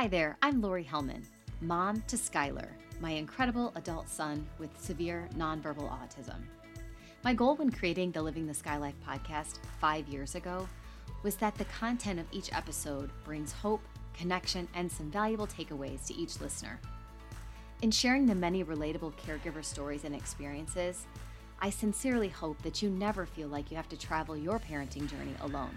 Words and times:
Hi 0.00 0.08
there, 0.08 0.38
I'm 0.40 0.62
Lori 0.62 0.82
Hellman, 0.82 1.26
mom 1.60 2.02
to 2.06 2.16
Skylar, 2.16 2.68
my 3.00 3.10
incredible 3.10 3.70
adult 3.74 4.08
son 4.08 4.46
with 4.58 4.70
severe 4.80 5.28
nonverbal 5.36 5.90
autism. 5.90 6.38
My 7.22 7.34
goal 7.34 7.56
when 7.56 7.70
creating 7.70 8.12
the 8.12 8.22
Living 8.22 8.46
the 8.46 8.54
Sky 8.54 8.78
Life 8.78 8.94
podcast 9.06 9.58
five 9.78 10.08
years 10.08 10.36
ago 10.36 10.66
was 11.22 11.36
that 11.36 11.54
the 11.56 11.66
content 11.66 12.18
of 12.18 12.24
each 12.32 12.50
episode 12.54 13.10
brings 13.24 13.52
hope, 13.52 13.82
connection, 14.14 14.66
and 14.72 14.90
some 14.90 15.10
valuable 15.10 15.46
takeaways 15.46 16.06
to 16.06 16.14
each 16.14 16.40
listener. 16.40 16.80
In 17.82 17.90
sharing 17.90 18.24
the 18.24 18.34
many 18.34 18.64
relatable 18.64 19.12
caregiver 19.18 19.62
stories 19.62 20.04
and 20.04 20.14
experiences, 20.14 21.04
I 21.60 21.68
sincerely 21.68 22.28
hope 22.28 22.62
that 22.62 22.80
you 22.80 22.88
never 22.88 23.26
feel 23.26 23.48
like 23.48 23.70
you 23.70 23.76
have 23.76 23.90
to 23.90 23.98
travel 23.98 24.34
your 24.34 24.60
parenting 24.60 25.10
journey 25.10 25.34
alone. 25.42 25.76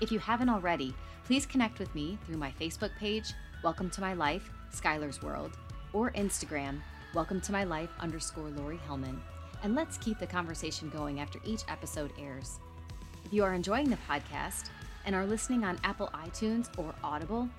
If 0.00 0.12
you 0.12 0.20
haven't 0.20 0.50
already, 0.50 0.94
please 1.24 1.46
connect 1.46 1.78
with 1.78 1.94
me 1.94 2.18
through 2.26 2.38
my 2.38 2.50
Facebook 2.60 2.90
page, 2.96 3.34
Welcome 3.62 3.90
to 3.90 4.00
My 4.00 4.14
Life, 4.14 4.50
Skylar's 4.74 5.20
World, 5.20 5.58
or 5.92 6.12
Instagram, 6.12 6.80
Welcome 7.12 7.42
to 7.42 7.52
My 7.52 7.64
Life 7.64 7.90
underscore 8.00 8.48
Lori 8.48 8.80
Hellman, 8.88 9.18
and 9.62 9.74
let's 9.74 9.98
keep 9.98 10.18
the 10.18 10.26
conversation 10.26 10.88
going 10.88 11.20
after 11.20 11.38
each 11.44 11.60
episode 11.68 12.10
airs. 12.18 12.58
If 13.22 13.34
you 13.34 13.44
are 13.44 13.52
enjoying 13.52 13.90
the 13.90 13.98
podcast 14.08 14.70
and 15.04 15.14
are 15.14 15.26
listening 15.26 15.62
on 15.64 15.78
Apple 15.84 16.08
iTunes 16.14 16.70
or 16.78 16.94
Audible, 17.04 17.50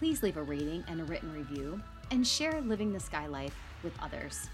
please 0.00 0.24
leave 0.24 0.38
a 0.38 0.42
rating 0.42 0.82
and 0.88 1.00
a 1.00 1.04
written 1.04 1.32
review 1.32 1.80
and 2.10 2.26
share 2.26 2.60
Living 2.62 2.92
the 2.92 2.98
Sky 2.98 3.28
Life 3.28 3.54
with 3.84 3.92
others. 4.02 4.48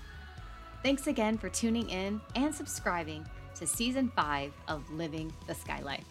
Thanks 0.82 1.06
again 1.06 1.38
for 1.38 1.48
tuning 1.48 1.88
in 1.88 2.20
and 2.36 2.54
subscribing 2.54 3.24
to 3.54 3.66
season 3.66 4.12
five 4.14 4.52
of 4.68 4.90
Living 4.90 5.32
the 5.46 5.54
Sky 5.54 5.80
Life. 5.80 6.04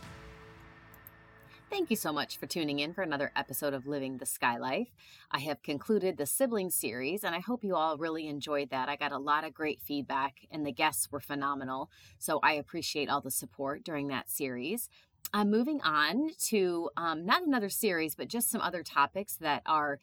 Thank 1.70 1.92
you 1.92 1.96
so 1.96 2.12
much 2.12 2.38
for 2.38 2.48
tuning 2.48 2.80
in 2.80 2.94
for 2.94 3.04
another 3.04 3.32
episode 3.36 3.76
of 3.76 3.86
Living 3.86 4.18
the 4.18 4.26
Sky 4.26 4.58
Life. 4.58 4.88
I 5.30 5.38
have 5.42 5.62
concluded 5.62 6.18
the 6.18 6.26
sibling 6.26 6.72
series, 6.72 7.24
and 7.24 7.36
I 7.36 7.42
hope 7.42 7.64
you 7.64 7.76
all 7.76 7.96
really 7.96 8.28
enjoyed 8.28 8.72
that. 8.72 8.90
I 8.90 8.96
got 8.96 9.12
a 9.12 9.20
lot 9.20 9.44
of 9.44 9.54
great 9.54 9.80
feedback, 9.80 10.48
and 10.50 10.66
the 10.66 10.72
guests 10.72 11.12
were 11.12 11.20
phenomenal. 11.20 11.92
So 12.18 12.40
I 12.42 12.54
appreciate 12.54 13.08
all 13.08 13.22
the 13.22 13.30
support 13.30 13.84
during 13.84 14.08
that 14.08 14.32
series. 14.32 14.90
I'm 15.32 15.52
moving 15.52 15.80
on 15.82 16.32
to 16.48 16.90
um, 16.98 17.24
not 17.24 17.44
another 17.44 17.70
series, 17.70 18.16
but 18.16 18.30
just 18.30 18.50
some 18.50 18.62
other 18.62 18.82
topics 18.82 19.36
that 19.36 19.62
are 19.68 20.00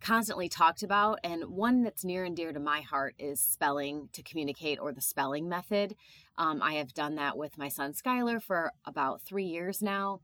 constantly 0.00 0.48
talked 0.48 0.82
about. 0.82 1.18
And 1.22 1.44
one 1.44 1.82
that's 1.82 2.02
near 2.02 2.24
and 2.24 2.34
dear 2.34 2.54
to 2.54 2.60
my 2.60 2.80
heart 2.80 3.14
is 3.18 3.40
spelling 3.40 4.08
to 4.14 4.22
communicate 4.22 4.78
or 4.80 4.90
the 4.90 5.02
spelling 5.02 5.50
method. 5.50 5.96
Um, 6.38 6.62
I 6.62 6.74
have 6.74 6.94
done 6.94 7.16
that 7.16 7.36
with 7.36 7.58
my 7.58 7.68
son 7.68 7.92
Skylar 7.92 8.42
for 8.42 8.72
about 8.86 9.20
three 9.20 9.44
years 9.44 9.82
now. 9.82 10.20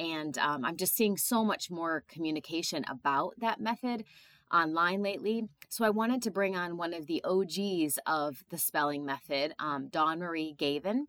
And 0.00 0.38
um, 0.38 0.64
I'm 0.64 0.78
just 0.78 0.96
seeing 0.96 1.18
so 1.18 1.44
much 1.44 1.70
more 1.70 2.04
communication 2.08 2.86
about 2.88 3.34
that 3.38 3.60
method 3.60 4.04
online 4.50 5.02
lately. 5.02 5.44
So 5.68 5.84
I 5.84 5.90
wanted 5.90 6.22
to 6.22 6.30
bring 6.30 6.56
on 6.56 6.78
one 6.78 6.94
of 6.94 7.06
the 7.06 7.22
OGs 7.22 7.98
of 8.06 8.42
the 8.48 8.56
spelling 8.56 9.04
method, 9.04 9.52
um, 9.58 9.88
Dawn 9.88 10.18
Marie 10.18 10.56
Gaivin. 10.58 11.02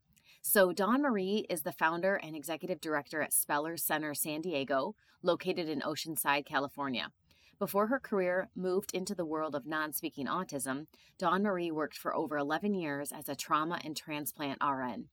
So, 0.43 0.73
Dawn 0.73 1.03
Marie 1.03 1.45
is 1.51 1.61
the 1.61 1.71
founder 1.71 2.15
and 2.15 2.35
executive 2.35 2.81
director 2.81 3.21
at 3.21 3.31
Spellers 3.31 3.83
Center 3.83 4.15
San 4.15 4.41
Diego, 4.41 4.95
located 5.21 5.69
in 5.69 5.81
Oceanside, 5.81 6.47
California. 6.47 7.11
Before 7.59 7.87
her 7.87 7.99
career 7.99 8.49
moved 8.55 8.91
into 8.91 9.13
the 9.13 9.23
world 9.23 9.53
of 9.53 9.67
non 9.67 9.93
speaking 9.93 10.25
autism, 10.25 10.87
Dawn 11.19 11.43
Marie 11.43 11.69
worked 11.69 11.95
for 11.95 12.15
over 12.15 12.37
11 12.39 12.73
years 12.73 13.11
as 13.11 13.29
a 13.29 13.35
trauma 13.35 13.79
and 13.85 13.95
transplant 13.95 14.57
RN. 14.63 15.09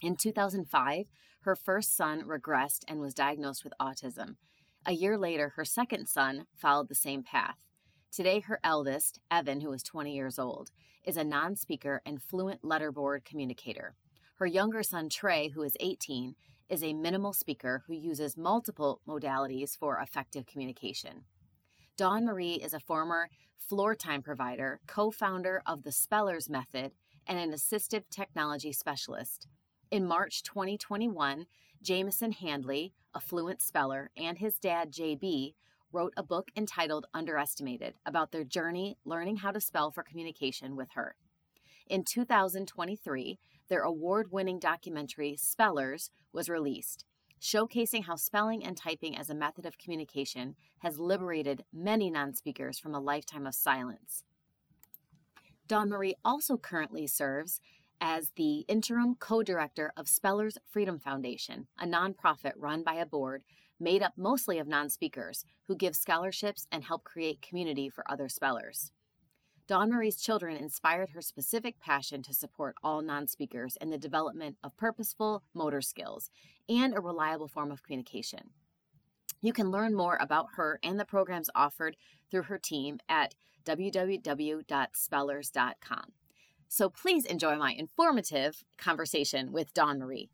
In 0.00 0.14
2005, 0.14 1.06
her 1.42 1.56
first 1.56 1.96
son 1.96 2.22
regressed 2.22 2.84
and 2.88 3.00
was 3.00 3.14
diagnosed 3.14 3.64
with 3.64 3.72
autism. 3.80 4.36
A 4.86 4.92
year 4.92 5.16
later, 5.16 5.52
her 5.56 5.64
second 5.64 6.06
son 6.06 6.46
followed 6.56 6.88
the 6.88 6.94
same 6.94 7.22
path. 7.22 7.58
Today, 8.10 8.40
her 8.40 8.60
eldest, 8.62 9.20
Evan, 9.30 9.60
who 9.60 9.72
is 9.72 9.82
20 9.82 10.14
years 10.14 10.38
old, 10.38 10.70
is 11.04 11.16
a 11.16 11.24
non 11.24 11.56
speaker 11.56 12.02
and 12.04 12.22
fluent 12.22 12.62
letterboard 12.62 13.24
communicator. 13.24 13.94
Her 14.36 14.46
younger 14.46 14.82
son, 14.82 15.08
Trey, 15.08 15.48
who 15.48 15.62
is 15.62 15.76
18, 15.80 16.34
is 16.68 16.82
a 16.82 16.94
minimal 16.94 17.32
speaker 17.32 17.82
who 17.86 17.94
uses 17.94 18.36
multiple 18.36 19.00
modalities 19.06 19.76
for 19.76 19.98
effective 19.98 20.46
communication. 20.46 21.24
Dawn 21.96 22.24
Marie 22.24 22.54
is 22.54 22.74
a 22.74 22.80
former 22.80 23.28
floor 23.58 23.94
time 23.94 24.22
provider, 24.22 24.80
co 24.86 25.10
founder 25.10 25.62
of 25.66 25.82
the 25.82 25.92
Spellers 25.92 26.48
Method, 26.48 26.92
and 27.26 27.38
an 27.38 27.52
assistive 27.52 28.04
technology 28.10 28.72
specialist. 28.72 29.46
In 29.92 30.06
March 30.06 30.42
2021, 30.44 31.44
Jamison 31.82 32.32
Handley, 32.32 32.94
a 33.12 33.20
fluent 33.20 33.60
speller, 33.60 34.10
and 34.16 34.38
his 34.38 34.56
dad, 34.56 34.90
JB, 34.90 35.52
wrote 35.92 36.14
a 36.16 36.22
book 36.22 36.50
entitled 36.56 37.04
Underestimated 37.12 37.96
about 38.06 38.32
their 38.32 38.42
journey 38.42 38.96
learning 39.04 39.36
how 39.36 39.50
to 39.50 39.60
spell 39.60 39.90
for 39.90 40.02
communication 40.02 40.76
with 40.76 40.88
her. 40.94 41.16
In 41.86 42.04
2023, 42.04 43.38
their 43.68 43.82
award 43.82 44.32
winning 44.32 44.58
documentary, 44.58 45.36
Spellers, 45.36 46.10
was 46.32 46.48
released 46.48 47.04
showcasing 47.38 48.04
how 48.04 48.14
spelling 48.16 48.64
and 48.64 48.76
typing 48.76 49.18
as 49.18 49.28
a 49.28 49.34
method 49.34 49.66
of 49.66 49.76
communication 49.76 50.54
has 50.78 50.98
liberated 50.98 51.64
many 51.70 52.08
non 52.08 52.32
speakers 52.32 52.78
from 52.78 52.94
a 52.94 53.00
lifetime 53.00 53.46
of 53.46 53.54
silence. 53.54 54.24
Dawn 55.68 55.90
Marie 55.90 56.14
also 56.24 56.56
currently 56.56 57.06
serves 57.06 57.60
as 58.02 58.32
the 58.34 58.66
interim 58.68 59.14
co 59.14 59.42
director 59.44 59.92
of 59.96 60.08
Spellers 60.08 60.58
Freedom 60.68 60.98
Foundation, 60.98 61.68
a 61.78 61.86
nonprofit 61.86 62.54
run 62.56 62.82
by 62.82 62.94
a 62.94 63.06
board 63.06 63.44
made 63.78 64.02
up 64.02 64.14
mostly 64.16 64.58
of 64.58 64.66
non 64.66 64.90
speakers 64.90 65.44
who 65.68 65.76
give 65.76 65.94
scholarships 65.94 66.66
and 66.72 66.82
help 66.82 67.04
create 67.04 67.40
community 67.40 67.88
for 67.88 68.02
other 68.10 68.28
spellers. 68.28 68.90
Dawn 69.68 69.90
Marie's 69.90 70.20
children 70.20 70.56
inspired 70.56 71.10
her 71.10 71.22
specific 71.22 71.78
passion 71.78 72.24
to 72.24 72.34
support 72.34 72.74
all 72.82 73.02
non 73.02 73.28
speakers 73.28 73.78
in 73.80 73.90
the 73.90 73.98
development 73.98 74.56
of 74.64 74.76
purposeful 74.76 75.44
motor 75.54 75.80
skills 75.80 76.28
and 76.68 76.96
a 76.96 77.00
reliable 77.00 77.46
form 77.46 77.70
of 77.70 77.84
communication. 77.84 78.50
You 79.40 79.52
can 79.52 79.70
learn 79.70 79.94
more 79.94 80.18
about 80.20 80.48
her 80.56 80.80
and 80.82 80.98
the 80.98 81.04
programs 81.04 81.50
offered 81.54 81.96
through 82.30 82.42
her 82.42 82.58
team 82.58 82.98
at 83.08 83.36
www.spellers.com. 83.64 86.12
So 86.72 86.88
please 86.88 87.26
enjoy 87.26 87.56
my 87.56 87.72
informative 87.72 88.64
conversation 88.78 89.52
with 89.52 89.74
Dawn 89.74 89.98
Marie. 89.98 90.30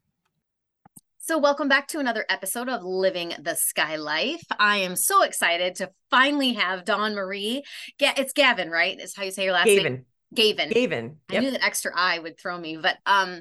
So, 1.18 1.36
welcome 1.36 1.68
back 1.68 1.88
to 1.88 1.98
another 1.98 2.24
episode 2.28 2.68
of 2.68 2.84
Living 2.84 3.32
the 3.40 3.56
Sky 3.56 3.96
Life. 3.96 4.44
I 4.56 4.76
am 4.76 4.94
so 4.94 5.24
excited 5.24 5.74
to 5.74 5.90
finally 6.12 6.52
have 6.52 6.84
Dawn 6.84 7.16
Marie. 7.16 7.64
Get 7.98 8.20
It's 8.20 8.32
Gaivin, 8.32 8.70
right? 8.70 9.00
Is 9.00 9.16
how 9.16 9.24
you 9.24 9.32
say 9.32 9.46
your 9.46 9.52
last 9.52 9.66
Gaivin. 9.66 9.82
name? 9.82 10.04
Gaivin. 10.36 10.72
Gaivin. 10.72 11.16
Yep. 11.32 11.38
I 11.38 11.38
knew 11.40 11.50
that 11.50 11.64
extra 11.64 11.90
I 11.92 12.20
would 12.20 12.38
throw 12.38 12.56
me, 12.56 12.76
but 12.76 12.98
um, 13.04 13.40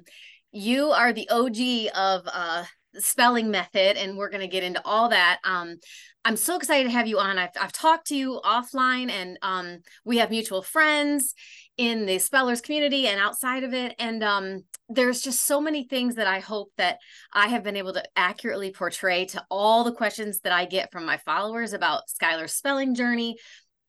you 0.51 0.89
are 0.89 1.13
the 1.13 1.29
OG 1.29 1.95
of 1.95 2.27
uh 2.33 2.63
spelling 2.95 3.51
method, 3.51 3.95
and 3.95 4.17
we're 4.17 4.31
going 4.31 4.41
to 4.41 4.47
get 4.47 4.63
into 4.63 4.81
all 4.83 5.09
that. 5.09 5.39
Um, 5.43 5.77
I'm 6.25 6.35
so 6.35 6.57
excited 6.57 6.85
to 6.85 6.97
have 6.97 7.05
you 7.05 7.19
on. 7.19 7.37
I've 7.37 7.51
I've 7.61 7.71
talked 7.71 8.07
to 8.07 8.15
you 8.15 8.41
offline, 8.43 9.11
and 9.11 9.37
um, 9.43 9.81
we 10.03 10.17
have 10.17 10.31
mutual 10.31 10.63
friends 10.63 11.35
in 11.77 12.05
the 12.05 12.19
spellers 12.19 12.61
community 12.61 13.07
and 13.07 13.19
outside 13.19 13.63
of 13.63 13.73
it, 13.73 13.95
and 13.99 14.23
um, 14.23 14.63
there's 14.89 15.21
just 15.21 15.45
so 15.45 15.61
many 15.61 15.83
things 15.83 16.15
that 16.15 16.27
I 16.27 16.39
hope 16.39 16.71
that 16.77 16.99
I 17.33 17.47
have 17.47 17.63
been 17.63 17.75
able 17.75 17.93
to 17.93 18.03
accurately 18.15 18.71
portray 18.71 19.25
to 19.25 19.45
all 19.49 19.83
the 19.83 19.91
questions 19.91 20.39
that 20.41 20.53
I 20.53 20.65
get 20.65 20.91
from 20.91 21.05
my 21.05 21.17
followers 21.17 21.73
about 21.73 22.03
Skylar's 22.07 22.53
spelling 22.53 22.95
journey. 22.95 23.37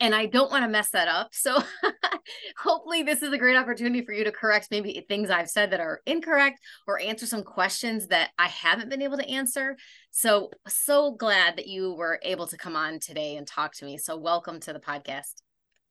And 0.00 0.14
I 0.14 0.26
don't 0.26 0.50
want 0.50 0.62
to 0.62 0.68
mess 0.68 0.90
that 0.90 1.08
up. 1.08 1.30
So 1.32 1.60
hopefully, 2.58 3.02
this 3.02 3.20
is 3.20 3.32
a 3.32 3.38
great 3.38 3.56
opportunity 3.56 4.04
for 4.04 4.12
you 4.12 4.22
to 4.24 4.32
correct 4.32 4.68
maybe 4.70 5.04
things 5.08 5.28
I've 5.28 5.50
said 5.50 5.72
that 5.72 5.80
are 5.80 6.02
incorrect 6.06 6.60
or 6.86 7.00
answer 7.00 7.26
some 7.26 7.42
questions 7.42 8.08
that 8.08 8.30
I 8.38 8.46
haven't 8.46 8.90
been 8.90 9.02
able 9.02 9.16
to 9.16 9.28
answer. 9.28 9.76
So, 10.12 10.50
so 10.68 11.12
glad 11.12 11.56
that 11.56 11.66
you 11.66 11.94
were 11.94 12.20
able 12.22 12.46
to 12.46 12.56
come 12.56 12.76
on 12.76 13.00
today 13.00 13.36
and 13.36 13.46
talk 13.46 13.74
to 13.74 13.84
me. 13.84 13.98
So, 13.98 14.16
welcome 14.16 14.60
to 14.60 14.72
the 14.72 14.80
podcast. 14.80 15.47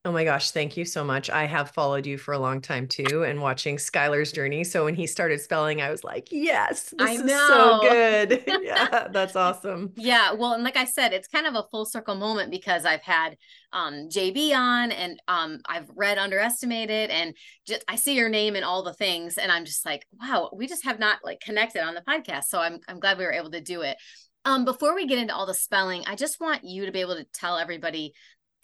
Oh 0.07 0.11
my 0.13 0.23
gosh, 0.23 0.51
thank 0.51 0.77
you 0.77 0.85
so 0.85 1.03
much. 1.03 1.29
I 1.29 1.43
have 1.43 1.71
followed 1.71 2.05
you 2.05 2.17
for 2.17 2.33
a 2.33 2.39
long 2.39 2.61
time 2.61 2.87
too 2.87 3.25
and 3.25 3.41
watching 3.41 3.75
Skylar's 3.75 4.31
journey. 4.31 4.63
So 4.63 4.85
when 4.85 4.95
he 4.95 5.05
started 5.05 5.41
spelling, 5.41 5.81
I 5.81 5.91
was 5.91 6.01
like, 6.01 6.29
yes, 6.31 6.93
this 6.97 7.09
I 7.09 7.11
is 7.11 7.29
so 7.29 7.79
good. 7.81 8.43
yeah, 8.63 9.07
that's 9.11 9.35
awesome. 9.35 9.91
Yeah. 9.97 10.31
Well, 10.31 10.53
and 10.53 10.63
like 10.63 10.77
I 10.77 10.85
said, 10.85 11.11
it's 11.11 11.27
kind 11.27 11.45
of 11.45 11.55
a 11.55 11.65
full 11.71 11.85
circle 11.85 12.15
moment 12.15 12.51
because 12.51 12.85
I've 12.85 13.01
had 13.01 13.35
um, 13.73 14.07
JB 14.07 14.55
on 14.55 14.93
and 14.93 15.21
um, 15.27 15.59
I've 15.67 15.89
read 15.93 16.17
Underestimated 16.17 17.09
and 17.09 17.35
just 17.67 17.83
I 17.89 17.97
see 17.97 18.15
your 18.15 18.29
name 18.29 18.55
and 18.55 18.63
all 18.63 18.83
the 18.83 18.93
things. 18.93 19.37
And 19.37 19.51
I'm 19.51 19.65
just 19.65 19.85
like, 19.85 20.07
wow, 20.21 20.51
we 20.53 20.67
just 20.67 20.85
have 20.85 20.99
not 20.99 21.19
like 21.25 21.41
connected 21.41 21.83
on 21.83 21.95
the 21.95 22.01
podcast. 22.07 22.45
So 22.45 22.61
I'm, 22.61 22.79
I'm 22.87 23.01
glad 23.01 23.17
we 23.17 23.25
were 23.25 23.33
able 23.33 23.51
to 23.51 23.59
do 23.59 23.81
it. 23.81 23.97
Um, 24.45 24.63
before 24.63 24.95
we 24.95 25.05
get 25.05 25.19
into 25.19 25.35
all 25.35 25.45
the 25.45 25.53
spelling, 25.53 26.05
I 26.07 26.15
just 26.15 26.39
want 26.39 26.63
you 26.63 26.85
to 26.85 26.93
be 26.93 27.01
able 27.01 27.17
to 27.17 27.27
tell 27.33 27.57
everybody 27.57 28.13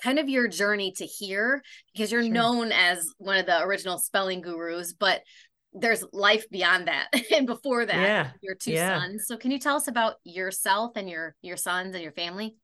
kind 0.04 0.20
of 0.20 0.30
your 0.30 0.48
journey 0.48 0.92
to 0.92 1.06
here 1.06 1.64
because 1.94 2.12
you're 2.12 2.24
sure. 2.24 2.32
known 2.32 2.72
as 2.72 3.08
one 3.18 3.38
of 3.38 3.46
the 3.46 3.62
original 3.64 3.98
spelling 3.98 4.42
gurus, 4.42 4.94
but 4.94 5.22
there's 5.74 6.04
life 6.12 6.50
beyond 6.50 6.88
that 6.88 7.08
and 7.32 7.48
before 7.48 7.86
that 7.86 7.96
yeah. 7.96 8.30
your 8.42 8.54
two 8.54 8.74
yeah. 8.74 9.00
sons 9.00 9.26
so 9.26 9.36
can 9.36 9.50
you 9.50 9.58
tell 9.58 9.76
us 9.76 9.88
about 9.88 10.18
yourself 10.24 10.92
and 10.96 11.10
your 11.10 11.36
your 11.42 11.58
sons 11.58 11.96
and 11.96 12.04
your 12.04 12.12
family 12.12 12.56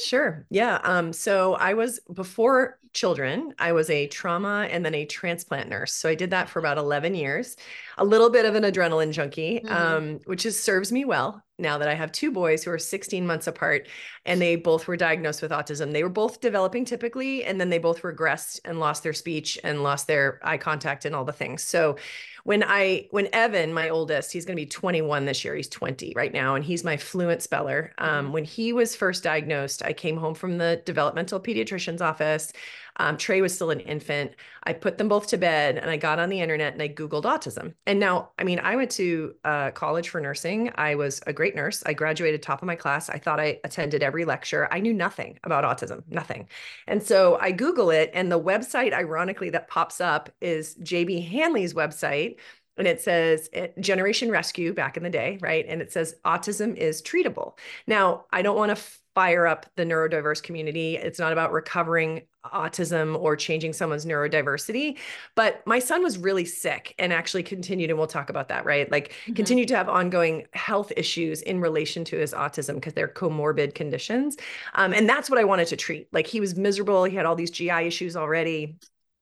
Sure. 0.00 0.46
Yeah. 0.48 0.78
Um, 0.84 1.12
so 1.12 1.54
I 1.54 1.74
was 1.74 2.00
before 2.14 2.78
children, 2.92 3.54
I 3.58 3.72
was 3.72 3.90
a 3.90 4.06
trauma 4.06 4.68
and 4.70 4.84
then 4.84 4.94
a 4.94 5.04
transplant 5.04 5.68
nurse. 5.68 5.92
So 5.92 6.08
I 6.08 6.14
did 6.14 6.30
that 6.30 6.48
for 6.48 6.58
about 6.58 6.78
11 6.78 7.14
years, 7.14 7.56
a 7.96 8.04
little 8.04 8.30
bit 8.30 8.44
of 8.44 8.54
an 8.54 8.62
adrenaline 8.62 9.12
junkie, 9.12 9.60
mm-hmm. 9.60 9.74
um, 9.74 10.20
which 10.26 10.46
is 10.46 10.60
serves 10.62 10.92
me 10.92 11.04
well 11.04 11.42
now 11.58 11.78
that 11.78 11.88
I 11.88 11.94
have 11.94 12.12
two 12.12 12.30
boys 12.30 12.62
who 12.62 12.70
are 12.70 12.78
16 12.78 13.26
months 13.26 13.46
apart 13.46 13.88
and 14.24 14.40
they 14.40 14.56
both 14.56 14.86
were 14.86 14.96
diagnosed 14.96 15.42
with 15.42 15.50
autism. 15.50 15.92
They 15.92 16.02
were 16.02 16.08
both 16.08 16.40
developing 16.40 16.84
typically, 16.84 17.44
and 17.44 17.60
then 17.60 17.70
they 17.70 17.78
both 17.78 18.02
regressed 18.02 18.60
and 18.64 18.78
lost 18.78 19.02
their 19.02 19.14
speech 19.14 19.58
and 19.64 19.82
lost 19.82 20.06
their 20.06 20.38
eye 20.42 20.58
contact 20.58 21.04
and 21.04 21.14
all 21.14 21.24
the 21.24 21.32
things. 21.32 21.62
So 21.62 21.96
when 22.44 22.62
I 22.62 23.08
when 23.10 23.28
Evan, 23.32 23.72
my 23.72 23.88
oldest, 23.88 24.32
he's 24.32 24.44
going 24.44 24.56
to 24.56 24.62
be 24.62 24.66
21 24.66 25.24
this 25.24 25.44
year. 25.44 25.54
He's 25.54 25.68
20 25.68 26.12
right 26.16 26.32
now, 26.32 26.54
and 26.54 26.64
he's 26.64 26.84
my 26.84 26.96
fluent 26.96 27.42
speller. 27.42 27.92
Um, 27.98 28.08
mm-hmm. 28.08 28.32
When 28.32 28.44
he 28.44 28.72
was 28.72 28.96
first 28.96 29.22
diagnosed, 29.22 29.82
I 29.84 29.92
came 29.92 30.16
home 30.16 30.34
from 30.34 30.58
the 30.58 30.82
developmental 30.84 31.40
pediatrician's 31.40 32.00
office. 32.00 32.52
Um, 32.98 33.16
Trey 33.16 33.40
was 33.40 33.54
still 33.54 33.70
an 33.70 33.80
infant. 33.80 34.32
I 34.64 34.72
put 34.72 34.98
them 34.98 35.08
both 35.08 35.28
to 35.28 35.38
bed 35.38 35.78
and 35.78 35.90
I 35.90 35.96
got 35.96 36.18
on 36.18 36.28
the 36.28 36.40
internet 36.40 36.72
and 36.72 36.82
I 36.82 36.88
Googled 36.88 37.24
autism. 37.24 37.74
And 37.86 38.00
now, 38.00 38.30
I 38.38 38.44
mean, 38.44 38.58
I 38.58 38.76
went 38.76 38.90
to 38.92 39.34
uh, 39.44 39.70
college 39.70 40.08
for 40.08 40.20
nursing. 40.20 40.70
I 40.74 40.94
was 40.94 41.20
a 41.26 41.32
great 41.32 41.54
nurse. 41.54 41.82
I 41.86 41.92
graduated 41.92 42.42
top 42.42 42.62
of 42.62 42.66
my 42.66 42.76
class. 42.76 43.08
I 43.08 43.18
thought 43.18 43.40
I 43.40 43.60
attended 43.64 44.02
every 44.02 44.24
lecture. 44.24 44.68
I 44.72 44.80
knew 44.80 44.92
nothing 44.92 45.38
about 45.44 45.64
autism, 45.64 46.02
nothing. 46.08 46.48
And 46.86 47.02
so 47.02 47.38
I 47.40 47.52
Google 47.52 47.90
it, 47.90 48.10
and 48.14 48.30
the 48.30 48.40
website, 48.40 48.92
ironically, 48.92 49.50
that 49.50 49.68
pops 49.68 50.00
up 50.00 50.30
is 50.40 50.76
JB 50.82 51.28
Handley's 51.28 51.74
website 51.74 52.36
and 52.78 52.86
it 52.86 53.00
says 53.00 53.50
eh, 53.52 53.68
generation 53.80 54.30
rescue 54.30 54.72
back 54.72 54.96
in 54.96 55.02
the 55.02 55.10
day 55.10 55.38
right 55.40 55.66
and 55.68 55.82
it 55.82 55.92
says 55.92 56.14
autism 56.24 56.76
is 56.76 57.02
treatable 57.02 57.58
now 57.86 58.24
i 58.30 58.40
don't 58.40 58.56
want 58.56 58.74
to 58.74 58.82
fire 59.18 59.48
up 59.48 59.66
the 59.74 59.82
neurodiverse 59.82 60.40
community. 60.40 60.94
It's 60.94 61.18
not 61.18 61.32
about 61.32 61.50
recovering 61.50 62.22
autism 62.44 63.18
or 63.18 63.34
changing 63.34 63.72
someone's 63.72 64.06
neurodiversity. 64.06 64.96
But 65.34 65.60
my 65.66 65.80
son 65.80 66.04
was 66.04 66.16
really 66.16 66.44
sick 66.44 66.94
and 67.00 67.12
actually 67.12 67.42
continued, 67.42 67.90
and 67.90 67.98
we'll 67.98 68.06
talk 68.06 68.30
about 68.30 68.46
that, 68.50 68.64
right? 68.64 68.88
Like 68.92 69.08
mm-hmm. 69.08 69.32
continued 69.32 69.66
to 69.68 69.76
have 69.76 69.88
ongoing 69.88 70.46
health 70.52 70.92
issues 70.96 71.42
in 71.42 71.60
relation 71.60 72.04
to 72.04 72.16
his 72.16 72.32
autism 72.32 72.76
because 72.76 72.94
they're 72.94 73.08
comorbid 73.08 73.74
conditions. 73.74 74.36
Um, 74.76 74.92
and 74.92 75.08
that's 75.08 75.28
what 75.28 75.40
I 75.40 75.44
wanted 75.44 75.66
to 75.66 75.76
treat. 75.76 76.06
Like 76.12 76.28
he 76.28 76.38
was 76.38 76.54
miserable. 76.54 77.02
He 77.02 77.16
had 77.16 77.26
all 77.26 77.34
these 77.34 77.50
GI 77.50 77.88
issues 77.88 78.14
already 78.14 78.76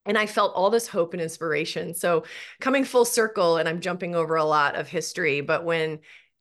and 0.04 0.18
I 0.18 0.26
felt 0.26 0.54
all 0.54 0.68
this 0.68 0.86
hope 0.86 1.14
and 1.14 1.22
inspiration. 1.22 1.92
So, 1.92 2.22
coming 2.60 2.84
full 2.84 3.04
circle, 3.04 3.56
and 3.56 3.68
I'm 3.68 3.80
jumping 3.80 4.14
over 4.14 4.36
a 4.36 4.44
lot 4.44 4.76
of 4.76 4.86
history, 4.86 5.40
but 5.40 5.64
when 5.64 5.98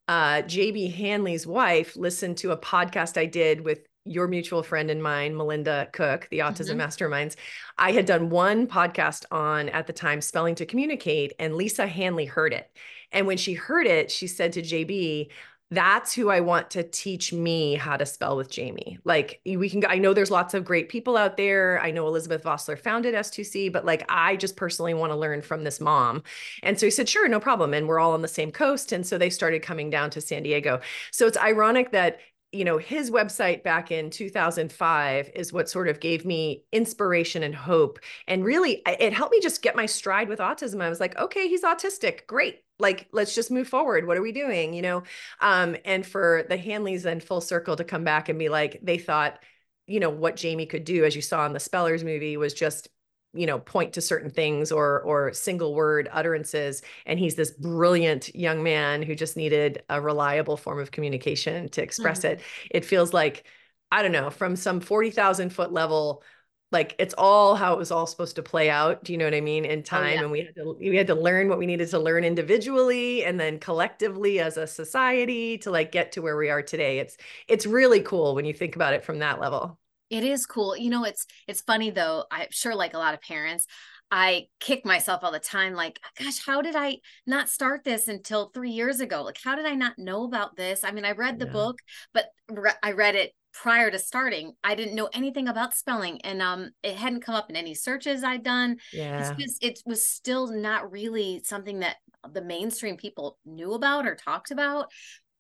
uh, 0.08 0.44
JB 0.44 0.94
Handley's 0.94 1.48
wife 1.48 1.96
listened 1.96 2.38
to 2.38 2.52
a 2.52 2.58
podcast 2.58 3.18
I 3.18 3.26
did 3.26 3.62
with 3.62 3.80
your 4.06 4.28
mutual 4.28 4.62
friend 4.62 4.92
and 4.92 5.02
mine, 5.02 5.36
Melinda 5.36 5.90
Cook, 5.92 6.28
the 6.30 6.40
Autism 6.40 6.78
mm-hmm. 6.78 6.82
Masterminds. 6.82 7.36
I 7.78 7.92
had 7.92 8.06
done 8.06 8.30
one 8.30 8.68
podcast 8.68 9.26
on 9.32 9.70
at 9.70 9.88
the 9.88 9.94
time 9.94 10.22
spelling 10.22 10.56
to 10.56 10.66
communicate, 10.66 11.34
and 11.40 11.56
Lisa 11.56 11.88
Handley 11.88 12.26
heard 12.26 12.54
it. 12.54 12.70
And 13.12 13.26
when 13.26 13.38
she 13.38 13.54
heard 13.54 13.88
it, 13.88 14.12
she 14.12 14.28
said 14.28 14.54
to 14.54 14.62
JB, 14.62 15.30
that's 15.72 16.14
who 16.14 16.30
I 16.30 16.42
want 16.42 16.70
to 16.72 16.84
teach 16.84 17.34
me 17.34 17.74
how 17.74 17.98
to 17.98 18.06
spell 18.06 18.38
with 18.38 18.52
Jamie. 18.52 19.00
Like 19.04 19.42
we 19.46 19.70
can, 19.70 19.84
I 19.86 19.98
know 19.98 20.14
there's 20.14 20.30
lots 20.30 20.54
of 20.54 20.64
great 20.64 20.90
people 20.90 21.18
out 21.18 21.38
there. 21.38 21.82
I 21.82 21.90
know 21.90 22.08
Elizabeth 22.08 22.44
Vosseller 22.44 22.78
founded 22.78 23.16
S2C, 23.16 23.72
but 23.72 23.84
like 23.84 24.06
I 24.08 24.36
just 24.36 24.58
personally 24.58 24.94
want 24.94 25.12
to 25.12 25.18
learn 25.18 25.42
from 25.42 25.64
this 25.64 25.82
mom. 25.82 26.22
And 26.62 26.80
so 26.80 26.86
he 26.86 26.92
said, 26.92 27.10
sure, 27.10 27.28
no 27.28 27.40
problem. 27.40 27.74
And 27.74 27.88
we're 27.88 28.00
all 28.00 28.14
on 28.14 28.22
the 28.22 28.28
same 28.28 28.52
coast. 28.52 28.92
And 28.92 29.06
so 29.06 29.18
they 29.18 29.32
started 29.32 29.64
coming 29.64 29.90
down 29.90 30.12
to 30.12 30.22
San 30.22 30.44
Diego. 30.44 30.82
So 31.12 31.26
it's 31.26 31.38
ironic 31.38 31.92
that 31.92 32.20
you 32.52 32.64
know 32.64 32.78
his 32.78 33.12
website 33.12 33.64
back 33.64 33.92
in 33.92 34.10
2005 34.10 35.32
is 35.36 35.52
what 35.52 35.70
sort 35.70 35.90
of 35.90 36.00
gave 36.00 36.26
me 36.26 36.64
inspiration 36.72 37.44
and 37.44 37.54
hope 37.54 38.00
and 38.28 38.46
really 38.46 38.82
it 38.86 39.12
helped 39.12 39.34
me 39.34 39.42
just 39.42 39.62
get 39.62 39.76
my 39.76 39.86
stride 39.86 40.30
with 40.30 40.40
autism 40.40 40.82
i 40.82 40.88
was 40.88 41.02
like 41.02 41.18
okay 41.18 41.50
he's 41.50 41.64
autistic 41.64 42.26
great 42.28 42.62
like 42.80 43.08
let's 43.12 43.36
just 43.36 43.52
move 43.52 43.68
forward. 43.68 44.08
What 44.08 44.18
are 44.18 44.22
we 44.22 44.32
doing? 44.32 44.74
You 44.74 44.82
know 44.82 45.04
um 45.42 45.76
and 45.86 46.06
for 46.06 46.46
the 46.50 46.58
Handleys 46.58 47.06
and 47.06 47.24
full 47.24 47.42
circle 47.42 47.76
to 47.76 47.84
come 47.84 48.04
back 48.04 48.30
and 48.30 48.40
be 48.40 48.50
like 48.50 48.80
they 48.84 48.98
thought 48.98 49.40
you 49.88 50.00
know 50.00 50.10
what 50.10 50.36
jamie 50.36 50.66
could 50.66 50.84
do 50.84 51.06
as 51.06 51.16
you 51.16 51.22
saw 51.22 51.46
in 51.46 51.54
the 51.54 51.60
spellers 51.60 52.04
movie 52.04 52.38
was 52.38 52.54
just 52.54 52.90
you 53.36 53.46
know 53.46 53.60
point 53.60 53.94
to 53.94 54.02
certain 54.02 54.30
things 54.30 54.72
or 54.72 55.02
or 55.02 55.34
single 55.34 55.76
word 55.76 56.10
utterances. 56.12 56.82
And 57.06 57.20
he's 57.20 57.36
this 57.36 57.52
brilliant 57.52 58.34
young 58.34 58.64
man 58.64 59.04
who 59.04 59.14
just 59.14 59.38
needed 59.38 59.84
a 59.90 60.02
reliable 60.02 60.58
form 60.58 60.80
of 60.80 60.92
communication 60.92 61.70
to 61.70 61.84
express 61.84 62.20
mm-hmm. 62.20 62.40
it. 62.40 62.42
It 62.72 62.86
feels 62.86 63.14
like 63.14 63.46
i 63.92 64.02
don't 64.02 64.12
know 64.12 64.32
from 64.32 64.56
some 64.56 64.80
40,000 64.80 65.52
foot 65.52 65.72
level 65.72 66.24
like 66.72 66.96
it's 66.98 67.14
all 67.18 67.56
how 67.56 67.74
it 67.74 67.78
was 67.78 67.92
all 67.92 68.08
supposed 68.08 68.36
to 68.36 68.44
play 68.44 68.70
out 68.70 69.04
do 69.04 69.12
you 69.12 69.18
know 69.18 69.26
what 69.26 69.34
i 69.34 69.42
mean 69.42 69.66
in 69.66 69.80
oh, 69.80 69.84
time 69.84 70.04
oh, 70.04 70.14
yeah. 70.14 70.22
and 70.22 70.32
we 70.32 70.40
had 70.40 70.56
to 70.56 70.76
we 70.80 70.96
had 70.96 71.08
to 71.08 71.16
learn 71.16 71.48
what 71.48 71.60
we 71.60 71.66
needed 71.66 71.90
to 71.90 72.00
learn 72.00 72.24
individually 72.24 73.24
and 73.24 73.40
then 73.40 73.60
collectively 73.60 74.40
as 74.40 74.58
a 74.58 74.68
society 74.68 75.58
to 75.58 75.72
like 75.72 75.92
get 75.92 76.12
to 76.12 76.22
where 76.22 76.38
we 76.38 76.50
are 76.50 76.62
today 76.62 77.00
it's 77.00 77.18
it's 77.48 77.66
really 77.66 78.02
cool 78.02 78.36
when 78.36 78.46
you 78.46 78.54
think 78.54 78.76
about 78.76 78.94
it 78.94 79.04
from 79.04 79.20
that 79.20 79.40
level 79.40 79.78
it 80.10 80.24
is 80.24 80.46
cool 80.46 80.76
you 80.76 80.90
know 80.90 81.04
it's 81.04 81.26
it's 81.48 81.62
funny 81.62 81.90
though 81.90 82.26
i'm 82.32 82.48
sure 82.52 82.76
like 82.76 82.94
a 82.94 83.00
lot 83.00 83.14
of 83.14 83.22
parents 83.22 83.68
I 84.12 84.48
kick 84.60 84.86
myself 84.86 85.24
all 85.24 85.32
the 85.32 85.40
time, 85.40 85.74
like, 85.74 86.00
gosh, 86.20 86.46
how 86.46 86.62
did 86.62 86.76
I 86.76 87.00
not 87.26 87.50
start 87.50 87.84
this 87.84 88.08
until 88.08 88.50
three 88.54 88.70
years 88.70 89.00
ago? 89.00 89.24
Like, 89.24 89.40
how 89.44 89.56
did 89.56 89.66
I 89.66 89.74
not 89.74 89.98
know 89.98 90.26
about 90.26 90.56
this? 90.56 90.84
I 90.84 90.92
mean, 90.92 91.06
I 91.06 91.14
read 91.14 91.40
the 91.40 91.48
yeah. 91.48 91.52
book, 91.52 91.80
but 92.14 92.28
re- 92.48 92.72
I 92.84 92.92
read 92.92 93.16
it 93.16 93.34
prior 93.62 93.90
to 93.90 93.98
starting 93.98 94.54
i 94.64 94.76
didn't 94.76 94.96
know 94.96 95.10
anything 95.14 95.48
about 95.48 95.74
spelling 95.74 96.20
and 96.22 96.42
um 96.42 96.70
it 96.84 96.96
hadn't 96.96 97.22
come 97.22 97.36
up 97.36 97.50
in 97.50 97.56
any 97.56 97.74
searches 97.74 98.24
i'd 98.24 98.44
done. 98.44 98.78
Yeah. 98.92 99.32
it's 99.32 99.42
just, 99.42 99.64
it 99.64 99.80
was 99.86 100.06
still 100.08 100.48
not 100.48 100.92
really 100.92 101.42
something 101.44 101.80
that 101.80 101.96
the 102.34 102.42
mainstream 102.42 102.98
people 102.98 103.38
knew 103.46 103.74
about 103.74 104.06
or 104.06 104.16
talked 104.16 104.52
about 104.52 104.92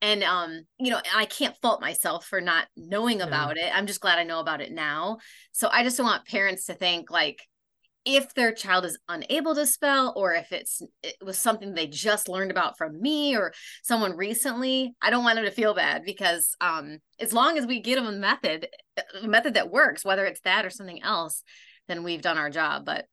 and 0.02 0.24
um 0.24 0.62
you 0.80 0.92
know 0.92 1.00
i 1.16 1.26
can't 1.26 1.58
fault 1.62 1.82
myself 1.82 2.26
for 2.26 2.40
not 2.40 2.68
knowing 2.78 3.22
about 3.22 3.58
it. 3.58 3.70
I'm 3.76 3.88
just 3.88 4.02
glad 4.02 4.18
i 4.20 4.24
know 4.24 4.40
about 4.40 4.62
it 4.62 4.72
now. 4.72 5.18
So 5.52 5.68
i 5.72 5.84
just 5.84 5.98
don't 5.98 6.06
want 6.06 6.26
parents 6.26 6.66
to 6.68 6.74
think 6.74 7.12
like 7.12 7.42
if 8.06 8.34
their 8.36 8.52
child 8.52 8.86
is 8.86 8.98
unable 9.10 9.56
to 9.56 9.66
spell 9.66 10.14
or 10.16 10.34
if 10.34 10.52
it's 10.52 10.82
it 11.04 11.16
was 11.24 11.38
something 11.38 11.74
they 11.74 11.88
just 11.88 12.30
learned 12.30 12.52
about 12.52 12.78
from 12.78 13.02
me 13.02 13.36
or 13.36 13.52
someone 13.84 14.16
recently 14.16 14.94
i 15.02 15.10
don't 15.10 15.24
want 15.24 15.36
them 15.36 15.46
to 15.46 15.52
feel 15.52 15.74
bad 15.74 16.04
because 16.06 16.56
um 16.62 17.00
as 17.20 17.34
long 17.34 17.58
as 17.58 17.66
we 17.66 17.82
get 17.82 17.96
them 17.96 18.06
a 18.06 18.12
method 18.12 18.68
a 19.22 19.28
method 19.28 19.56
that 19.56 19.72
works 19.72 20.06
whether 20.06 20.26
it's 20.26 20.42
that 20.42 20.66
or 20.66 20.70
something 20.70 21.02
else 21.02 21.44
then 21.88 22.04
we've 22.04 22.22
done 22.22 22.38
our 22.38 22.50
job 22.50 22.86
but 22.86 23.06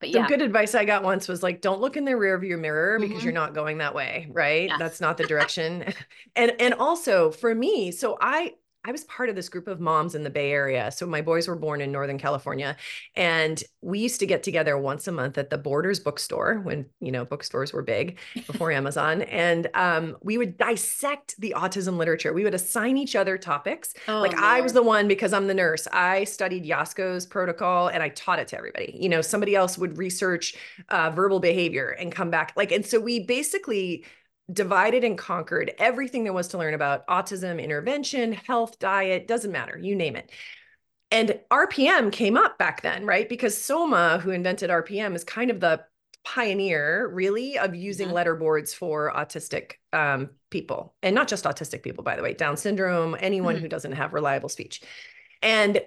but 0.00 0.10
yeah. 0.10 0.22
The 0.22 0.28
good 0.28 0.42
advice 0.42 0.74
I 0.74 0.84
got 0.84 1.02
once 1.02 1.28
was 1.28 1.42
like, 1.42 1.62
don't 1.62 1.80
look 1.80 1.96
in 1.96 2.04
the 2.04 2.14
rear 2.14 2.36
view 2.38 2.58
mirror 2.58 2.98
because 2.98 3.18
mm-hmm. 3.18 3.24
you're 3.24 3.32
not 3.32 3.54
going 3.54 3.78
that 3.78 3.94
way, 3.94 4.28
right? 4.30 4.68
Yes. 4.68 4.78
That's 4.78 5.00
not 5.00 5.16
the 5.16 5.24
direction. 5.26 5.94
and 6.36 6.52
and 6.60 6.74
also 6.74 7.30
for 7.30 7.54
me, 7.54 7.90
so 7.90 8.18
I 8.20 8.52
I 8.84 8.92
was 8.92 9.04
part 9.04 9.30
of 9.30 9.34
this 9.34 9.48
group 9.48 9.66
of 9.66 9.80
moms 9.80 10.14
in 10.14 10.24
the 10.24 10.30
Bay 10.30 10.52
Area. 10.52 10.90
So 10.90 11.06
my 11.06 11.22
boys 11.22 11.48
were 11.48 11.56
born 11.56 11.80
in 11.80 11.90
Northern 11.90 12.18
California, 12.18 12.76
and 13.16 13.62
we 13.80 13.98
used 13.98 14.20
to 14.20 14.26
get 14.26 14.42
together 14.42 14.76
once 14.76 15.08
a 15.08 15.12
month 15.12 15.38
at 15.38 15.48
the 15.48 15.56
Borders 15.56 15.98
bookstore 16.00 16.60
when 16.60 16.86
you 17.00 17.10
know 17.10 17.24
bookstores 17.24 17.72
were 17.72 17.82
big 17.82 18.18
before 18.46 18.70
Amazon, 18.80 19.22
and 19.22 19.68
um, 19.74 20.16
we 20.22 20.36
would 20.36 20.58
dissect 20.58 21.34
the 21.40 21.54
autism 21.56 21.96
literature. 21.96 22.34
We 22.34 22.44
would 22.44 22.54
assign 22.54 22.98
each 22.98 23.16
other 23.16 23.38
topics. 23.38 23.94
Oh, 24.06 24.20
like. 24.20 24.34
I 24.34 24.60
was 24.60 24.74
the 24.74 24.82
one 24.82 25.08
because 25.08 25.32
I'm 25.32 25.46
the 25.46 25.54
nurse. 25.54 25.88
I 25.92 26.24
studied 26.24 26.64
Yasko's 26.64 27.24
protocol 27.24 27.88
and 27.88 28.02
I 28.02 28.10
taught 28.10 28.38
it 28.38 28.48
to 28.48 28.58
everybody. 28.58 28.96
You 29.00 29.08
know, 29.08 29.22
somebody 29.22 29.56
else 29.56 29.78
would 29.78 29.96
research 29.96 30.54
uh, 30.90 31.10
verbal 31.10 31.40
behavior 31.40 31.90
and 31.90 32.12
come 32.12 32.30
back 32.30 32.52
like, 32.56 32.72
and 32.72 32.84
so 32.84 33.00
we 33.00 33.20
basically 33.20 34.04
divided 34.52 35.04
and 35.04 35.16
conquered 35.16 35.72
everything 35.78 36.24
there 36.24 36.32
was 36.32 36.48
to 36.48 36.58
learn 36.58 36.74
about 36.74 37.06
autism 37.06 37.62
intervention, 37.62 38.32
health, 38.32 38.78
diet, 38.78 39.26
doesn't 39.26 39.52
matter, 39.52 39.78
you 39.78 39.94
name 39.94 40.16
it. 40.16 40.30
And 41.10 41.40
RPM 41.50 42.10
came 42.12 42.36
up 42.36 42.58
back 42.58 42.82
then, 42.82 43.06
right? 43.06 43.28
Because 43.28 43.56
Soma, 43.56 44.18
who 44.18 44.30
invented 44.30 44.70
RPM, 44.70 45.14
is 45.14 45.24
kind 45.24 45.50
of 45.50 45.60
the 45.60 45.84
pioneer, 46.24 47.08
really, 47.08 47.58
of 47.58 47.74
using 47.74 48.08
mm-hmm. 48.08 48.16
letterboards 48.16 48.74
for 48.74 49.12
autistic 49.14 49.74
um, 49.92 50.30
people. 50.50 50.94
And 51.02 51.14
not 51.14 51.28
just 51.28 51.44
autistic 51.44 51.82
people, 51.82 52.02
by 52.02 52.16
the 52.16 52.22
way, 52.22 52.34
Down 52.34 52.56
syndrome, 52.56 53.16
anyone 53.20 53.54
mm-hmm. 53.54 53.62
who 53.62 53.68
doesn't 53.68 53.92
have 53.92 54.12
reliable 54.12 54.48
speech. 54.48 54.82
And 55.42 55.80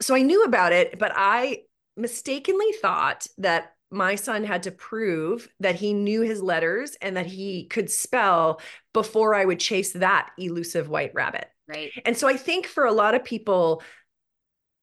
so 0.00 0.14
I 0.14 0.22
knew 0.22 0.44
about 0.44 0.72
it, 0.72 0.98
but 0.98 1.12
I 1.14 1.62
mistakenly 1.96 2.72
thought 2.80 3.26
that 3.38 3.72
my 3.90 4.14
son 4.14 4.44
had 4.44 4.64
to 4.64 4.70
prove 4.70 5.48
that 5.60 5.76
he 5.76 5.92
knew 5.94 6.20
his 6.20 6.42
letters 6.42 6.96
and 7.00 7.16
that 7.16 7.26
he 7.26 7.64
could 7.64 7.90
spell 7.90 8.60
before 8.92 9.34
I 9.34 9.44
would 9.44 9.60
chase 9.60 9.92
that 9.92 10.30
elusive 10.38 10.88
white 10.88 11.14
rabbit. 11.14 11.46
Right. 11.66 11.90
And 12.04 12.16
so 12.16 12.28
I 12.28 12.36
think 12.36 12.66
for 12.66 12.84
a 12.84 12.92
lot 12.92 13.14
of 13.14 13.24
people, 13.24 13.82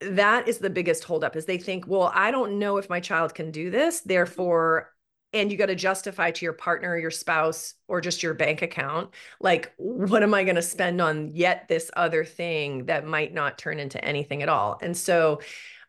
that 0.00 0.48
is 0.48 0.58
the 0.58 0.70
biggest 0.70 1.04
holdup 1.04 1.36
is 1.36 1.46
they 1.46 1.58
think, 1.58 1.86
well, 1.86 2.10
I 2.14 2.30
don't 2.30 2.58
know 2.58 2.76
if 2.78 2.90
my 2.90 3.00
child 3.00 3.34
can 3.34 3.50
do 3.50 3.70
this. 3.70 4.00
Therefore, 4.00 4.92
and 5.32 5.50
you 5.50 5.58
got 5.58 5.66
to 5.66 5.74
justify 5.74 6.30
to 6.30 6.44
your 6.44 6.52
partner 6.52 6.96
your 6.96 7.10
spouse 7.10 7.74
or 7.88 8.00
just 8.00 8.22
your 8.22 8.34
bank 8.34 8.62
account 8.62 9.10
like 9.40 9.72
what 9.76 10.22
am 10.22 10.32
i 10.34 10.44
going 10.44 10.56
to 10.56 10.62
spend 10.62 11.00
on 11.00 11.30
yet 11.34 11.66
this 11.68 11.90
other 11.96 12.24
thing 12.24 12.86
that 12.86 13.06
might 13.06 13.34
not 13.34 13.58
turn 13.58 13.78
into 13.78 14.02
anything 14.04 14.42
at 14.42 14.48
all 14.48 14.78
and 14.82 14.96
so 14.96 15.40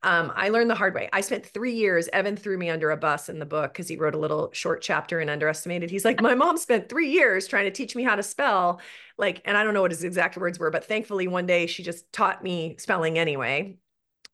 um, 0.03 0.31
I 0.35 0.49
learned 0.49 0.69
the 0.69 0.75
hard 0.75 0.93
way. 0.93 1.09
I 1.11 1.21
spent 1.21 1.45
three 1.45 1.73
years. 1.73 2.07
Evan 2.13 2.35
threw 2.35 2.57
me 2.57 2.69
under 2.69 2.91
a 2.91 2.97
bus 2.97 3.29
in 3.29 3.39
the 3.39 3.45
book 3.45 3.73
because 3.73 3.87
he 3.87 3.97
wrote 3.97 4.15
a 4.15 4.19
little 4.19 4.49
short 4.53 4.81
chapter 4.81 5.19
in 5.19 5.29
Underestimated. 5.29 5.89
He's 5.89 6.05
like, 6.05 6.21
My 6.21 6.35
mom 6.35 6.57
spent 6.57 6.89
three 6.89 7.09
years 7.09 7.47
trying 7.47 7.65
to 7.65 7.71
teach 7.71 7.95
me 7.95 8.03
how 8.03 8.15
to 8.15 8.23
spell. 8.23 8.79
Like, 9.17 9.41
and 9.45 9.57
I 9.57 9.63
don't 9.63 9.73
know 9.73 9.81
what 9.81 9.91
his 9.91 10.03
exact 10.03 10.37
words 10.37 10.59
were, 10.59 10.69
but 10.69 10.85
thankfully 10.85 11.27
one 11.27 11.47
day 11.47 11.65
she 11.65 11.83
just 11.83 12.11
taught 12.13 12.43
me 12.43 12.75
spelling 12.77 13.17
anyway. 13.17 13.77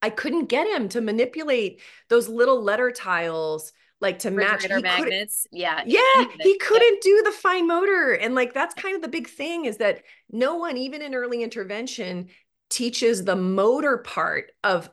I 0.01 0.09
couldn't 0.09 0.49
get 0.49 0.67
him 0.67 0.89
to 0.89 1.01
manipulate 1.01 1.81
those 2.09 2.27
little 2.27 2.61
letter 2.61 2.91
tiles 2.91 3.71
like 4.03 4.19
to 4.19 4.31
match 4.31 4.65
he 4.65 4.81
magnets. 4.81 5.47
Yeah. 5.49 5.81
Yeah. 5.85 6.25
He 6.41 6.57
couldn't 6.59 7.01
do 7.01 7.21
the 7.23 7.31
fine 7.31 7.67
motor. 7.67 8.11
And 8.11 8.35
like 8.35 8.53
that's 8.53 8.73
kind 8.75 8.97
of 8.97 9.01
the 9.01 9.07
big 9.07 9.29
thing 9.29 9.63
is 9.63 9.77
that 9.77 10.03
no 10.29 10.55
one, 10.55 10.75
even 10.75 11.01
in 11.01 11.15
early 11.15 11.41
intervention, 11.41 12.27
teaches 12.69 13.23
the 13.23 13.35
motor 13.35 13.99
part 13.99 14.51
of 14.63 14.89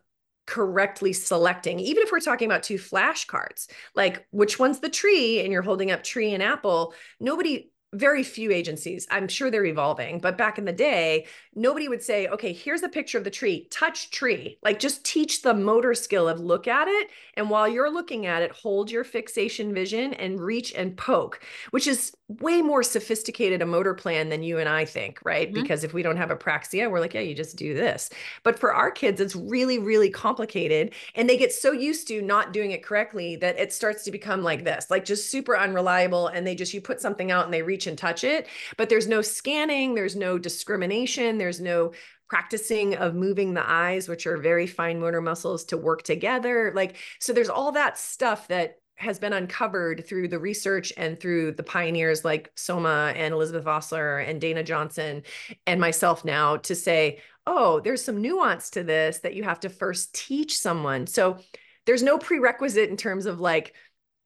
correctly 0.50 1.12
selecting, 1.12 1.78
even 1.78 2.02
if 2.02 2.10
we're 2.10 2.18
talking 2.18 2.46
about 2.46 2.64
two 2.64 2.74
flashcards, 2.74 3.68
like 3.94 4.26
which 4.32 4.58
one's 4.58 4.80
the 4.80 4.88
tree 4.88 5.40
and 5.40 5.52
you're 5.52 5.62
holding 5.62 5.92
up 5.92 6.02
tree 6.02 6.34
and 6.34 6.42
apple, 6.42 6.92
nobody 7.20 7.70
very 7.92 8.22
few 8.22 8.52
agencies. 8.52 9.06
I'm 9.10 9.26
sure 9.26 9.50
they're 9.50 9.64
evolving, 9.64 10.20
but 10.20 10.38
back 10.38 10.58
in 10.58 10.64
the 10.64 10.72
day, 10.72 11.26
nobody 11.54 11.88
would 11.88 12.02
say, 12.02 12.28
okay, 12.28 12.52
here's 12.52 12.82
a 12.82 12.88
picture 12.88 13.18
of 13.18 13.24
the 13.24 13.30
tree, 13.30 13.66
touch 13.70 14.10
tree. 14.10 14.58
Like 14.62 14.78
just 14.78 15.04
teach 15.04 15.42
the 15.42 15.54
motor 15.54 15.94
skill 15.94 16.28
of 16.28 16.40
look 16.40 16.68
at 16.68 16.86
it. 16.88 17.10
And 17.34 17.50
while 17.50 17.68
you're 17.68 17.92
looking 17.92 18.26
at 18.26 18.42
it, 18.42 18.52
hold 18.52 18.90
your 18.90 19.02
fixation 19.04 19.72
vision 19.72 20.14
and 20.14 20.40
reach 20.40 20.72
and 20.74 20.96
poke, 20.96 21.44
which 21.70 21.86
is 21.86 22.12
way 22.38 22.62
more 22.62 22.82
sophisticated 22.84 23.60
a 23.60 23.66
motor 23.66 23.92
plan 23.92 24.28
than 24.28 24.42
you 24.42 24.58
and 24.58 24.68
I 24.68 24.84
think, 24.84 25.18
right? 25.24 25.50
Mm-hmm. 25.50 25.60
Because 25.60 25.82
if 25.82 25.92
we 25.92 26.02
don't 26.02 26.16
have 26.16 26.28
apraxia, 26.28 26.88
we're 26.88 27.00
like, 27.00 27.14
yeah, 27.14 27.20
you 27.20 27.34
just 27.34 27.56
do 27.56 27.74
this. 27.74 28.08
But 28.44 28.58
for 28.58 28.72
our 28.72 28.90
kids, 28.90 29.20
it's 29.20 29.34
really, 29.34 29.78
really 29.78 30.10
complicated. 30.10 30.94
And 31.16 31.28
they 31.28 31.36
get 31.36 31.52
so 31.52 31.72
used 31.72 32.06
to 32.08 32.22
not 32.22 32.52
doing 32.52 32.70
it 32.70 32.84
correctly 32.84 33.34
that 33.36 33.58
it 33.58 33.72
starts 33.72 34.04
to 34.04 34.12
become 34.12 34.42
like 34.42 34.62
this, 34.62 34.90
like 34.90 35.04
just 35.04 35.30
super 35.30 35.58
unreliable. 35.58 36.28
And 36.28 36.46
they 36.46 36.54
just, 36.54 36.72
you 36.72 36.80
put 36.80 37.00
something 37.00 37.32
out 37.32 37.46
and 37.46 37.52
they 37.52 37.62
reach 37.62 37.88
and 37.88 37.98
touch 37.98 38.22
it, 38.22 38.46
but 38.76 38.88
there's 38.88 39.08
no 39.08 39.22
scanning, 39.22 39.94
there's 39.94 40.14
no 40.14 40.38
discrimination, 40.38 41.38
there's 41.38 41.60
no 41.60 41.92
practicing 42.28 42.94
of 42.94 43.16
moving 43.16 43.54
the 43.54 43.68
eyes, 43.68 44.08
which 44.08 44.24
are 44.26 44.36
very 44.36 44.68
fine 44.68 45.00
motor 45.00 45.20
muscles 45.20 45.64
to 45.64 45.76
work 45.76 46.02
together. 46.02 46.72
Like, 46.76 46.96
so 47.18 47.32
there's 47.32 47.48
all 47.48 47.72
that 47.72 47.98
stuff 47.98 48.46
that 48.48 48.79
has 49.00 49.18
been 49.18 49.32
uncovered 49.32 50.06
through 50.06 50.28
the 50.28 50.38
research 50.38 50.92
and 50.96 51.18
through 51.18 51.52
the 51.52 51.62
pioneers 51.62 52.24
like 52.24 52.52
Soma 52.54 53.12
and 53.16 53.32
Elizabeth 53.32 53.64
Vosseller 53.64 54.28
and 54.28 54.40
Dana 54.40 54.62
Johnson 54.62 55.22
and 55.66 55.80
myself 55.80 56.24
now 56.24 56.58
to 56.58 56.74
say, 56.74 57.20
oh, 57.46 57.80
there's 57.80 58.04
some 58.04 58.20
nuance 58.20 58.70
to 58.70 58.84
this 58.84 59.20
that 59.20 59.34
you 59.34 59.42
have 59.42 59.60
to 59.60 59.70
first 59.70 60.14
teach 60.14 60.58
someone. 60.58 61.06
So 61.06 61.38
there's 61.86 62.02
no 62.02 62.18
prerequisite 62.18 62.90
in 62.90 62.96
terms 62.98 63.24
of 63.24 63.40
like, 63.40 63.74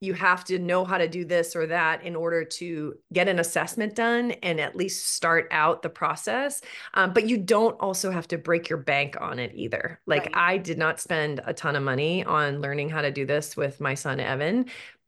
you 0.01 0.13
have 0.15 0.45
to 0.45 0.59
know 0.59 0.85
how 0.85 0.99
to 0.99 1.09
do 1.09 1.25
this 1.25 1.57
or 1.57 1.67
that 1.67 2.03
in 2.03 2.15
order 2.15 2.45
to 2.45 2.95
get 3.13 3.29
an 3.29 3.39
assessment 3.39 3.95
done 3.95 4.33
and 4.43 4.61
at 4.61 4.77
least 4.77 5.07
start 5.09 5.49
out 5.51 5.83
the 5.83 5.89
process. 5.89 6.61
Um, 6.95 7.13
but 7.13 7.29
you 7.29 7.39
don't 7.39 7.79
also 7.81 8.11
have 8.11 8.29
to 8.29 8.39
break 8.39 8.69
your 8.69 8.79
bank 8.79 9.17
on 9.21 9.39
it 9.39 9.53
either. 9.55 10.01
Like 10.07 10.27
right. 10.27 10.37
I 10.37 10.59
did 10.59 10.79
not 10.79 11.01
spend 11.01 11.41
a 11.45 11.55
ton 11.55 11.77
of 11.77 11.83
money 11.83 12.25
on 12.25 12.61
learning 12.61 12.91
how 12.91 13.03
to 13.03 13.11
do 13.11 13.25
this 13.25 13.57
with 13.57 13.81
my 13.81 13.95
son 13.95 14.21
Evan. 14.21 14.67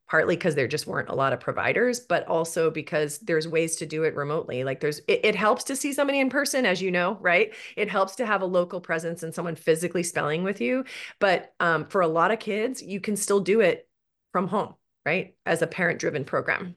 Partly 0.08 0.36
because 0.36 0.54
there 0.54 0.68
just 0.68 0.86
weren't 0.86 1.08
a 1.08 1.14
lot 1.16 1.32
of 1.32 1.40
providers, 1.40 1.98
but 1.98 2.24
also 2.28 2.70
because 2.70 3.18
there's 3.18 3.48
ways 3.48 3.74
to 3.74 3.86
do 3.86 4.04
it 4.04 4.14
remotely. 4.14 4.62
Like 4.62 4.78
there's, 4.78 5.00
it, 5.08 5.18
it 5.24 5.34
helps 5.34 5.64
to 5.64 5.74
see 5.74 5.92
somebody 5.92 6.20
in 6.20 6.30
person, 6.30 6.64
as 6.64 6.80
you 6.80 6.92
know, 6.92 7.18
right? 7.20 7.52
It 7.76 7.90
helps 7.90 8.14
to 8.16 8.26
have 8.26 8.40
a 8.40 8.46
local 8.46 8.80
presence 8.80 9.24
and 9.24 9.34
someone 9.34 9.56
physically 9.56 10.04
spelling 10.04 10.44
with 10.44 10.60
you. 10.60 10.84
But 11.18 11.54
um, 11.58 11.86
for 11.86 12.02
a 12.02 12.06
lot 12.06 12.30
of 12.30 12.38
kids, 12.38 12.80
you 12.80 13.00
can 13.00 13.16
still 13.16 13.40
do 13.40 13.58
it 13.58 13.88
from 14.32 14.48
home 14.48 14.74
right? 15.06 15.34
As 15.46 15.62
a 15.62 15.66
parent 15.66 16.00
driven 16.00 16.24
program. 16.24 16.74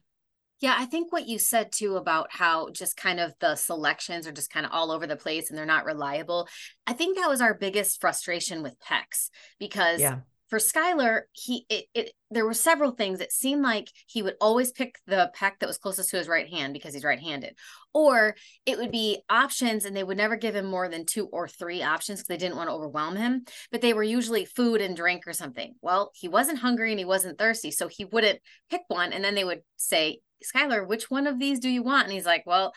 Yeah, 0.62 0.76
I 0.78 0.86
think 0.86 1.12
what 1.12 1.28
you 1.28 1.40
said 1.40 1.72
too 1.72 1.96
about 1.96 2.28
how 2.32 2.70
just 2.70 2.96
kind 2.96 3.20
of 3.20 3.34
the 3.40 3.56
selections 3.56 4.28
are 4.28 4.32
just 4.32 4.52
kind 4.52 4.66
of 4.66 4.72
all 4.72 4.92
over 4.92 5.08
the 5.08 5.16
place 5.16 5.50
and 5.50 5.58
they're 5.58 5.66
not 5.66 5.86
reliable. 5.86 6.48
I 6.86 6.94
think 6.94 7.18
that 7.18 7.30
was 7.30 7.42
our 7.42 7.54
biggest 7.54 8.00
frustration 8.00 8.62
with 8.62 8.80
PECS 8.80 9.30
because 9.58 10.00
yeah 10.00 10.20
for 10.50 10.58
Skylar, 10.58 11.22
he 11.32 11.66
it, 11.70 11.86
it 11.94 12.12
there 12.32 12.46
were 12.46 12.54
several 12.54 12.92
things. 12.92 13.20
It 13.20 13.32
seemed 13.32 13.62
like 13.62 13.90
he 14.08 14.22
would 14.22 14.36
always 14.42 14.72
pick 14.72 14.98
the 15.06 15.32
peck 15.34 15.60
that 15.60 15.68
was 15.68 15.78
closest 15.78 16.10
to 16.10 16.18
his 16.18 16.28
right 16.28 16.50
hand 16.50 16.74
because 16.74 16.94
he's 16.94 17.04
right-handed, 17.04 17.56
or 17.94 18.36
it 18.66 18.78
would 18.78 18.92
be 18.92 19.22
options, 19.30 19.86
and 19.86 19.96
they 19.96 20.04
would 20.04 20.18
never 20.18 20.36
give 20.36 20.56
him 20.56 20.66
more 20.66 20.90
than 20.90 21.06
two 21.06 21.28
or 21.28 21.48
three 21.48 21.84
options 21.84 22.20
because 22.20 22.28
they 22.28 22.38
didn't 22.38 22.58
want 22.58 22.70
to 22.70 22.74
overwhelm 22.74 23.16
him. 23.16 23.46
But 23.72 23.82
they 23.82 23.94
were 23.94 24.04
usually 24.04 24.46
food 24.46 24.82
and 24.82 24.96
drink 24.96 25.28
or 25.28 25.34
something. 25.34 25.76
Well, 25.82 26.12
he 26.16 26.28
wasn't 26.28 26.60
hungry 26.60 26.92
and 26.92 27.00
he 27.00 27.06
wasn't 27.06 27.38
thirsty, 27.38 27.72
so 27.72 27.88
he 27.88 28.06
wouldn't 28.06 28.40
pick 28.70 28.82
one. 28.88 29.14
And 29.14 29.24
then 29.24 29.36
they 29.36 29.44
would 29.44 29.62
say, 29.78 30.22
"Skylar, 30.44 30.88
which 30.88 31.12
one 31.12 31.28
of 31.28 31.40
these 31.40 31.60
do 31.60 31.70
you 31.70 31.84
want?" 31.84 32.06
And 32.06 32.14
he's 32.14 32.26
like, 32.26 32.44
"Well." 32.46 32.74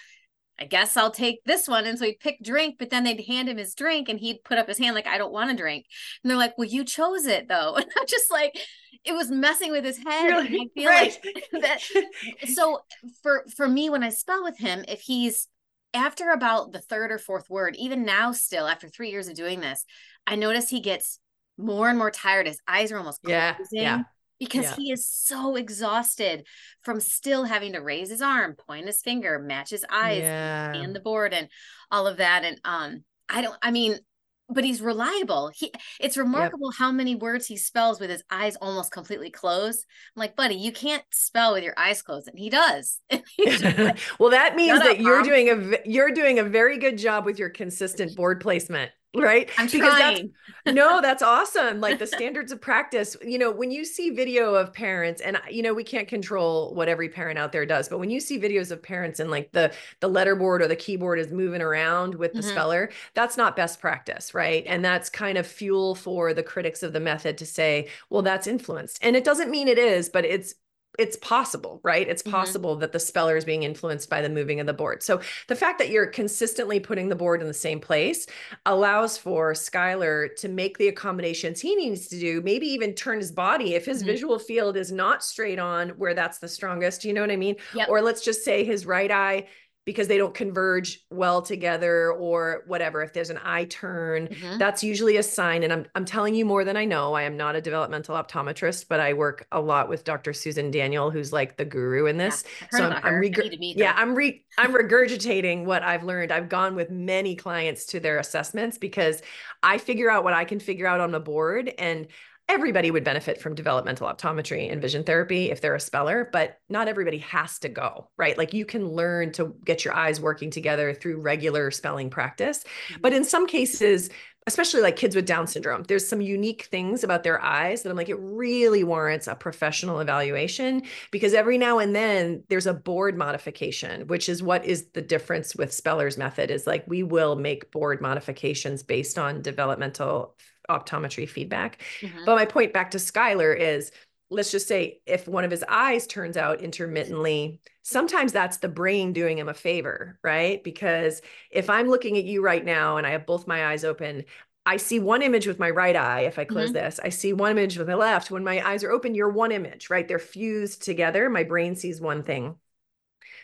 I 0.62 0.66
guess 0.66 0.96
I'll 0.96 1.10
take 1.10 1.42
this 1.44 1.66
one. 1.66 1.86
And 1.86 1.98
so 1.98 2.04
he'd 2.04 2.20
pick 2.20 2.40
drink, 2.40 2.76
but 2.78 2.88
then 2.88 3.02
they'd 3.02 3.24
hand 3.26 3.48
him 3.48 3.56
his 3.56 3.74
drink 3.74 4.08
and 4.08 4.20
he'd 4.20 4.44
put 4.44 4.58
up 4.58 4.68
his 4.68 4.78
hand 4.78 4.94
like, 4.94 5.08
I 5.08 5.18
don't 5.18 5.32
want 5.32 5.50
to 5.50 5.56
drink. 5.56 5.86
And 6.22 6.30
they're 6.30 6.38
like, 6.38 6.56
Well, 6.56 6.68
you 6.68 6.84
chose 6.84 7.26
it 7.26 7.48
though. 7.48 7.74
And 7.82 7.86
I'm 7.98 8.06
just 8.06 8.30
like, 8.30 8.56
it 9.04 9.12
was 9.12 9.28
messing 9.28 9.72
with 9.72 9.84
his 9.84 9.98
head. 9.98 10.26
Really? 10.26 10.70
I 10.76 10.80
feel 10.80 10.88
right. 10.88 11.18
like 11.24 11.50
that. 11.62 11.80
So 12.54 12.78
for 13.24 13.44
for 13.56 13.66
me, 13.66 13.90
when 13.90 14.04
I 14.04 14.10
spell 14.10 14.44
with 14.44 14.56
him, 14.56 14.84
if 14.86 15.00
he's 15.00 15.48
after 15.92 16.30
about 16.30 16.70
the 16.70 16.80
third 16.80 17.10
or 17.10 17.18
fourth 17.18 17.50
word, 17.50 17.74
even 17.76 18.04
now 18.04 18.30
still 18.30 18.68
after 18.68 18.88
three 18.88 19.10
years 19.10 19.26
of 19.26 19.34
doing 19.34 19.60
this, 19.60 19.84
I 20.28 20.36
notice 20.36 20.68
he 20.68 20.80
gets 20.80 21.18
more 21.58 21.88
and 21.88 21.98
more 21.98 22.12
tired. 22.12 22.46
His 22.46 22.60
eyes 22.68 22.92
are 22.92 22.98
almost 22.98 23.20
closing. 23.22 23.34
Yeah. 23.34 23.56
yeah 23.72 24.02
because 24.42 24.64
yeah. 24.64 24.76
he 24.76 24.90
is 24.90 25.06
so 25.06 25.54
exhausted 25.54 26.44
from 26.82 26.98
still 26.98 27.44
having 27.44 27.74
to 27.74 27.80
raise 27.80 28.10
his 28.10 28.20
arm, 28.20 28.56
point 28.56 28.86
his 28.86 29.00
finger, 29.00 29.38
match 29.38 29.70
his 29.70 29.86
eyes, 29.88 30.22
yeah. 30.22 30.74
and 30.74 30.96
the 30.96 31.00
board, 31.00 31.32
and 31.32 31.48
all 31.92 32.08
of 32.08 32.16
that. 32.16 32.42
And 32.42 32.60
um, 32.64 33.04
I 33.28 33.40
don't. 33.40 33.56
I 33.62 33.70
mean, 33.70 34.00
but 34.48 34.64
he's 34.64 34.82
reliable. 34.82 35.52
He 35.54 35.72
it's 36.00 36.16
remarkable 36.16 36.72
yep. 36.72 36.78
how 36.78 36.90
many 36.90 37.14
words 37.14 37.46
he 37.46 37.56
spells 37.56 38.00
with 38.00 38.10
his 38.10 38.24
eyes 38.32 38.56
almost 38.56 38.90
completely 38.90 39.30
closed. 39.30 39.86
I'm 40.16 40.20
like, 40.20 40.34
buddy, 40.34 40.56
you 40.56 40.72
can't 40.72 41.04
spell 41.12 41.52
with 41.52 41.62
your 41.62 41.74
eyes 41.76 42.02
closed, 42.02 42.26
and 42.26 42.36
he 42.36 42.50
does. 42.50 42.98
well, 44.18 44.30
that 44.30 44.56
means 44.56 44.80
that 44.80 44.96
up, 44.96 44.98
you're 44.98 45.20
Mom. 45.20 45.28
doing 45.28 45.50
a 45.50 45.78
you're 45.88 46.10
doing 46.10 46.40
a 46.40 46.44
very 46.44 46.78
good 46.78 46.98
job 46.98 47.26
with 47.26 47.38
your 47.38 47.50
consistent 47.50 48.16
board 48.16 48.40
placement 48.40 48.90
right 49.14 49.50
i'm 49.58 49.66
because 49.66 49.94
trying. 49.94 50.32
that's 50.64 50.74
no 50.76 51.00
that's 51.02 51.22
awesome 51.22 51.80
like 51.80 51.98
the 51.98 52.06
standards 52.06 52.50
of 52.50 52.60
practice 52.60 53.16
you 53.22 53.38
know 53.38 53.50
when 53.50 53.70
you 53.70 53.84
see 53.84 54.10
video 54.10 54.54
of 54.54 54.72
parents 54.72 55.20
and 55.20 55.38
you 55.50 55.62
know 55.62 55.74
we 55.74 55.84
can't 55.84 56.08
control 56.08 56.74
what 56.74 56.88
every 56.88 57.08
parent 57.08 57.38
out 57.38 57.52
there 57.52 57.66
does 57.66 57.88
but 57.88 57.98
when 57.98 58.08
you 58.08 58.20
see 58.20 58.40
videos 58.40 58.70
of 58.70 58.82
parents 58.82 59.20
and 59.20 59.30
like 59.30 59.52
the 59.52 59.70
the 60.00 60.08
letterboard 60.08 60.60
or 60.60 60.68
the 60.68 60.76
keyboard 60.76 61.18
is 61.18 61.30
moving 61.30 61.60
around 61.60 62.14
with 62.14 62.32
the 62.32 62.40
mm-hmm. 62.40 62.50
speller 62.50 62.90
that's 63.12 63.36
not 63.36 63.54
best 63.54 63.80
practice 63.80 64.32
right 64.32 64.64
and 64.66 64.82
that's 64.84 65.10
kind 65.10 65.36
of 65.36 65.46
fuel 65.46 65.94
for 65.94 66.32
the 66.32 66.42
critics 66.42 66.82
of 66.82 66.94
the 66.94 67.00
method 67.00 67.36
to 67.36 67.44
say 67.44 67.88
well 68.08 68.22
that's 68.22 68.46
influenced 68.46 68.98
and 69.02 69.14
it 69.14 69.24
doesn't 69.24 69.50
mean 69.50 69.68
it 69.68 69.78
is 69.78 70.08
but 70.08 70.24
it's 70.24 70.54
it's 70.98 71.16
possible, 71.16 71.80
right? 71.82 72.06
It's 72.06 72.22
mm-hmm. 72.22 72.32
possible 72.32 72.72
mm-hmm. 72.72 72.80
that 72.80 72.92
the 72.92 73.00
speller 73.00 73.36
is 73.36 73.44
being 73.44 73.62
influenced 73.62 74.10
by 74.10 74.20
the 74.20 74.28
moving 74.28 74.60
of 74.60 74.66
the 74.66 74.74
board. 74.74 75.02
So 75.02 75.20
the 75.48 75.56
fact 75.56 75.78
that 75.78 75.90
you're 75.90 76.06
consistently 76.06 76.80
putting 76.80 77.08
the 77.08 77.16
board 77.16 77.40
in 77.40 77.48
the 77.48 77.54
same 77.54 77.80
place 77.80 78.26
allows 78.66 79.16
for 79.16 79.52
Skylar 79.52 80.34
to 80.36 80.48
make 80.48 80.78
the 80.78 80.88
accommodations 80.88 81.60
he 81.60 81.74
needs 81.74 82.08
to 82.08 82.18
do, 82.18 82.42
maybe 82.42 82.66
even 82.66 82.94
turn 82.94 83.18
his 83.18 83.32
body 83.32 83.74
if 83.74 83.86
his 83.86 83.98
mm-hmm. 83.98 84.08
visual 84.08 84.38
field 84.38 84.76
is 84.76 84.92
not 84.92 85.24
straight 85.24 85.58
on 85.58 85.90
where 85.90 86.14
that's 86.14 86.38
the 86.38 86.48
strongest, 86.48 87.04
you 87.04 87.12
know 87.12 87.22
what 87.22 87.30
I 87.30 87.36
mean? 87.36 87.56
Yep. 87.74 87.88
Or 87.88 88.02
let's 88.02 88.22
just 88.22 88.44
say 88.44 88.64
his 88.64 88.84
right 88.84 89.10
eye 89.10 89.46
because 89.84 90.06
they 90.06 90.16
don't 90.16 90.34
converge 90.34 91.00
well 91.10 91.42
together 91.42 92.12
or 92.12 92.62
whatever. 92.66 93.02
If 93.02 93.12
there's 93.12 93.30
an 93.30 93.40
eye 93.42 93.64
turn 93.64 94.28
mm-hmm. 94.28 94.58
that's 94.58 94.84
usually 94.84 95.16
a 95.16 95.22
sign. 95.22 95.62
And 95.64 95.72
I'm 95.72 95.86
I'm 95.94 96.04
telling 96.04 96.34
you 96.34 96.44
more 96.44 96.64
than 96.64 96.76
I 96.76 96.84
know. 96.84 97.14
I 97.14 97.22
am 97.22 97.36
not 97.36 97.56
a 97.56 97.60
developmental 97.60 98.16
optometrist 98.16 98.86
but 98.88 99.00
I 99.00 99.12
work 99.12 99.46
a 99.50 99.60
lot 99.60 99.88
with 99.88 100.04
Dr. 100.04 100.32
Susan 100.32 100.70
Daniel 100.70 101.10
who's 101.10 101.32
like 101.32 101.56
the 101.56 101.64
guru 101.64 102.06
in 102.06 102.16
this. 102.16 102.44
Yeah, 102.60 102.78
so 102.78 102.90
I'm, 102.90 103.04
I'm 103.04 103.20
reg- 103.20 103.58
yeah 103.60 103.94
I'm 103.96 104.14
re 104.14 104.44
I'm 104.56 104.72
regurgitating 104.72 105.64
what 105.64 105.82
I've 105.82 106.04
learned. 106.04 106.30
I've 106.30 106.48
gone 106.48 106.76
with 106.76 106.90
many 106.90 107.34
clients 107.34 107.86
to 107.86 108.00
their 108.00 108.18
assessments 108.18 108.78
because 108.78 109.22
I 109.62 109.78
figure 109.78 110.10
out 110.10 110.24
what 110.24 110.34
I 110.34 110.44
can 110.44 110.60
figure 110.60 110.86
out 110.86 111.00
on 111.00 111.10
the 111.10 111.20
board. 111.20 111.72
And 111.78 112.06
everybody 112.52 112.90
would 112.90 113.02
benefit 113.02 113.40
from 113.40 113.54
developmental 113.54 114.06
optometry 114.06 114.70
and 114.70 114.82
vision 114.82 115.02
therapy 115.02 115.50
if 115.50 115.62
they're 115.62 115.74
a 115.74 115.80
speller, 115.80 116.28
but 116.32 116.58
not 116.68 116.86
everybody 116.86 117.16
has 117.18 117.58
to 117.60 117.68
go, 117.70 118.10
right? 118.18 118.36
Like 118.36 118.52
you 118.52 118.66
can 118.66 118.86
learn 118.88 119.32
to 119.32 119.56
get 119.64 119.86
your 119.86 119.94
eyes 119.94 120.20
working 120.20 120.50
together 120.50 120.92
through 120.92 121.22
regular 121.22 121.70
spelling 121.70 122.10
practice. 122.10 122.62
Mm-hmm. 122.90 123.00
But 123.00 123.14
in 123.14 123.24
some 123.24 123.46
cases, 123.46 124.10
especially 124.46 124.82
like 124.82 124.96
kids 124.96 125.16
with 125.16 125.24
Down 125.24 125.46
syndrome, 125.46 125.84
there's 125.84 126.06
some 126.06 126.20
unique 126.20 126.64
things 126.64 127.04
about 127.04 127.22
their 127.22 127.40
eyes 127.40 127.82
that 127.82 127.90
I'm 127.90 127.96
like, 127.96 128.10
it 128.10 128.18
really 128.18 128.84
warrants 128.84 129.28
a 129.28 129.34
professional 129.34 130.00
evaluation 130.00 130.82
because 131.10 131.32
every 131.32 131.56
now 131.56 131.78
and 131.78 131.96
then 131.96 132.42
there's 132.50 132.66
a 132.66 132.74
board 132.74 133.16
modification, 133.16 134.06
which 134.08 134.28
is 134.28 134.42
what 134.42 134.66
is 134.66 134.90
the 134.90 135.00
difference 135.00 135.56
with 135.56 135.72
Speller's 135.72 136.18
method 136.18 136.50
is 136.50 136.66
like 136.66 136.84
we 136.86 137.02
will 137.02 137.34
make 137.34 137.70
board 137.70 138.02
modifications 138.02 138.82
based 138.82 139.18
on 139.18 139.40
developmental 139.40 140.36
optometry 140.78 141.28
feedback. 141.28 141.82
Mm-hmm. 142.00 142.24
But 142.24 142.36
my 142.36 142.44
point 142.44 142.72
back 142.72 142.90
to 142.92 142.98
Skylar 142.98 143.56
is 143.58 143.92
let's 144.32 144.50
just 144.50 144.66
say 144.66 145.00
if 145.06 145.28
one 145.28 145.44
of 145.44 145.50
his 145.50 145.64
eyes 145.68 146.06
turns 146.06 146.36
out 146.36 146.62
intermittently, 146.62 147.60
sometimes 147.82 148.32
that's 148.32 148.56
the 148.58 148.68
brain 148.68 149.12
doing 149.12 149.38
him 149.38 149.48
a 149.48 149.54
favor, 149.54 150.18
right? 150.24 150.64
Because 150.64 151.20
if 151.50 151.68
I'm 151.68 151.88
looking 151.88 152.16
at 152.16 152.24
you 152.24 152.42
right 152.42 152.64
now 152.64 152.96
and 152.96 153.06
I 153.06 153.10
have 153.10 153.26
both 153.26 153.46
my 153.46 153.66
eyes 153.66 153.84
open, 153.84 154.24
I 154.64 154.76
see 154.76 155.00
one 155.00 155.22
image 155.22 155.46
with 155.46 155.58
my 155.58 155.70
right 155.70 155.96
eye. 155.96 156.20
If 156.20 156.38
I 156.38 156.44
close 156.44 156.66
mm-hmm. 156.66 156.74
this, 156.74 157.00
I 157.02 157.08
see 157.08 157.32
one 157.32 157.52
image 157.52 157.76
with 157.76 157.88
my 157.88 157.94
left. 157.94 158.30
When 158.30 158.44
my 158.44 158.66
eyes 158.66 158.84
are 158.84 158.92
open, 158.92 159.14
you're 159.14 159.28
one 159.28 159.52
image, 159.52 159.90
right? 159.90 160.06
They're 160.06 160.18
fused 160.18 160.82
together. 160.82 161.28
My 161.28 161.42
brain 161.42 161.74
sees 161.74 162.00
one 162.00 162.22
thing. 162.22 162.56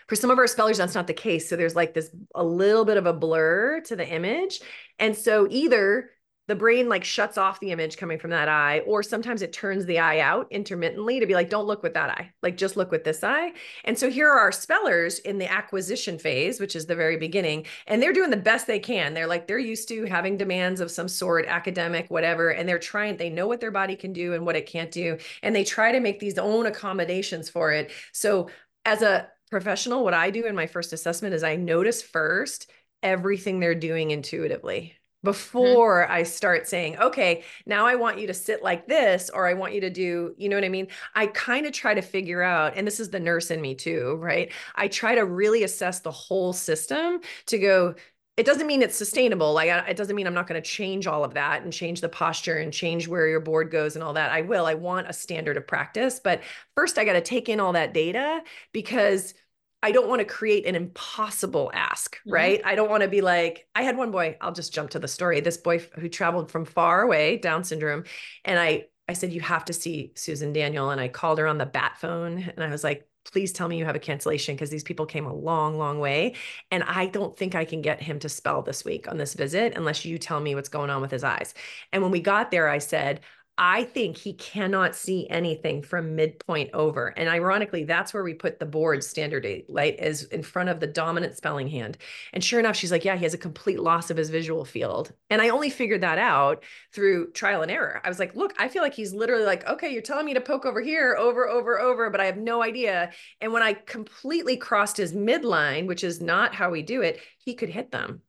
For 0.07 0.17
some 0.17 0.31
of 0.31 0.39
our 0.39 0.47
spellers, 0.47 0.79
that's 0.79 0.95
not 0.95 1.07
the 1.07 1.13
case. 1.13 1.49
So 1.49 1.57
there's 1.57 1.77
like 1.77 1.93
this 1.93 2.11
a 2.35 2.45
little 2.45 2.85
bit 2.85 2.97
of 2.97 3.05
a 3.05 3.13
blur 3.13 3.83
to 3.87 3.97
the 3.97 4.09
image. 4.09 4.61
And 4.99 5.15
so 5.15 5.47
either 5.51 6.11
the 6.49 6.57
brain 6.57 6.89
like 6.89 7.05
shuts 7.05 7.39
off 7.39 7.61
the 7.61 7.71
image 7.71 7.97
coming 7.99 8.19
from 8.19 8.31
that 8.31 8.49
eye 8.49 8.81
or 8.81 9.03
sometimes 9.03 9.43
it 9.43 9.53
turns 9.53 9.85
the 9.85 9.99
eye 9.99 10.19
out 10.19 10.49
intermittently 10.51 11.21
to 11.21 11.27
be 11.27 11.35
like 11.35 11.51
don't 11.51 11.67
look 11.67 11.83
with 11.83 11.95
that 11.95 12.11
eye. 12.11 12.33
Like 12.43 12.57
just 12.57 12.77
look 12.77 12.91
with 12.91 13.05
this 13.05 13.23
eye. 13.23 13.53
And 13.85 13.97
so 13.97 14.11
here 14.11 14.29
are 14.29 14.39
our 14.39 14.51
spellers 14.51 15.19
in 15.21 15.39
the 15.39 15.51
acquisition 15.51 16.19
phase 16.19 16.59
which 16.59 16.75
is 16.75 16.87
the 16.87 16.97
very 16.97 17.19
beginning 17.19 17.67
and 17.87 18.03
they're 18.03 18.13
doing 18.13 18.31
the 18.31 18.37
best 18.37 18.67
they 18.67 18.81
can. 18.81 19.15
They're 19.15 19.27
like 19.27 19.47
they're 19.47 19.59
used 19.59 19.89
to 19.89 20.05
having 20.07 20.37
demands 20.37 20.81
of 20.81 20.91
some 20.91 21.09
sort 21.09 21.47
academic 21.47 22.11
whatever 22.11 22.51
and 22.51 22.69
they're 22.69 22.79
trying 22.79 23.19
they 23.19 23.31
know 23.31 23.47
what 23.47 23.61
their 23.61 23.71
body 23.71 23.95
can 23.95 24.13
do 24.13 24.33
and 24.33 24.45
what 24.45 24.57
it 24.57 24.67
can't 24.67 24.91
do 24.91 25.19
and 25.43 25.55
they 25.55 25.65
try 25.65 25.93
to 25.93 26.01
make 26.01 26.19
these 26.19 26.39
own 26.39 26.67
accommodations 26.67 27.49
for 27.49 27.73
it. 27.73 27.93
So 28.13 28.49
as 28.85 29.03
a 29.03 29.29
professional 29.51 30.05
what 30.05 30.13
i 30.13 30.31
do 30.31 30.45
in 30.45 30.55
my 30.55 30.67
first 30.67 30.93
assessment 30.93 31.35
is 31.35 31.43
i 31.43 31.57
notice 31.57 32.03
first 32.03 32.71
everything 33.03 33.61
they're 33.61 33.75
doing 33.75 34.11
intuitively. 34.11 34.98
Before 35.23 36.03
mm-hmm. 36.03 36.13
I 36.13 36.23
start 36.23 36.69
saying, 36.69 36.99
okay, 36.99 37.45
now 37.67 37.87
I 37.87 37.97
want 37.97 38.19
you 38.19 38.27
to 38.29 38.35
sit 38.35 38.63
like 38.63 38.87
this, 38.87 39.31
or 39.31 39.47
I 39.47 39.55
want 39.55 39.75
you 39.75 39.81
to 39.83 39.91
do, 39.91 40.35
you 40.37 40.49
know 40.49 40.57
what 40.57 40.65
I 40.65 40.69
mean? 40.69 40.89
I 41.15 41.27
kind 41.29 41.67
of 41.67 41.73
try 41.73 41.95
to 41.95 42.03
figure 42.03 42.43
out, 42.43 42.77
and 42.77 42.87
this 42.87 43.01
is 43.01 43.11
the 43.11 43.21
nurse 43.21 43.51
in 43.51 43.61
me 43.61 43.75
too, 43.75 44.17
right? 44.21 44.53
I 44.77 44.89
try 44.89 45.15
to 45.15 45.25
really 45.25 45.65
assess 45.65 46.01
the 46.01 46.11
whole 46.11 46.53
system 46.53 47.21
to 47.47 47.59
go, 47.59 47.95
it 48.37 48.47
doesn't 48.47 48.69
mean 48.69 48.83
it's 48.83 48.95
sustainable. 48.95 49.53
Like, 49.53 49.69
it 49.89 49.97
doesn't 49.97 50.15
mean 50.15 50.29
I'm 50.29 50.35
not 50.35 50.47
going 50.47 50.63
to 50.63 50.69
change 50.69 51.09
all 51.09 51.25
of 51.25 51.35
that 51.35 51.65
and 51.65 51.73
change 51.73 52.01
the 52.01 52.09
posture 52.09 52.59
and 52.59 52.73
change 52.73 53.09
where 53.09 53.27
your 53.27 53.41
board 53.41 53.73
goes 53.73 53.97
and 53.97 54.05
all 54.05 54.13
that. 54.13 54.31
I 54.31 54.43
will. 54.43 54.65
I 54.65 54.75
want 54.75 55.09
a 55.09 55.13
standard 55.13 55.57
of 55.57 55.67
practice. 55.67 56.21
But 56.23 56.43
first, 56.77 56.99
I 56.99 57.05
got 57.05 57.15
to 57.15 57.21
take 57.21 57.49
in 57.49 57.59
all 57.59 57.73
that 57.73 57.93
data 57.93 58.45
because 58.71 59.35
I 59.83 59.93
don't 59.93 60.09
want 60.09 60.21
to 60.21 60.25
create 60.25 60.67
an 60.67 60.75
impossible 60.75 61.71
ask, 61.73 62.17
mm-hmm. 62.17 62.33
right? 62.33 62.61
I 62.65 62.75
don't 62.75 62.91
want 62.91 63.03
to 63.03 63.09
be 63.09 63.21
like, 63.21 63.67
I 63.75 63.83
had 63.83 63.97
one 63.97 64.11
boy, 64.11 64.37
I'll 64.41 64.53
just 64.53 64.73
jump 64.73 64.91
to 64.91 64.99
the 64.99 65.09
story. 65.09 65.41
This 65.41 65.57
boy 65.57 65.79
who 65.97 66.09
traveled 66.09 66.51
from 66.51 66.65
far 66.65 67.03
away, 67.03 67.39
Down 67.39 67.65
syndrome, 67.65 68.05
and 68.45 68.59
I 68.59 68.87
I 69.09 69.15
said 69.15 69.33
you 69.33 69.41
have 69.41 69.65
to 69.67 69.73
see 69.73 70.13
Susan 70.17 70.53
Daniel 70.53 70.91
and 70.91 71.01
I 71.01 71.09
called 71.09 71.39
her 71.39 71.47
on 71.47 71.57
the 71.57 71.65
bat 71.65 71.97
phone 71.99 72.43
and 72.55 72.63
I 72.63 72.69
was 72.69 72.85
like, 72.85 73.09
please 73.33 73.53
tell 73.53 73.69
me 73.69 73.79
you 73.79 73.85
have 73.85 73.97
a 73.97 74.01
cancellation 74.01 74.55
because 74.55 74.71
these 74.71 74.83
people 74.83 75.07
came 75.07 75.27
a 75.27 75.35
long, 75.35 75.79
long 75.79 75.99
way. 75.99 76.35
And 76.71 76.83
I 76.83 77.07
don't 77.07 77.37
think 77.37 77.55
I 77.55 77.65
can 77.65 77.83
get 77.83 78.03
him 78.03 78.19
to 78.21 78.29
spell 78.29 78.63
this 78.63 78.85
week 78.85 79.09
on 79.09 79.19
this 79.19 79.35
visit 79.35 79.75
unless 79.77 80.05
you 80.05 80.19
tell 80.19 80.41
me 80.41 80.55
what's 80.55 80.69
going 80.69 80.91
on 80.91 81.03
with 81.03 81.11
his 81.11 81.25
eyes. 81.25 81.55
And 81.93 82.03
when 82.03 82.13
we 82.13 82.21
got 82.21 82.51
there, 82.51 82.69
I 82.69 82.79
said, 82.79 83.21
I 83.61 83.83
think 83.83 84.17
he 84.17 84.35
cannot 84.35 84.95
see 84.95 85.29
anything 85.29 85.83
from 85.83 86.15
midpoint 86.15 86.71
over. 86.73 87.09
And 87.09 87.29
ironically, 87.29 87.83
that's 87.83 88.15
where 88.15 88.23
we 88.23 88.33
put 88.33 88.61
the 88.61 88.67
board 88.67 89.03
standard 89.03 89.45
eight 89.45 89.69
light 89.69 89.99
is 89.99 90.23
in 90.25 90.45
front 90.45 90.69
of 90.69 90.79
the 90.79 90.87
dominant 90.87 91.37
spelling 91.37 91.67
hand. 91.67 91.99
And 92.33 92.43
sure 92.43 92.61
enough, 92.61 92.77
she's 92.77 92.93
like, 92.93 93.05
yeah, 93.05 93.17
he 93.17 93.25
has 93.25 93.35
a 93.35 93.39
complete 93.39 93.81
loss 93.81 94.11
of 94.11 94.17
his 94.17 94.31
visual 94.31 94.65
field. 94.65 95.13
And 95.29 95.43
I 95.43 95.49
only 95.49 95.71
figured 95.71 96.03
that 96.03 96.19
out 96.19 96.63
through 96.93 97.33
trial 97.33 97.63
and 97.63 97.71
error. 97.71 98.01
I 98.05 98.09
was 98.09 98.21
like, 98.21 98.37
look, 98.37 98.55
I 98.59 98.69
feel 98.69 98.83
like 98.83 98.95
he's 98.95 99.13
literally 99.13 99.45
like, 99.45 99.67
okay, 99.69 99.93
you're 99.93 100.03
telling 100.03 100.27
me 100.27 100.35
to 100.35 100.41
poke 100.41 100.65
over 100.65 100.81
here, 100.81 101.17
over, 101.19 101.49
over, 101.49 101.81
over, 101.81 102.11
but 102.11 102.21
I 102.21 102.27
have 102.27 102.37
no 102.39 102.63
idea. 102.63 103.11
And 103.41 103.53
when 103.53 103.65
I 103.65 103.73
completely 103.73 104.57
crossed 104.57 104.97
his 104.97 105.13
midline, 105.13 105.89
which 105.89 106.05
is 106.05 106.21
not 106.21 106.55
how 106.55 106.71
we 106.71 106.83
do 106.83 107.03
it, 107.03 107.21
he 107.39 107.55
could 107.55 107.71
hit 107.71 107.91
them. 107.91 108.23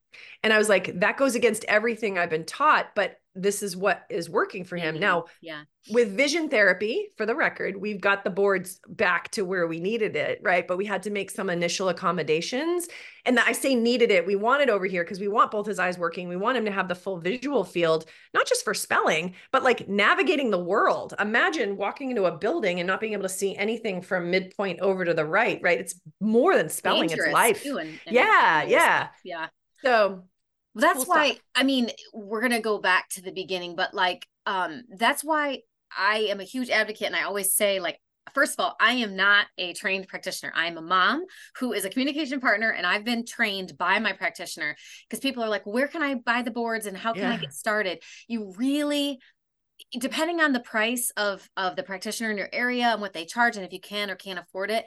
And 0.43 0.51
I 0.51 0.57
was 0.57 0.69
like, 0.69 0.99
that 1.01 1.17
goes 1.17 1.35
against 1.35 1.65
everything 1.65 2.17
I've 2.17 2.29
been 2.29 2.45
taught, 2.45 2.95
but 2.95 3.17
this 3.41 3.63
is 3.63 3.75
what 3.75 4.03
is 4.09 4.29
working 4.29 4.63
for 4.63 4.77
him. 4.77 4.99
Now, 4.99 5.25
yeah. 5.41 5.63
with 5.91 6.15
vision 6.15 6.49
therapy, 6.49 7.07
for 7.17 7.25
the 7.25 7.35
record, 7.35 7.77
we've 7.77 8.01
got 8.01 8.23
the 8.23 8.29
boards 8.29 8.79
back 8.87 9.29
to 9.31 9.43
where 9.43 9.67
we 9.67 9.79
needed 9.79 10.15
it, 10.15 10.39
right? 10.43 10.67
But 10.67 10.77
we 10.77 10.85
had 10.85 11.03
to 11.03 11.09
make 11.09 11.31
some 11.31 11.49
initial 11.49 11.89
accommodations. 11.89 12.87
And 13.25 13.39
I 13.39 13.51
say 13.51 13.75
needed 13.75 14.11
it, 14.11 14.25
we 14.25 14.35
want 14.35 14.61
it 14.61 14.69
over 14.69 14.85
here 14.85 15.03
because 15.03 15.19
we 15.19 15.27
want 15.27 15.51
both 15.51 15.67
his 15.67 15.79
eyes 15.79 15.97
working. 15.97 16.27
We 16.27 16.35
want 16.35 16.57
him 16.57 16.65
to 16.65 16.71
have 16.71 16.87
the 16.87 16.95
full 16.95 17.19
visual 17.19 17.63
field, 17.63 18.05
not 18.33 18.47
just 18.47 18.63
for 18.63 18.73
spelling, 18.73 19.35
but 19.51 19.63
like 19.63 19.87
navigating 19.87 20.49
the 20.49 20.63
world. 20.63 21.13
Imagine 21.19 21.77
walking 21.77 22.09
into 22.09 22.25
a 22.25 22.37
building 22.37 22.79
and 22.79 22.87
not 22.87 22.99
being 22.99 23.13
able 23.13 23.23
to 23.23 23.29
see 23.29 23.55
anything 23.55 24.01
from 24.01 24.31
midpoint 24.31 24.79
over 24.79 25.05
to 25.05 25.13
the 25.13 25.25
right, 25.25 25.59
right? 25.61 25.79
It's 25.79 25.99
more 26.19 26.55
than 26.55 26.69
spelling, 26.69 27.07
Dangerous 27.07 27.27
it's 27.27 27.33
life. 27.33 27.63
Too, 27.63 27.77
and, 27.77 27.89
and 28.05 28.15
yeah, 28.15 28.63
yeah. 28.63 29.07
Yeah. 29.23 29.47
So 29.83 30.23
that's 30.75 31.05
cool 31.05 31.15
why 31.15 31.31
stuff. 31.31 31.41
I 31.55 31.63
mean 31.63 31.89
we're 32.13 32.41
gonna 32.41 32.61
go 32.61 32.79
back 32.79 33.09
to 33.09 33.21
the 33.21 33.31
beginning, 33.31 33.75
but 33.75 33.93
like 33.93 34.27
um 34.45 34.83
that's 34.89 35.23
why 35.23 35.59
I 35.95 36.27
am 36.29 36.39
a 36.39 36.43
huge 36.43 36.69
advocate 36.69 37.07
and 37.07 37.15
I 37.15 37.23
always 37.23 37.55
say 37.55 37.79
like 37.79 37.99
first 38.33 38.59
of 38.59 38.63
all, 38.63 38.75
I 38.79 38.93
am 38.93 39.15
not 39.15 39.47
a 39.57 39.73
trained 39.73 40.07
practitioner. 40.07 40.51
I'm 40.55 40.77
a 40.77 40.81
mom 40.81 41.25
who 41.57 41.73
is 41.73 41.85
a 41.85 41.89
communication 41.89 42.39
partner, 42.39 42.69
and 42.69 42.85
I've 42.85 43.03
been 43.03 43.25
trained 43.25 43.77
by 43.77 43.99
my 43.99 44.13
practitioner 44.13 44.75
because 45.07 45.19
people 45.19 45.43
are 45.43 45.49
like, 45.49 45.65
where 45.65 45.87
can 45.87 46.03
I 46.03 46.15
buy 46.15 46.41
the 46.41 46.51
boards 46.51 46.85
and 46.85 46.95
how 46.95 47.13
can 47.13 47.23
yeah. 47.23 47.33
I 47.33 47.37
get 47.37 47.53
started? 47.53 48.03
You 48.27 48.53
really 48.57 49.19
depending 49.97 50.41
on 50.41 50.51
the 50.51 50.59
price 50.59 51.09
of 51.15 51.47
of 51.55 51.75
the 51.75 51.83
practitioner 51.83 52.29
in 52.29 52.37
your 52.37 52.49
area 52.51 52.87
and 52.87 53.01
what 53.01 53.13
they 53.13 53.25
charge 53.25 53.55
and 53.55 53.65
if 53.65 53.71
you 53.71 53.79
can 53.79 54.11
or 54.11 54.15
can't 54.15 54.37
afford 54.37 54.69
it 54.69 54.85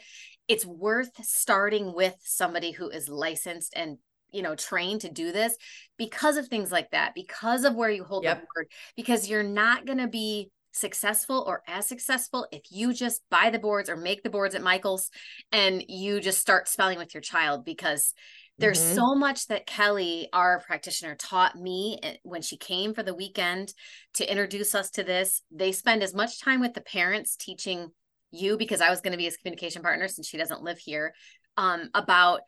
it's 0.48 0.66
worth 0.66 1.10
starting 1.22 1.94
with 1.94 2.14
somebody 2.22 2.72
who 2.72 2.90
is 2.90 3.08
licensed 3.08 3.72
and 3.74 3.96
you 4.32 4.42
know 4.42 4.54
trained 4.54 5.02
to 5.02 5.10
do 5.10 5.32
this 5.32 5.56
because 5.98 6.36
of 6.36 6.48
things 6.48 6.72
like 6.72 6.90
that 6.90 7.14
because 7.14 7.64
of 7.64 7.74
where 7.74 7.90
you 7.90 8.04
hold 8.04 8.24
yep. 8.24 8.40
the 8.40 8.46
board 8.54 8.66
because 8.96 9.28
you're 9.28 9.42
not 9.42 9.86
going 9.86 9.98
to 9.98 10.08
be 10.08 10.50
successful 10.72 11.44
or 11.46 11.62
as 11.68 11.86
successful 11.86 12.46
if 12.50 12.62
you 12.70 12.94
just 12.94 13.22
buy 13.30 13.50
the 13.50 13.58
boards 13.58 13.90
or 13.90 13.96
make 13.96 14.22
the 14.22 14.30
boards 14.30 14.54
at 14.54 14.62
Michael's 14.62 15.10
and 15.52 15.84
you 15.88 16.20
just 16.20 16.38
start 16.38 16.66
spelling 16.66 16.98
with 16.98 17.14
your 17.14 17.20
child 17.20 17.64
because 17.64 18.14
there's 18.58 18.80
mm-hmm. 18.80 18.94
so 18.94 19.14
much 19.14 19.46
that 19.48 19.66
Kelly, 19.66 20.28
our 20.32 20.60
practitioner, 20.60 21.14
taught 21.14 21.56
me 21.56 21.98
eh, 22.02 22.16
when 22.22 22.42
she 22.42 22.56
came 22.56 22.94
for 22.94 23.02
the 23.02 23.14
weekend 23.14 23.72
to 24.14 24.30
introduce 24.30 24.74
us 24.74 24.90
to 24.90 25.02
this. 25.02 25.42
They 25.50 25.72
spend 25.72 26.02
as 26.02 26.14
much 26.14 26.40
time 26.40 26.60
with 26.60 26.74
the 26.74 26.82
parents 26.82 27.36
teaching 27.36 27.90
you 28.30 28.56
because 28.56 28.80
I 28.80 28.90
was 28.90 29.00
going 29.00 29.12
to 29.12 29.18
be 29.18 29.24
his 29.24 29.36
communication 29.36 29.82
partner 29.82 30.06
since 30.06 30.28
she 30.28 30.36
doesn't 30.36 30.62
live 30.62 30.78
here 30.78 31.14
um, 31.56 31.90
about 31.94 32.42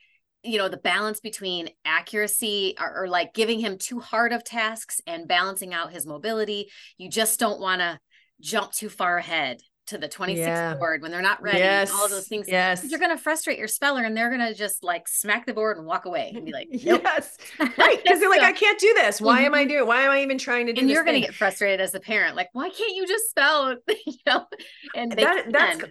you 0.45 0.59
know 0.59 0.69
the 0.69 0.77
balance 0.77 1.21
between 1.21 1.71
accuracy 1.85 2.75
or, 2.79 3.05
or, 3.05 3.09
like 3.09 3.35
giving 3.35 3.59
him 3.59 3.79
too 3.79 4.01
hard 4.01 4.33
of 4.33 4.45
tasks 4.45 5.01
and 5.07 5.27
balancing 5.27 5.73
out 5.73 5.93
his 5.93 6.07
mobility 6.07 6.71
you 6.99 7.09
just 7.09 7.41
don't 7.41 7.61
want 7.61 7.81
to 7.81 7.99
jump 8.41 8.73
too 8.73 8.89
far 8.89 9.19
ahead 9.19 9.61
to 9.87 9.99
the 9.99 10.09
26th 10.09 10.37
yeah. 10.37 10.75
board 10.75 11.03
when 11.03 11.11
they're 11.11 11.21
not 11.21 11.43
ready 11.43 11.59
yes. 11.59 11.91
all 11.93 12.09
those 12.09 12.27
things 12.27 12.49
yes 12.49 12.85
you're 12.89 12.99
going 12.99 13.15
to 13.15 13.23
frustrate 13.23 13.59
your 13.59 13.69
speller 13.69 14.03
and 14.03 14.17
they're 14.17 14.31
going 14.31 14.41
to 14.41 14.55
just 14.55 14.83
like 14.83 15.07
smack 15.07 15.45
the 15.45 15.53
board 15.53 15.77
and 15.77 15.87
walk 15.87 16.07
away 16.07 16.33
and 16.35 16.47
be 16.47 16.53
like 16.53 16.69
nope. 16.85 17.03
yes 17.05 17.37
right 17.59 18.03
because 18.03 18.19
they're 18.19 18.31
like 18.31 18.43
i 18.43 18.53
can't 18.53 18.79
do 18.79 18.93
this 18.95 19.21
why 19.21 19.39
mm-hmm. 19.39 19.47
am 19.47 19.55
i 19.55 19.61
mm-hmm. 19.63 19.69
doing 19.69 19.87
why 19.87 20.03
am 20.03 20.11
i 20.11 20.23
even 20.23 20.39
trying 20.39 20.67
to 20.67 20.73
do 20.73 20.77
this? 20.77 20.83
and 20.83 20.91
you're 20.91 21.05
going 21.05 21.21
to 21.21 21.27
get 21.27 21.35
frustrated 21.35 21.81
as 21.81 21.95
a 21.95 22.01
parent 22.01 22.35
like 22.35 22.49
why 22.53 22.71
can't 22.71 22.95
you 22.95 23.07
just 23.07 23.29
spell 23.29 23.77
you 23.89 24.15
know 24.27 24.47
and 24.95 25.13
that, 25.13 25.47
that's 25.51 25.85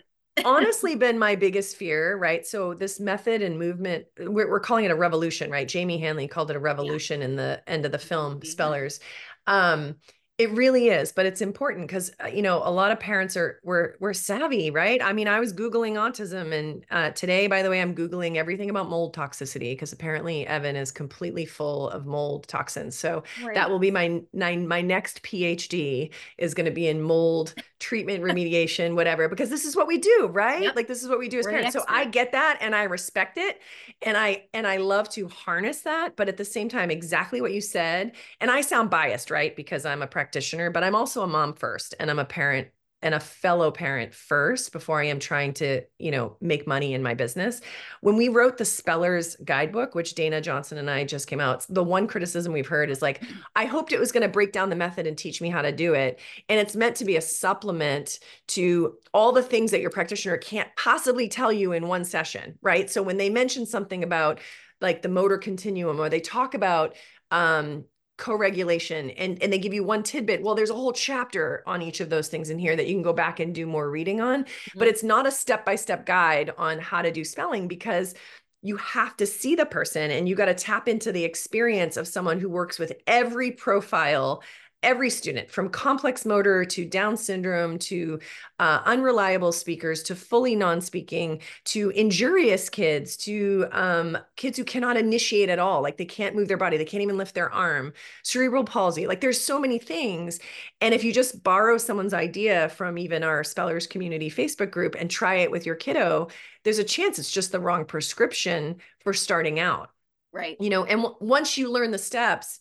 honestly 0.45 0.95
been 0.95 1.19
my 1.19 1.35
biggest 1.35 1.77
fear, 1.77 2.17
right? 2.17 2.45
So 2.45 2.73
this 2.73 2.99
method 2.99 3.41
and 3.41 3.57
movement, 3.57 4.05
we're, 4.19 4.49
we're 4.49 4.59
calling 4.59 4.85
it 4.85 4.91
a 4.91 4.95
revolution, 4.95 5.51
right? 5.51 5.67
Jamie 5.67 5.99
Handley 5.99 6.27
called 6.27 6.49
it 6.49 6.55
a 6.55 6.59
revolution 6.59 7.19
yeah. 7.19 7.25
in 7.25 7.35
the 7.35 7.63
end 7.67 7.85
of 7.85 7.91
the 7.91 7.99
film, 7.99 8.41
Spellers. 8.43 8.99
Um, 9.47 9.95
It 10.39 10.49
really 10.49 10.87
is, 10.87 11.11
but 11.11 11.27
it's 11.27 11.41
important 11.41 11.85
because 11.85 12.11
uh, 12.23 12.25
you 12.25 12.41
know 12.41 12.63
a 12.65 12.71
lot 12.71 12.91
of 12.91 12.99
parents 12.99 13.37
are 13.37 13.59
we're 13.63 13.93
we're 13.99 14.13
savvy, 14.13 14.71
right? 14.71 14.99
I 14.99 15.13
mean, 15.13 15.27
I 15.27 15.39
was 15.39 15.53
googling 15.53 15.93
autism, 15.93 16.51
and 16.51 16.83
uh, 16.89 17.11
today, 17.11 17.45
by 17.45 17.61
the 17.61 17.69
way, 17.69 17.79
I'm 17.79 17.93
googling 17.93 18.37
everything 18.37 18.71
about 18.71 18.89
mold 18.89 19.15
toxicity 19.15 19.73
because 19.73 19.93
apparently 19.93 20.47
Evan 20.47 20.75
is 20.75 20.91
completely 20.91 21.45
full 21.45 21.87
of 21.91 22.07
mold 22.07 22.47
toxins. 22.47 22.97
So 22.97 23.23
right. 23.43 23.53
that 23.53 23.69
will 23.69 23.77
be 23.77 23.91
my 23.91 24.23
nine 24.33 24.67
my 24.67 24.81
next 24.81 25.21
PhD 25.21 26.09
is 26.39 26.55
going 26.55 26.65
to 26.65 26.71
be 26.71 26.87
in 26.87 26.99
mold 26.99 27.53
treatment, 27.77 28.23
remediation, 28.23 28.95
whatever, 28.95 29.29
because 29.29 29.51
this 29.51 29.65
is 29.65 29.75
what 29.75 29.85
we 29.85 29.99
do, 29.99 30.29
right? 30.31 30.63
Yep. 30.63 30.75
Like 30.75 30.87
this 30.87 31.03
is 31.03 31.09
what 31.09 31.19
we 31.19 31.29
do 31.29 31.37
as 31.37 31.45
we're 31.45 31.51
parents. 31.51 31.73
So 31.73 31.83
I 31.87 32.05
get 32.05 32.31
that, 32.31 32.57
and 32.59 32.73
I 32.73 32.83
respect 32.83 33.37
it, 33.37 33.61
and 34.01 34.17
I 34.17 34.45
and 34.51 34.65
I 34.65 34.77
love 34.77 35.09
to 35.09 35.27
harness 35.27 35.81
that, 35.81 36.15
but 36.15 36.27
at 36.27 36.37
the 36.37 36.45
same 36.45 36.69
time, 36.69 36.89
exactly 36.89 37.39
what 37.39 37.53
you 37.53 37.61
said, 37.61 38.13
and 38.41 38.49
I 38.49 38.61
sound 38.61 38.89
biased, 38.89 39.29
right? 39.29 39.55
Because 39.55 39.85
I'm 39.85 40.01
a 40.01 40.07
practitioner, 40.23 40.69
but 40.69 40.85
I'm 40.85 40.95
also 40.95 41.21
a 41.21 41.27
mom 41.27 41.53
first 41.53 41.95
and 41.99 42.09
I'm 42.09 42.19
a 42.19 42.23
parent 42.23 42.69
and 43.01 43.13
a 43.13 43.19
fellow 43.19 43.69
parent 43.69 44.13
first 44.13 44.71
before 44.71 45.01
I 45.01 45.07
am 45.07 45.19
trying 45.19 45.53
to, 45.55 45.81
you 45.99 46.11
know, 46.11 46.37
make 46.39 46.65
money 46.65 46.93
in 46.93 47.03
my 47.03 47.13
business. 47.13 47.59
When 47.99 48.15
we 48.15 48.29
wrote 48.29 48.57
the 48.57 48.63
Spellers 48.63 49.35
guidebook, 49.43 49.93
which 49.93 50.15
Dana 50.15 50.39
Johnson 50.39 50.77
and 50.77 50.89
I 50.89 51.03
just 51.03 51.27
came 51.27 51.41
out, 51.41 51.65
the 51.67 51.83
one 51.83 52.07
criticism 52.07 52.53
we've 52.53 52.65
heard 52.65 52.89
is 52.89 53.01
like, 53.01 53.21
I 53.57 53.65
hoped 53.65 53.91
it 53.91 53.99
was 53.99 54.13
going 54.13 54.23
to 54.23 54.29
break 54.29 54.53
down 54.53 54.69
the 54.69 54.77
method 54.77 55.05
and 55.05 55.17
teach 55.17 55.41
me 55.41 55.49
how 55.49 55.61
to 55.61 55.73
do 55.73 55.93
it. 55.93 56.21
And 56.47 56.57
it's 56.57 56.77
meant 56.77 56.95
to 56.97 57.05
be 57.05 57.17
a 57.17 57.21
supplement 57.21 58.19
to 58.49 58.95
all 59.13 59.33
the 59.33 59.43
things 59.43 59.71
that 59.71 59.81
your 59.81 59.89
practitioner 59.89 60.37
can't 60.37 60.73
possibly 60.77 61.27
tell 61.27 61.51
you 61.51 61.73
in 61.73 61.89
one 61.89 62.05
session, 62.05 62.57
right? 62.61 62.89
So 62.89 63.03
when 63.03 63.17
they 63.17 63.29
mention 63.29 63.65
something 63.65 64.01
about 64.01 64.39
like 64.79 65.01
the 65.01 65.09
motor 65.09 65.37
continuum 65.37 65.99
or 65.99 66.07
they 66.07 66.21
talk 66.21 66.53
about 66.53 66.95
um, 67.31 67.83
co-regulation 68.17 69.09
and 69.11 69.41
and 69.41 69.51
they 69.51 69.57
give 69.57 69.73
you 69.73 69.83
one 69.83 70.03
tidbit 70.03 70.43
well 70.43 70.53
there's 70.53 70.69
a 70.69 70.75
whole 70.75 70.93
chapter 70.93 71.63
on 71.65 71.81
each 71.81 71.99
of 71.99 72.09
those 72.09 72.27
things 72.27 72.51
in 72.51 72.59
here 72.59 72.75
that 72.75 72.87
you 72.87 72.93
can 72.93 73.01
go 73.01 73.13
back 73.13 73.39
and 73.39 73.55
do 73.55 73.65
more 73.65 73.89
reading 73.89 74.21
on 74.21 74.43
mm-hmm. 74.43 74.79
but 74.79 74.87
it's 74.87 75.03
not 75.03 75.25
a 75.25 75.31
step-by-step 75.31 76.05
guide 76.05 76.51
on 76.57 76.77
how 76.77 77.01
to 77.01 77.11
do 77.11 77.23
spelling 77.23 77.67
because 77.67 78.13
you 78.61 78.77
have 78.77 79.17
to 79.17 79.25
see 79.25 79.55
the 79.55 79.65
person 79.65 80.09
and 80.09 80.29
you 80.29 80.35
got 80.35 80.45
to 80.45 80.53
tap 80.53 80.87
into 80.87 81.11
the 81.11 81.23
experience 81.23 81.97
of 81.97 82.07
someone 82.07 82.39
who 82.39 82.49
works 82.49 82.79
with 82.79 82.93
every 83.07 83.51
profile 83.51 84.41
every 84.83 85.09
student 85.09 85.49
from 85.49 85.69
complex 85.69 86.25
motor 86.25 86.65
to 86.65 86.85
Down 86.85 87.17
syndrome 87.17 87.79
to 87.79 88.19
uh, 88.59 88.81
unreliable 88.85 89.51
speakers 89.51 90.03
to 90.03 90.15
fully 90.15 90.55
non 90.55 90.81
speaking 90.81 91.41
to 91.65 91.89
injurious 91.91 92.69
kids 92.69 93.17
to 93.17 93.67
um, 93.71 94.17
kids 94.35 94.57
who 94.57 94.63
cannot 94.63 94.97
initiate 94.97 95.49
at 95.49 95.59
all. 95.59 95.81
Like 95.81 95.97
they 95.97 96.05
can't 96.05 96.35
move 96.35 96.47
their 96.47 96.57
body, 96.57 96.77
they 96.77 96.85
can't 96.85 97.03
even 97.03 97.17
lift 97.17 97.33
their 97.33 97.51
arm, 97.51 97.93
cerebral 98.23 98.63
palsy. 98.63 99.07
Like 99.07 99.21
there's 99.21 99.41
so 99.41 99.59
many 99.59 99.79
things. 99.79 100.39
And 100.81 100.93
if 100.93 101.03
you 101.03 101.13
just 101.13 101.41
borrow 101.43 101.77
someone's 101.77 102.13
idea 102.13 102.69
from 102.69 102.97
even 102.97 103.23
our 103.23 103.43
Spellers 103.43 103.87
Community 103.87 104.29
Facebook 104.29 104.69
group 104.69 104.95
and 104.99 105.09
try 105.09 105.35
it 105.35 105.51
with 105.51 105.65
your 105.65 105.75
kiddo, 105.75 106.27
there's 106.63 106.79
a 106.79 106.83
chance 106.83 107.17
it's 107.17 107.31
just 107.31 107.51
the 107.51 107.59
wrong 107.59 107.85
prescription 107.85 108.77
for 108.99 109.13
starting 109.13 109.59
out. 109.59 109.89
Right. 110.31 110.57
You 110.59 110.69
know, 110.69 110.83
and 110.83 111.03
w- 111.03 111.15
once 111.21 111.57
you 111.57 111.71
learn 111.71 111.91
the 111.91 111.97
steps, 111.97 112.59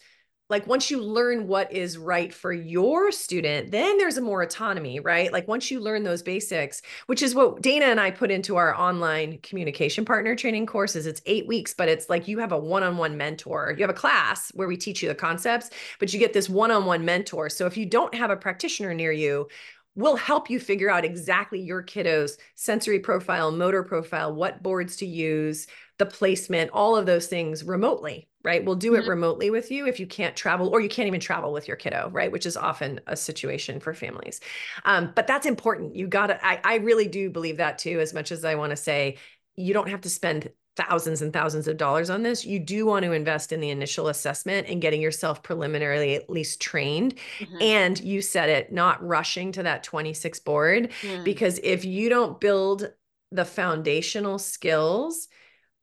like 0.52 0.66
once 0.66 0.90
you 0.90 1.02
learn 1.02 1.48
what 1.48 1.72
is 1.72 1.96
right 1.96 2.32
for 2.32 2.52
your 2.52 3.10
student 3.10 3.70
then 3.70 3.96
there's 3.96 4.18
a 4.18 4.20
more 4.20 4.42
autonomy 4.42 5.00
right? 5.00 5.32
Like 5.32 5.48
once 5.48 5.70
you 5.70 5.80
learn 5.80 6.04
those 6.04 6.22
basics 6.22 6.82
which 7.06 7.22
is 7.22 7.34
what 7.34 7.62
dana 7.62 7.86
and 7.86 7.98
i 7.98 8.10
put 8.10 8.30
into 8.30 8.56
our 8.56 8.74
online 8.78 9.38
communication 9.42 10.04
partner 10.04 10.36
training 10.36 10.66
courses. 10.66 11.06
It's 11.06 11.22
eight 11.26 11.48
weeks 11.48 11.74
but 11.74 11.88
it's 11.88 12.10
like 12.10 12.28
you 12.28 12.38
have 12.38 12.52
a 12.52 12.58
one-on-one 12.58 13.16
mentor. 13.16 13.74
You 13.76 13.82
have 13.82 13.90
a 13.90 13.94
class 13.94 14.52
where 14.54 14.68
we 14.68 14.76
teach 14.76 15.02
you 15.02 15.08
the 15.08 15.14
concepts 15.14 15.70
but 15.98 16.12
you 16.12 16.20
get 16.20 16.34
this 16.34 16.50
one-on-one 16.50 17.04
mentor. 17.04 17.48
So 17.48 17.66
if 17.66 17.76
you 17.76 17.86
don't 17.86 18.14
have 18.14 18.30
a 18.30 18.36
practitioner 18.36 18.94
near 18.94 19.12
you 19.12 19.48
we'll 19.94 20.16
help 20.16 20.48
you 20.48 20.58
figure 20.58 20.90
out 20.90 21.04
exactly 21.04 21.60
your 21.60 21.82
kiddo's 21.82 22.38
sensory 22.54 22.98
profile 22.98 23.50
motor 23.50 23.82
profile 23.82 24.34
what 24.34 24.62
boards 24.62 24.96
to 24.96 25.06
use 25.06 25.66
the 25.98 26.06
placement 26.06 26.70
all 26.72 26.96
of 26.96 27.06
those 27.06 27.26
things 27.26 27.64
remotely 27.64 28.28
right? 28.44 28.64
We'll 28.64 28.76
do 28.76 28.94
it 28.94 29.00
mm-hmm. 29.00 29.10
remotely 29.10 29.50
with 29.50 29.70
you 29.70 29.86
if 29.86 30.00
you 30.00 30.06
can't 30.06 30.36
travel 30.36 30.68
or 30.68 30.80
you 30.80 30.88
can't 30.88 31.06
even 31.06 31.20
travel 31.20 31.52
with 31.52 31.68
your 31.68 31.76
kiddo, 31.76 32.10
right? 32.12 32.30
Which 32.30 32.46
is 32.46 32.56
often 32.56 33.00
a 33.06 33.16
situation 33.16 33.80
for 33.80 33.94
families. 33.94 34.40
Um, 34.84 35.12
but 35.14 35.26
that's 35.26 35.46
important. 35.46 35.96
You 35.96 36.06
got 36.06 36.28
to, 36.28 36.46
I, 36.46 36.60
I 36.64 36.76
really 36.76 37.08
do 37.08 37.30
believe 37.30 37.58
that 37.58 37.78
too, 37.78 38.00
as 38.00 38.14
much 38.14 38.32
as 38.32 38.44
I 38.44 38.54
want 38.54 38.70
to 38.70 38.76
say, 38.76 39.18
you 39.56 39.74
don't 39.74 39.88
have 39.88 40.00
to 40.02 40.10
spend 40.10 40.50
thousands 40.76 41.20
and 41.20 41.32
thousands 41.32 41.68
of 41.68 41.76
dollars 41.76 42.08
on 42.08 42.22
this. 42.22 42.44
You 42.44 42.58
do 42.58 42.86
want 42.86 43.04
to 43.04 43.12
invest 43.12 43.52
in 43.52 43.60
the 43.60 43.70
initial 43.70 44.08
assessment 44.08 44.68
and 44.68 44.80
getting 44.80 45.02
yourself 45.02 45.42
preliminarily 45.42 46.14
at 46.14 46.30
least 46.30 46.60
trained. 46.60 47.16
Mm-hmm. 47.38 47.58
And 47.60 48.00
you 48.00 48.22
said 48.22 48.48
it, 48.48 48.72
not 48.72 49.06
rushing 49.06 49.52
to 49.52 49.62
that 49.64 49.82
26 49.82 50.40
board, 50.40 50.90
mm. 51.02 51.24
because 51.24 51.60
if 51.62 51.84
you 51.84 52.08
don't 52.08 52.40
build 52.40 52.90
the 53.30 53.44
foundational 53.44 54.38
skills, 54.38 55.28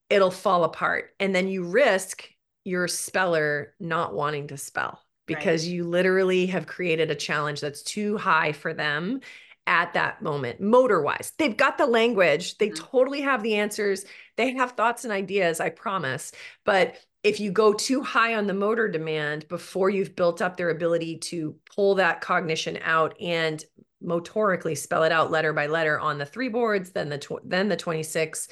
it'll 0.10 0.32
fall 0.32 0.64
apart. 0.64 1.14
And 1.20 1.36
then 1.36 1.48
you 1.48 1.64
risk 1.64 2.28
your 2.64 2.88
speller 2.88 3.74
not 3.80 4.14
wanting 4.14 4.48
to 4.48 4.58
spell 4.58 5.02
because 5.26 5.64
right. 5.64 5.74
you 5.74 5.84
literally 5.84 6.48
have 6.48 6.68
created 6.68 7.12
a 7.12 7.16
challenge 7.16 7.62
that's 7.62 7.84
too 7.84 8.18
high 8.18 8.52
for 8.52 8.74
them 8.74 9.22
at 9.68 9.94
that 9.94 10.22
moment 10.22 10.60
motor 10.60 11.02
wise 11.02 11.32
they've 11.38 11.58
got 11.58 11.78
the 11.78 11.86
language. 11.86 12.58
They 12.58 12.70
mm-hmm. 12.70 12.84
totally 12.84 13.22
have 13.22 13.44
the 13.44 13.56
answers. 13.56 14.06
They 14.36 14.54
have 14.56 14.72
thoughts 14.72 15.04
and 15.04 15.14
ideas 15.14 15.60
i 15.60 15.70
promise. 15.70 16.32
But 16.66 16.96
if 17.24 17.40
you 17.40 17.52
go 17.52 17.74
too 17.74 18.02
high 18.02 18.36
on 18.36 18.48
the 18.48 18.54
motor 18.54 18.88
demand 18.88 19.48
before 19.48 19.90
you've 19.90 20.16
built 20.16 20.42
up 20.42 20.58
their 20.58 20.70
ability 20.70 21.18
to 21.18 21.56
pull 21.76 21.96
that 21.96 22.22
cognition 22.22 22.80
out 22.82 23.20
and 23.22 23.64
motorically 24.04 24.78
spell 24.78 25.04
it 25.04 25.12
out 25.12 25.30
letter 25.30 25.52
by 25.52 25.68
letter 25.68 26.00
on 26.00 26.18
the 26.18 26.26
three 26.26 26.48
boards 26.48 26.92
then 26.92 27.10
the 27.10 27.18
tw- 27.18 27.44
then 27.44 27.68
the 27.68 27.76
26 27.76 28.48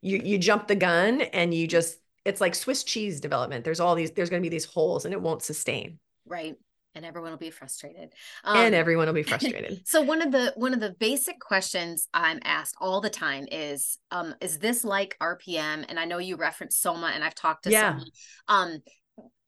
you 0.00 0.20
you 0.24 0.38
jump 0.38 0.68
the 0.68 0.76
gun 0.76 1.22
and 1.22 1.52
you 1.52 1.66
just 1.66 1.98
it's 2.24 2.40
like 2.40 2.54
Swiss 2.54 2.84
cheese 2.84 3.20
development. 3.20 3.64
There's 3.64 3.80
all 3.80 3.94
these, 3.94 4.12
there's 4.12 4.30
going 4.30 4.42
to 4.42 4.48
be 4.48 4.54
these 4.54 4.64
holes 4.64 5.04
and 5.04 5.12
it 5.12 5.20
won't 5.20 5.42
sustain. 5.42 5.98
Right. 6.26 6.54
And 6.94 7.06
everyone 7.06 7.30
will 7.30 7.38
be 7.38 7.50
frustrated. 7.50 8.12
Um, 8.44 8.56
and 8.58 8.74
everyone 8.74 9.06
will 9.06 9.14
be 9.14 9.22
frustrated. 9.22 9.86
so 9.86 10.02
one 10.02 10.20
of 10.20 10.30
the 10.30 10.52
one 10.56 10.74
of 10.74 10.80
the 10.80 10.94
basic 11.00 11.40
questions 11.40 12.06
I'm 12.12 12.38
asked 12.44 12.74
all 12.80 13.00
the 13.00 13.10
time 13.10 13.46
is, 13.50 13.98
um, 14.10 14.34
is 14.42 14.58
this 14.58 14.84
like 14.84 15.16
RPM? 15.20 15.86
And 15.88 15.98
I 15.98 16.04
know 16.04 16.18
you 16.18 16.36
referenced 16.36 16.82
Soma, 16.82 17.12
and 17.14 17.24
I've 17.24 17.34
talked 17.34 17.64
to 17.64 17.70
yeah. 17.70 17.92
Soma. 17.92 18.04
Um, 18.48 18.82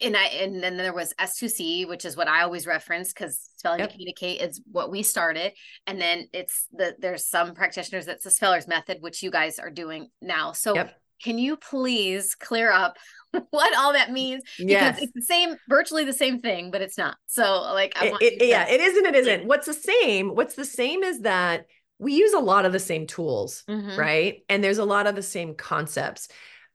and 0.01 0.17
I 0.17 0.25
and 0.25 0.63
then 0.63 0.79
there 0.79 0.95
was 0.95 1.13
S2C, 1.21 1.87
which 1.87 2.07
is 2.07 2.17
what 2.17 2.29
I 2.29 2.43
always 2.43 2.67
reference 2.67 3.13
because 3.13 3.51
spelling 3.57 3.81
yep. 3.81 3.91
to 3.91 3.93
communicate 3.93 4.41
is 4.41 4.63
what 4.73 4.91
we 4.91 5.03
started. 5.03 5.53
And 5.87 6.01
then 6.01 6.29
it's 6.33 6.67
the 6.73 6.97
there's 6.99 7.27
some 7.27 7.55
practitioners 7.55 8.07
that's 8.07 8.25
the 8.25 8.31
spellers 8.31 8.67
method, 8.67 8.99
which 9.01 9.23
you 9.23 9.31
guys 9.31 9.59
are 9.59 9.71
doing 9.71 10.09
now. 10.23 10.53
So 10.53 10.75
yep 10.75 10.95
can 11.23 11.39
you 11.39 11.57
please 11.57 12.35
clear 12.35 12.71
up 12.71 12.97
what 13.51 13.77
all 13.77 13.93
that 13.93 14.13
means? 14.13 14.43
Because 14.59 14.71
yes. 14.71 15.03
it's 15.03 15.13
the 15.13 15.23
same, 15.23 15.57
virtually 15.69 16.05
the 16.05 16.13
same 16.13 16.41
thing, 16.41 16.71
but 16.71 16.83
it's 16.83 16.99
not. 16.99 17.17
So, 17.27 17.63
like, 17.73 17.95
I 18.01 18.11
want 18.11 18.23
it, 18.23 18.43
it, 18.43 18.49
yeah, 18.49 18.67
it 18.69 18.81
isn't. 18.81 19.07
It 19.07 19.15
isn't. 19.15 19.47
What's 19.47 19.67
the 19.67 19.75
same? 19.75 20.35
What's 20.35 20.55
the 20.55 20.65
same 20.65 21.03
is 21.03 21.21
that 21.21 21.67
we 21.99 22.15
use 22.15 22.33
a 22.33 22.39
lot 22.39 22.65
of 22.65 22.73
the 22.73 22.79
same 22.79 23.07
tools, 23.07 23.65
mm-hmm. 23.69 23.99
right? 23.99 24.43
And 24.49 24.63
there's 24.63 24.79
a 24.79 24.85
lot 24.85 25.07
of 25.07 25.17
the 25.17 25.23
same 25.23 25.55
concepts, 25.55 26.29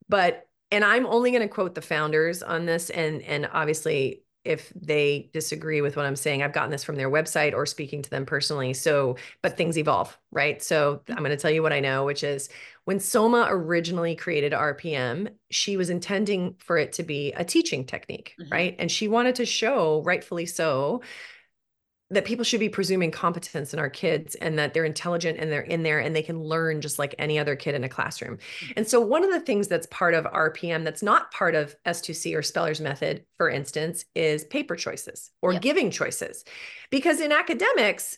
but 0.07 0.45
and 0.71 0.83
I'm 0.83 1.05
only 1.05 1.31
going 1.31 1.41
to 1.41 1.47
quote 1.47 1.75
the 1.75 1.81
founders 1.81 2.43
on 2.43 2.65
this, 2.65 2.89
and 2.89 3.21
and 3.21 3.49
obviously 3.51 4.23
if 4.45 4.71
they 4.75 5.29
disagree 5.33 5.81
with 5.81 5.95
what 5.95 6.05
I'm 6.05 6.15
saying. 6.15 6.41
I've 6.41 6.53
gotten 6.53 6.71
this 6.71 6.83
from 6.83 6.95
their 6.95 7.09
website 7.09 7.53
or 7.53 7.65
speaking 7.65 8.01
to 8.01 8.09
them 8.09 8.25
personally. 8.25 8.73
So, 8.73 9.17
but 9.41 9.57
things 9.57 9.77
evolve, 9.77 10.17
right? 10.31 10.61
So, 10.63 10.95
mm-hmm. 10.95 11.11
I'm 11.11 11.19
going 11.19 11.31
to 11.31 11.37
tell 11.37 11.51
you 11.51 11.61
what 11.61 11.73
I 11.73 11.79
know, 11.79 12.05
which 12.05 12.23
is 12.23 12.49
when 12.85 12.99
Soma 12.99 13.47
originally 13.49 14.15
created 14.15 14.53
RPM, 14.53 15.29
she 15.51 15.77
was 15.77 15.89
intending 15.89 16.55
for 16.59 16.77
it 16.77 16.93
to 16.93 17.03
be 17.03 17.33
a 17.33 17.43
teaching 17.43 17.85
technique, 17.85 18.35
mm-hmm. 18.39 18.51
right? 18.51 18.75
And 18.79 18.89
she 18.91 19.07
wanted 19.07 19.35
to 19.35 19.45
show, 19.45 20.01
rightfully 20.03 20.45
so, 20.45 21.01
that 22.11 22.25
people 22.25 22.43
should 22.43 22.59
be 22.59 22.69
presuming 22.69 23.11
competence 23.11 23.71
in 23.73 23.79
our 23.79 23.89
kids 23.89 24.33
and 24.35 24.57
that 24.57 24.73
they're 24.73 24.85
intelligent 24.85 25.37
and 25.39 25.51
they're 25.51 25.61
in 25.61 25.83
there 25.83 25.99
and 25.99 26.15
they 26.15 26.23
can 26.23 26.41
learn 26.41 26.81
just 26.81 26.97
like 26.97 27.13
any 27.19 27.37
other 27.37 27.55
kid 27.55 27.75
in 27.75 27.83
a 27.83 27.89
classroom. 27.89 28.39
And 28.75 28.87
so 28.87 28.99
one 28.99 29.23
of 29.23 29.31
the 29.31 29.39
things 29.39 29.67
that's 29.67 29.85
part 29.87 30.15
of 30.15 30.25
RPM 30.25 30.83
that's 30.83 31.03
not 31.03 31.31
part 31.31 31.53
of 31.53 31.75
S2C 31.85 32.35
or 32.35 32.41
Speller's 32.41 32.81
method, 32.81 33.25
for 33.37 33.49
instance, 33.49 34.05
is 34.15 34.43
paper 34.45 34.75
choices 34.75 35.29
or 35.41 35.53
yep. 35.53 35.61
giving 35.61 35.91
choices. 35.91 36.43
Because 36.89 37.21
in 37.21 37.31
academics, 37.31 38.17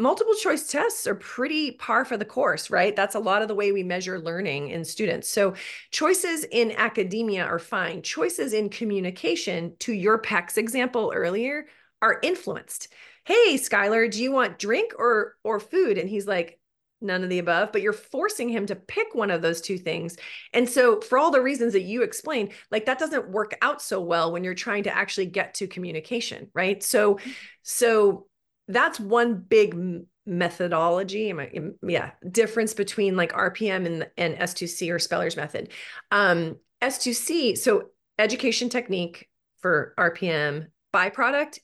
multiple 0.00 0.34
choice 0.34 0.66
tests 0.66 1.06
are 1.06 1.14
pretty 1.14 1.72
par 1.72 2.04
for 2.04 2.16
the 2.16 2.24
course, 2.24 2.70
right? 2.70 2.96
That's 2.96 3.14
a 3.14 3.20
lot 3.20 3.42
of 3.42 3.46
the 3.46 3.54
way 3.54 3.70
we 3.70 3.84
measure 3.84 4.18
learning 4.18 4.70
in 4.70 4.84
students. 4.84 5.28
So 5.28 5.54
choices 5.92 6.44
in 6.50 6.72
academia 6.72 7.44
are 7.44 7.60
fine. 7.60 8.02
Choices 8.02 8.52
in 8.52 8.68
communication, 8.68 9.76
to 9.78 9.92
your 9.92 10.20
PECS 10.20 10.58
example 10.58 11.12
earlier, 11.14 11.66
are 12.00 12.18
influenced 12.22 12.88
hey 13.24 13.56
skylar 13.56 14.10
do 14.10 14.22
you 14.22 14.32
want 14.32 14.58
drink 14.58 14.92
or 14.98 15.36
or 15.44 15.60
food 15.60 15.98
and 15.98 16.08
he's 16.08 16.26
like 16.26 16.58
none 17.02 17.22
of 17.22 17.28
the 17.28 17.38
above, 17.38 17.72
but 17.72 17.82
you're 17.82 17.92
forcing 17.92 18.48
him 18.48 18.66
to 18.66 18.76
pick 18.76 19.14
one 19.14 19.30
of 19.30 19.42
those 19.42 19.60
two 19.60 19.76
things. 19.76 20.16
And 20.52 20.68
so, 20.68 21.00
for 21.00 21.18
all 21.18 21.30
the 21.30 21.42
reasons 21.42 21.72
that 21.74 21.82
you 21.82 22.02
explained, 22.02 22.52
like 22.70 22.86
that 22.86 22.98
doesn't 22.98 23.28
work 23.28 23.56
out 23.60 23.82
so 23.82 24.00
well 24.00 24.32
when 24.32 24.44
you're 24.44 24.54
trying 24.54 24.84
to 24.84 24.96
actually 24.96 25.26
get 25.26 25.54
to 25.54 25.66
communication, 25.66 26.48
right? 26.54 26.82
So, 26.82 27.18
so 27.62 28.26
that's 28.68 29.00
one 29.00 29.34
big 29.34 29.76
methodology 30.24 31.34
yeah 31.82 32.12
difference 32.30 32.74
between 32.74 33.16
like 33.16 33.32
rpm 33.32 33.86
and, 33.86 34.08
and 34.16 34.36
s2c 34.36 34.88
or 34.88 34.98
speller's 34.98 35.36
method 35.36 35.68
um 36.12 36.54
s2c 36.80 37.58
so 37.58 37.88
education 38.20 38.68
technique 38.68 39.28
for 39.58 39.92
rpm 39.98 40.68
byproduct 40.94 41.58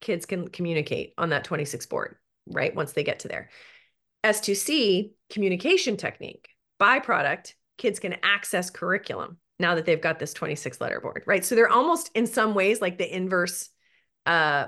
kids 0.00 0.26
can 0.26 0.48
communicate 0.48 1.14
on 1.18 1.30
that 1.30 1.44
26 1.44 1.86
board 1.86 2.16
right 2.48 2.74
once 2.74 2.92
they 2.92 3.02
get 3.02 3.20
to 3.20 3.28
there 3.28 3.50
S2C, 4.26 5.12
communication 5.30 5.96
technique. 5.96 6.48
Byproduct, 6.80 7.52
kids 7.78 8.00
can 8.00 8.16
access 8.22 8.70
curriculum 8.70 9.38
now 9.58 9.76
that 9.76 9.86
they've 9.86 10.00
got 10.00 10.18
this 10.18 10.34
26 10.34 10.80
letter 10.80 11.00
board, 11.00 11.22
right? 11.26 11.44
So 11.44 11.54
they're 11.54 11.70
almost 11.70 12.10
in 12.14 12.26
some 12.26 12.54
ways 12.54 12.80
like 12.80 12.98
the 12.98 13.14
inverse 13.14 13.70
uh, 14.26 14.66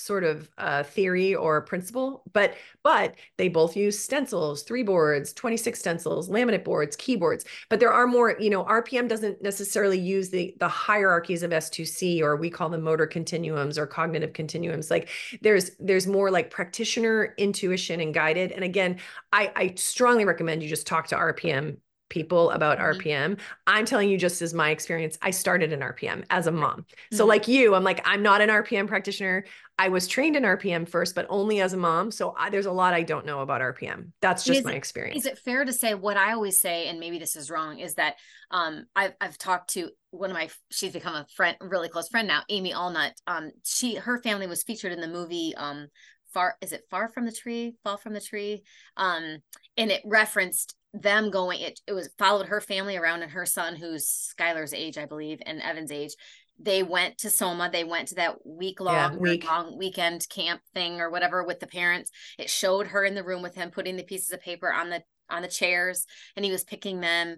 sort 0.00 0.24
of 0.24 0.48
uh, 0.58 0.82
theory 0.82 1.34
or 1.34 1.60
principle, 1.62 2.22
but 2.32 2.54
but 2.82 3.16
they 3.36 3.48
both 3.48 3.76
use 3.76 3.98
stencils, 3.98 4.62
three 4.62 4.82
boards, 4.82 5.32
26 5.32 5.78
stencils, 5.78 6.28
laminate 6.28 6.64
boards, 6.64 6.96
keyboards. 6.96 7.44
But 7.68 7.80
there 7.80 7.92
are 7.92 8.06
more, 8.06 8.36
you 8.38 8.50
know, 8.50 8.64
RPM 8.64 9.08
doesn't 9.08 9.42
necessarily 9.42 9.98
use 9.98 10.30
the 10.30 10.54
the 10.58 10.68
hierarchies 10.68 11.42
of 11.42 11.52
S2C 11.52 12.20
or 12.22 12.36
we 12.36 12.50
call 12.50 12.68
them 12.68 12.82
motor 12.82 13.06
continuums 13.06 13.78
or 13.78 13.86
cognitive 13.86 14.32
continuums. 14.32 14.90
Like 14.90 15.08
there's 15.42 15.72
there's 15.78 16.06
more 16.06 16.30
like 16.30 16.50
practitioner 16.50 17.34
intuition 17.36 18.00
and 18.00 18.14
guided. 18.14 18.52
And 18.52 18.64
again, 18.64 18.98
I 19.32 19.52
I 19.56 19.74
strongly 19.76 20.24
recommend 20.24 20.62
you 20.62 20.68
just 20.68 20.86
talk 20.86 21.08
to 21.08 21.16
RPM 21.16 21.78
people 22.08 22.50
about 22.50 22.78
mm-hmm. 22.78 22.98
RPM. 22.98 23.38
I'm 23.66 23.84
telling 23.84 24.08
you 24.08 24.18
just 24.18 24.42
as 24.42 24.54
my 24.54 24.70
experience, 24.70 25.18
I 25.22 25.30
started 25.30 25.72
in 25.72 25.80
RPM 25.80 26.24
as 26.30 26.46
a 26.46 26.52
mom. 26.52 26.80
Mm-hmm. 26.80 27.16
So 27.16 27.26
like 27.26 27.48
you, 27.48 27.74
I'm 27.74 27.84
like 27.84 28.00
I'm 28.04 28.22
not 28.22 28.40
an 28.40 28.48
RPM 28.48 28.86
practitioner. 28.88 29.44
I 29.80 29.88
was 29.90 30.08
trained 30.08 30.34
in 30.34 30.42
RPM 30.42 30.88
first, 30.88 31.14
but 31.14 31.26
only 31.28 31.60
as 31.60 31.72
a 31.72 31.76
mom. 31.76 32.10
So 32.10 32.34
I, 32.36 32.50
there's 32.50 32.66
a 32.66 32.72
lot 32.72 32.94
I 32.94 33.02
don't 33.02 33.24
know 33.24 33.40
about 33.40 33.60
RPM. 33.60 34.10
That's 34.20 34.42
just 34.42 34.64
my 34.64 34.72
experience. 34.72 35.24
Is 35.24 35.26
it 35.26 35.38
fair 35.38 35.64
to 35.64 35.72
say 35.72 35.94
what 35.94 36.16
I 36.16 36.32
always 36.32 36.60
say, 36.60 36.88
and 36.88 36.98
maybe 36.98 37.20
this 37.20 37.36
is 37.36 37.48
wrong, 37.48 37.78
is 37.78 37.94
that 37.94 38.16
um, 38.50 38.86
I've 38.96 39.14
I've 39.20 39.38
talked 39.38 39.70
to 39.74 39.90
one 40.10 40.30
of 40.30 40.34
my 40.34 40.48
she's 40.70 40.92
become 40.92 41.14
a 41.14 41.26
friend, 41.36 41.56
really 41.60 41.88
close 41.88 42.08
friend 42.08 42.26
now, 42.26 42.42
Amy 42.48 42.72
Allnut. 42.72 43.12
Um, 43.26 43.52
she 43.64 43.94
her 43.94 44.20
family 44.20 44.48
was 44.48 44.64
featured 44.64 44.92
in 44.92 45.00
the 45.00 45.08
movie 45.08 45.54
um 45.56 45.88
far 46.32 46.56
is 46.60 46.72
it 46.72 46.84
far 46.90 47.08
from 47.08 47.24
the 47.24 47.32
tree 47.32 47.74
fall 47.82 47.96
from 47.96 48.12
the 48.12 48.20
tree 48.20 48.62
um 48.96 49.38
and 49.76 49.90
it 49.90 50.02
referenced 50.04 50.74
them 50.94 51.30
going 51.30 51.60
it, 51.60 51.80
it 51.86 51.92
was 51.92 52.08
followed 52.18 52.46
her 52.46 52.60
family 52.60 52.96
around 52.96 53.22
and 53.22 53.32
her 53.32 53.44
son 53.44 53.76
who's 53.76 54.06
skylar's 54.06 54.72
age 54.72 54.96
i 54.96 55.04
believe 55.06 55.40
and 55.44 55.62
evan's 55.62 55.92
age. 55.92 56.14
They 56.60 56.82
went 56.82 57.18
to 57.18 57.30
soma. 57.30 57.70
They 57.72 57.84
went 57.84 58.08
to 58.08 58.16
that 58.16 58.44
week 58.44 58.80
long 58.80 59.12
yeah, 59.12 59.16
week. 59.16 59.44
long 59.46 59.78
weekend 59.78 60.28
camp 60.28 60.60
thing 60.74 61.00
or 61.00 61.08
whatever 61.08 61.44
with 61.44 61.60
the 61.60 61.68
parents. 61.68 62.10
It 62.36 62.50
showed 62.50 62.88
her 62.88 63.04
in 63.04 63.14
the 63.14 63.22
room 63.22 63.42
with 63.42 63.54
him 63.54 63.70
putting 63.70 63.96
the 63.96 64.02
pieces 64.02 64.32
of 64.32 64.40
paper 64.40 64.72
on 64.72 64.90
the 64.90 65.04
on 65.30 65.42
the 65.42 65.48
chairs 65.48 66.04
and 66.34 66.44
he 66.44 66.50
was 66.50 66.64
picking 66.64 67.00
them. 67.00 67.36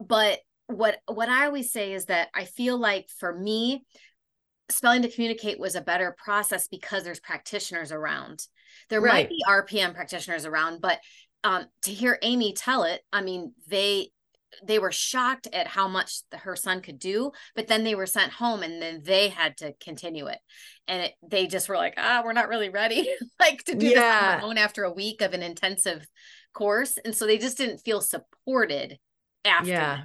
But 0.00 0.40
what 0.68 0.98
what 1.06 1.28
i 1.28 1.46
always 1.46 1.72
say 1.72 1.92
is 1.92 2.06
that 2.06 2.28
i 2.34 2.44
feel 2.44 2.76
like 2.76 3.08
for 3.18 3.32
me 3.32 3.84
spelling 4.68 5.02
to 5.02 5.10
communicate 5.10 5.60
was 5.60 5.76
a 5.76 5.80
better 5.80 6.16
process 6.18 6.66
because 6.66 7.04
there's 7.04 7.20
practitioners 7.20 7.92
around. 7.92 8.44
There 8.90 9.00
right. 9.00 9.12
might 9.12 9.28
be 9.28 9.44
rpm 9.48 9.94
practitioners 9.94 10.44
around 10.44 10.80
but 10.80 10.98
um, 11.44 11.66
to 11.82 11.92
hear 11.92 12.18
Amy 12.22 12.52
tell 12.52 12.84
it, 12.84 13.02
I 13.12 13.22
mean, 13.22 13.52
they 13.68 14.10
they 14.64 14.78
were 14.78 14.92
shocked 14.92 15.48
at 15.52 15.66
how 15.66 15.88
much 15.88 16.20
the, 16.30 16.38
her 16.38 16.56
son 16.56 16.80
could 16.80 16.98
do, 16.98 17.32
but 17.54 17.68
then 17.68 17.84
they 17.84 17.94
were 17.94 18.06
sent 18.06 18.32
home 18.32 18.62
and 18.62 18.80
then 18.80 19.02
they 19.04 19.28
had 19.28 19.56
to 19.58 19.74
continue 19.80 20.26
it. 20.26 20.38
And 20.88 21.04
it, 21.04 21.14
they 21.22 21.46
just 21.46 21.68
were 21.68 21.76
like, 21.76 21.94
ah, 21.96 22.22
we're 22.24 22.32
not 22.32 22.48
really 22.48 22.68
ready 22.68 23.08
like 23.40 23.64
to 23.64 23.74
do 23.74 23.86
yeah. 23.86 23.92
this 23.92 24.02
on 24.02 24.28
their 24.28 24.48
own 24.48 24.58
after 24.58 24.84
a 24.84 24.92
week 24.92 25.20
of 25.20 25.34
an 25.34 25.42
intensive 25.42 26.06
course. 26.54 26.98
And 27.04 27.14
so 27.14 27.26
they 27.26 27.38
just 27.38 27.58
didn't 27.58 27.78
feel 27.78 28.00
supported 28.00 28.98
after 29.44 29.70
yeah. 29.70 30.02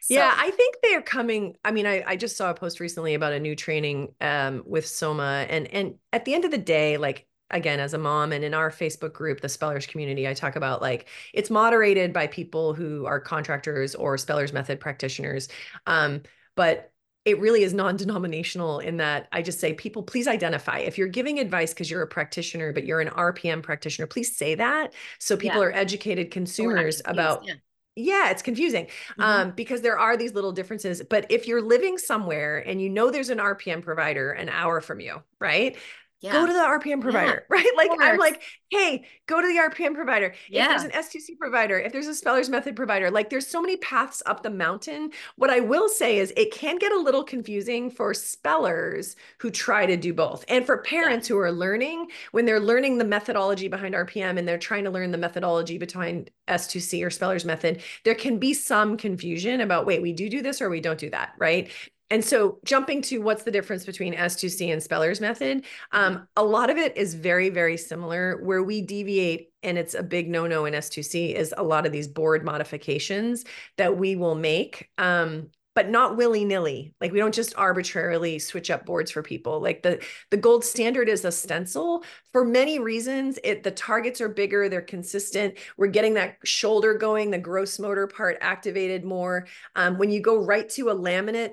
So. 0.00 0.14
Yeah, 0.14 0.34
I 0.36 0.50
think 0.50 0.76
they're 0.82 1.00
coming. 1.00 1.54
I 1.64 1.70
mean, 1.70 1.86
I, 1.86 2.02
I 2.04 2.16
just 2.16 2.36
saw 2.36 2.50
a 2.50 2.54
post 2.54 2.80
recently 2.80 3.14
about 3.14 3.34
a 3.34 3.38
new 3.38 3.54
training 3.54 4.08
um, 4.20 4.64
with 4.66 4.84
Soma, 4.84 5.46
and 5.48 5.68
and 5.68 5.94
at 6.12 6.24
the 6.24 6.34
end 6.34 6.44
of 6.44 6.50
the 6.50 6.58
day, 6.58 6.96
like 6.96 7.24
again 7.52 7.80
as 7.80 7.94
a 7.94 7.98
mom 7.98 8.32
and 8.32 8.44
in 8.44 8.54
our 8.54 8.70
facebook 8.70 9.12
group 9.12 9.40
the 9.40 9.48
spellers 9.48 9.86
community 9.86 10.26
i 10.28 10.34
talk 10.34 10.56
about 10.56 10.80
like 10.80 11.08
it's 11.32 11.50
moderated 11.50 12.12
by 12.12 12.26
people 12.26 12.74
who 12.74 13.06
are 13.06 13.20
contractors 13.20 13.94
or 13.94 14.16
spellers 14.18 14.52
method 14.52 14.80
practitioners 14.80 15.48
um, 15.86 16.22
but 16.54 16.92
it 17.24 17.38
really 17.38 17.62
is 17.62 17.72
non-denominational 17.72 18.80
in 18.80 18.96
that 18.96 19.28
I 19.30 19.42
just 19.42 19.60
say 19.60 19.74
people 19.74 20.02
please 20.02 20.26
identify 20.26 20.78
if 20.78 20.98
you're 20.98 21.08
giving 21.08 21.38
advice 21.38 21.72
because 21.72 21.90
you're 21.90 22.02
a 22.02 22.06
practitioner 22.06 22.72
but 22.72 22.84
you're 22.84 23.00
an 23.00 23.08
RPM 23.08 23.62
practitioner 23.62 24.06
please 24.06 24.36
say 24.36 24.54
that 24.56 24.92
so 25.18 25.36
people 25.36 25.60
yeah. 25.60 25.66
are 25.66 25.72
educated 25.72 26.30
consumers 26.30 27.00
about 27.04 27.46
yeah. 27.46 27.54
yeah. 27.94 28.30
it's 28.30 28.42
confusing 28.42 28.86
mm-hmm. 28.86 29.22
um, 29.22 29.50
because 29.52 29.82
there 29.82 29.98
are 29.98 30.16
these 30.16 30.34
little 30.34 30.52
differences 30.52 31.02
but 31.08 31.26
if 31.30 31.46
you're 31.46 31.62
living 31.62 31.96
somewhere 31.96 32.58
and 32.58 32.82
you 32.82 32.90
know 32.90 33.10
there's 33.10 33.30
an 33.30 33.38
RPM 33.38 33.82
provider 33.82 34.32
an 34.32 34.48
hour 34.48 34.80
from 34.80 35.00
you 35.00 35.22
right 35.38 35.76
yeah. 36.22 36.32
go 36.32 36.46
to 36.46 36.52
the 36.52 36.58
RPM 36.58 37.00
provider, 37.00 37.32
yeah, 37.32 37.38
right? 37.56 37.70
Like 37.76 37.90
I'm 38.00 38.18
like, 38.18 38.42
hey, 38.70 39.04
go 39.26 39.40
to 39.40 39.46
the 39.46 39.54
RPM 39.54 39.94
provider. 39.94 40.34
Yeah. 40.48 40.62
If 40.62 40.68
there's 40.68 40.84
an 40.84 41.20
S2C 41.20 41.38
provider, 41.38 41.78
if 41.78 41.92
there's 41.92 42.06
a 42.06 42.14
speller's 42.14 42.48
method 42.48 42.76
provider, 42.76 43.10
like 43.10 43.28
there's 43.28 43.46
so 43.46 43.60
many 43.60 43.76
paths 43.78 44.22
up 44.24 44.42
the 44.42 44.50
mountain. 44.50 45.10
What 45.36 45.50
I 45.50 45.60
will 45.60 45.88
say 45.88 46.18
is 46.18 46.32
it 46.36 46.52
can 46.52 46.78
get 46.78 46.92
a 46.92 46.98
little 46.98 47.24
confusing 47.24 47.90
for 47.90 48.14
spellers 48.14 49.16
who 49.38 49.50
try 49.50 49.84
to 49.84 49.96
do 49.96 50.14
both. 50.14 50.44
And 50.48 50.64
for 50.64 50.78
parents 50.78 51.28
yeah. 51.28 51.34
who 51.34 51.40
are 51.40 51.52
learning, 51.52 52.08
when 52.30 52.46
they're 52.46 52.60
learning 52.60 52.98
the 52.98 53.04
methodology 53.04 53.66
behind 53.66 53.94
RPM 53.94 54.38
and 54.38 54.46
they're 54.46 54.58
trying 54.58 54.84
to 54.84 54.90
learn 54.90 55.10
the 55.10 55.18
methodology 55.18 55.76
behind 55.76 56.30
S2C 56.46 57.04
or 57.04 57.10
speller's 57.10 57.44
method, 57.44 57.82
there 58.04 58.14
can 58.14 58.38
be 58.38 58.54
some 58.54 58.96
confusion 58.96 59.60
about, 59.60 59.86
wait, 59.86 60.00
we 60.00 60.12
do 60.12 60.28
do 60.28 60.40
this 60.40 60.62
or 60.62 60.70
we 60.70 60.80
don't 60.80 60.98
do 60.98 61.10
that, 61.10 61.34
right? 61.38 61.70
And 62.12 62.22
so, 62.22 62.58
jumping 62.66 63.00
to 63.02 63.22
what's 63.22 63.42
the 63.42 63.50
difference 63.50 63.86
between 63.86 64.12
S2C 64.12 64.70
and 64.70 64.82
Speller's 64.82 65.18
method, 65.18 65.64
um, 65.92 66.28
a 66.36 66.44
lot 66.44 66.68
of 66.68 66.76
it 66.76 66.94
is 66.94 67.14
very, 67.14 67.48
very 67.48 67.78
similar. 67.78 68.38
Where 68.44 68.62
we 68.62 68.82
deviate, 68.82 69.50
and 69.62 69.78
it's 69.78 69.94
a 69.94 70.02
big 70.02 70.28
no 70.28 70.46
no 70.46 70.66
in 70.66 70.74
S2C, 70.74 71.34
is 71.34 71.54
a 71.56 71.62
lot 71.62 71.86
of 71.86 71.92
these 71.92 72.08
board 72.08 72.44
modifications 72.44 73.46
that 73.78 73.96
we 73.96 74.14
will 74.14 74.34
make. 74.34 74.90
Um, 74.98 75.48
but 75.74 75.88
not 75.88 76.18
willy-nilly 76.18 76.94
like 77.00 77.12
we 77.12 77.18
don't 77.18 77.34
just 77.34 77.56
arbitrarily 77.56 78.38
switch 78.38 78.70
up 78.70 78.84
boards 78.84 79.10
for 79.10 79.22
people 79.22 79.58
like 79.58 79.82
the 79.82 80.04
the 80.30 80.36
gold 80.36 80.62
standard 80.62 81.08
is 81.08 81.24
a 81.24 81.32
stencil 81.32 82.04
for 82.30 82.44
many 82.44 82.78
reasons 82.78 83.38
it 83.42 83.62
the 83.62 83.70
targets 83.70 84.20
are 84.20 84.28
bigger 84.28 84.68
they're 84.68 84.82
consistent 84.82 85.56
we're 85.78 85.86
getting 85.86 86.12
that 86.12 86.36
shoulder 86.44 86.92
going 86.92 87.30
the 87.30 87.38
gross 87.38 87.78
motor 87.78 88.06
part 88.06 88.36
activated 88.42 89.02
more 89.02 89.46
um, 89.74 89.96
when 89.96 90.10
you 90.10 90.20
go 90.20 90.44
right 90.44 90.68
to 90.68 90.90
a 90.90 90.94
laminate 90.94 91.52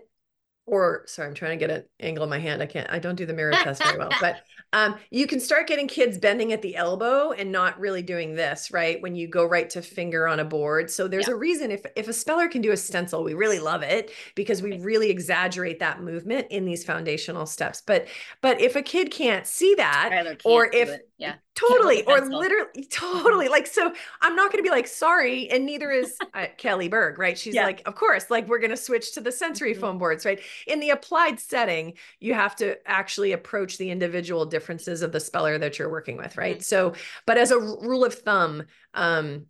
or 0.69 1.03
sorry, 1.07 1.27
I'm 1.27 1.33
trying 1.33 1.57
to 1.57 1.67
get 1.67 1.75
an 1.75 1.83
angle 1.99 2.23
in 2.23 2.29
my 2.29 2.39
hand. 2.39 2.61
I 2.61 2.65
can't, 2.65 2.89
I 2.89 2.99
don't 2.99 3.15
do 3.15 3.25
the 3.25 3.33
mirror 3.33 3.51
test 3.51 3.83
very 3.83 3.97
well, 3.97 4.11
but 4.21 4.43
um, 4.73 4.95
you 5.09 5.25
can 5.27 5.39
start 5.39 5.67
getting 5.67 5.87
kids 5.87 6.17
bending 6.17 6.53
at 6.53 6.61
the 6.61 6.75
elbow 6.75 7.31
and 7.31 7.51
not 7.51 7.79
really 7.79 8.01
doing 8.01 8.35
this, 8.35 8.71
right? 8.71 9.01
When 9.01 9.15
you 9.15 9.27
go 9.27 9.45
right 9.45 9.69
to 9.71 9.81
finger 9.81 10.27
on 10.27 10.39
a 10.39 10.45
board. 10.45 10.91
So 10.91 11.07
there's 11.07 11.27
yeah. 11.27 11.33
a 11.33 11.37
reason 11.37 11.71
if, 11.71 11.85
if 11.95 12.07
a 12.07 12.13
speller 12.13 12.47
can 12.47 12.61
do 12.61 12.71
a 12.71 12.77
stencil, 12.77 13.23
we 13.23 13.33
really 13.33 13.59
love 13.59 13.81
it 13.81 14.11
because 14.35 14.61
we 14.61 14.77
really 14.79 15.09
exaggerate 15.09 15.79
that 15.79 16.01
movement 16.01 16.47
in 16.51 16.65
these 16.65 16.83
foundational 16.83 17.45
steps. 17.45 17.81
But, 17.81 18.07
but 18.41 18.61
if 18.61 18.75
a 18.75 18.81
kid 18.81 19.11
can't 19.11 19.47
see 19.47 19.73
that, 19.75 20.09
can't 20.11 20.41
or 20.45 20.69
if, 20.73 20.99
yeah 21.17 21.35
totally 21.67 22.03
or 22.05 22.21
literally 22.21 22.85
totally 22.89 23.47
like 23.47 23.67
so 23.67 23.93
i'm 24.21 24.35
not 24.35 24.51
going 24.51 24.63
to 24.63 24.67
be 24.67 24.73
like 24.73 24.87
sorry 24.87 25.49
and 25.49 25.65
neither 25.65 25.91
is 25.99 26.15
uh, 26.33 26.45
kelly 26.57 26.87
berg 26.87 27.17
right 27.19 27.37
she's 27.37 27.55
yeah. 27.55 27.63
like 27.63 27.81
of 27.87 27.95
course 27.95 28.29
like 28.29 28.47
we're 28.47 28.59
going 28.59 28.69
to 28.69 28.77
switch 28.77 29.13
to 29.13 29.21
the 29.21 29.31
sensory 29.31 29.71
mm-hmm. 29.71 29.81
foam 29.81 29.97
boards 29.97 30.25
right 30.25 30.41
in 30.67 30.79
the 30.79 30.89
applied 30.89 31.39
setting 31.39 31.93
you 32.19 32.33
have 32.33 32.55
to 32.55 32.75
actually 32.87 33.31
approach 33.31 33.77
the 33.77 33.89
individual 33.89 34.45
differences 34.45 35.01
of 35.01 35.11
the 35.11 35.19
speller 35.19 35.57
that 35.57 35.77
you're 35.77 35.89
working 35.89 36.17
with 36.17 36.37
right 36.37 36.57
mm-hmm. 36.57 36.63
so 36.63 36.93
but 37.25 37.37
as 37.37 37.51
a 37.51 37.59
rule 37.59 38.05
of 38.05 38.13
thumb 38.13 38.63
um 38.93 39.45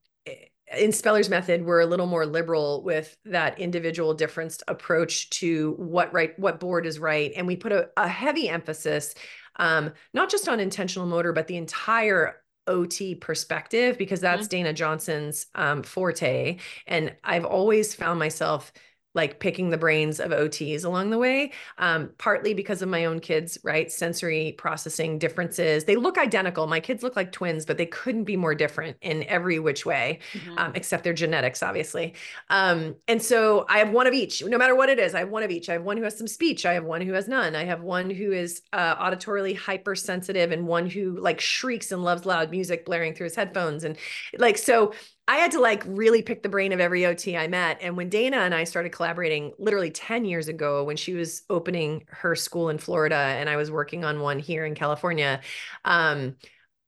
in 0.78 0.92
Speller's 0.92 1.30
method, 1.30 1.66
we're 1.66 1.80
a 1.80 1.86
little 1.86 2.06
more 2.06 2.26
liberal 2.26 2.84
with 2.84 3.18
that 3.26 3.60
individual 3.60 4.14
difference 4.14 4.62
approach 4.68 5.30
to 5.32 5.74
what 5.78 6.14
right, 6.14 6.38
what 6.38 6.60
board 6.60 6.86
is 6.86 7.00
right, 7.00 7.32
and 7.36 7.48
we 7.48 7.56
put 7.56 7.72
a, 7.72 7.90
a 7.98 8.08
heavy 8.08 8.50
emphasis 8.50 9.16
um, 9.60 9.92
not 10.14 10.32
just 10.32 10.50
on 10.50 10.60
intentional 10.60 11.06
motor, 11.06 11.32
but 11.34 11.48
the 11.48 11.58
entire 11.58 12.42
OT 12.66 13.16
perspective, 13.16 13.98
because 13.98 14.22
that's 14.22 14.44
mm-hmm. 14.44 14.58
Dana 14.64 14.74
Johnson's 14.74 15.48
um, 15.56 15.84
forte. 15.84 16.58
And 16.88 17.16
I've 17.24 17.46
always 17.46 17.94
found 17.94 18.20
myself 18.20 18.72
like 19.16 19.40
picking 19.40 19.70
the 19.70 19.78
brains 19.78 20.20
of 20.20 20.32
OTs 20.32 20.86
along 20.86 21.10
the 21.10 21.18
way, 21.18 21.52
um, 21.80 22.12
partly 22.20 22.54
because 22.54 22.82
of 22.82 22.90
my 22.90 23.06
own 23.06 23.20
kids, 23.20 23.58
right? 23.64 23.92
Sensory 23.92 24.54
processing 24.58 25.18
differences. 25.18 25.86
They 25.86 25.96
look 25.96 26.18
identical. 26.18 26.68
My 26.68 26.80
kids 26.80 27.02
look 27.02 27.16
like 27.16 27.32
twins, 27.32 27.66
but 27.66 27.78
they 27.78 27.88
couldn't 27.88 28.26
be 28.26 28.38
more 28.38 28.54
different 28.54 28.98
in 29.02 29.24
every 29.24 29.58
which 29.58 29.86
way, 29.86 30.20
mm-hmm. 30.34 30.58
um, 30.60 30.74
except 30.76 31.04
their 31.04 31.14
genetics, 31.14 31.64
obviously. 31.64 32.14
Um, 32.50 32.96
and 33.08 33.22
so 33.22 33.66
I 33.68 33.80
have 33.80 33.90
one 33.90 34.06
of 34.06 34.14
each, 34.14 34.44
no 34.44 34.58
matter 34.60 34.76
what 34.76 34.90
it 34.90 35.00
is. 35.00 35.16
I 35.16 35.20
have 35.20 35.30
one 35.30 35.42
of 35.44 35.50
each. 35.50 35.70
I 35.70 35.74
have 35.74 35.84
one 35.84 35.98
who 35.98 36.04
has 36.04 36.18
some 36.18 36.28
speech. 36.28 36.66
I 36.68 36.74
have 36.74 36.84
one 36.84 37.02
who 37.02 37.14
has 37.14 37.28
none. 37.28 37.56
I 37.56 37.66
have 37.66 37.82
one 37.82 38.12
who 38.12 38.32
is 38.32 38.62
uh, 38.74 38.96
auditorily 38.96 39.58
hypersensitive 39.58 40.52
and 40.52 40.68
one 40.68 40.88
who 40.88 41.20
like 41.20 41.42
shrieks 41.42 41.92
and 41.92 42.04
loves 42.04 42.28
loud 42.28 42.52
music 42.52 42.86
blaring 42.86 43.16
through 43.16 43.26
his 43.26 43.36
headphones. 43.36 43.84
And 43.84 43.98
like, 44.38 44.58
so 44.58 44.94
I 45.30 45.36
had 45.36 45.52
to 45.52 45.62
like 45.62 45.84
really 45.86 46.24
pick 46.24 46.42
the 46.42 46.50
brain 46.50 46.72
of 46.72 46.80
every 46.80 47.06
OT 47.06 47.38
I 47.38 47.48
met. 47.48 47.78
And 47.82 47.96
when 47.96 48.10
Dana 48.10 48.38
and 48.38 48.56
I 48.56 48.64
started 48.64 48.92
collaborating 48.92 49.54
literally 49.60 49.92
10 49.92 50.26
years 50.26 50.48
ago, 50.48 50.84
when 50.84 50.98
she 50.98 51.14
was 51.14 51.44
opening 51.52 52.04
her 52.08 52.36
school 52.36 52.70
in 52.70 52.80
Florida 52.80 53.16
and 53.16 53.48
I 53.48 53.56
was 53.56 53.70
working 53.70 54.04
on 54.04 54.22
one 54.22 54.40
here 54.40 54.66
in 54.66 54.74
California, 54.74 55.40
um, 55.86 56.36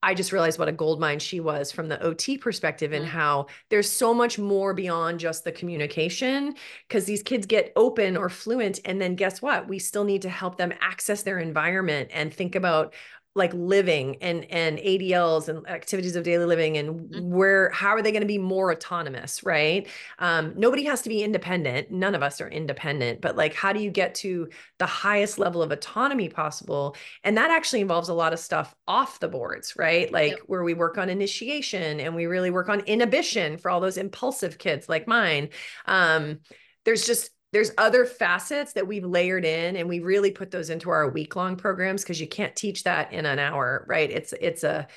I 0.02 0.16
just 0.16 0.32
realized 0.32 0.58
what 0.58 0.68
a 0.68 0.72
gold 0.72 1.00
mine 1.00 1.20
she 1.20 1.40
was 1.40 1.72
from 1.72 1.88
the 1.88 2.02
OT 2.02 2.40
perspective 2.40 2.94
and 2.94 3.06
mm. 3.06 3.10
how 3.10 3.46
there's 3.70 3.88
so 3.88 4.12
much 4.12 4.40
more 4.40 4.74
beyond 4.74 5.20
just 5.20 5.44
the 5.44 5.52
communication 5.52 6.56
because 6.88 7.06
these 7.06 7.22
kids 7.22 7.46
get 7.46 7.72
open 7.76 8.18
or 8.18 8.28
fluent. 8.28 8.80
And 8.86 9.00
then 9.00 9.14
guess 9.14 9.44
what? 9.44 9.68
We 9.68 9.78
still 9.78 10.04
need 10.04 10.24
to 10.24 10.30
help 10.30 10.58
them 10.58 10.74
access 10.82 11.22
their 11.22 11.38
environment 11.38 12.10
and 12.12 12.34
think 12.34 12.56
about 12.56 12.96
like 13.34 13.54
living 13.54 14.18
and 14.22 14.46
and 14.52 14.78
ADLs 14.78 15.48
and 15.48 15.68
activities 15.70 16.16
of 16.18 16.24
daily 16.24 16.46
living 16.46 16.78
and 16.78 16.90
mm-hmm. 16.90 17.30
where 17.32 17.70
how 17.70 17.90
are 17.90 18.02
they 18.02 18.12
going 18.12 18.22
to 18.22 18.28
be 18.28 18.38
more 18.38 18.72
autonomous 18.72 19.44
right? 19.44 19.88
Um 20.20 20.54
nobody 20.58 20.84
has 20.84 21.02
to 21.04 21.10
be 21.10 21.24
independent. 21.24 21.92
None 21.92 22.14
of 22.14 22.24
us 22.24 22.42
are 22.42 22.50
independent 22.50 23.22
but 23.22 23.38
like 23.38 23.54
how 23.54 23.72
do 23.72 23.82
you 23.82 23.90
get 23.90 24.16
to 24.16 24.50
the 24.80 24.86
highest 24.86 25.40
level 25.40 25.62
of 25.62 25.72
autonomy 25.72 26.28
possible? 26.28 26.96
And 27.24 27.38
that 27.38 27.52
actually 27.52 27.82
involves 27.82 28.10
a 28.10 28.14
lot 28.14 28.34
of 28.34 28.40
stuff 28.40 28.76
off 28.88 29.20
the 29.20 29.30
boards 29.30 29.76
right? 29.78 30.12
Like 30.12 30.32
yep. 30.32 30.40
where 30.48 30.64
we 30.64 30.74
work 30.74 30.98
on 30.98 31.10
initiation 31.10 32.02
and 32.02 32.16
we 32.16 32.26
really 32.26 32.52
work 32.52 32.68
on 32.68 32.82
inhibition 32.82 33.58
for 33.58 33.72
all 33.72 33.80
those 33.80 33.98
impulsive 33.98 34.58
kids 34.58 34.90
like 34.90 35.08
mine. 35.08 35.50
Um 35.86 36.40
there's 36.84 37.06
just 37.06 37.30
there's 37.52 37.72
other 37.78 38.06
facets 38.06 38.74
that 38.74 38.88
we've 38.88 39.06
layered 39.06 39.46
in 39.46 39.76
and 39.76 39.90
we 39.90 40.00
really 40.00 40.32
put 40.32 40.52
those 40.52 40.70
into 40.70 40.90
our 40.90 41.10
week 41.10 41.36
long 41.36 41.56
programs 41.56 42.02
because 42.02 42.22
you 42.22 42.28
can't 42.28 42.56
teach 42.56 42.84
that 42.84 43.12
in 43.12 43.26
an 43.26 43.40
hour 43.40 43.86
right? 43.88 44.10
It's 44.10 44.34
it's 44.40 44.64
a 44.64 44.88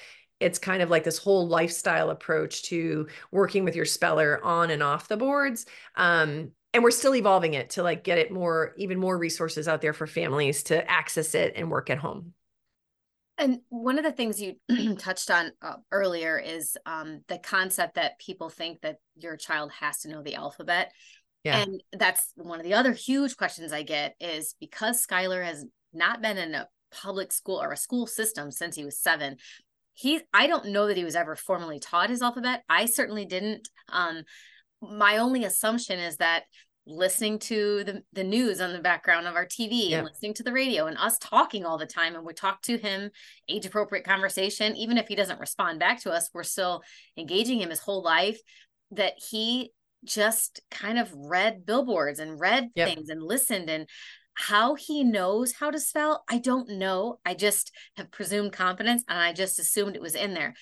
it's 0.40 0.58
kind 0.58 0.82
of 0.82 0.90
like 0.90 1.04
this 1.04 1.18
whole 1.18 1.46
lifestyle 1.48 2.10
approach 2.10 2.64
to 2.64 3.08
working 3.30 3.64
with 3.64 3.76
your 3.76 3.84
speller 3.84 4.44
on 4.44 4.70
and 4.70 4.82
off 4.82 5.08
the 5.08 5.16
boards 5.16 5.66
um, 5.96 6.50
and 6.74 6.82
we're 6.82 6.90
still 6.90 7.14
evolving 7.14 7.54
it 7.54 7.70
to 7.70 7.82
like 7.82 8.02
get 8.04 8.18
it 8.18 8.32
more 8.32 8.74
even 8.76 8.98
more 8.98 9.16
resources 9.16 9.68
out 9.68 9.80
there 9.80 9.92
for 9.92 10.06
families 10.06 10.64
to 10.64 10.90
access 10.90 11.34
it 11.34 11.54
and 11.56 11.70
work 11.70 11.88
at 11.88 11.98
home. 11.98 12.34
And 13.38 13.60
one 13.68 13.98
of 13.98 14.04
the 14.04 14.12
things 14.12 14.40
you 14.40 14.56
touched 14.98 15.30
on 15.30 15.52
uh, 15.60 15.76
earlier 15.90 16.38
is 16.38 16.76
um, 16.86 17.22
the 17.28 17.38
concept 17.38 17.94
that 17.94 18.18
people 18.18 18.48
think 18.48 18.80
that 18.82 18.98
your 19.16 19.36
child 19.36 19.72
has 19.72 20.00
to 20.00 20.08
know 20.08 20.22
the 20.22 20.36
alphabet 20.36 20.92
yeah. 21.44 21.62
And 21.62 21.82
that's 21.92 22.32
one 22.36 22.58
of 22.58 22.64
the 22.64 22.74
other 22.74 22.92
huge 22.92 23.36
questions 23.36 23.72
I 23.72 23.82
get 23.82 24.16
is 24.18 24.54
because 24.60 25.06
Skylar 25.06 25.44
has 25.44 25.64
not 25.92 26.22
been 26.22 26.38
in 26.38 26.54
a 26.54 26.68
public 26.90 27.32
school 27.32 27.62
or 27.62 27.72
a 27.72 27.76
school 27.76 28.06
system 28.06 28.50
since 28.50 28.76
he 28.76 28.84
was 28.84 28.98
seven. 28.98 29.36
He, 29.92 30.20
I 30.32 30.46
don't 30.46 30.68
know 30.68 30.86
that 30.86 30.96
he 30.96 31.04
was 31.04 31.14
ever 31.14 31.36
formally 31.36 31.78
taught 31.78 32.10
his 32.10 32.22
alphabet. 32.22 32.62
I 32.68 32.86
certainly 32.86 33.26
didn't. 33.26 33.68
Um, 33.90 34.24
my 34.80 35.18
only 35.18 35.44
assumption 35.44 35.98
is 35.98 36.16
that 36.16 36.44
listening 36.86 37.38
to 37.38 37.82
the, 37.84 38.02
the 38.12 38.24
news 38.24 38.60
on 38.60 38.72
the 38.72 38.78
background 38.78 39.26
of 39.26 39.34
our 39.34 39.46
TV 39.46 39.90
yeah. 39.90 39.98
and 39.98 40.06
listening 40.06 40.34
to 40.34 40.42
the 40.42 40.52
radio 40.52 40.86
and 40.86 40.98
us 40.98 41.18
talking 41.18 41.64
all 41.64 41.78
the 41.78 41.86
time. 41.86 42.14
And 42.14 42.24
we 42.24 42.34
talk 42.34 42.60
to 42.62 42.76
him 42.76 43.10
age 43.48 43.66
appropriate 43.66 44.04
conversation, 44.04 44.76
even 44.76 44.98
if 44.98 45.08
he 45.08 45.14
doesn't 45.14 45.40
respond 45.40 45.78
back 45.78 46.02
to 46.02 46.12
us, 46.12 46.30
we're 46.34 46.42
still 46.42 46.82
engaging 47.16 47.60
him 47.60 47.70
his 47.70 47.80
whole 47.80 48.02
life. 48.02 48.40
That 48.90 49.14
he 49.16 49.72
just 50.04 50.60
kind 50.70 50.98
of 50.98 51.12
read 51.14 51.66
billboards 51.66 52.18
and 52.18 52.40
read 52.40 52.70
yep. 52.74 52.88
things 52.88 53.08
and 53.08 53.22
listened 53.22 53.68
and 53.68 53.88
how 54.34 54.74
he 54.74 55.04
knows 55.04 55.52
how 55.52 55.70
to 55.70 55.78
spell 55.78 56.24
i 56.28 56.38
don't 56.38 56.68
know 56.68 57.18
i 57.24 57.34
just 57.34 57.70
have 57.96 58.10
presumed 58.10 58.52
confidence 58.52 59.04
and 59.08 59.18
i 59.18 59.32
just 59.32 59.58
assumed 59.58 59.94
it 59.94 60.02
was 60.02 60.16
in 60.16 60.34
there 60.34 60.54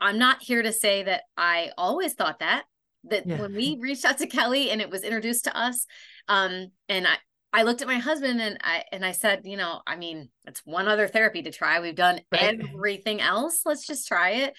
i'm 0.00 0.18
not 0.18 0.42
here 0.42 0.62
to 0.62 0.72
say 0.72 1.04
that 1.04 1.22
i 1.36 1.70
always 1.78 2.14
thought 2.14 2.40
that 2.40 2.64
that 3.04 3.26
yeah. 3.26 3.40
when 3.40 3.54
we 3.56 3.78
reached 3.80 4.04
out 4.04 4.18
to 4.18 4.26
kelly 4.26 4.70
and 4.70 4.80
it 4.80 4.90
was 4.90 5.02
introduced 5.02 5.44
to 5.44 5.56
us 5.56 5.86
um 6.28 6.68
and 6.88 7.06
i 7.06 7.16
I 7.52 7.64
looked 7.64 7.82
at 7.82 7.88
my 7.88 7.98
husband 7.98 8.40
and 8.40 8.58
I 8.62 8.84
and 8.92 9.04
I 9.04 9.12
said, 9.12 9.40
you 9.44 9.56
know, 9.56 9.80
I 9.86 9.96
mean, 9.96 10.28
it's 10.46 10.62
one 10.64 10.86
other 10.86 11.08
therapy 11.08 11.42
to 11.42 11.50
try. 11.50 11.80
We've 11.80 11.94
done 11.94 12.20
right. 12.30 12.60
everything 12.60 13.20
else. 13.20 13.62
Let's 13.64 13.86
just 13.86 14.06
try 14.06 14.30
it. 14.30 14.54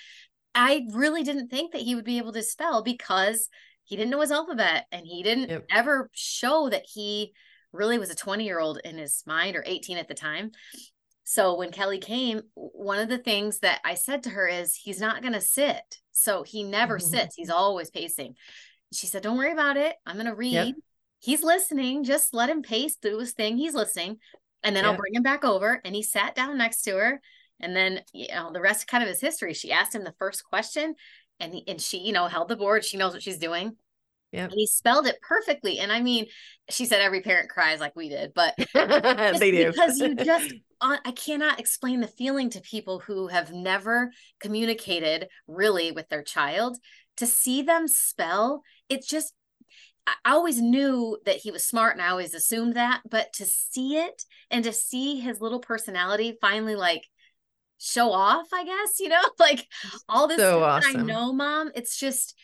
I 0.54 0.86
really 0.92 1.24
didn't 1.24 1.48
think 1.48 1.72
that 1.72 1.82
he 1.82 1.96
would 1.96 2.06
be 2.06 2.18
able 2.18 2.34
to 2.34 2.44
spell 2.44 2.84
because 2.84 3.48
he 3.92 3.98
didn't 3.98 4.12
know 4.12 4.22
his 4.22 4.32
alphabet 4.32 4.86
and 4.94 5.06
he 5.06 5.22
didn't 5.22 5.50
yep. 5.50 5.66
ever 5.70 6.10
show 6.14 6.70
that 6.70 6.86
he 6.86 7.34
really 7.74 8.00
was 8.00 8.10
a 8.10 8.16
20 8.16 8.46
year 8.46 8.58
old 8.58 8.80
in 8.86 8.98
his 8.98 9.22
mind 9.28 9.58
or 9.58 9.66
18 9.68 9.98
at 9.98 10.08
the 10.08 10.14
time. 10.14 10.52
So 11.26 11.58
when 11.58 11.74
Kelly 11.74 11.98
came, 11.98 12.44
one 12.56 13.00
of 13.00 13.10
the 13.10 13.18
things 13.18 13.60
that 13.60 13.82
I 13.84 13.96
said 13.96 14.24
to 14.24 14.30
her 14.30 14.48
is 14.48 14.78
he's 14.78 15.02
not 15.02 15.22
going 15.22 15.34
to 15.34 15.42
sit. 15.42 15.98
So 16.14 16.44
he 16.44 16.64
never 16.64 17.00
mm-hmm. 17.00 17.08
sits. 17.18 17.36
He's 17.36 17.50
always 17.50 17.90
pacing. 17.90 18.36
She 18.94 19.08
said, 19.08 19.24
"Don't 19.24 19.38
worry 19.38 19.52
about 19.52 19.76
it. 19.76 19.98
I'm 20.06 20.16
going 20.16 20.26
to 20.26 20.36
read. 20.36 20.54
Yep. 20.54 20.76
He's 21.20 21.44
listening. 21.44 22.06
Just 22.06 22.34
let 22.34 22.50
him 22.50 22.62
pace 22.62 22.96
through 22.96 23.20
his 23.20 23.34
thing. 23.34 23.58
He's 23.58 23.76
listening. 23.76 24.20
And 24.64 24.74
then 24.74 24.86
yep. 24.86 24.94
I'll 24.94 24.98
bring 24.98 25.16
him 25.16 25.24
back 25.24 25.44
over." 25.44 25.82
And 25.84 25.94
he 25.94 26.02
sat 26.02 26.34
down 26.34 26.58
next 26.58 26.84
to 26.84 26.96
her. 26.96 27.22
And 27.60 27.76
then, 27.76 28.02
you 28.14 28.28
know, 28.30 28.52
the 28.52 28.62
rest 28.62 28.88
kind 28.88 29.04
of 29.04 29.10
his 29.10 29.22
history. 29.22 29.54
She 29.54 29.72
asked 29.72 29.94
him 29.94 30.04
the 30.04 30.16
first 30.18 30.46
question 30.46 30.96
and 31.42 31.54
he, 31.54 31.64
and 31.68 31.82
she 31.82 31.98
you 32.00 32.14
know 32.14 32.28
held 32.28 32.48
the 32.48 32.56
board. 32.56 32.86
She 32.86 32.98
knows 32.98 33.14
what 33.14 33.24
she's 33.24 33.38
doing. 33.38 33.76
Yeah 34.32 34.48
he 34.50 34.66
spelled 34.66 35.08
it 35.08 35.20
perfectly. 35.22 35.80
And 35.80 35.92
i 35.92 36.02
mean 36.02 36.28
she 36.70 36.86
said 36.86 37.02
every 37.02 37.22
parent 37.22 37.50
cries 37.50 37.80
like 37.80 37.96
we 37.96 38.08
did 38.08 38.34
but 38.34 38.56
they 38.74 39.52
do. 39.52 39.72
because 39.72 40.00
you 40.00 40.16
just 40.16 40.54
i 40.82 41.12
cannot 41.12 41.60
explain 41.60 42.00
the 42.00 42.08
feeling 42.08 42.50
to 42.50 42.62
people 42.62 43.00
who 43.00 43.28
have 43.28 43.52
never 43.52 44.12
communicated 44.40 45.28
really 45.48 45.92
with 45.92 46.08
their 46.10 46.24
child. 46.24 46.78
To 47.18 47.28
see 47.28 47.62
them 47.62 47.88
spell 47.88 48.64
it's 48.90 49.08
just 49.08 49.34
I 50.08 50.32
always 50.32 50.60
knew 50.60 51.20
that 51.26 51.38
he 51.38 51.52
was 51.52 51.64
smart 51.64 51.94
and 51.94 52.02
I 52.02 52.10
always 52.10 52.34
assumed 52.34 52.76
that, 52.76 53.02
but 53.10 53.34
to 53.34 53.46
see 53.46 53.98
it 53.98 54.24
and 54.50 54.64
to 54.64 54.74
see 54.74 55.20
his 55.20 55.40
little 55.40 55.60
personality 55.60 56.38
finally 56.42 56.76
like 56.76 57.08
show 57.82 58.12
off, 58.12 58.48
I 58.54 58.64
guess, 58.64 59.00
you 59.00 59.10
know, 59.10 59.22
like 59.40 59.68
all 60.08 60.28
this 60.28 60.38
so 60.38 60.64
awesome. 60.64 61.02
I 61.02 61.04
know, 61.04 61.34
mom. 61.34 61.72
It's 61.76 62.00
just, 62.00 62.38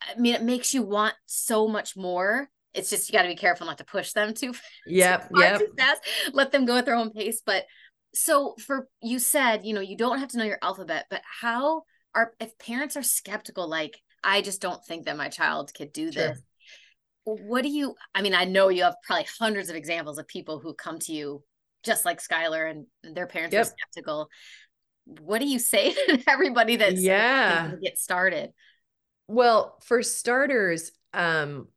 I 0.00 0.18
mean, 0.18 0.34
it 0.34 0.42
makes 0.42 0.74
you 0.74 0.82
want 0.82 1.14
so 1.26 1.66
much 1.66 1.96
more. 1.96 2.48
It's 2.74 2.90
just 2.90 3.08
you 3.08 3.12
got 3.12 3.22
to 3.22 3.28
be 3.28 3.36
careful 3.36 3.66
not 3.66 3.78
to 3.78 3.84
push 3.84 4.12
them 4.12 4.34
too, 4.34 4.54
yep, 4.86 5.28
too, 5.28 5.40
yep. 5.40 5.58
too 5.58 5.68
fast. 5.76 6.02
Let 6.32 6.52
them 6.52 6.64
go 6.64 6.76
at 6.76 6.84
their 6.84 6.94
own 6.94 7.10
pace. 7.10 7.42
But 7.44 7.64
so 8.14 8.54
for 8.64 8.88
you 9.02 9.18
said, 9.18 9.64
you 9.64 9.74
know, 9.74 9.80
you 9.80 9.96
don't 9.96 10.18
have 10.18 10.28
to 10.30 10.38
know 10.38 10.44
your 10.44 10.58
alphabet, 10.62 11.06
but 11.10 11.22
how 11.40 11.82
are 12.14 12.32
if 12.40 12.56
parents 12.58 12.96
are 12.96 13.02
skeptical, 13.02 13.68
like 13.68 13.98
I 14.22 14.42
just 14.42 14.60
don't 14.60 14.84
think 14.84 15.06
that 15.06 15.16
my 15.16 15.28
child 15.28 15.72
could 15.74 15.92
do 15.92 16.12
sure. 16.12 16.28
this. 16.28 16.42
What 17.24 17.62
do 17.62 17.68
you? 17.68 17.94
I 18.14 18.22
mean, 18.22 18.34
I 18.34 18.44
know 18.44 18.68
you 18.68 18.82
have 18.84 18.96
probably 19.04 19.26
hundreds 19.38 19.70
of 19.70 19.76
examples 19.76 20.18
of 20.18 20.26
people 20.26 20.58
who 20.58 20.74
come 20.74 20.98
to 21.00 21.12
you 21.12 21.42
just 21.82 22.04
like 22.04 22.20
Skylar 22.20 22.70
and 22.70 22.86
their 23.14 23.26
parents 23.26 23.52
yep. 23.52 23.66
are 23.66 23.70
skeptical 23.70 24.28
what 25.04 25.40
do 25.40 25.46
you 25.46 25.58
say 25.58 25.92
to 26.08 26.22
everybody 26.28 26.76
that's 26.76 27.00
yeah. 27.00 27.72
get 27.82 27.98
started? 27.98 28.52
Well 29.28 29.78
for 29.82 30.02
starters 30.02 30.92
um 31.14 31.68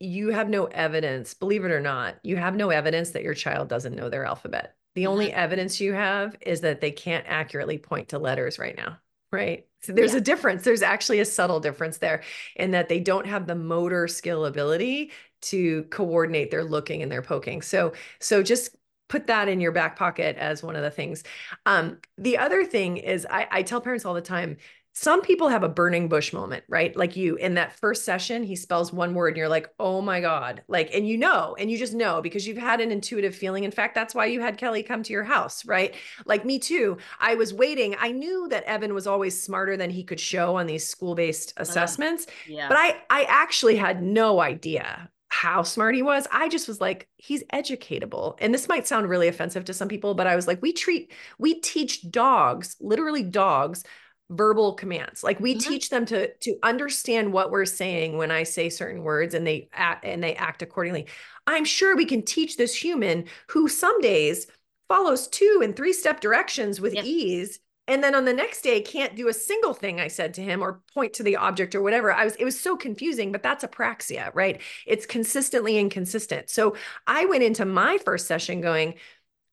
you 0.00 0.30
have 0.30 0.48
no 0.48 0.64
evidence 0.64 1.34
believe 1.34 1.64
it 1.64 1.70
or 1.70 1.80
not 1.80 2.16
you 2.22 2.36
have 2.36 2.56
no 2.56 2.70
evidence 2.70 3.10
that 3.10 3.22
your 3.22 3.34
child 3.34 3.68
doesn't 3.68 3.94
know 3.94 4.08
their 4.08 4.24
alphabet. 4.24 4.74
The 4.94 5.02
mm-hmm. 5.02 5.12
only 5.12 5.32
evidence 5.32 5.80
you 5.80 5.92
have 5.92 6.36
is 6.40 6.62
that 6.62 6.80
they 6.80 6.90
can't 6.90 7.24
accurately 7.28 7.78
point 7.78 8.08
to 8.08 8.18
letters 8.18 8.58
right 8.58 8.76
now 8.76 8.98
right? 9.32 9.66
So 9.80 9.92
there's 9.92 10.12
yeah. 10.12 10.18
a 10.18 10.20
difference. 10.20 10.62
There's 10.62 10.82
actually 10.82 11.18
a 11.18 11.24
subtle 11.24 11.58
difference 11.58 11.98
there 11.98 12.22
in 12.54 12.72
that 12.72 12.88
they 12.88 13.00
don't 13.00 13.26
have 13.26 13.46
the 13.46 13.54
motor 13.54 14.06
skill 14.06 14.44
ability 14.44 15.10
to 15.42 15.84
coordinate 15.84 16.50
their 16.50 16.62
looking 16.62 17.02
and 17.02 17.10
their 17.10 17.22
poking. 17.22 17.62
So 17.62 17.94
so 18.20 18.42
just 18.42 18.76
put 19.12 19.26
that 19.26 19.46
in 19.46 19.60
your 19.60 19.72
back 19.72 19.94
pocket 19.94 20.38
as 20.38 20.62
one 20.62 20.74
of 20.74 20.82
the 20.82 20.90
things. 20.90 21.22
Um, 21.66 21.98
the 22.16 22.38
other 22.38 22.64
thing 22.64 22.96
is, 22.96 23.26
I, 23.28 23.46
I 23.50 23.62
tell 23.62 23.78
parents 23.78 24.06
all 24.06 24.14
the 24.14 24.22
time, 24.22 24.56
some 24.94 25.20
people 25.20 25.48
have 25.48 25.62
a 25.62 25.68
burning 25.68 26.08
bush 26.08 26.32
moment, 26.32 26.64
right? 26.66 26.96
Like 26.96 27.14
you 27.14 27.36
in 27.36 27.54
that 27.54 27.78
first 27.78 28.06
session, 28.06 28.42
he 28.42 28.56
spells 28.56 28.90
one 28.90 29.12
word 29.12 29.28
and 29.28 29.36
you're 29.36 29.50
like, 29.50 29.68
oh 29.78 30.00
my 30.00 30.22
God. 30.22 30.62
Like, 30.66 30.94
and 30.94 31.06
you 31.06 31.18
know, 31.18 31.54
and 31.58 31.70
you 31.70 31.76
just 31.76 31.92
know 31.92 32.22
because 32.22 32.46
you've 32.46 32.56
had 32.56 32.80
an 32.80 32.90
intuitive 32.90 33.34
feeling. 33.34 33.64
In 33.64 33.70
fact, 33.70 33.94
that's 33.94 34.14
why 34.14 34.26
you 34.26 34.40
had 34.40 34.56
Kelly 34.56 34.82
come 34.82 35.02
to 35.02 35.12
your 35.12 35.24
house, 35.24 35.66
right? 35.66 35.94
Like 36.24 36.46
me 36.46 36.58
too. 36.58 36.96
I 37.20 37.34
was 37.34 37.52
waiting. 37.52 37.94
I 37.98 38.12
knew 38.12 38.48
that 38.48 38.64
Evan 38.64 38.94
was 38.94 39.06
always 39.06 39.38
smarter 39.38 39.76
than 39.76 39.90
he 39.90 40.04
could 40.04 40.20
show 40.20 40.56
on 40.56 40.66
these 40.66 40.86
school-based 40.86 41.52
assessments. 41.58 42.26
Uh, 42.26 42.30
yeah. 42.48 42.68
But 42.68 42.78
I 42.78 42.96
I 43.10 43.24
actually 43.28 43.76
had 43.76 44.02
no 44.02 44.40
idea 44.40 45.10
how 45.32 45.62
smart 45.62 45.94
he 45.94 46.02
was. 46.02 46.28
I 46.30 46.50
just 46.50 46.68
was 46.68 46.78
like, 46.78 47.08
he's 47.16 47.42
educatable. 47.54 48.36
And 48.38 48.52
this 48.52 48.68
might 48.68 48.86
sound 48.86 49.08
really 49.08 49.28
offensive 49.28 49.64
to 49.64 49.72
some 49.72 49.88
people, 49.88 50.12
but 50.12 50.26
I 50.26 50.36
was 50.36 50.46
like, 50.46 50.60
we 50.60 50.74
treat, 50.74 51.10
we 51.38 51.58
teach 51.58 52.10
dogs, 52.10 52.76
literally 52.80 53.22
dogs, 53.22 53.82
verbal 54.28 54.74
commands. 54.74 55.24
Like 55.24 55.40
we 55.40 55.54
mm-hmm. 55.54 55.70
teach 55.70 55.88
them 55.88 56.04
to 56.06 56.34
to 56.34 56.58
understand 56.62 57.32
what 57.32 57.50
we're 57.50 57.64
saying 57.64 58.18
when 58.18 58.30
I 58.30 58.42
say 58.42 58.68
certain 58.68 59.04
words 59.04 59.32
and 59.32 59.46
they 59.46 59.70
act 59.72 60.04
and 60.04 60.22
they 60.22 60.34
act 60.34 60.60
accordingly. 60.60 61.06
I'm 61.46 61.64
sure 61.64 61.96
we 61.96 62.04
can 62.04 62.22
teach 62.22 62.58
this 62.58 62.74
human 62.74 63.24
who 63.48 63.68
some 63.68 64.02
days 64.02 64.46
follows 64.86 65.28
two 65.28 65.60
and 65.64 65.74
three 65.74 65.94
step 65.94 66.20
directions 66.20 66.78
with 66.78 66.94
yeah. 66.94 67.04
ease 67.04 67.58
and 67.92 68.02
then 68.02 68.14
on 68.14 68.24
the 68.24 68.32
next 68.32 68.62
day 68.62 68.80
can't 68.80 69.14
do 69.14 69.28
a 69.28 69.34
single 69.34 69.74
thing 69.74 70.00
i 70.00 70.08
said 70.08 70.32
to 70.34 70.42
him 70.42 70.62
or 70.62 70.80
point 70.94 71.12
to 71.12 71.22
the 71.22 71.36
object 71.36 71.74
or 71.74 71.82
whatever. 71.82 72.12
I 72.12 72.24
was 72.24 72.34
it 72.36 72.44
was 72.44 72.58
so 72.58 72.76
confusing 72.76 73.30
but 73.32 73.42
that's 73.42 73.64
apraxia 73.64 74.30
right? 74.34 74.60
It's 74.86 75.06
consistently 75.06 75.78
inconsistent. 75.78 76.50
So 76.50 76.76
i 77.06 77.26
went 77.26 77.44
into 77.44 77.64
my 77.64 77.98
first 77.98 78.26
session 78.26 78.60
going 78.60 78.94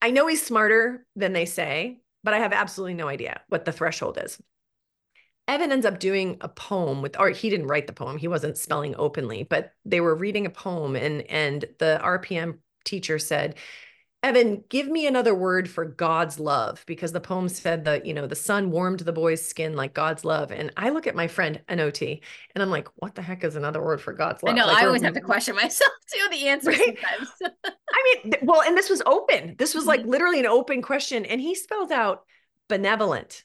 i 0.02 0.10
know 0.10 0.26
he's 0.26 0.44
smarter 0.44 1.06
than 1.16 1.32
they 1.32 1.44
say 1.44 2.00
but 2.24 2.34
i 2.34 2.38
have 2.38 2.52
absolutely 2.52 2.94
no 2.94 3.08
idea 3.08 3.42
what 3.48 3.64
the 3.64 3.72
threshold 3.72 4.18
is. 4.22 4.40
Evan 5.48 5.72
ends 5.72 5.86
up 5.86 5.98
doing 5.98 6.38
a 6.42 6.48
poem 6.48 7.02
with 7.02 7.18
or 7.18 7.30
he 7.30 7.50
didn't 7.50 7.66
write 7.66 7.88
the 7.88 7.92
poem. 7.92 8.16
He 8.16 8.28
wasn't 8.28 8.56
spelling 8.56 8.94
openly 8.96 9.42
but 9.44 9.72
they 9.84 10.00
were 10.00 10.14
reading 10.14 10.46
a 10.46 10.50
poem 10.50 10.96
and 10.96 11.22
and 11.22 11.64
the 11.78 12.00
rpm 12.02 12.58
teacher 12.84 13.18
said 13.18 13.56
Evan, 14.22 14.62
give 14.68 14.86
me 14.86 15.06
another 15.06 15.34
word 15.34 15.68
for 15.68 15.86
God's 15.86 16.38
love 16.38 16.84
because 16.86 17.12
the 17.12 17.20
poem 17.20 17.48
said 17.48 17.86
that, 17.86 18.04
you 18.04 18.12
know, 18.12 18.26
the 18.26 18.36
sun 18.36 18.70
warmed 18.70 19.00
the 19.00 19.14
boy's 19.14 19.44
skin 19.44 19.74
like 19.74 19.94
God's 19.94 20.26
love. 20.26 20.52
And 20.52 20.70
I 20.76 20.90
look 20.90 21.06
at 21.06 21.14
my 21.14 21.26
friend 21.26 21.58
Anoti 21.70 22.20
and 22.54 22.62
I'm 22.62 22.68
like, 22.68 22.88
what 22.96 23.14
the 23.14 23.22
heck 23.22 23.44
is 23.44 23.56
another 23.56 23.82
word 23.82 23.98
for 24.00 24.12
God's 24.12 24.42
love? 24.42 24.54
I 24.54 24.58
know. 24.58 24.66
Like, 24.66 24.82
I 24.82 24.86
always 24.86 25.02
have 25.02 25.14
to 25.14 25.22
question 25.22 25.56
myself 25.56 25.92
too, 26.12 26.28
the 26.30 26.48
answer 26.48 26.68
right? 26.68 26.98
sometimes. 26.98 27.30
I 27.64 28.20
mean, 28.24 28.34
well, 28.42 28.60
and 28.60 28.76
this 28.76 28.90
was 28.90 29.00
open. 29.06 29.56
This 29.58 29.74
was 29.74 29.86
like 29.86 30.00
mm-hmm. 30.00 30.10
literally 30.10 30.40
an 30.40 30.46
open 30.46 30.82
question. 30.82 31.24
And 31.24 31.40
he 31.40 31.54
spelled 31.54 31.90
out 31.90 32.24
benevolent 32.68 33.44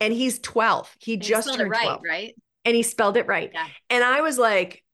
and 0.00 0.12
he's 0.12 0.38
12. 0.38 0.96
He 0.98 1.14
and 1.14 1.22
just 1.22 1.54
turned 1.54 1.70
right, 1.70 1.82
12. 1.82 2.00
Right. 2.06 2.34
And 2.66 2.76
he 2.76 2.82
spelled 2.82 3.16
it 3.16 3.26
right. 3.26 3.50
Yeah. 3.54 3.66
And 3.88 4.04
I 4.04 4.20
was 4.20 4.36
like, 4.36 4.84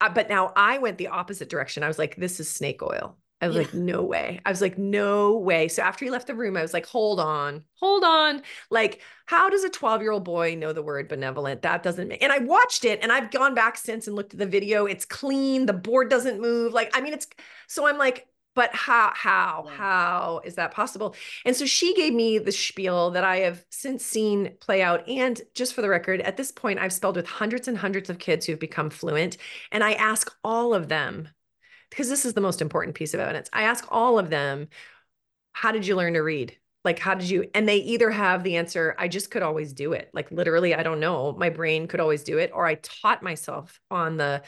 uh, 0.00 0.08
but 0.08 0.28
now 0.28 0.52
I 0.56 0.78
went 0.78 0.98
the 0.98 1.08
opposite 1.08 1.48
direction. 1.48 1.84
I 1.84 1.88
was 1.88 1.98
like, 1.98 2.16
this 2.16 2.40
is 2.40 2.50
snake 2.50 2.82
oil. 2.82 3.16
I 3.40 3.48
was 3.48 3.56
yeah. 3.56 3.62
like, 3.62 3.74
no 3.74 4.02
way. 4.02 4.40
I 4.46 4.50
was 4.50 4.62
like, 4.62 4.78
no 4.78 5.36
way. 5.36 5.68
So 5.68 5.82
after 5.82 6.04
he 6.04 6.10
left 6.10 6.26
the 6.26 6.34
room, 6.34 6.56
I 6.56 6.62
was 6.62 6.72
like, 6.72 6.86
hold 6.86 7.20
on, 7.20 7.64
hold 7.74 8.02
on. 8.02 8.42
Like, 8.70 9.02
how 9.26 9.50
does 9.50 9.62
a 9.62 9.68
12 9.68 10.00
year 10.00 10.12
old 10.12 10.24
boy 10.24 10.54
know 10.54 10.72
the 10.72 10.82
word 10.82 11.08
benevolent? 11.08 11.62
That 11.62 11.82
doesn't 11.82 12.08
make, 12.08 12.22
and 12.22 12.32
I 12.32 12.38
watched 12.38 12.84
it 12.84 13.00
and 13.02 13.12
I've 13.12 13.30
gone 13.30 13.54
back 13.54 13.76
since 13.76 14.06
and 14.06 14.16
looked 14.16 14.32
at 14.32 14.38
the 14.38 14.46
video. 14.46 14.86
It's 14.86 15.04
clean. 15.04 15.66
The 15.66 15.74
board 15.74 16.08
doesn't 16.08 16.40
move. 16.40 16.72
Like, 16.72 16.90
I 16.96 17.02
mean, 17.02 17.12
it's, 17.12 17.26
so 17.68 17.86
I'm 17.86 17.98
like, 17.98 18.26
but 18.56 18.74
how, 18.74 19.12
how, 19.14 19.64
yeah. 19.66 19.76
how 19.76 20.40
is 20.42 20.54
that 20.54 20.72
possible? 20.72 21.14
And 21.44 21.54
so 21.54 21.66
she 21.66 21.94
gave 21.94 22.14
me 22.14 22.38
the 22.38 22.50
spiel 22.50 23.10
that 23.10 23.22
I 23.22 23.40
have 23.40 23.62
since 23.68 24.02
seen 24.02 24.56
play 24.60 24.82
out. 24.82 25.06
And 25.06 25.38
just 25.54 25.74
for 25.74 25.82
the 25.82 25.90
record, 25.90 26.22
at 26.22 26.38
this 26.38 26.52
point, 26.52 26.78
I've 26.78 26.94
spelled 26.94 27.16
with 27.16 27.26
hundreds 27.26 27.68
and 27.68 27.76
hundreds 27.76 28.08
of 28.08 28.18
kids 28.18 28.46
who've 28.46 28.58
become 28.58 28.88
fluent. 28.88 29.36
And 29.70 29.84
I 29.84 29.92
ask 29.92 30.34
all 30.42 30.72
of 30.72 30.88
them, 30.88 31.28
because 31.90 32.08
this 32.08 32.24
is 32.24 32.34
the 32.34 32.40
most 32.40 32.60
important 32.60 32.94
piece 32.94 33.14
of 33.14 33.20
evidence. 33.20 33.48
I 33.52 33.62
ask 33.62 33.86
all 33.90 34.18
of 34.18 34.30
them, 34.30 34.68
how 35.52 35.72
did 35.72 35.86
you 35.86 35.96
learn 35.96 36.14
to 36.14 36.20
read? 36.20 36.56
Like, 36.84 36.98
how 37.00 37.14
did 37.14 37.28
you? 37.28 37.50
And 37.52 37.68
they 37.68 37.78
either 37.78 38.10
have 38.10 38.44
the 38.44 38.56
answer, 38.56 38.94
I 38.96 39.08
just 39.08 39.30
could 39.30 39.42
always 39.42 39.72
do 39.72 39.92
it. 39.92 40.10
Like, 40.14 40.30
literally, 40.30 40.74
I 40.74 40.84
don't 40.84 41.00
know. 41.00 41.32
My 41.32 41.50
brain 41.50 41.88
could 41.88 41.98
always 41.98 42.22
do 42.22 42.38
it. 42.38 42.52
Or 42.54 42.64
I 42.64 42.76
taught 42.76 43.24
myself 43.24 43.80
on 43.90 44.18
the, 44.18 44.42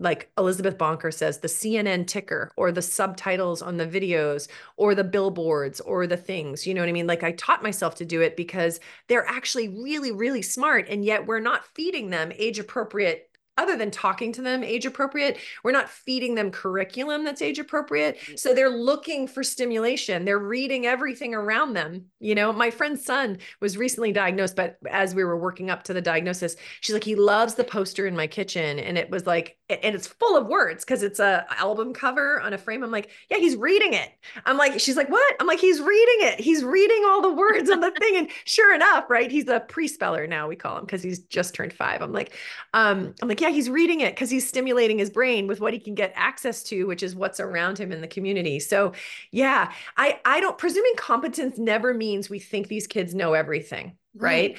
like 0.00 0.30
Elizabeth 0.38 0.78
Bonker 0.78 1.10
says, 1.10 1.40
the 1.40 1.48
CNN 1.48 2.06
ticker 2.06 2.50
or 2.56 2.72
the 2.72 2.80
subtitles 2.80 3.60
on 3.60 3.76
the 3.76 3.86
videos 3.86 4.48
or 4.78 4.94
the 4.94 5.04
billboards 5.04 5.80
or 5.80 6.06
the 6.06 6.16
things. 6.16 6.66
You 6.66 6.72
know 6.72 6.80
what 6.80 6.88
I 6.88 6.92
mean? 6.92 7.06
Like, 7.06 7.24
I 7.24 7.32
taught 7.32 7.62
myself 7.62 7.96
to 7.96 8.06
do 8.06 8.22
it 8.22 8.36
because 8.36 8.80
they're 9.08 9.28
actually 9.28 9.68
really, 9.68 10.12
really 10.12 10.42
smart. 10.42 10.88
And 10.88 11.04
yet 11.04 11.26
we're 11.26 11.40
not 11.40 11.66
feeding 11.74 12.08
them 12.08 12.32
age 12.36 12.58
appropriate 12.58 13.28
other 13.58 13.76
than 13.76 13.90
talking 13.90 14.32
to 14.32 14.42
them 14.42 14.64
age 14.64 14.86
appropriate 14.86 15.38
we're 15.62 15.72
not 15.72 15.88
feeding 15.88 16.34
them 16.34 16.50
curriculum 16.50 17.24
that's 17.24 17.42
age 17.42 17.58
appropriate. 17.58 18.18
Mm. 18.18 18.38
so 18.38 18.54
they're 18.54 18.70
looking 18.70 19.26
for 19.26 19.42
stimulation. 19.42 20.24
They're 20.24 20.38
reading 20.38 20.86
everything 20.86 21.34
around 21.34 21.74
them 21.74 22.06
you 22.20 22.34
know? 22.34 22.52
My 22.52 22.70
friend's 22.70 23.04
son 23.04 23.38
was 23.60 23.76
recently 23.76 24.12
diagnosed 24.12 24.56
but 24.56 24.76
as 24.90 25.14
we 25.14 25.24
were 25.24 25.36
working 25.36 25.70
up 25.70 25.82
to 25.84 25.92
the 25.92 26.00
diagnosis 26.00 26.56
she's 26.80 26.94
like 26.94 27.04
he 27.04 27.16
loves 27.16 27.54
the 27.54 27.64
poster 27.64 28.06
in 28.06 28.16
my 28.16 28.26
kitchen. 28.26 28.78
And 28.78 28.98
it 28.98 29.10
was 29.10 29.26
like 29.26 29.56
and 29.82 29.94
it's 29.94 30.06
full 30.06 30.36
of 30.36 30.46
words 30.46 30.84
because 30.84 31.02
it's 31.02 31.20
a 31.20 31.44
album 31.58 31.92
cover 31.92 32.40
on 32.40 32.54
a 32.54 32.58
frame 32.58 32.82
i'm 32.82 32.90
like 32.90 33.10
yeah 33.30 33.36
he's 33.36 33.56
reading 33.56 33.92
it 33.92 34.10
i'm 34.46 34.56
like 34.56 34.80
she's 34.80 34.96
like 34.96 35.10
what 35.10 35.36
i'm 35.40 35.46
like 35.46 35.60
he's 35.60 35.80
reading 35.80 36.28
it 36.28 36.40
he's 36.40 36.64
reading 36.64 37.02
all 37.06 37.20
the 37.20 37.32
words 37.32 37.70
on 37.70 37.80
the 37.80 37.90
thing 37.90 38.16
and 38.16 38.28
sure 38.44 38.74
enough 38.74 39.10
right 39.10 39.30
he's 39.30 39.48
a 39.48 39.60
pre-speller 39.60 40.26
now 40.26 40.48
we 40.48 40.56
call 40.56 40.78
him 40.78 40.84
because 40.84 41.02
he's 41.02 41.20
just 41.20 41.54
turned 41.54 41.72
five 41.72 42.00
i'm 42.00 42.12
like 42.12 42.34
um 42.72 43.14
i'm 43.20 43.28
like 43.28 43.42
yeah, 43.42 43.50
he's 43.50 43.68
reading 43.68 44.00
it 44.00 44.14
because 44.14 44.30
he's 44.30 44.48
stimulating 44.48 44.98
his 44.98 45.10
brain 45.10 45.48
with 45.48 45.60
what 45.60 45.72
he 45.72 45.80
can 45.80 45.94
get 45.96 46.12
access 46.14 46.62
to, 46.62 46.86
which 46.86 47.02
is 47.02 47.14
what's 47.14 47.40
around 47.40 47.76
him 47.76 47.90
in 47.90 48.00
the 48.00 48.06
community. 48.06 48.60
So, 48.60 48.92
yeah, 49.32 49.72
I 49.96 50.20
I 50.24 50.40
don't 50.40 50.56
presuming 50.56 50.94
competence 50.96 51.58
never 51.58 51.92
means 51.92 52.30
we 52.30 52.38
think 52.38 52.68
these 52.68 52.86
kids 52.86 53.14
know 53.14 53.34
everything, 53.34 53.96
right? 54.14 54.52
right? 54.52 54.58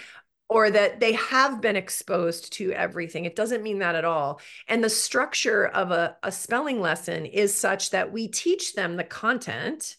Or 0.49 0.69
that 0.69 0.99
they 0.99 1.13
have 1.13 1.61
been 1.61 1.75
exposed 1.75 2.53
to 2.53 2.71
everything. 2.73 3.25
It 3.25 3.35
doesn't 3.35 3.63
mean 3.63 3.79
that 3.79 3.95
at 3.95 4.05
all. 4.05 4.39
And 4.67 4.83
the 4.83 4.89
structure 4.89 5.65
of 5.65 5.89
a, 5.91 6.15
a 6.21 6.31
spelling 6.31 6.79
lesson 6.79 7.25
is 7.25 7.57
such 7.57 7.89
that 7.89 8.11
we 8.11 8.27
teach 8.27 8.73
them 8.73 8.95
the 8.95 9.03
content 9.03 9.95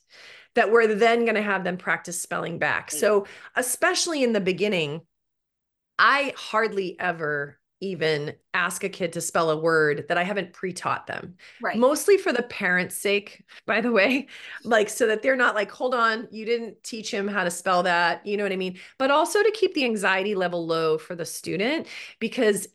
that 0.54 0.70
we're 0.70 0.94
then 0.94 1.24
going 1.24 1.34
to 1.34 1.42
have 1.42 1.64
them 1.64 1.76
practice 1.76 2.20
spelling 2.20 2.58
back. 2.58 2.90
So, 2.90 3.26
especially 3.56 4.22
in 4.22 4.32
the 4.32 4.40
beginning, 4.40 5.00
I 5.98 6.32
hardly 6.36 6.98
ever 6.98 7.58
even 7.84 8.34
ask 8.54 8.82
a 8.82 8.88
kid 8.88 9.12
to 9.12 9.20
spell 9.20 9.50
a 9.50 9.56
word 9.56 10.06
that 10.08 10.16
I 10.16 10.22
haven't 10.22 10.52
pre-taught 10.52 11.06
them. 11.06 11.34
Right. 11.62 11.76
Mostly 11.76 12.16
for 12.16 12.32
the 12.32 12.42
parents' 12.44 12.96
sake, 12.96 13.44
by 13.66 13.80
the 13.80 13.92
way, 13.92 14.28
like 14.64 14.88
so 14.88 15.06
that 15.06 15.22
they're 15.22 15.36
not 15.36 15.54
like, 15.54 15.70
hold 15.70 15.94
on, 15.94 16.26
you 16.30 16.44
didn't 16.44 16.82
teach 16.82 17.10
him 17.10 17.28
how 17.28 17.44
to 17.44 17.50
spell 17.50 17.82
that. 17.82 18.26
You 18.26 18.36
know 18.36 18.44
what 18.44 18.52
I 18.52 18.56
mean? 18.56 18.78
But 18.98 19.10
also 19.10 19.42
to 19.42 19.50
keep 19.52 19.74
the 19.74 19.84
anxiety 19.84 20.34
level 20.34 20.66
low 20.66 20.96
for 20.98 21.14
the 21.14 21.26
student 21.26 21.86
because 22.18 22.66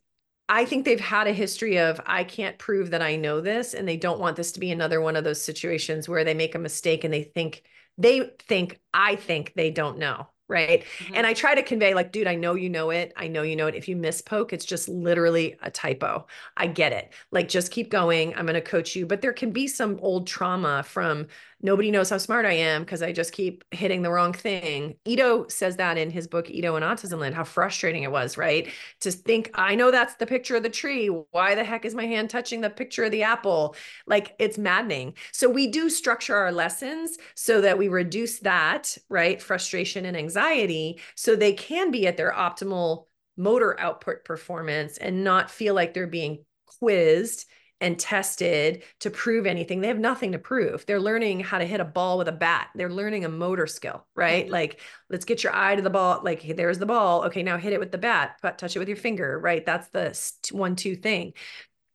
I 0.47 0.65
think 0.65 0.85
they've 0.85 0.99
had 0.99 1.27
a 1.27 1.33
history 1.33 1.77
of 1.77 2.01
I 2.05 2.23
can't 2.23 2.57
prove 2.57 2.91
that 2.91 3.01
I 3.01 3.15
know 3.15 3.41
this 3.41 3.73
and 3.73 3.87
they 3.87 3.97
don't 3.97 4.19
want 4.19 4.35
this 4.35 4.51
to 4.53 4.59
be 4.59 4.71
another 4.71 5.01
one 5.01 5.15
of 5.15 5.23
those 5.23 5.41
situations 5.41 6.09
where 6.09 6.23
they 6.23 6.33
make 6.33 6.55
a 6.55 6.59
mistake 6.59 7.03
and 7.03 7.13
they 7.13 7.23
think 7.23 7.63
they 7.97 8.31
think 8.47 8.79
I 8.93 9.15
think 9.15 9.53
they 9.55 9.69
don't 9.69 9.99
know 9.99 10.27
right? 10.49 10.83
Mm-hmm. 10.99 11.15
and 11.15 11.27
i 11.27 11.33
try 11.33 11.55
to 11.55 11.63
convey 11.63 11.93
like 11.93 12.11
dude 12.11 12.27
i 12.27 12.35
know 12.35 12.55
you 12.55 12.69
know 12.69 12.89
it. 12.89 13.13
I 13.15 13.27
know 13.27 13.43
you 13.43 13.55
know 13.55 13.67
it. 13.67 13.75
If 13.75 13.87
you 13.87 13.95
misspoke 13.95 14.51
it's 14.53 14.65
just 14.65 14.89
literally 14.89 15.55
a 15.61 15.71
typo. 15.71 16.25
I 16.57 16.67
get 16.67 16.91
it. 16.91 17.13
Like 17.31 17.47
just 17.49 17.71
keep 17.71 17.89
going. 17.89 18.33
I'm 18.35 18.45
going 18.45 18.55
to 18.55 18.61
coach 18.61 18.95
you. 18.95 19.05
But 19.05 19.21
there 19.21 19.33
can 19.33 19.51
be 19.51 19.67
some 19.67 19.99
old 20.01 20.27
trauma 20.27 20.83
from 20.83 21.27
nobody 21.61 21.91
knows 21.91 22.09
how 22.09 22.17
smart 22.17 22.45
I 22.45 22.53
am 22.53 22.83
because 22.83 23.01
I 23.01 23.11
just 23.11 23.33
keep 23.33 23.63
hitting 23.71 24.01
the 24.01 24.11
wrong 24.11 24.33
thing. 24.33 24.95
Ido 25.05 25.47
says 25.47 25.77
that 25.77 25.97
in 25.97 26.09
his 26.09 26.27
book, 26.27 26.49
Ido 26.49 26.75
in 26.75 26.83
Autismland, 26.83 27.33
how 27.33 27.43
frustrating 27.43 28.03
it 28.03 28.11
was, 28.11 28.37
right? 28.37 28.69
To 29.01 29.11
think, 29.11 29.51
I 29.53 29.75
know 29.75 29.91
that's 29.91 30.15
the 30.15 30.25
picture 30.25 30.55
of 30.55 30.63
the 30.63 30.69
tree. 30.69 31.07
Why 31.07 31.55
the 31.55 31.63
heck 31.63 31.85
is 31.85 31.95
my 31.95 32.05
hand 32.05 32.29
touching 32.29 32.61
the 32.61 32.69
picture 32.69 33.03
of 33.03 33.11
the 33.11 33.23
apple? 33.23 33.75
Like 34.07 34.35
it's 34.39 34.57
maddening. 34.57 35.15
So 35.31 35.49
we 35.49 35.67
do 35.67 35.89
structure 35.89 36.35
our 36.35 36.51
lessons 36.51 37.17
so 37.35 37.61
that 37.61 37.77
we 37.77 37.87
reduce 37.87 38.39
that, 38.39 38.97
right? 39.09 39.41
Frustration 39.41 40.05
and 40.05 40.15
anxiety 40.17 40.99
so 41.15 41.35
they 41.35 41.53
can 41.53 41.91
be 41.91 42.07
at 42.07 42.17
their 42.17 42.31
optimal 42.31 43.05
motor 43.37 43.79
output 43.79 44.25
performance 44.25 44.97
and 44.97 45.23
not 45.23 45.49
feel 45.49 45.73
like 45.73 45.93
they're 45.93 46.07
being 46.07 46.43
quizzed 46.79 47.45
and 47.81 47.97
tested 47.97 48.83
to 48.99 49.09
prove 49.09 49.45
anything. 49.45 49.79
They 49.79 49.87
have 49.87 49.99
nothing 49.99 50.33
to 50.33 50.39
prove. 50.39 50.85
They're 50.85 50.99
learning 50.99 51.39
how 51.39 51.59
to 51.59 51.65
hit 51.65 51.79
a 51.79 51.85
ball 51.85 52.17
with 52.17 52.27
a 52.27 52.33
bat. 52.33 52.69
They're 52.75 52.91
learning 52.91 53.25
a 53.25 53.29
motor 53.29 53.67
skill, 53.67 54.05
right? 54.15 54.45
Mm-hmm. 54.45 54.53
Like, 54.53 54.81
let's 55.09 55.25
get 55.25 55.43
your 55.43 55.55
eye 55.55 55.75
to 55.75 55.81
the 55.81 55.89
ball. 55.89 56.21
Like, 56.23 56.41
hey, 56.41 56.53
there's 56.53 56.79
the 56.79 56.85
ball. 56.85 57.23
Okay, 57.25 57.43
now 57.43 57.57
hit 57.57 57.73
it 57.73 57.79
with 57.79 57.91
the 57.91 57.97
bat, 57.97 58.37
but 58.41 58.57
touch 58.57 58.75
it 58.75 58.79
with 58.79 58.89
your 58.89 58.97
finger, 58.97 59.39
right? 59.39 59.65
That's 59.65 59.87
the 59.89 60.17
one, 60.51 60.75
two 60.75 60.95
thing. 60.95 61.33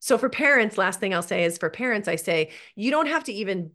So, 0.01 0.19
for 0.19 0.29
parents, 0.29 0.79
last 0.79 1.01
thing 1.01 1.15
I'll 1.15 1.23
say 1.23 1.45
is 1.45 1.59
for 1.59 1.71
parents, 1.71 2.09
I 2.09 2.17
say, 2.17 2.51
you 2.77 2.91
don't 2.91 3.09
have 3.09 3.25
to 3.25 3.33
even 3.33 3.73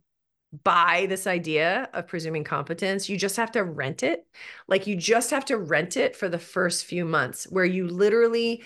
buy 0.63 1.05
this 1.07 1.27
idea 1.27 1.89
of 1.93 2.07
presuming 2.07 2.43
competence. 2.43 3.07
You 3.07 3.17
just 3.17 3.37
have 3.37 3.51
to 3.51 3.63
rent 3.63 4.01
it. 4.01 4.25
Like, 4.67 4.87
you 4.87 4.95
just 4.95 5.29
have 5.29 5.45
to 5.45 5.57
rent 5.57 5.95
it 5.95 6.15
for 6.15 6.27
the 6.27 6.39
first 6.39 6.85
few 6.85 7.05
months 7.05 7.45
where 7.45 7.65
you 7.65 7.87
literally 7.87 8.63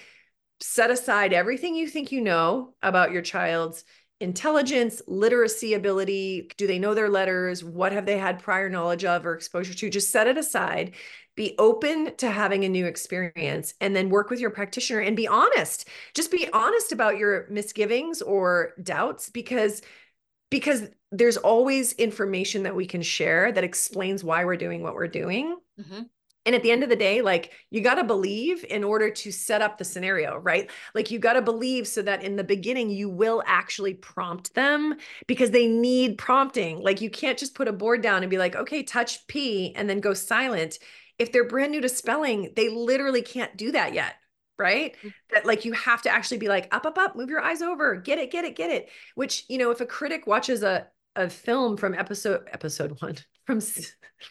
set 0.63 0.89
aside 0.89 1.33
everything 1.33 1.75
you 1.75 1.87
think 1.87 2.11
you 2.11 2.21
know 2.21 2.73
about 2.81 3.11
your 3.11 3.21
child's 3.21 3.83
intelligence, 4.21 5.01
literacy 5.07 5.73
ability. 5.73 6.49
Do 6.55 6.67
they 6.67 6.79
know 6.79 6.93
their 6.93 7.09
letters? 7.09 7.65
What 7.65 7.91
have 7.91 8.05
they 8.05 8.17
had 8.17 8.41
prior 8.41 8.69
knowledge 8.69 9.03
of 9.03 9.25
or 9.25 9.35
exposure 9.35 9.73
to? 9.73 9.89
Just 9.89 10.09
set 10.09 10.27
it 10.27 10.37
aside. 10.37 10.93
Be 11.35 11.55
open 11.59 12.15
to 12.15 12.31
having 12.31 12.63
a 12.63 12.69
new 12.69 12.85
experience 12.85 13.73
and 13.81 13.93
then 13.93 14.09
work 14.09 14.29
with 14.29 14.39
your 14.39 14.51
practitioner 14.51 15.01
and 15.01 15.17
be 15.17 15.27
honest. 15.27 15.89
Just 16.13 16.31
be 16.31 16.47
honest 16.53 16.93
about 16.93 17.17
your 17.17 17.45
misgivings 17.49 18.21
or 18.21 18.71
doubts 18.81 19.29
because 19.29 19.81
because 20.49 20.83
there's 21.11 21.37
always 21.37 21.91
information 21.93 22.63
that 22.63 22.75
we 22.75 22.85
can 22.85 23.01
share 23.01 23.51
that 23.51 23.63
explains 23.63 24.23
why 24.23 24.45
we're 24.45 24.55
doing 24.55 24.81
what 24.81 24.93
we're 24.93 25.07
doing. 25.07 25.57
Mm-hmm. 25.81 26.03
And 26.45 26.55
at 26.55 26.63
the 26.63 26.71
end 26.71 26.83
of 26.83 26.89
the 26.89 26.95
day, 26.95 27.21
like 27.21 27.53
you 27.69 27.81
got 27.81 27.95
to 27.95 28.03
believe 28.03 28.65
in 28.69 28.83
order 28.83 29.09
to 29.09 29.31
set 29.31 29.61
up 29.61 29.77
the 29.77 29.85
scenario, 29.85 30.37
right? 30.37 30.69
Like 30.93 31.09
you 31.09 31.19
got 31.19 31.33
to 31.33 31.41
believe 31.41 31.87
so 31.87 32.01
that 32.01 32.23
in 32.23 32.35
the 32.35 32.43
beginning, 32.43 32.89
you 32.89 33.09
will 33.09 33.41
actually 33.45 33.93
prompt 33.93 34.53
them 34.53 34.95
because 35.25 35.51
they 35.51 35.67
need 35.67 36.17
prompting. 36.17 36.81
Like 36.81 36.99
you 36.99 37.09
can't 37.09 37.37
just 37.39 37.55
put 37.55 37.69
a 37.69 37.73
board 37.73 38.01
down 38.01 38.23
and 38.23 38.29
be 38.29 38.37
like, 38.37 38.55
okay, 38.55 38.83
touch 38.83 39.25
P 39.27 39.73
and 39.75 39.89
then 39.89 40.01
go 40.01 40.13
silent. 40.13 40.79
If 41.17 41.31
they're 41.31 41.47
brand 41.47 41.71
new 41.71 41.81
to 41.81 41.89
spelling, 41.89 42.51
they 42.55 42.69
literally 42.69 43.21
can't 43.21 43.55
do 43.55 43.71
that 43.71 43.93
yet. 43.93 44.15
Right. 44.59 44.95
Mm-hmm. 44.97 45.09
That 45.33 45.45
like 45.45 45.65
you 45.65 45.71
have 45.73 46.01
to 46.03 46.09
actually 46.09 46.37
be 46.37 46.49
like, 46.49 46.73
up, 46.75 46.85
up, 46.85 46.97
up, 46.97 47.15
move 47.15 47.29
your 47.29 47.41
eyes 47.41 47.61
over, 47.61 47.95
get 47.95 48.19
it, 48.19 48.31
get 48.31 48.45
it, 48.45 48.55
get 48.55 48.69
it. 48.69 48.89
Which, 49.15 49.45
you 49.49 49.57
know, 49.57 49.71
if 49.71 49.81
a 49.81 49.85
critic 49.85 50.27
watches 50.27 50.61
a, 50.61 50.87
a 51.15 51.29
film 51.29 51.77
from 51.77 51.93
episode 51.93 52.47
episode 52.51 52.99
one 52.99 53.15
from 53.45 53.61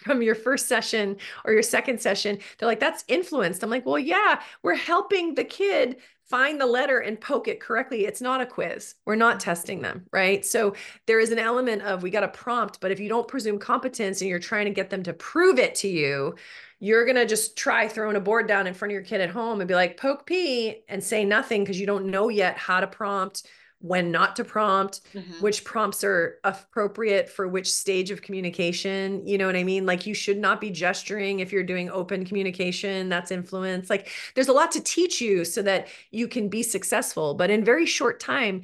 from 0.00 0.22
your 0.22 0.34
first 0.34 0.68
session 0.68 1.16
or 1.44 1.52
your 1.52 1.62
second 1.62 2.00
session 2.00 2.38
they're 2.58 2.68
like 2.68 2.80
that's 2.80 3.04
influenced. 3.08 3.62
I'm 3.62 3.70
like 3.70 3.86
well 3.86 3.98
yeah 3.98 4.40
we're 4.62 4.74
helping 4.74 5.34
the 5.34 5.44
kid 5.44 5.96
find 6.24 6.58
the 6.58 6.66
letter 6.66 7.00
and 7.00 7.20
poke 7.20 7.46
it 7.46 7.60
correctly. 7.60 8.06
It's 8.06 8.22
not 8.22 8.40
a 8.40 8.46
quiz. 8.46 8.94
We're 9.04 9.16
not 9.16 9.38
testing 9.38 9.82
them 9.82 10.06
right? 10.12 10.44
So 10.46 10.74
there 11.06 11.20
is 11.20 11.30
an 11.30 11.38
element 11.38 11.82
of 11.82 12.02
we 12.02 12.10
got 12.10 12.24
a 12.24 12.28
prompt 12.28 12.80
but 12.80 12.90
if 12.90 13.00
you 13.00 13.08
don't 13.08 13.28
presume 13.28 13.58
competence 13.58 14.20
and 14.20 14.30
you're 14.30 14.38
trying 14.38 14.64
to 14.64 14.70
get 14.72 14.90
them 14.90 15.02
to 15.02 15.12
prove 15.12 15.58
it 15.58 15.74
to 15.76 15.88
you 15.88 16.34
you're 16.80 17.04
going 17.04 17.16
to 17.16 17.26
just 17.26 17.56
try 17.56 17.86
throwing 17.86 18.16
a 18.16 18.20
board 18.20 18.48
down 18.48 18.66
in 18.66 18.74
front 18.74 18.90
of 18.90 18.94
your 18.94 19.02
kid 19.02 19.20
at 19.20 19.30
home 19.30 19.60
and 19.60 19.68
be 19.68 19.74
like 19.74 19.96
poke 19.96 20.26
p 20.26 20.82
and 20.88 21.02
say 21.02 21.24
nothing 21.24 21.62
because 21.62 21.78
you 21.78 21.86
don't 21.86 22.06
know 22.06 22.28
yet 22.28 22.58
how 22.58 22.80
to 22.80 22.88
prompt 22.88 23.46
when 23.82 24.12
not 24.12 24.36
to 24.36 24.44
prompt, 24.44 25.00
mm-hmm. 25.12 25.32
which 25.40 25.64
prompts 25.64 26.04
are 26.04 26.38
appropriate 26.44 27.28
for 27.28 27.48
which 27.48 27.70
stage 27.70 28.12
of 28.12 28.22
communication. 28.22 29.26
You 29.26 29.36
know 29.38 29.46
what 29.46 29.56
I 29.56 29.64
mean? 29.64 29.86
Like 29.86 30.06
you 30.06 30.14
should 30.14 30.38
not 30.38 30.60
be 30.60 30.70
gesturing 30.70 31.40
if 31.40 31.52
you're 31.52 31.64
doing 31.64 31.90
open 31.90 32.24
communication, 32.24 33.08
that's 33.08 33.32
influence. 33.32 33.90
Like 33.90 34.08
there's 34.34 34.48
a 34.48 34.52
lot 34.52 34.70
to 34.72 34.80
teach 34.80 35.20
you 35.20 35.44
so 35.44 35.62
that 35.62 35.88
you 36.12 36.28
can 36.28 36.48
be 36.48 36.62
successful. 36.62 37.34
But 37.34 37.50
in 37.50 37.64
very 37.64 37.84
short 37.84 38.20
time, 38.20 38.62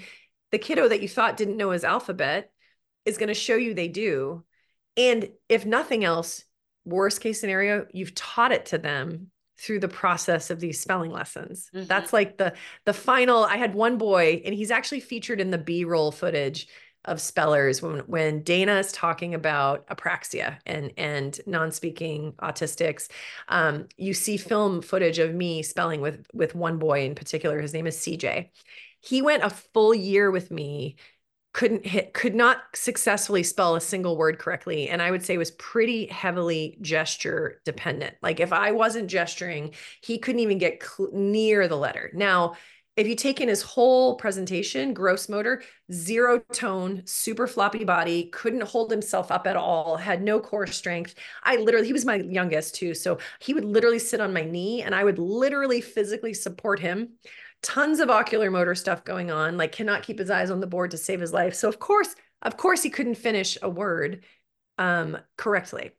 the 0.52 0.58
kiddo 0.58 0.88
that 0.88 1.02
you 1.02 1.08
thought 1.08 1.36
didn't 1.36 1.56
know 1.56 1.72
his 1.72 1.84
alphabet 1.84 2.52
is 3.04 3.18
going 3.18 3.28
to 3.28 3.34
show 3.34 3.56
you 3.56 3.74
they 3.74 3.88
do. 3.88 4.44
And 4.96 5.30
if 5.48 5.66
nothing 5.66 6.04
else, 6.04 6.44
worst 6.84 7.20
case 7.20 7.40
scenario, 7.40 7.86
you've 7.92 8.14
taught 8.14 8.52
it 8.52 8.66
to 8.66 8.78
them 8.78 9.30
through 9.58 9.80
the 9.80 9.88
process 9.88 10.50
of 10.50 10.60
these 10.60 10.80
spelling 10.80 11.10
lessons. 11.10 11.70
Mm-hmm. 11.74 11.86
That's 11.86 12.12
like 12.12 12.38
the 12.38 12.54
the 12.84 12.92
final 12.92 13.44
I 13.44 13.56
had 13.56 13.74
one 13.74 13.98
boy 13.98 14.40
and 14.44 14.54
he's 14.54 14.70
actually 14.70 15.00
featured 15.00 15.40
in 15.40 15.50
the 15.50 15.58
B-roll 15.58 16.12
footage 16.12 16.68
of 17.04 17.20
spellers 17.20 17.82
when 17.82 18.00
when 18.00 18.42
Dana 18.42 18.78
is 18.78 18.92
talking 18.92 19.34
about 19.34 19.86
apraxia 19.88 20.58
and 20.66 20.92
and 20.96 21.40
non-speaking 21.46 22.34
autistics 22.40 23.08
um, 23.48 23.88
you 23.96 24.14
see 24.14 24.36
film 24.36 24.82
footage 24.82 25.18
of 25.18 25.34
me 25.34 25.62
spelling 25.62 26.00
with 26.00 26.26
with 26.32 26.54
one 26.54 26.78
boy 26.78 27.04
in 27.04 27.14
particular 27.14 27.60
his 27.60 27.72
name 27.72 27.86
is 27.86 27.96
CJ 27.96 28.50
he 29.00 29.22
went 29.22 29.44
a 29.44 29.50
full 29.50 29.94
year 29.94 30.30
with 30.30 30.50
me 30.50 30.96
couldn't 31.52 31.86
hit 31.86 32.12
could 32.12 32.34
not 32.34 32.58
successfully 32.74 33.42
spell 33.42 33.74
a 33.74 33.80
single 33.80 34.16
word 34.16 34.38
correctly 34.38 34.88
and 34.88 35.00
i 35.00 35.10
would 35.10 35.24
say 35.24 35.38
was 35.38 35.50
pretty 35.52 36.06
heavily 36.06 36.76
gesture 36.82 37.60
dependent. 37.64 38.14
Like 38.22 38.38
if 38.40 38.52
i 38.52 38.70
wasn't 38.72 39.08
gesturing 39.08 39.74
he 40.02 40.18
couldn't 40.18 40.40
even 40.40 40.58
get 40.58 40.82
cl- 40.82 41.10
near 41.12 41.66
the 41.66 41.76
letter. 41.76 42.10
Now 42.14 42.54
if 42.96 43.06
you 43.06 43.14
take 43.14 43.40
in 43.40 43.48
his 43.48 43.62
whole 43.62 44.16
presentation 44.16 44.92
gross 44.92 45.28
motor 45.28 45.62
zero 45.90 46.40
tone 46.52 47.02
super 47.06 47.46
floppy 47.46 47.84
body 47.84 48.24
couldn't 48.30 48.62
hold 48.62 48.90
himself 48.90 49.32
up 49.32 49.46
at 49.46 49.56
all 49.56 49.96
had 49.96 50.22
no 50.22 50.40
core 50.40 50.66
strength. 50.66 51.14
I 51.44 51.56
literally 51.56 51.86
he 51.86 51.92
was 51.94 52.04
my 52.04 52.16
youngest 52.16 52.74
too 52.74 52.94
so 52.94 53.18
he 53.40 53.54
would 53.54 53.64
literally 53.64 53.98
sit 53.98 54.20
on 54.20 54.34
my 54.34 54.42
knee 54.44 54.82
and 54.82 54.94
i 54.94 55.02
would 55.02 55.18
literally 55.18 55.80
physically 55.80 56.34
support 56.34 56.78
him 56.78 57.14
tons 57.62 58.00
of 58.00 58.10
ocular 58.10 58.50
motor 58.50 58.74
stuff 58.74 59.04
going 59.04 59.30
on, 59.30 59.56
like 59.56 59.72
cannot 59.72 60.02
keep 60.02 60.18
his 60.18 60.30
eyes 60.30 60.50
on 60.50 60.60
the 60.60 60.66
board 60.66 60.90
to 60.92 60.98
save 60.98 61.20
his 61.20 61.32
life. 61.32 61.54
So 61.54 61.68
of 61.68 61.78
course, 61.78 62.14
of 62.42 62.56
course 62.56 62.82
he 62.82 62.90
couldn't 62.90 63.16
finish 63.16 63.58
a 63.62 63.68
word 63.68 64.24
um, 64.78 65.18
correctly. 65.36 65.90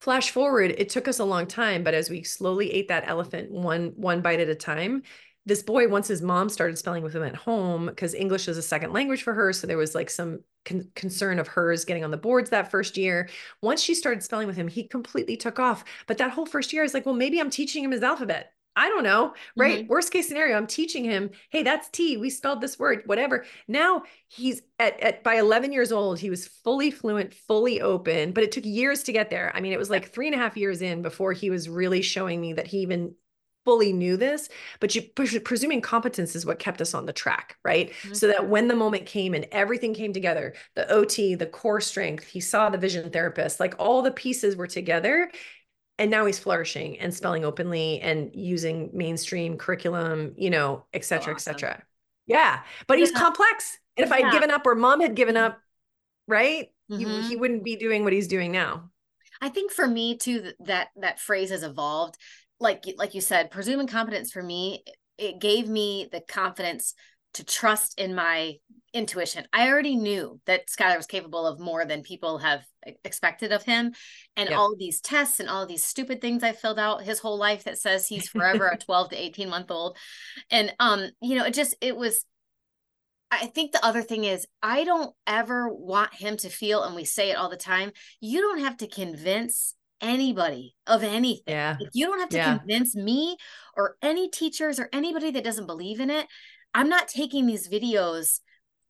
Flash 0.00 0.30
forward, 0.30 0.74
it 0.76 0.90
took 0.90 1.08
us 1.08 1.18
a 1.18 1.24
long 1.24 1.46
time, 1.46 1.82
but 1.82 1.94
as 1.94 2.10
we 2.10 2.22
slowly 2.22 2.70
ate 2.70 2.88
that 2.88 3.08
elephant 3.08 3.50
one 3.50 3.92
one 3.96 4.20
bite 4.20 4.40
at 4.40 4.48
a 4.48 4.54
time, 4.54 5.02
this 5.46 5.62
boy 5.62 5.88
once 5.88 6.08
his 6.08 6.20
mom 6.20 6.48
started 6.48 6.76
spelling 6.76 7.02
with 7.02 7.14
him 7.14 7.22
at 7.22 7.34
home 7.34 7.86
because 7.86 8.14
English 8.14 8.46
is 8.48 8.58
a 8.58 8.62
second 8.62 8.92
language 8.92 9.22
for 9.22 9.32
her, 9.32 9.52
so 9.52 9.66
there 9.66 9.78
was 9.78 9.94
like 9.94 10.10
some 10.10 10.40
con- 10.64 10.90
concern 10.94 11.38
of 11.38 11.48
hers 11.48 11.84
getting 11.84 12.04
on 12.04 12.10
the 12.10 12.16
boards 12.16 12.50
that 12.50 12.70
first 12.70 12.96
year. 12.96 13.28
Once 13.62 13.80
she 13.80 13.94
started 13.94 14.22
spelling 14.22 14.48
with 14.48 14.56
him, 14.56 14.68
he 14.68 14.86
completely 14.86 15.36
took 15.36 15.58
off. 15.58 15.84
But 16.06 16.18
that 16.18 16.32
whole 16.32 16.46
first 16.46 16.72
year, 16.72 16.82
I 16.82 16.84
was 16.84 16.94
like, 16.94 17.06
well, 17.06 17.14
maybe 17.14 17.40
I'm 17.40 17.50
teaching 17.50 17.82
him 17.82 17.92
his 17.92 18.02
alphabet. 18.02 18.52
I 18.76 18.88
don't 18.90 19.02
know, 19.02 19.32
right? 19.56 19.80
Mm-hmm. 19.80 19.88
Worst 19.88 20.12
case 20.12 20.28
scenario, 20.28 20.56
I'm 20.56 20.66
teaching 20.66 21.02
him, 21.02 21.30
hey, 21.50 21.62
that's 21.62 21.88
T. 21.88 22.18
We 22.18 22.28
spelled 22.28 22.60
this 22.60 22.78
word, 22.78 23.02
whatever. 23.06 23.46
Now 23.66 24.02
he's 24.28 24.60
at, 24.78 25.00
at 25.00 25.24
by 25.24 25.36
11 25.36 25.72
years 25.72 25.90
old, 25.90 26.18
he 26.18 26.28
was 26.28 26.46
fully 26.46 26.90
fluent, 26.90 27.32
fully 27.32 27.80
open, 27.80 28.32
but 28.32 28.44
it 28.44 28.52
took 28.52 28.66
years 28.66 29.02
to 29.04 29.12
get 29.12 29.30
there. 29.30 29.50
I 29.54 29.60
mean, 29.60 29.72
it 29.72 29.78
was 29.78 29.90
like 29.90 30.12
three 30.12 30.26
and 30.26 30.34
a 30.34 30.38
half 30.38 30.56
years 30.56 30.82
in 30.82 31.00
before 31.00 31.32
he 31.32 31.48
was 31.48 31.68
really 31.68 32.02
showing 32.02 32.40
me 32.40 32.52
that 32.52 32.66
he 32.66 32.78
even 32.78 33.14
fully 33.64 33.92
knew 33.92 34.16
this, 34.16 34.48
but 34.78 34.94
you 34.94 35.02
presuming 35.02 35.80
competence 35.80 36.36
is 36.36 36.46
what 36.46 36.60
kept 36.60 36.80
us 36.80 36.94
on 36.94 37.04
the 37.04 37.12
track, 37.12 37.56
right? 37.64 37.90
Mm-hmm. 37.90 38.14
So 38.14 38.28
that 38.28 38.48
when 38.48 38.68
the 38.68 38.76
moment 38.76 39.06
came 39.06 39.34
and 39.34 39.46
everything 39.50 39.92
came 39.92 40.12
together, 40.12 40.54
the 40.76 40.88
OT, 40.88 41.34
the 41.34 41.46
core 41.46 41.80
strength, 41.80 42.28
he 42.28 42.40
saw 42.40 42.70
the 42.70 42.78
vision 42.78 43.10
therapist, 43.10 43.58
like 43.58 43.74
all 43.78 44.02
the 44.02 44.12
pieces 44.12 44.54
were 44.54 44.68
together 44.68 45.32
and 45.98 46.10
now 46.10 46.26
he's 46.26 46.38
flourishing 46.38 46.98
and 46.98 47.14
spelling 47.14 47.44
openly 47.44 48.00
and 48.00 48.30
using 48.34 48.90
mainstream 48.92 49.56
curriculum, 49.56 50.34
you 50.36 50.50
know, 50.50 50.84
et 50.92 51.04
cetera, 51.04 51.34
awesome. 51.34 51.52
et 51.52 51.58
cetera. 51.58 51.82
Yeah. 52.26 52.60
But 52.86 52.98
he's 52.98 53.12
complex. 53.12 53.78
And 53.96 54.04
if 54.04 54.10
yeah. 54.10 54.16
I 54.16 54.20
had 54.22 54.32
given 54.32 54.50
up 54.50 54.66
or 54.66 54.74
mom 54.74 55.00
had 55.00 55.14
given 55.14 55.36
up, 55.36 55.58
right? 56.28 56.68
Mm-hmm. 56.90 57.22
He, 57.22 57.28
he 57.28 57.36
wouldn't 57.36 57.64
be 57.64 57.76
doing 57.76 58.04
what 58.04 58.12
he's 58.12 58.28
doing 58.28 58.52
now. 58.52 58.90
I 59.40 59.48
think 59.48 59.72
for 59.72 59.86
me 59.86 60.16
too, 60.16 60.52
that 60.60 60.88
that 60.96 61.20
phrase 61.20 61.50
has 61.50 61.62
evolved. 61.62 62.16
Like 62.58 62.84
like 62.96 63.14
you 63.14 63.20
said, 63.20 63.50
presuming 63.50 63.86
competence 63.86 64.32
for 64.32 64.42
me, 64.42 64.82
it 65.18 65.40
gave 65.40 65.68
me 65.68 66.08
the 66.10 66.20
confidence 66.20 66.94
to 67.34 67.44
trust 67.44 67.98
in 67.98 68.14
my 68.14 68.56
intuition. 68.94 69.46
I 69.52 69.68
already 69.68 69.96
knew 69.96 70.40
that 70.46 70.68
Skylar 70.68 70.96
was 70.96 71.06
capable 71.06 71.46
of 71.46 71.60
more 71.60 71.84
than 71.84 72.02
people 72.02 72.38
have 72.38 72.64
expected 73.04 73.52
of 73.52 73.62
him. 73.62 73.92
And 74.36 74.54
all 74.54 74.74
these 74.76 75.00
tests 75.00 75.38
and 75.40 75.48
all 75.48 75.66
these 75.66 75.84
stupid 75.84 76.20
things 76.20 76.42
I 76.42 76.52
filled 76.52 76.78
out 76.78 77.02
his 77.02 77.18
whole 77.18 77.38
life 77.38 77.64
that 77.64 77.78
says 77.78 78.06
he's 78.06 78.28
forever 78.28 78.66
a 78.66 78.78
12 78.78 79.10
to 79.10 79.16
18 79.16 79.50
month 79.50 79.70
old. 79.70 79.96
And 80.50 80.72
um, 80.80 81.10
you 81.20 81.36
know, 81.36 81.44
it 81.44 81.54
just 81.54 81.74
it 81.80 81.96
was 81.96 82.24
I 83.30 83.46
think 83.46 83.72
the 83.72 83.84
other 83.84 84.02
thing 84.02 84.24
is 84.24 84.46
I 84.62 84.84
don't 84.84 85.14
ever 85.26 85.68
want 85.68 86.14
him 86.14 86.36
to 86.38 86.48
feel, 86.48 86.84
and 86.84 86.94
we 86.94 87.04
say 87.04 87.30
it 87.30 87.36
all 87.36 87.50
the 87.50 87.56
time, 87.56 87.90
you 88.20 88.40
don't 88.40 88.60
have 88.60 88.76
to 88.78 88.86
convince 88.86 89.74
anybody 90.00 90.74
of 90.86 91.02
anything. 91.02 91.42
Yeah. 91.46 91.76
you 91.92 92.06
don't 92.06 92.20
have 92.20 92.28
to 92.30 92.36
yeah. 92.36 92.58
convince 92.58 92.94
me 92.94 93.36
or 93.76 93.96
any 94.02 94.28
teachers 94.28 94.78
or 94.78 94.88
anybody 94.92 95.30
that 95.32 95.44
doesn't 95.44 95.66
believe 95.66 96.00
in 96.00 96.10
it. 96.10 96.26
I'm 96.76 96.90
not 96.90 97.08
taking 97.08 97.46
these 97.46 97.70
videos 97.70 98.40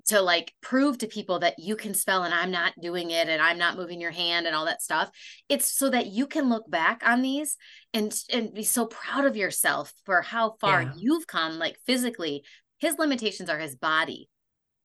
to 0.08 0.20
like 0.20 0.52
prove 0.60 0.98
to 0.98 1.06
people 1.06 1.38
that 1.38 1.54
you 1.58 1.76
can 1.76 1.94
spell 1.94 2.24
and 2.24 2.34
I'm 2.34 2.50
not 2.50 2.72
doing 2.80 3.12
it 3.12 3.28
and 3.28 3.40
I'm 3.40 3.58
not 3.58 3.76
moving 3.76 4.00
your 4.00 4.10
hand 4.10 4.46
and 4.46 4.56
all 4.56 4.64
that 4.66 4.82
stuff. 4.82 5.08
It's 5.48 5.70
so 5.70 5.88
that 5.90 6.06
you 6.06 6.26
can 6.26 6.48
look 6.48 6.68
back 6.68 7.02
on 7.06 7.22
these 7.22 7.56
and 7.94 8.12
and 8.32 8.52
be 8.52 8.64
so 8.64 8.86
proud 8.86 9.24
of 9.24 9.36
yourself 9.36 9.92
for 10.04 10.20
how 10.20 10.56
far 10.60 10.82
yeah. 10.82 10.92
you've 10.96 11.28
come 11.28 11.58
like 11.60 11.76
physically. 11.86 12.42
His 12.78 12.96
limitations 12.98 13.48
are 13.48 13.58
his 13.58 13.76
body. 13.76 14.28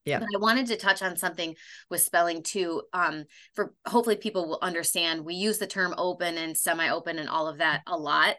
Yeah. 0.04 0.20
But 0.20 0.28
I 0.34 0.38
wanted 0.38 0.66
to 0.68 0.76
touch 0.76 1.02
on 1.02 1.16
something 1.16 1.56
with 1.90 2.02
spelling 2.02 2.44
too. 2.44 2.82
Um, 2.92 3.24
for 3.54 3.74
hopefully 3.84 4.16
people 4.16 4.48
will 4.48 4.58
understand. 4.62 5.24
We 5.24 5.34
use 5.34 5.58
the 5.58 5.66
term 5.66 5.92
open 5.98 6.38
and 6.38 6.56
semi-open 6.56 7.18
and 7.18 7.28
all 7.28 7.48
of 7.48 7.58
that 7.58 7.82
a 7.88 7.96
lot. 7.96 8.36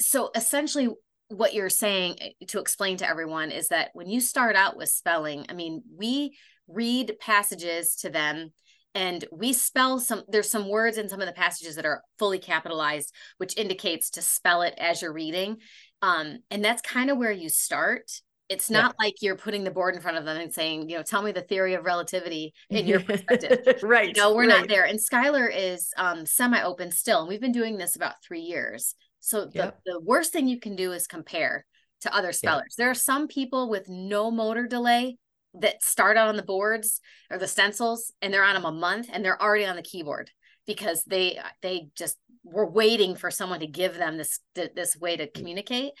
So 0.00 0.30
essentially 0.34 0.88
what 1.28 1.54
you're 1.54 1.70
saying 1.70 2.16
eh, 2.20 2.30
to 2.48 2.58
explain 2.58 2.96
to 2.98 3.08
everyone 3.08 3.50
is 3.50 3.68
that 3.68 3.90
when 3.94 4.08
you 4.08 4.20
start 4.20 4.56
out 4.56 4.76
with 4.76 4.88
spelling, 4.88 5.46
I 5.48 5.52
mean, 5.54 5.82
we 5.96 6.36
read 6.66 7.16
passages 7.20 7.96
to 7.96 8.10
them 8.10 8.52
and 8.94 9.24
we 9.30 9.52
spell 9.52 9.98
some 9.98 10.22
there's 10.28 10.50
some 10.50 10.68
words 10.68 10.98
in 10.98 11.08
some 11.08 11.20
of 11.20 11.26
the 11.26 11.32
passages 11.32 11.76
that 11.76 11.86
are 11.86 12.02
fully 12.18 12.38
capitalized 12.38 13.14
which 13.38 13.56
indicates 13.56 14.10
to 14.10 14.22
spell 14.22 14.62
it 14.62 14.74
as 14.78 15.00
you're 15.00 15.12
reading 15.12 15.58
um, 16.02 16.38
and 16.50 16.64
that's 16.64 16.82
kind 16.82 17.10
of 17.10 17.18
where 17.18 17.32
you 17.32 17.48
start 17.48 18.10
It's 18.48 18.70
not 18.70 18.94
yeah. 18.98 19.04
like 19.04 19.14
you're 19.20 19.36
putting 19.36 19.64
the 19.64 19.70
board 19.70 19.94
in 19.94 20.00
front 20.00 20.16
of 20.16 20.24
them 20.24 20.38
and 20.38 20.52
saying, 20.52 20.88
you 20.88 20.96
know, 20.96 21.02
tell 21.02 21.22
me 21.22 21.32
the 21.32 21.42
theory 21.42 21.74
of 21.74 21.84
relativity 21.84 22.54
in 22.70 22.86
your 22.86 23.00
perspective. 23.00 23.58
right. 23.82 24.16
No, 24.16 24.34
we're 24.34 24.48
right. 24.48 24.60
not 24.60 24.68
there. 24.68 24.84
And 24.84 24.98
Skylar 24.98 25.50
is 25.54 25.90
um, 25.98 26.24
semi-open 26.24 26.90
still. 26.90 27.20
And 27.20 27.28
we've 27.28 27.40
been 27.42 27.52
doing 27.52 27.76
this 27.76 27.94
about 27.94 28.22
three 28.26 28.40
years. 28.40 28.94
So 29.20 29.46
the, 29.46 29.58
yep. 29.58 29.80
the 29.84 30.00
worst 30.00 30.32
thing 30.32 30.48
you 30.48 30.60
can 30.60 30.76
do 30.76 30.92
is 30.92 31.06
compare 31.06 31.64
to 32.02 32.14
other 32.14 32.32
spellers. 32.32 32.74
There 32.76 32.90
are 32.90 32.94
some 32.94 33.28
people 33.28 33.68
with 33.68 33.88
no 33.88 34.30
motor 34.30 34.66
delay 34.66 35.18
that 35.54 35.82
start 35.82 36.16
out 36.16 36.28
on 36.28 36.36
the 36.36 36.42
boards 36.42 37.00
or 37.30 37.38
the 37.38 37.48
stencils 37.48 38.12
and 38.22 38.32
they're 38.32 38.44
on 38.44 38.54
them 38.54 38.64
a 38.64 38.72
month 38.72 39.08
and 39.12 39.24
they're 39.24 39.40
already 39.40 39.64
on 39.64 39.76
the 39.76 39.82
keyboard 39.82 40.30
because 40.66 41.02
they 41.04 41.38
they 41.62 41.88
just 41.96 42.16
were 42.44 42.70
waiting 42.70 43.16
for 43.16 43.30
someone 43.30 43.60
to 43.60 43.66
give 43.66 43.96
them 43.96 44.18
this 44.18 44.40
this 44.54 44.96
way 44.96 45.16
to 45.16 45.26
mm. 45.26 45.34
communicate 45.34 45.92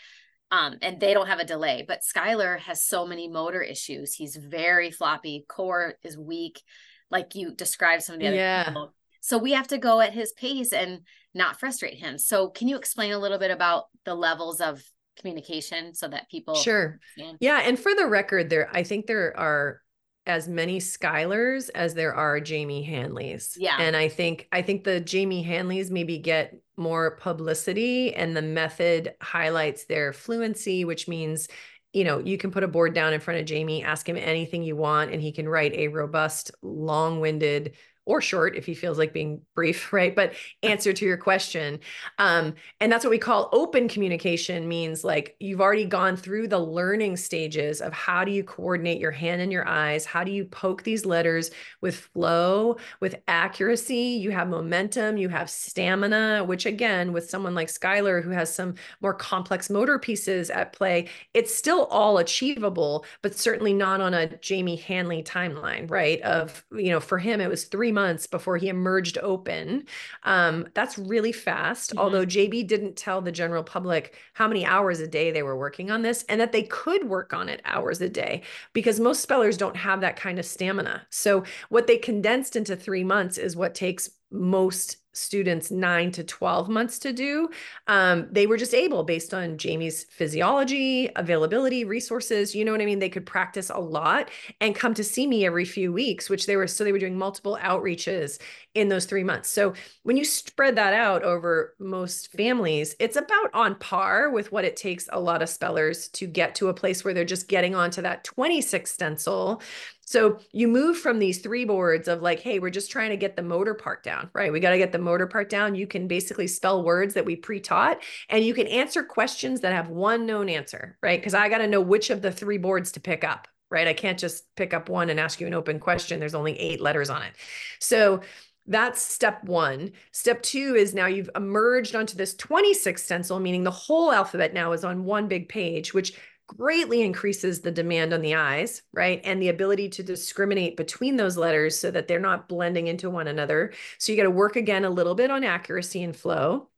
um, 0.50 0.76
and 0.80 0.98
they 0.98 1.14
don't 1.14 1.26
have 1.26 1.40
a 1.40 1.44
delay. 1.44 1.84
But 1.86 2.00
Skylar 2.02 2.58
has 2.60 2.82
so 2.82 3.06
many 3.06 3.28
motor 3.28 3.62
issues. 3.62 4.14
He's 4.14 4.36
very 4.36 4.90
floppy. 4.90 5.44
Core 5.48 5.94
is 6.02 6.16
weak, 6.16 6.62
like 7.10 7.34
you 7.34 7.54
described 7.54 8.02
some 8.02 8.14
of 8.14 8.20
the 8.20 8.28
other 8.28 8.36
yeah. 8.36 8.64
people. 8.64 8.94
So 9.20 9.36
we 9.38 9.52
have 9.52 9.68
to 9.68 9.78
go 9.78 10.00
at 10.00 10.14
his 10.14 10.32
pace 10.32 10.72
and 10.72 11.00
not 11.34 11.60
frustrate 11.60 11.98
him. 11.98 12.18
So 12.18 12.48
can 12.48 12.68
you 12.68 12.76
explain 12.76 13.12
a 13.12 13.18
little 13.18 13.38
bit 13.38 13.50
about 13.50 13.84
the 14.04 14.14
levels 14.14 14.60
of 14.60 14.82
communication 15.18 15.94
so 15.94 16.06
that 16.06 16.30
people 16.30 16.54
sure 16.54 17.00
understand? 17.16 17.38
yeah 17.40 17.62
and 17.64 17.76
for 17.76 17.92
the 17.92 18.06
record 18.06 18.48
there 18.48 18.70
i 18.72 18.84
think 18.84 19.06
there 19.06 19.36
are 19.36 19.80
as 20.28 20.46
many 20.46 20.78
Skylars 20.78 21.70
as 21.74 21.94
there 21.94 22.14
are 22.14 22.38
Jamie 22.38 22.86
Handleys. 22.86 23.54
Yeah. 23.56 23.76
And 23.80 23.96
I 23.96 24.08
think 24.08 24.46
I 24.52 24.60
think 24.60 24.84
the 24.84 25.00
Jamie 25.00 25.44
Handleys 25.44 25.90
maybe 25.90 26.18
get 26.18 26.54
more 26.76 27.16
publicity 27.16 28.14
and 28.14 28.36
the 28.36 28.42
method 28.42 29.14
highlights 29.22 29.86
their 29.86 30.12
fluency, 30.12 30.84
which 30.84 31.08
means 31.08 31.48
you 31.94 32.04
know, 32.04 32.18
you 32.18 32.36
can 32.36 32.50
put 32.50 32.62
a 32.62 32.68
board 32.68 32.92
down 32.92 33.14
in 33.14 33.20
front 33.20 33.40
of 33.40 33.46
Jamie, 33.46 33.82
ask 33.82 34.06
him 34.06 34.18
anything 34.18 34.62
you 34.62 34.76
want, 34.76 35.10
and 35.10 35.22
he 35.22 35.32
can 35.32 35.48
write 35.48 35.72
a 35.72 35.88
robust, 35.88 36.50
long 36.60 37.18
winded 37.18 37.76
or 38.08 38.22
short 38.22 38.56
if 38.56 38.64
he 38.64 38.74
feels 38.74 38.96
like 38.96 39.12
being 39.12 39.42
brief, 39.54 39.92
right? 39.92 40.16
But 40.16 40.32
answer 40.62 40.92
to 40.92 41.04
your 41.04 41.18
question. 41.18 41.78
Um, 42.18 42.54
and 42.80 42.90
that's 42.90 43.04
what 43.04 43.10
we 43.10 43.18
call 43.18 43.50
open 43.52 43.86
communication 43.86 44.66
means 44.66 45.04
like 45.04 45.36
you've 45.38 45.60
already 45.60 45.84
gone 45.84 46.16
through 46.16 46.48
the 46.48 46.58
learning 46.58 47.18
stages 47.18 47.80
of 47.80 47.92
how 47.92 48.24
do 48.24 48.32
you 48.32 48.42
coordinate 48.42 48.98
your 48.98 49.10
hand 49.10 49.42
and 49.42 49.52
your 49.52 49.68
eyes? 49.68 50.06
How 50.06 50.24
do 50.24 50.32
you 50.32 50.46
poke 50.46 50.82
these 50.82 51.04
letters 51.04 51.50
with 51.82 51.96
flow, 51.96 52.78
with 53.00 53.16
accuracy? 53.28 54.18
You 54.20 54.30
have 54.30 54.48
momentum, 54.48 55.18
you 55.18 55.28
have 55.28 55.50
stamina, 55.50 56.44
which 56.44 56.64
again, 56.64 57.12
with 57.12 57.28
someone 57.28 57.54
like 57.54 57.68
Skylar 57.68 58.24
who 58.24 58.30
has 58.30 58.52
some 58.52 58.74
more 59.02 59.14
complex 59.14 59.68
motor 59.68 59.98
pieces 59.98 60.48
at 60.48 60.72
play, 60.72 61.08
it's 61.34 61.54
still 61.54 61.84
all 61.86 62.18
achievable, 62.18 63.04
but 63.22 63.34
certainly 63.34 63.74
not 63.74 64.00
on 64.00 64.14
a 64.14 64.38
Jamie 64.38 64.76
Handley 64.76 65.22
timeline, 65.22 65.90
right? 65.90 66.20
Of, 66.22 66.64
you 66.72 66.90
know, 66.90 67.00
for 67.00 67.18
him, 67.18 67.40
it 67.40 67.50
was 67.50 67.64
three 67.64 67.92
months 67.98 68.26
before 68.26 68.56
he 68.56 68.68
emerged 68.68 69.18
open. 69.18 69.84
Um, 70.22 70.68
that's 70.74 70.98
really 70.98 71.32
fast. 71.32 71.90
Mm-hmm. 71.90 71.98
Although 71.98 72.26
JB 72.26 72.66
didn't 72.66 72.96
tell 72.96 73.20
the 73.20 73.32
general 73.32 73.64
public 73.64 74.14
how 74.34 74.46
many 74.46 74.64
hours 74.64 75.00
a 75.00 75.08
day 75.08 75.30
they 75.30 75.42
were 75.42 75.56
working 75.56 75.90
on 75.90 76.02
this 76.02 76.24
and 76.28 76.40
that 76.40 76.52
they 76.52 76.62
could 76.62 77.08
work 77.08 77.34
on 77.34 77.48
it 77.48 77.60
hours 77.64 78.00
a 78.00 78.08
day 78.08 78.42
because 78.72 79.00
most 79.00 79.20
spellers 79.20 79.56
don't 79.56 79.76
have 79.76 80.00
that 80.00 80.16
kind 80.16 80.38
of 80.38 80.46
stamina. 80.46 81.06
So, 81.10 81.44
what 81.70 81.86
they 81.86 81.98
condensed 81.98 82.54
into 82.56 82.76
three 82.76 83.04
months 83.04 83.38
is 83.38 83.56
what 83.56 83.74
takes 83.74 84.10
most 84.30 84.96
students 85.18 85.70
nine 85.70 86.10
to 86.12 86.24
12 86.24 86.68
months 86.68 86.98
to 87.00 87.12
do. 87.12 87.48
Um, 87.86 88.28
they 88.30 88.46
were 88.46 88.56
just 88.56 88.74
able, 88.74 89.02
based 89.02 89.34
on 89.34 89.58
Jamie's 89.58 90.04
physiology, 90.04 91.10
availability, 91.16 91.84
resources, 91.84 92.54
you 92.54 92.64
know 92.64 92.72
what 92.72 92.80
I 92.80 92.86
mean? 92.86 92.98
They 92.98 93.08
could 93.08 93.26
practice 93.26 93.70
a 93.70 93.78
lot 93.78 94.30
and 94.60 94.74
come 94.74 94.94
to 94.94 95.04
see 95.04 95.26
me 95.26 95.44
every 95.44 95.64
few 95.64 95.92
weeks, 95.92 96.30
which 96.30 96.46
they 96.46 96.56
were, 96.56 96.66
so 96.66 96.84
they 96.84 96.92
were 96.92 96.98
doing 96.98 97.18
multiple 97.18 97.58
outreaches 97.60 98.38
in 98.74 98.88
those 98.88 99.06
three 99.06 99.24
months. 99.24 99.48
So 99.48 99.74
when 100.04 100.16
you 100.16 100.24
spread 100.24 100.76
that 100.76 100.92
out 100.92 101.22
over 101.24 101.74
most 101.78 102.30
families, 102.32 102.94
it's 103.00 103.16
about 103.16 103.50
on 103.52 103.74
par 103.76 104.30
with 104.30 104.52
what 104.52 104.64
it 104.64 104.76
takes 104.76 105.08
a 105.12 105.20
lot 105.20 105.42
of 105.42 105.48
spellers 105.48 106.08
to 106.10 106.26
get 106.26 106.54
to 106.56 106.68
a 106.68 106.74
place 106.74 107.04
where 107.04 107.12
they're 107.12 107.24
just 107.24 107.48
getting 107.48 107.74
onto 107.74 108.02
that 108.02 108.24
26 108.24 108.90
stencil 108.90 109.62
so 110.08 110.38
you 110.52 110.68
move 110.68 110.96
from 110.96 111.18
these 111.18 111.40
three 111.40 111.66
boards 111.66 112.08
of 112.08 112.22
like, 112.22 112.40
hey, 112.40 112.60
we're 112.60 112.70
just 112.70 112.90
trying 112.90 113.10
to 113.10 113.16
get 113.18 113.36
the 113.36 113.42
motor 113.42 113.74
part 113.74 114.02
down, 114.02 114.30
right? 114.32 114.50
We 114.50 114.58
got 114.58 114.70
to 114.70 114.78
get 114.78 114.90
the 114.90 114.98
motor 114.98 115.26
part 115.26 115.50
down. 115.50 115.74
You 115.74 115.86
can 115.86 116.08
basically 116.08 116.46
spell 116.46 116.82
words 116.82 117.12
that 117.12 117.26
we 117.26 117.36
pre 117.36 117.60
taught 117.60 118.02
and 118.30 118.42
you 118.42 118.54
can 118.54 118.66
answer 118.68 119.02
questions 119.02 119.60
that 119.60 119.74
have 119.74 119.90
one 119.90 120.24
known 120.24 120.48
answer, 120.48 120.96
right? 121.02 121.20
Because 121.20 121.34
I 121.34 121.50
got 121.50 121.58
to 121.58 121.66
know 121.66 121.82
which 121.82 122.08
of 122.08 122.22
the 122.22 122.32
three 122.32 122.56
boards 122.56 122.90
to 122.92 123.00
pick 123.00 123.22
up, 123.22 123.48
right? 123.70 123.86
I 123.86 123.92
can't 123.92 124.18
just 124.18 124.44
pick 124.56 124.72
up 124.72 124.88
one 124.88 125.10
and 125.10 125.20
ask 125.20 125.42
you 125.42 125.46
an 125.46 125.52
open 125.52 125.78
question. 125.78 126.20
There's 126.20 126.34
only 126.34 126.58
eight 126.58 126.80
letters 126.80 127.10
on 127.10 127.20
it. 127.20 127.34
So 127.78 128.22
that's 128.66 129.02
step 129.02 129.44
one. 129.44 129.92
Step 130.12 130.42
two 130.42 130.74
is 130.74 130.94
now 130.94 131.04
you've 131.04 131.28
emerged 131.36 131.94
onto 131.94 132.16
this 132.16 132.34
26 132.34 133.04
stencil, 133.04 133.40
meaning 133.40 133.62
the 133.62 133.70
whole 133.70 134.10
alphabet 134.10 134.54
now 134.54 134.72
is 134.72 134.84
on 134.84 135.04
one 135.04 135.28
big 135.28 135.50
page, 135.50 135.92
which 135.92 136.14
greatly 136.48 137.02
increases 137.02 137.60
the 137.60 137.70
demand 137.70 138.12
on 138.12 138.22
the 138.22 138.34
eyes, 138.34 138.82
right? 138.92 139.20
And 139.22 139.40
the 139.40 139.50
ability 139.50 139.90
to 139.90 140.02
discriminate 140.02 140.76
between 140.76 141.16
those 141.16 141.36
letters 141.36 141.78
so 141.78 141.90
that 141.92 142.08
they're 142.08 142.18
not 142.18 142.48
blending 142.48 142.88
into 142.88 143.10
one 143.10 143.28
another. 143.28 143.72
So 143.98 144.10
you 144.10 144.18
got 144.18 144.24
to 144.24 144.30
work 144.30 144.56
again 144.56 144.84
a 144.84 144.90
little 144.90 145.14
bit 145.14 145.30
on 145.30 145.44
accuracy 145.44 146.02
and 146.02 146.16
flow. 146.16 146.68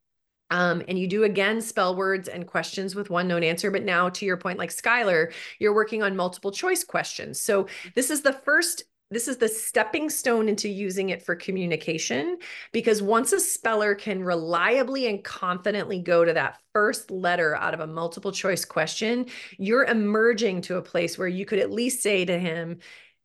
Um, 0.50 0.82
and 0.88 0.98
you 0.98 1.06
do 1.06 1.22
again 1.22 1.60
spell 1.60 1.94
words 1.94 2.28
and 2.28 2.46
questions 2.46 2.96
with 2.96 3.08
one 3.08 3.28
known 3.28 3.44
answer. 3.44 3.70
But 3.70 3.84
now, 3.84 4.08
to 4.08 4.26
your 4.26 4.36
point, 4.36 4.58
like 4.58 4.70
Skylar, 4.70 5.32
you're 5.60 5.74
working 5.74 6.02
on 6.02 6.16
multiple 6.16 6.50
choice 6.50 6.82
questions. 6.82 7.40
So 7.40 7.68
this 7.94 8.10
is 8.10 8.22
the 8.22 8.32
first 8.32 8.82
this 9.10 9.26
is 9.26 9.38
the 9.38 9.48
stepping 9.48 10.08
stone 10.08 10.48
into 10.48 10.68
using 10.68 11.08
it 11.08 11.22
for 11.22 11.34
communication 11.34 12.38
because 12.72 13.02
once 13.02 13.32
a 13.32 13.40
speller 13.40 13.94
can 13.94 14.22
reliably 14.22 15.08
and 15.08 15.24
confidently 15.24 15.98
go 15.98 16.24
to 16.24 16.32
that 16.32 16.60
first 16.72 17.10
letter 17.10 17.56
out 17.56 17.74
of 17.74 17.80
a 17.80 17.86
multiple 17.86 18.30
choice 18.30 18.64
question, 18.64 19.26
you're 19.58 19.84
emerging 19.84 20.60
to 20.62 20.76
a 20.76 20.82
place 20.82 21.18
where 21.18 21.28
you 21.28 21.44
could 21.44 21.58
at 21.58 21.72
least 21.72 22.02
say 22.02 22.24
to 22.24 22.38
him, 22.38 22.78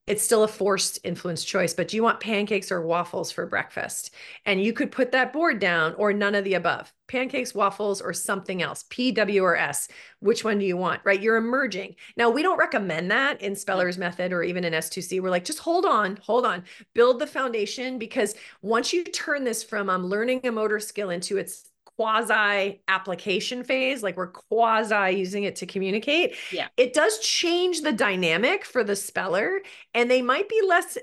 it's 0.08 0.24
still 0.24 0.43
a 0.43 0.47
forced 0.47 0.99
influence 1.03 1.43
choice, 1.43 1.74
but 1.74 1.88
do 1.88 1.97
you 1.97 2.03
want 2.03 2.20
pancakes 2.20 2.72
or 2.72 2.82
waffles 2.82 3.32
for 3.32 3.45
breakfast? 3.45 4.14
And 4.45 4.64
you 4.64 4.72
could 4.72 4.91
put 4.91 5.12
that 5.12 5.34
board 5.34 5.60
down 5.60 5.95
or 5.95 6.14
none 6.14 6.36
of 6.36 6.43
the 6.43 6.53
above 6.53 6.93
pancakes, 7.08 7.53
waffles, 7.53 8.01
or 8.01 8.14
something 8.14 8.62
else, 8.64 8.86
P, 8.89 9.12
W, 9.12 9.43
or 9.43 9.56
S. 9.56 9.88
Which 10.20 10.43
one 10.43 10.58
do 10.58 10.66
you 10.66 10.76
want? 10.76 11.01
Right? 11.03 11.22
You're 11.22 11.38
emerging. 11.38 11.95
Now, 12.18 12.30
we 12.30 12.41
don't 12.41 12.58
recommend 12.58 13.12
that 13.12 13.41
in 13.41 13.56
Speller's 13.56 13.97
Method 13.97 14.34
or 14.34 14.41
even 14.41 14.64
in 14.64 14.74
S2C. 14.74 15.22
We're 15.22 15.30
like, 15.30 15.45
just 15.45 15.60
hold 15.60 15.86
on, 15.86 16.18
hold 16.24 16.45
on, 16.45 16.64
build 16.93 17.20
the 17.20 17.28
foundation 17.28 17.99
because 17.99 18.36
once 18.62 18.91
you 18.91 19.03
turn 19.03 19.43
this 19.43 19.64
from 19.64 19.89
um, 19.89 20.08
learning 20.08 20.41
a 20.45 20.51
motor 20.51 20.80
skill 20.80 21.12
into 21.12 21.38
its 21.38 21.70
quasi 21.98 22.82
application 22.88 23.64
phase, 23.64 24.04
like 24.04 24.18
we're 24.18 24.28
quasi 24.28 25.18
using 25.18 25.43
it 25.43 25.56
to 25.58 25.66
communicate, 25.66 26.36
yeah. 26.52 26.68
it 26.78 26.93
does 26.93 27.20
change 27.20 27.82
the 27.82 27.93
dynamic 27.93 28.66
for 28.66 28.84
the 28.84 28.96
speller 28.96 29.62
and 29.93 30.10
they 30.10 30.22
might 30.22 30.50
be 30.50 30.62
less 30.68 30.98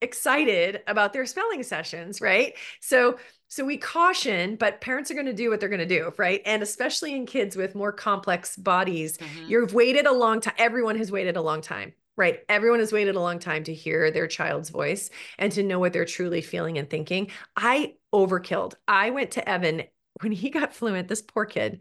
excited 0.00 0.80
about 0.86 1.12
their 1.12 1.26
spelling 1.26 1.62
sessions, 1.62 2.20
right? 2.20 2.54
So 2.80 3.18
so 3.48 3.66
we 3.66 3.76
caution, 3.76 4.56
but 4.56 4.80
parents 4.80 5.10
are 5.10 5.14
going 5.14 5.26
to 5.26 5.34
do 5.34 5.50
what 5.50 5.60
they're 5.60 5.68
going 5.68 5.86
to 5.86 5.86
do, 5.86 6.10
right? 6.16 6.40
And 6.46 6.62
especially 6.62 7.14
in 7.14 7.26
kids 7.26 7.54
with 7.54 7.74
more 7.74 7.92
complex 7.92 8.56
bodies, 8.56 9.18
mm-hmm. 9.18 9.44
you've 9.46 9.74
waited 9.74 10.06
a 10.06 10.12
long 10.12 10.40
time. 10.40 10.54
Everyone 10.56 10.96
has 10.96 11.12
waited 11.12 11.36
a 11.36 11.42
long 11.42 11.60
time 11.60 11.92
right? 12.16 12.40
Everyone 12.48 12.80
has 12.80 12.92
waited 12.92 13.16
a 13.16 13.20
long 13.20 13.38
time 13.38 13.64
to 13.64 13.74
hear 13.74 14.10
their 14.10 14.26
child's 14.26 14.70
voice 14.70 15.10
and 15.38 15.50
to 15.52 15.62
know 15.62 15.78
what 15.78 15.92
they're 15.92 16.04
truly 16.04 16.42
feeling 16.42 16.78
and 16.78 16.88
thinking. 16.88 17.30
I 17.56 17.94
overkilled. 18.12 18.74
I 18.86 19.10
went 19.10 19.32
to 19.32 19.48
Evan 19.48 19.84
when 20.20 20.32
he 20.32 20.50
got 20.50 20.74
fluent, 20.74 21.08
this 21.08 21.22
poor 21.22 21.44
kid, 21.44 21.80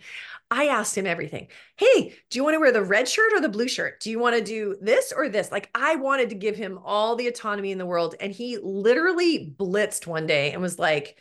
I 0.49 0.67
asked 0.67 0.97
him 0.97 1.05
everything. 1.05 1.47
Hey, 1.77 2.15
do 2.29 2.39
you 2.39 2.43
want 2.43 2.55
to 2.55 2.59
wear 2.59 2.71
the 2.71 2.83
red 2.83 3.07
shirt 3.07 3.33
or 3.33 3.41
the 3.41 3.49
blue 3.49 3.67
shirt? 3.67 3.99
Do 3.99 4.09
you 4.09 4.19
want 4.19 4.35
to 4.35 4.43
do 4.43 4.77
this 4.81 5.11
or 5.15 5.29
this? 5.29 5.51
Like, 5.51 5.69
I 5.75 5.95
wanted 5.95 6.29
to 6.29 6.35
give 6.35 6.55
him 6.55 6.79
all 6.83 7.15
the 7.15 7.27
autonomy 7.27 7.71
in 7.71 7.77
the 7.77 7.85
world. 7.85 8.15
And 8.19 8.31
he 8.31 8.57
literally 8.57 9.53
blitzed 9.57 10.07
one 10.07 10.27
day 10.27 10.51
and 10.51 10.61
was 10.61 10.79
like, 10.79 11.17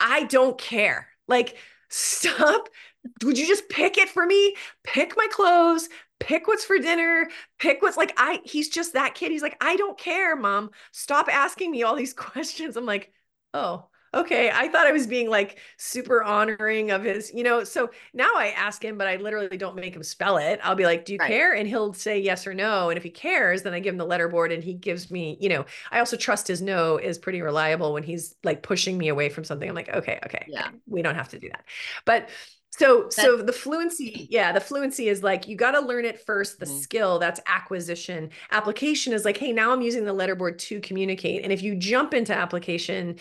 I 0.00 0.24
don't 0.24 0.58
care. 0.58 1.08
Like, 1.28 1.56
stop. 1.90 2.68
Would 3.22 3.38
you 3.38 3.46
just 3.46 3.68
pick 3.68 3.98
it 3.98 4.08
for 4.08 4.24
me? 4.24 4.56
Pick 4.82 5.14
my 5.16 5.26
clothes, 5.30 5.88
pick 6.20 6.46
what's 6.48 6.64
for 6.64 6.78
dinner, 6.78 7.28
pick 7.58 7.82
what's 7.82 7.98
like, 7.98 8.14
I, 8.16 8.40
he's 8.44 8.70
just 8.70 8.94
that 8.94 9.14
kid. 9.14 9.30
He's 9.30 9.42
like, 9.42 9.56
I 9.60 9.76
don't 9.76 9.98
care, 9.98 10.34
mom. 10.36 10.70
Stop 10.92 11.28
asking 11.28 11.70
me 11.70 11.82
all 11.82 11.94
these 11.94 12.14
questions. 12.14 12.76
I'm 12.76 12.86
like, 12.86 13.12
oh, 13.52 13.88
okay, 14.14 14.50
I 14.50 14.68
thought 14.68 14.86
I 14.86 14.92
was 14.92 15.06
being 15.06 15.28
like 15.28 15.58
super 15.76 16.22
honoring 16.22 16.90
of 16.90 17.02
his, 17.04 17.32
you 17.34 17.42
know. 17.42 17.64
So 17.64 17.90
now 18.14 18.30
I 18.36 18.48
ask 18.56 18.84
him, 18.84 18.96
but 18.96 19.06
I 19.08 19.16
literally 19.16 19.56
don't 19.56 19.76
make 19.76 19.94
him 19.94 20.02
spell 20.02 20.38
it. 20.38 20.60
I'll 20.62 20.74
be 20.74 20.84
like, 20.84 21.04
Do 21.04 21.12
you 21.12 21.18
right. 21.18 21.38
care? 21.38 21.54
And 21.54 21.68
he'll 21.68 21.92
say 21.92 22.18
yes 22.20 22.46
or 22.46 22.54
no. 22.54 22.90
And 22.90 22.96
if 22.96 23.02
he 23.02 23.10
cares, 23.10 23.62
then 23.62 23.74
I 23.74 23.80
give 23.80 23.94
him 23.94 23.98
the 23.98 24.06
letter 24.06 24.28
board 24.28 24.52
and 24.52 24.64
he 24.64 24.74
gives 24.74 25.10
me, 25.10 25.36
you 25.40 25.48
know, 25.48 25.64
I 25.90 25.98
also 25.98 26.16
trust 26.16 26.48
his 26.48 26.62
no 26.62 26.98
is 26.98 27.18
pretty 27.18 27.42
reliable 27.42 27.92
when 27.92 28.02
he's 28.02 28.34
like 28.44 28.62
pushing 28.62 28.96
me 28.98 29.08
away 29.08 29.28
from 29.28 29.44
something. 29.44 29.68
I'm 29.68 29.74
like, 29.74 29.88
okay, 29.90 30.18
okay, 30.26 30.46
yeah, 30.46 30.68
okay. 30.68 30.78
we 30.86 31.02
don't 31.02 31.14
have 31.16 31.28
to 31.30 31.38
do 31.38 31.48
that. 31.50 31.64
But 32.04 32.28
So 32.76 33.08
so 33.08 33.36
the 33.36 33.52
fluency, 33.52 34.26
yeah, 34.30 34.50
the 34.50 34.60
fluency 34.60 35.08
is 35.08 35.22
like 35.22 35.46
you 35.46 35.54
got 35.56 35.72
to 35.72 35.80
learn 35.80 36.04
it 36.04 36.18
first, 36.26 36.58
the 36.58 36.66
Mhm. 36.66 36.66
skill, 36.66 37.20
that's 37.20 37.40
acquisition. 37.46 38.30
Application 38.50 39.12
is 39.12 39.24
like, 39.24 39.36
hey, 39.36 39.52
now 39.52 39.72
I'm 39.72 39.80
using 39.80 40.04
the 40.04 40.12
letterboard 40.14 40.58
to 40.58 40.80
communicate. 40.80 41.44
And 41.44 41.52
if 41.52 41.62
you 41.62 41.76
jump 41.76 42.14
into 42.14 42.34
application 42.34 43.16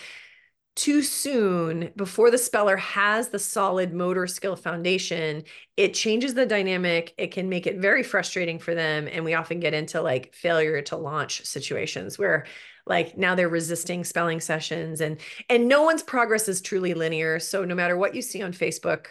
too 0.76 1.04
soon 1.04 1.92
before 1.96 2.32
the 2.32 2.38
speller 2.38 2.78
has 2.78 3.30
the 3.30 3.40
solid 3.40 3.94
motor 3.94 4.26
skill 4.26 4.56
foundation, 4.56 5.44
it 5.78 5.94
changes 5.94 6.34
the 6.34 6.46
dynamic. 6.46 7.14
It 7.18 7.28
can 7.28 7.50
make 7.50 7.68
it 7.68 7.80
very 7.80 8.04
frustrating 8.04 8.58
for 8.60 8.74
them. 8.74 9.08
And 9.12 9.24
we 9.24 9.36
often 9.36 9.60
get 9.60 9.74
into 9.74 10.02
like 10.02 10.34
failure 10.34 10.82
to 10.84 10.98
launch 10.98 11.46
situations 11.46 12.18
where 12.18 12.46
like 12.86 13.18
now 13.18 13.36
they're 13.36 13.50
resisting 13.50 14.04
spelling 14.04 14.42
sessions 14.42 15.00
and 15.00 15.20
and 15.50 15.68
no 15.68 15.84
one's 15.84 16.04
progress 16.04 16.50
is 16.50 16.62
truly 16.62 16.94
linear. 16.94 17.40
So 17.40 17.64
no 17.66 17.76
matter 17.76 17.96
what 17.96 18.16
you 18.16 18.22
see 18.22 18.42
on 18.42 18.52
Facebook, 18.52 19.08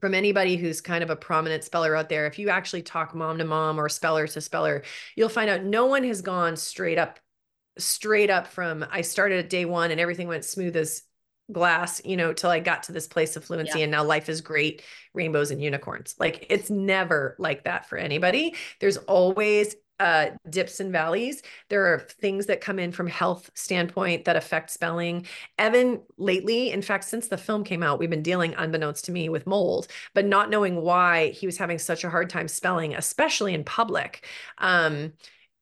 from 0.00 0.14
anybody 0.14 0.56
who's 0.56 0.80
kind 0.80 1.02
of 1.02 1.10
a 1.10 1.16
prominent 1.16 1.64
speller 1.64 1.96
out 1.96 2.08
there, 2.08 2.26
if 2.26 2.38
you 2.38 2.48
actually 2.50 2.82
talk 2.82 3.14
mom 3.14 3.38
to 3.38 3.44
mom 3.44 3.80
or 3.80 3.88
speller 3.88 4.26
to 4.28 4.40
speller, 4.40 4.82
you'll 5.16 5.28
find 5.28 5.50
out 5.50 5.64
no 5.64 5.86
one 5.86 6.04
has 6.04 6.22
gone 6.22 6.56
straight 6.56 6.98
up, 6.98 7.18
straight 7.78 8.30
up 8.30 8.46
from 8.46 8.84
I 8.90 9.02
started 9.02 9.38
at 9.44 9.50
day 9.50 9.64
one 9.64 9.90
and 9.90 10.00
everything 10.00 10.28
went 10.28 10.44
smooth 10.44 10.76
as 10.76 11.02
glass, 11.50 12.02
you 12.04 12.16
know, 12.16 12.32
till 12.32 12.50
I 12.50 12.60
got 12.60 12.84
to 12.84 12.92
this 12.92 13.06
place 13.06 13.36
of 13.36 13.44
fluency 13.44 13.78
Yeah. 13.78 13.84
and 13.84 13.92
now 13.92 14.04
life 14.04 14.28
is 14.28 14.40
great, 14.42 14.82
rainbows 15.14 15.50
and 15.50 15.62
unicorns. 15.62 16.14
Like 16.18 16.46
it's 16.50 16.68
never 16.70 17.36
like 17.38 17.64
that 17.64 17.88
for 17.88 17.96
anybody. 17.96 18.54
There's 18.80 18.98
always 18.98 19.74
uh, 20.00 20.26
dips 20.48 20.78
and 20.78 20.92
valleys. 20.92 21.42
There 21.70 21.92
are 21.92 21.98
things 22.20 22.46
that 22.46 22.60
come 22.60 22.78
in 22.78 22.92
from 22.92 23.08
health 23.08 23.50
standpoint 23.54 24.26
that 24.26 24.36
affect 24.36 24.70
spelling. 24.70 25.26
Evan 25.58 26.02
lately, 26.18 26.70
in 26.70 26.82
fact, 26.82 27.02
since 27.04 27.26
the 27.26 27.36
film 27.38 27.64
came 27.64 27.82
out, 27.82 27.98
we've 27.98 28.08
been 28.10 28.22
dealing 28.22 28.54
unbeknownst 28.56 29.06
to 29.06 29.12
me 29.12 29.28
with 29.28 29.46
mold, 29.46 29.88
but 30.14 30.24
not 30.24 30.50
knowing 30.50 30.76
why 30.82 31.30
he 31.30 31.46
was 31.46 31.58
having 31.58 31.78
such 31.80 32.04
a 32.04 32.10
hard 32.10 32.30
time 32.30 32.46
spelling, 32.46 32.94
especially 32.94 33.54
in 33.54 33.64
public. 33.64 34.24
Um, 34.58 35.14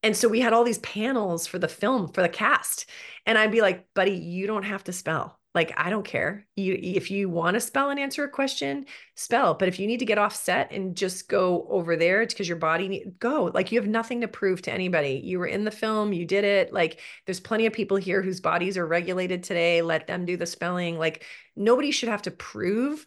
and 0.03 0.17
so 0.17 0.29
we 0.29 0.41
had 0.41 0.53
all 0.53 0.65
these 0.65 0.79
panels 0.79 1.47
for 1.47 1.59
the 1.59 1.69
film 1.69 2.13
for 2.13 2.23
the 2.23 2.29
cast. 2.29 2.89
And 3.25 3.37
I'd 3.37 3.51
be 3.51 3.61
like, 3.61 3.93
buddy, 3.95 4.13
you 4.13 4.47
don't 4.47 4.63
have 4.63 4.85
to 4.85 4.93
spell. 4.93 5.41
Like, 5.55 5.73
I 5.75 5.89
don't 5.89 6.05
care. 6.05 6.47
You 6.55 6.79
if 6.79 7.11
you 7.11 7.31
want 7.31 7.55
to 7.55 7.61
spell 7.61 7.89
and 7.89 7.99
answer 7.99 8.23
a 8.23 8.29
question, 8.29 8.85
spell. 9.15 9.55
But 9.55 9.69
if 9.69 9.81
you 9.81 9.87
need 9.87 10.01
to 10.01 10.05
get 10.05 10.19
off 10.19 10.37
set 10.37 10.71
and 10.71 10.95
just 10.95 11.31
go 11.31 11.67
over 11.71 11.97
there, 11.97 12.21
it's 12.21 12.35
because 12.35 12.47
your 12.47 12.59
body 12.59 12.89
need, 12.89 13.19
go. 13.19 13.51
Like 13.55 13.73
you 13.73 13.81
have 13.81 13.89
nothing 13.89 14.21
to 14.21 14.29
prove 14.29 14.61
to 14.63 14.73
anybody. 14.73 15.23
You 15.25 15.39
were 15.39 15.47
in 15.47 15.65
the 15.65 15.71
film, 15.71 16.13
you 16.13 16.27
did 16.27 16.45
it. 16.45 16.75
Like 16.75 17.01
there's 17.25 17.41
plenty 17.41 17.65
of 17.65 17.73
people 17.73 17.97
here 17.97 18.21
whose 18.21 18.41
bodies 18.41 18.77
are 18.77 18.87
regulated 18.87 19.43
today. 19.43 19.81
Let 19.81 20.07
them 20.07 20.27
do 20.27 20.37
the 20.37 20.45
spelling. 20.45 20.99
Like 20.99 21.25
nobody 21.57 21.91
should 21.91 22.11
have 22.11 22.23
to 22.23 22.31
prove 22.31 23.07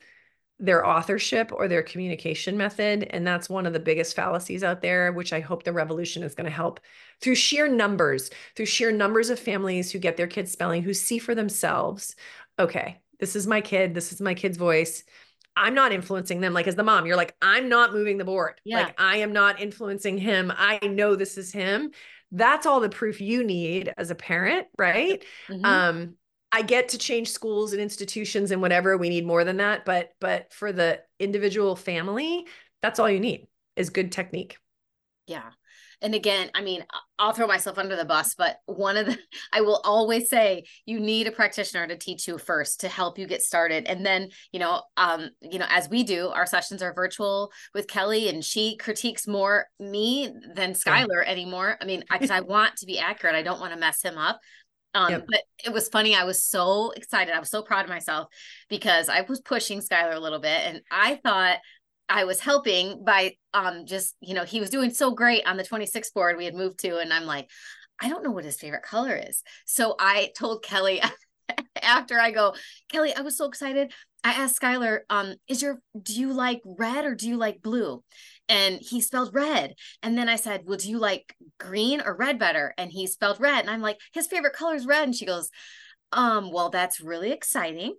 their 0.60 0.86
authorship 0.86 1.52
or 1.54 1.68
their 1.68 1.82
communication 1.84 2.58
method. 2.58 3.08
And 3.12 3.26
that's 3.26 3.50
one 3.50 3.66
of 3.66 3.74
the 3.74 3.80
biggest 3.80 4.16
fallacies 4.16 4.64
out 4.64 4.82
there, 4.82 5.14
which 5.14 5.32
I 5.32 5.40
hope 5.40 5.64
the 5.64 5.72
revolution 5.74 6.22
is 6.24 6.36
going 6.36 6.46
to 6.46 6.52
help 6.52 6.82
through 7.22 7.36
sheer 7.36 7.68
numbers, 7.68 8.30
through 8.56 8.66
sheer 8.66 8.92
numbers 8.92 9.30
of 9.30 9.40
families 9.40 9.92
who 9.92 10.00
get 10.00 10.18
their 10.18 10.28
kids 10.28 10.52
spelling, 10.52 10.84
who 10.84 10.94
see 10.94 11.18
for 11.18 11.34
themselves, 11.34 12.16
okay, 12.58 13.00
this 13.20 13.36
is 13.36 13.48
my 13.48 13.62
kid, 13.62 13.94
this 13.94 14.12
is 14.12 14.20
my 14.22 14.34
kid's 14.34 14.58
voice. 14.58 15.04
I'm 15.56 15.74
not 15.74 15.92
influencing 15.92 16.42
them. 16.42 16.54
Like 16.54 16.68
as 16.68 16.76
the 16.76 16.84
mom, 16.84 17.06
you're 17.06 17.18
like, 17.18 17.36
I'm 17.42 17.70
not 17.70 17.94
moving 17.94 18.18
the 18.18 18.26
board. 18.26 18.62
Yeah. 18.64 18.86
Like 18.86 18.96
I 18.98 19.18
am 19.18 19.34
not 19.34 19.60
influencing 19.60 20.18
him. 20.18 20.52
I 20.56 20.80
know 20.86 21.16
this 21.16 21.38
is 21.38 21.52
him. 21.52 21.92
That's 22.32 22.66
all 22.66 22.80
the 22.80 22.90
proof 22.90 23.20
you 23.22 23.44
need 23.44 23.94
as 23.98 24.12
a 24.12 24.16
parent, 24.16 24.68
right? 24.78 25.24
Mhm. 25.50 25.66
um 25.66 26.16
i 26.52 26.62
get 26.62 26.90
to 26.90 26.98
change 26.98 27.30
schools 27.30 27.74
and 27.74 27.82
institutions 27.82 28.52
and 28.52 28.62
whatever 28.62 28.98
we 28.98 29.10
need 29.10 29.26
more 29.26 29.44
than 29.44 29.58
that 29.58 29.86
but 29.86 30.10
but 30.20 30.52
for 30.54 30.72
the 30.72 31.00
individual 31.20 31.76
family 31.76 32.46
that's 32.82 33.00
all 33.00 33.10
you 33.10 33.20
need 33.20 33.48
is 33.76 33.90
good 33.90 34.12
technique 34.12 34.58
Yeah. 35.30 35.52
And 36.02 36.16
again, 36.16 36.50
I 36.56 36.62
mean, 36.62 36.84
I'll 37.20 37.34
throw 37.34 37.46
myself 37.46 37.78
under 37.78 37.96
the 37.96 38.06
bus, 38.06 38.34
but 38.34 38.58
one 38.66 38.98
of 38.98 39.06
the, 39.06 39.18
I 39.54 39.62
will 39.62 39.80
always 39.84 40.28
say 40.28 40.64
you 40.86 41.00
need 41.00 41.28
a 41.28 41.32
practitioner 41.32 41.86
to 41.86 41.98
teach 41.98 42.28
you 42.28 42.40
first 42.40 42.82
to 42.82 42.88
help 42.88 43.20
you 43.20 43.28
get 43.28 43.44
started. 43.44 43.86
And 43.86 44.04
then, 44.04 44.30
you 44.52 44.60
know, 44.60 44.82
um, 44.98 45.30
you 45.42 45.60
know, 45.60 45.68
as 45.70 45.88
we 45.88 46.04
do, 46.04 46.30
our 46.30 46.48
sessions 46.48 46.82
are 46.82 46.94
virtual 46.94 47.52
with 47.76 47.88
Kelly 47.88 48.28
and 48.30 48.44
she 48.44 48.76
critiques 48.78 49.28
more 49.28 49.68
me 49.80 50.34
than 50.56 50.74
Skylar 50.74 51.24
anymore. 51.28 51.78
I 51.80 51.86
mean, 51.86 52.04
because 52.12 52.32
I 52.32 52.40
want 52.40 52.78
to 52.78 52.88
be 52.88 52.98
accurate. 52.98 53.36
I 53.36 53.44
don't 53.44 53.60
want 53.60 53.74
to 53.74 53.80
mess 53.80 54.02
him 54.02 54.18
up. 54.18 54.40
Um, 54.94 55.12
Yep. 55.12 55.26
but 55.28 55.42
it 55.66 55.74
was 55.74 55.88
funny. 55.90 56.16
I 56.16 56.24
was 56.24 56.44
so 56.44 56.92
excited. 56.92 57.34
I 57.34 57.40
was 57.40 57.50
so 57.50 57.62
proud 57.62 57.86
of 57.86 57.90
myself 57.90 58.28
because 58.70 59.08
I 59.10 59.22
was 59.22 59.40
pushing 59.42 59.82
Skylar 59.82 60.16
a 60.16 60.20
little 60.20 60.40
bit 60.40 60.62
and 60.66 60.82
I 60.92 61.16
thought 61.24 61.58
I 62.08 62.24
was 62.24 62.40
helping 62.40 63.04
by 63.04 63.36
um 63.54 63.86
just 63.86 64.16
you 64.20 64.34
know 64.34 64.44
he 64.44 64.60
was 64.60 64.72
doing 64.72 64.90
so 64.90 65.12
great 65.12 65.46
on 65.46 65.58
the 65.58 65.64
26 65.64 66.10
board 66.12 66.38
we 66.38 66.46
had 66.46 66.56
moved 66.56 66.80
to 66.80 66.98
and 66.98 67.14
I'm 67.14 67.26
like 67.26 67.50
I 68.02 68.10
don't 68.10 68.24
know 68.24 68.32
what 68.32 68.46
his 68.46 68.58
favorite 68.60 68.84
color 68.84 69.16
is. 69.16 69.44
So 69.66 69.96
I 70.00 70.32
told 70.38 70.64
Kelly 70.64 71.02
after 71.82 72.20
I 72.20 72.32
go, 72.32 72.56
Kelly, 72.92 73.14
I 73.16 73.22
was 73.22 73.38
so 73.38 73.46
excited. 73.46 73.92
I 74.24 74.32
asked 74.32 74.60
Skylar, 74.60 75.00
um, 75.10 75.36
is 75.48 75.62
your 75.62 75.80
do 76.02 76.20
you 76.20 76.34
like 76.34 76.62
red 76.66 77.06
or 77.06 77.16
do 77.16 77.28
you 77.28 77.38
like 77.38 77.62
blue? 77.62 78.04
And 78.50 78.80
he 78.82 79.00
spelled 79.00 79.34
red. 79.34 79.76
And 80.04 80.18
then 80.18 80.28
I 80.28 80.36
said, 80.36 80.64
Well, 80.66 80.78
do 80.78 80.90
you 80.90 80.98
like 81.00 81.36
green 81.60 82.02
or 82.02 82.16
red 82.16 82.40
better? 82.40 82.74
And 82.78 82.92
he 82.92 83.08
spelled 83.08 83.40
red. 83.40 83.62
And 83.62 83.70
I'm 83.70 83.82
like, 83.82 84.00
his 84.12 84.28
favorite 84.28 84.54
color 84.54 84.76
is 84.76 84.86
red. 84.86 85.04
And 85.04 85.16
she 85.16 85.26
goes, 85.26 85.50
um, 86.12 86.52
well, 86.52 86.70
that's 86.70 87.02
really 87.02 87.32
exciting. 87.32 87.96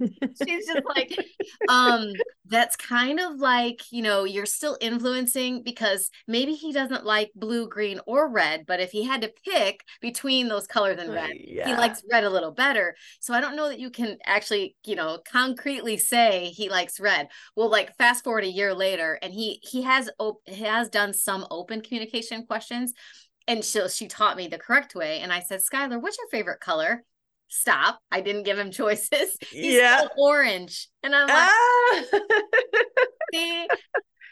She's 0.00 0.66
just 0.66 0.80
like, 0.84 1.18
um, 1.68 2.22
that's 2.48 2.76
kind 2.76 3.18
of 3.18 3.36
like, 3.40 3.80
you 3.90 4.02
know, 4.02 4.24
you're 4.24 4.46
still 4.46 4.76
influencing 4.80 5.62
because 5.62 6.10
maybe 6.28 6.52
he 6.54 6.72
doesn't 6.72 7.04
like 7.04 7.30
blue, 7.34 7.68
green, 7.68 8.00
or 8.06 8.30
red, 8.30 8.64
but 8.66 8.80
if 8.80 8.90
he 8.90 9.04
had 9.04 9.22
to 9.22 9.32
pick 9.44 9.82
between 10.00 10.48
those 10.48 10.66
colors 10.66 10.98
and 11.00 11.12
red, 11.12 11.30
he 11.62 11.74
likes 11.74 12.02
red 12.10 12.24
a 12.24 12.30
little 12.30 12.52
better. 12.52 12.94
So 13.20 13.34
I 13.34 13.40
don't 13.40 13.56
know 13.56 13.68
that 13.68 13.80
you 13.80 13.90
can 13.90 14.18
actually, 14.24 14.76
you 14.84 14.94
know, 14.94 15.18
concretely 15.30 15.96
say 15.96 16.52
he 16.54 16.68
likes 16.68 17.00
red. 17.00 17.28
Well, 17.56 17.70
like 17.70 17.96
fast 17.96 18.22
forward 18.22 18.44
a 18.44 18.48
year 18.48 18.74
later, 18.74 19.18
and 19.22 19.32
he 19.32 19.60
he 19.62 19.82
has 19.82 20.08
op- 20.18 20.42
he 20.46 20.62
has 20.64 20.88
done 20.88 21.12
some 21.12 21.46
open 21.50 21.80
communication 21.80 22.46
questions, 22.46 22.92
and 23.48 23.64
she 23.64 23.88
she 23.88 24.06
taught 24.06 24.36
me 24.36 24.46
the 24.48 24.58
correct 24.58 24.94
way. 24.94 25.20
And 25.20 25.32
I 25.32 25.40
said, 25.40 25.60
Skylar, 25.60 26.00
what's 26.00 26.18
your 26.18 26.28
favorite 26.28 26.60
color? 26.60 27.02
Stop! 27.48 28.00
I 28.10 28.20
didn't 28.20 28.42
give 28.44 28.58
him 28.58 28.70
choices. 28.72 29.36
He 29.50 29.76
Yeah. 29.76 30.06
orange, 30.16 30.88
and 31.02 31.14
I'm 31.14 31.28
like, 31.28 31.48
ah! 31.50 32.02
see. 33.32 33.68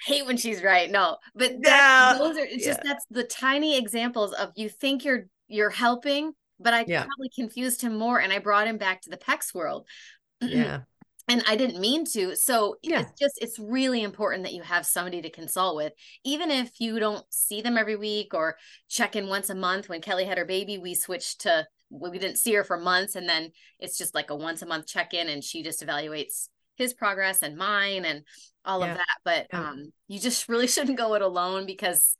Hate 0.06 0.26
when 0.26 0.36
she's 0.36 0.62
right. 0.62 0.90
No, 0.90 1.16
but 1.34 1.52
No. 1.52 1.60
that, 1.62 2.18
those 2.18 2.36
are 2.36 2.44
it's 2.44 2.64
just 2.64 2.80
that's 2.82 3.06
the 3.10 3.24
tiny 3.24 3.78
examples 3.78 4.32
of 4.34 4.50
you 4.54 4.68
think 4.68 5.04
you're 5.04 5.26
you're 5.48 5.70
helping, 5.70 6.32
but 6.60 6.74
I 6.74 6.84
Yeah. 6.86 7.04
probably 7.04 7.30
confused 7.34 7.80
him 7.80 7.96
more 7.96 8.20
and 8.20 8.32
I 8.32 8.38
brought 8.38 8.66
him 8.66 8.76
back 8.76 9.00
to 9.02 9.10
the 9.10 9.16
PECS 9.16 9.54
world. 9.54 9.86
yeah 10.40 10.80
And 11.26 11.42
I 11.48 11.56
didn't 11.56 11.80
mean 11.80 12.04
to. 12.12 12.36
So 12.36 12.76
Yeah. 12.82 13.00
it's 13.00 13.12
just 13.18 13.38
it's 13.40 13.58
really 13.58 14.02
important 14.02 14.42
that 14.44 14.52
you 14.52 14.60
have 14.60 14.84
somebody 14.84 15.22
to 15.22 15.30
consult 15.30 15.74
with. 15.74 15.94
Even 16.22 16.50
if 16.50 16.70
you 16.80 16.98
don't 17.00 17.24
see 17.30 17.62
them 17.62 17.78
every 17.78 17.96
week 17.96 18.34
or 18.34 18.58
check 18.90 19.16
in 19.16 19.26
once 19.28 19.48
a 19.48 19.54
month. 19.54 19.88
When 19.88 20.02
Kelly 20.02 20.26
had 20.26 20.36
her 20.36 20.44
baby, 20.44 20.76
we 20.76 20.94
switched 20.94 21.40
to 21.42 21.66
we 22.00 22.18
didn't 22.18 22.38
see 22.38 22.52
her 22.54 22.64
for 22.64 22.78
months 22.78 23.14
and 23.16 23.28
then 23.28 23.50
it's 23.78 23.96
just 23.96 24.14
like 24.14 24.30
a 24.30 24.36
once 24.36 24.62
a 24.62 24.66
month 24.66 24.86
check-in 24.86 25.28
and 25.28 25.42
she 25.44 25.62
just 25.62 25.84
evaluates 25.84 26.48
his 26.76 26.92
progress 26.92 27.42
and 27.42 27.56
mine 27.56 28.04
and 28.04 28.24
all 28.64 28.80
Yeah. 28.80 28.92
of 28.92 28.96
that. 28.98 29.16
But 29.24 29.46
Yeah. 29.52 29.68
um 29.70 29.92
you 30.08 30.18
just 30.18 30.48
really 30.48 30.66
shouldn't 30.66 30.98
go 30.98 31.14
it 31.14 31.22
alone 31.22 31.66
because 31.66 32.16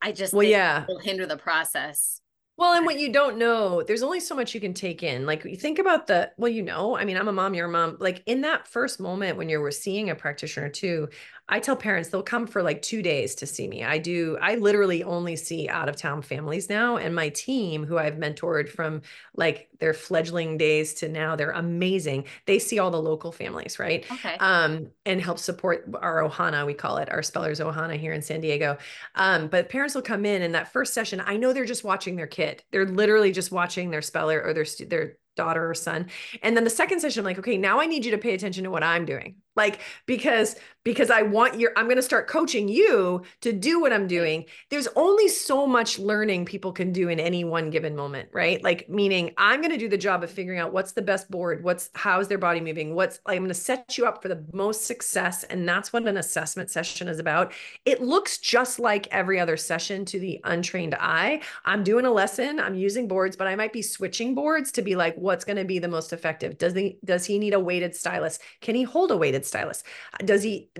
I 0.00 0.12
just 0.12 0.32
well 0.32 0.46
yeah 0.46 0.84
it'll 0.84 1.00
hinder 1.00 1.26
the 1.26 1.36
process. 1.36 2.20
Well, 2.58 2.72
and 2.74 2.84
what 2.84 2.98
you 2.98 3.12
don't 3.12 3.38
know, 3.38 3.84
there's 3.84 4.02
only 4.02 4.18
so 4.18 4.34
much 4.34 4.52
you 4.52 4.60
can 4.60 4.74
take 4.74 5.04
in. 5.04 5.26
Like 5.26 5.44
you 5.44 5.54
think 5.54 5.78
about 5.78 6.08
the, 6.08 6.32
well, 6.38 6.50
you 6.50 6.62
know, 6.62 6.98
I 6.98 7.04
mean, 7.04 7.16
I'm 7.16 7.28
a 7.28 7.32
mom, 7.32 7.54
you're 7.54 7.68
a 7.68 7.70
mom. 7.70 7.96
Like 8.00 8.24
in 8.26 8.40
that 8.40 8.66
first 8.66 8.98
moment 8.98 9.38
when 9.38 9.48
you're 9.48 9.70
seeing 9.70 10.10
a 10.10 10.16
practitioner 10.16 10.68
too, 10.68 11.08
I 11.50 11.60
tell 11.60 11.76
parents 11.76 12.10
they'll 12.10 12.22
come 12.22 12.46
for 12.46 12.62
like 12.62 12.82
two 12.82 13.00
days 13.00 13.34
to 13.36 13.46
see 13.46 13.66
me. 13.68 13.82
I 13.82 13.96
do, 13.98 14.36
I 14.42 14.56
literally 14.56 15.02
only 15.02 15.34
see 15.36 15.66
out 15.68 15.88
of 15.88 15.96
town 15.96 16.20
families 16.20 16.68
now. 16.68 16.96
And 16.98 17.14
my 17.14 17.30
team, 17.30 17.86
who 17.86 17.96
I've 17.96 18.16
mentored 18.16 18.68
from 18.68 19.00
like 19.34 19.68
their 19.78 19.94
fledgling 19.94 20.58
days 20.58 20.92
to 20.94 21.08
now, 21.08 21.36
they're 21.36 21.52
amazing. 21.52 22.24
They 22.44 22.58
see 22.58 22.78
all 22.78 22.90
the 22.90 23.00
local 23.00 23.32
families, 23.32 23.78
right? 23.78 24.04
Okay. 24.12 24.36
um, 24.40 24.88
and 25.06 25.22
help 25.22 25.38
support 25.38 25.88
our 26.02 26.22
Ohana, 26.28 26.66
we 26.66 26.74
call 26.74 26.98
it 26.98 27.08
our 27.10 27.22
spellers 27.22 27.60
Ohana 27.60 27.96
here 27.96 28.12
in 28.12 28.20
San 28.20 28.42
Diego. 28.42 28.76
Um, 29.14 29.48
but 29.48 29.70
parents 29.70 29.94
will 29.94 30.02
come 30.02 30.26
in 30.26 30.42
and 30.42 30.54
that 30.54 30.70
first 30.70 30.92
session, 30.92 31.22
I 31.24 31.38
know 31.38 31.54
they're 31.54 31.64
just 31.64 31.84
watching 31.84 32.16
their 32.16 32.26
kid. 32.48 32.64
They're 32.70 32.86
literally 32.86 33.32
just 33.32 33.52
watching 33.52 33.90
their 33.90 34.02
speller 34.02 34.42
or 34.42 34.54
their 34.54 34.66
their 34.88 35.16
daughter 35.36 35.70
or 35.70 35.74
son. 35.74 36.08
And 36.42 36.56
then 36.56 36.64
the 36.64 36.70
second 36.70 37.00
session, 37.00 37.20
I'm 37.20 37.24
like, 37.24 37.38
okay, 37.38 37.56
now 37.56 37.80
I 37.80 37.86
need 37.86 38.04
you 38.04 38.10
to 38.12 38.18
pay 38.18 38.34
attention 38.34 38.64
to 38.64 38.70
what 38.70 38.82
I'm 38.82 39.04
doing. 39.04 39.36
Like 39.58 39.80
because 40.06 40.56
because 40.88 41.10
I 41.10 41.20
want 41.20 41.60
your 41.60 41.72
I'm 41.76 41.84
going 41.84 41.96
to 41.96 42.02
start 42.02 42.28
coaching 42.28 42.66
you 42.66 43.20
to 43.42 43.52
do 43.52 43.78
what 43.78 43.92
I'm 43.92 44.06
doing. 44.06 44.46
There's 44.70 44.88
only 44.96 45.28
so 45.28 45.66
much 45.66 45.98
learning 45.98 46.46
people 46.46 46.72
can 46.72 46.92
do 46.94 47.10
in 47.10 47.20
any 47.20 47.44
one 47.44 47.68
given 47.68 47.94
moment, 47.94 48.30
right? 48.32 48.64
Like 48.64 48.88
meaning 48.88 49.34
I'm 49.36 49.60
going 49.60 49.72
to 49.72 49.76
do 49.76 49.90
the 49.90 49.98
job 49.98 50.24
of 50.24 50.30
figuring 50.30 50.58
out 50.58 50.72
what's 50.72 50.92
the 50.92 51.02
best 51.02 51.30
board, 51.30 51.62
what's 51.62 51.90
how's 51.94 52.28
their 52.28 52.38
body 52.38 52.60
moving, 52.62 52.94
what's 52.94 53.20
I'm 53.26 53.38
going 53.38 53.48
to 53.48 53.54
set 53.54 53.98
you 53.98 54.06
up 54.06 54.22
for 54.22 54.28
the 54.28 54.42
most 54.54 54.86
success 54.86 55.44
and 55.44 55.68
that's 55.68 55.92
what 55.92 56.08
an 56.08 56.16
assessment 56.16 56.70
session 56.70 57.08
is 57.08 57.18
about. 57.18 57.52
It 57.84 58.00
looks 58.00 58.38
just 58.38 58.78
like 58.78 59.08
every 59.10 59.38
other 59.38 59.58
session 59.58 60.06
to 60.06 60.18
the 60.18 60.40
untrained 60.44 60.94
eye. 60.94 61.42
I'm 61.66 61.84
doing 61.84 62.06
a 62.06 62.10
lesson, 62.10 62.58
I'm 62.58 62.74
using 62.74 63.08
boards, 63.08 63.36
but 63.36 63.46
I 63.46 63.56
might 63.56 63.74
be 63.74 63.82
switching 63.82 64.34
boards 64.34 64.72
to 64.72 64.80
be 64.80 64.96
like 64.96 65.16
what's 65.16 65.44
going 65.44 65.58
to 65.58 65.66
be 65.66 65.78
the 65.78 65.88
most 65.88 66.14
effective. 66.14 66.56
Does 66.56 66.72
he 66.72 66.98
does 67.04 67.26
he 67.26 67.38
need 67.38 67.52
a 67.52 67.60
weighted 67.60 67.94
stylus? 67.94 68.38
Can 68.62 68.74
he 68.74 68.84
hold 68.84 69.10
a 69.10 69.16
weighted 69.18 69.44
stylus? 69.48 69.82
Does 70.24 70.42
he 70.42 70.70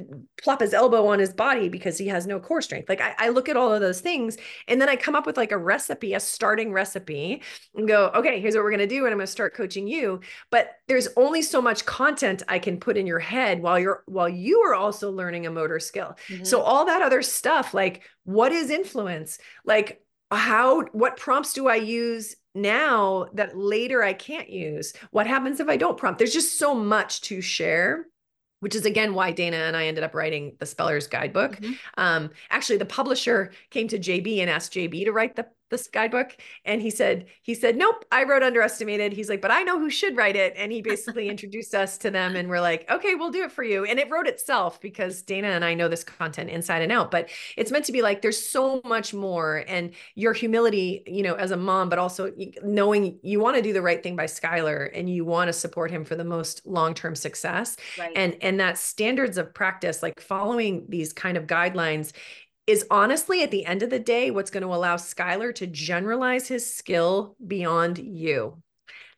plop 0.43 0.61
his 0.61 0.75
elbow 0.75 1.07
on 1.07 1.19
his 1.19 1.33
body 1.33 1.69
because 1.69 1.99
he 1.99 2.09
has 2.09 2.27
no 2.27 2.39
core 2.39 2.62
strength. 2.62 2.89
Like 2.89 3.01
I, 3.01 3.14
I, 3.19 3.29
look 3.29 3.49
at 3.49 3.57
all 3.57 3.73
of 3.73 3.81
those 3.81 4.01
things 4.01 4.37
and 4.69 4.81
then 4.81 4.89
I 4.89 4.97
come 4.97 5.14
up 5.14 5.27
with 5.27 5.37
like 5.37 5.53
a 5.53 5.59
recipe, 5.59 6.14
a 6.14 6.21
starting 6.21 6.73
recipe 6.73 7.43
and 7.75 7.89
go, 7.89 8.11
okay, 8.14 8.41
here's 8.41 8.55
what 8.55 8.62
we're 8.64 8.71
going 8.71 8.79
to 8.81 8.87
do. 8.87 9.05
And 9.05 9.12
I'm 9.12 9.19
going 9.19 9.27
to 9.27 9.33
start 9.33 9.55
coaching 9.55 9.89
you. 9.89 10.21
But 10.51 10.71
there's 10.87 11.09
only 11.16 11.43
so 11.43 11.61
much 11.61 11.85
content 11.87 12.43
I 12.49 12.59
can 12.59 12.79
put 12.79 12.97
in 12.97 13.07
your 13.07 13.19
head 13.19 13.61
while 13.61 13.79
you're, 13.79 14.03
while 14.07 14.29
you 14.29 14.61
are 14.61 14.75
also 14.75 15.11
learning 15.11 15.47
a 15.47 15.51
motor 15.51 15.81
skill. 15.81 16.16
Mm-hmm. 16.29 16.45
So 16.45 16.61
all 16.61 16.85
that 16.87 17.03
other 17.03 17.23
stuff, 17.23 17.75
like 17.75 18.03
what 18.25 18.53
is 18.53 18.71
influence? 18.71 19.39
Like 19.64 20.03
how, 20.31 20.83
what 20.93 21.16
prompts 21.16 21.55
do 21.55 21.69
I 21.69 21.77
use 21.77 22.37
now 22.55 23.29
that 23.35 23.57
later 23.57 24.03
I 24.03 24.12
can't 24.12 24.51
use? 24.51 24.93
What 25.11 25.27
happens 25.27 25.59
if 25.59 25.69
I 25.69 25.77
don't 25.77 25.97
prompt? 25.97 26.19
There's 26.19 26.35
just 26.35 26.59
so 26.59 26.75
much 26.75 27.23
to 27.23 27.41
share 27.41 28.07
which 28.61 28.75
is 28.75 28.85
again 28.85 29.15
why 29.15 29.33
Dana 29.33 29.57
and 29.57 29.77
I 29.77 29.87
ended 29.87 30.05
up 30.05 30.15
writing 30.15 30.57
the 30.59 30.67
Speller's 30.67 31.07
Guidebook. 31.07 31.57
Mm-hmm. 31.57 31.73
Um, 31.97 32.31
actually, 32.51 32.79
the 32.79 32.87
publisher 32.87 33.53
came 33.71 33.89
to 33.89 33.99
JB 33.99 34.39
and 34.39 34.51
asked 34.51 34.73
JB 34.73 35.05
to 35.05 35.13
write 35.13 35.37
the 35.37 35.47
this 35.71 35.89
guidebook 35.89 36.37
and 36.64 36.83
he 36.83 36.91
said 36.91 37.27
he 37.43 37.55
said 37.55 37.77
nope 37.77 38.05
i 38.12 38.25
wrote 38.25 38.43
underestimated. 38.43 39.12
He's 39.12 39.29
like 39.29 39.41
but 39.41 39.51
i 39.51 39.62
know 39.62 39.79
who 39.79 39.91
should 39.91 40.16
write 40.16 40.37
it. 40.37 40.55
And 40.57 40.73
he 40.73 40.83
basically 40.83 41.29
introduced 41.35 41.75
us 41.75 41.99
to 41.99 42.11
them 42.11 42.37
and 42.37 42.49
we're 42.49 42.61
like 42.61 42.91
okay 42.91 43.14
we'll 43.14 43.31
do 43.31 43.43
it 43.43 43.53
for 43.53 43.62
you. 43.62 43.85
And 43.85 43.99
it 43.99 44.11
wrote 44.11 44.27
itself 44.27 44.81
because 44.81 45.23
dana 45.23 45.49
and 45.49 45.64
i 45.64 45.75
know 45.75 45.89
this 45.89 46.05
content 46.05 46.51
inside 46.51 46.83
and 46.83 46.93
out 46.93 47.11
but 47.11 47.29
it's 47.57 47.71
meant 47.71 47.85
to 47.85 47.93
be 47.93 48.03
like 48.03 48.23
there's 48.23 48.39
so 48.39 48.81
much 48.85 49.12
more 49.14 49.64
and 49.69 49.93
your 50.14 50.33
humility 50.33 51.03
you 51.07 51.23
know 51.23 51.35
as 51.35 51.51
a 51.51 51.57
mom 51.57 51.89
but 51.89 51.99
also 51.99 52.33
knowing 52.62 53.19
you 53.23 53.41
want 53.41 53.57
to 53.57 53.62
do 53.62 53.73
the 53.73 53.83
right 53.83 54.03
thing 54.03 54.16
by 54.16 54.25
skylar 54.25 54.91
and 54.95 55.09
you 55.09 55.25
want 55.25 55.49
to 55.49 55.53
support 55.53 55.91
him 55.91 56.05
for 56.05 56.16
the 56.16 56.25
most 56.25 56.66
long-term 56.66 57.14
success 57.14 57.77
right. 57.99 58.12
and 58.16 58.37
and 58.41 58.61
that 58.61 58.79
standards 58.79 59.39
of 59.39 59.53
practice 59.55 60.03
like 60.03 60.21
following 60.21 60.87
these 60.89 61.12
kind 61.12 61.37
of 61.37 61.47
guidelines 61.47 62.12
is 62.69 62.87
honestly 62.91 63.43
at 63.43 63.51
the 63.51 63.64
end 63.64 63.83
of 63.83 63.89
the 63.89 63.99
day 63.99 64.31
what's 64.31 64.51
going 64.51 64.62
to 64.62 64.75
allow 64.75 64.97
Skylar 64.97 65.55
to 65.55 65.66
generalize 65.66 66.47
his 66.47 66.71
skill 66.71 67.35
beyond 67.45 67.99
you. 67.99 68.62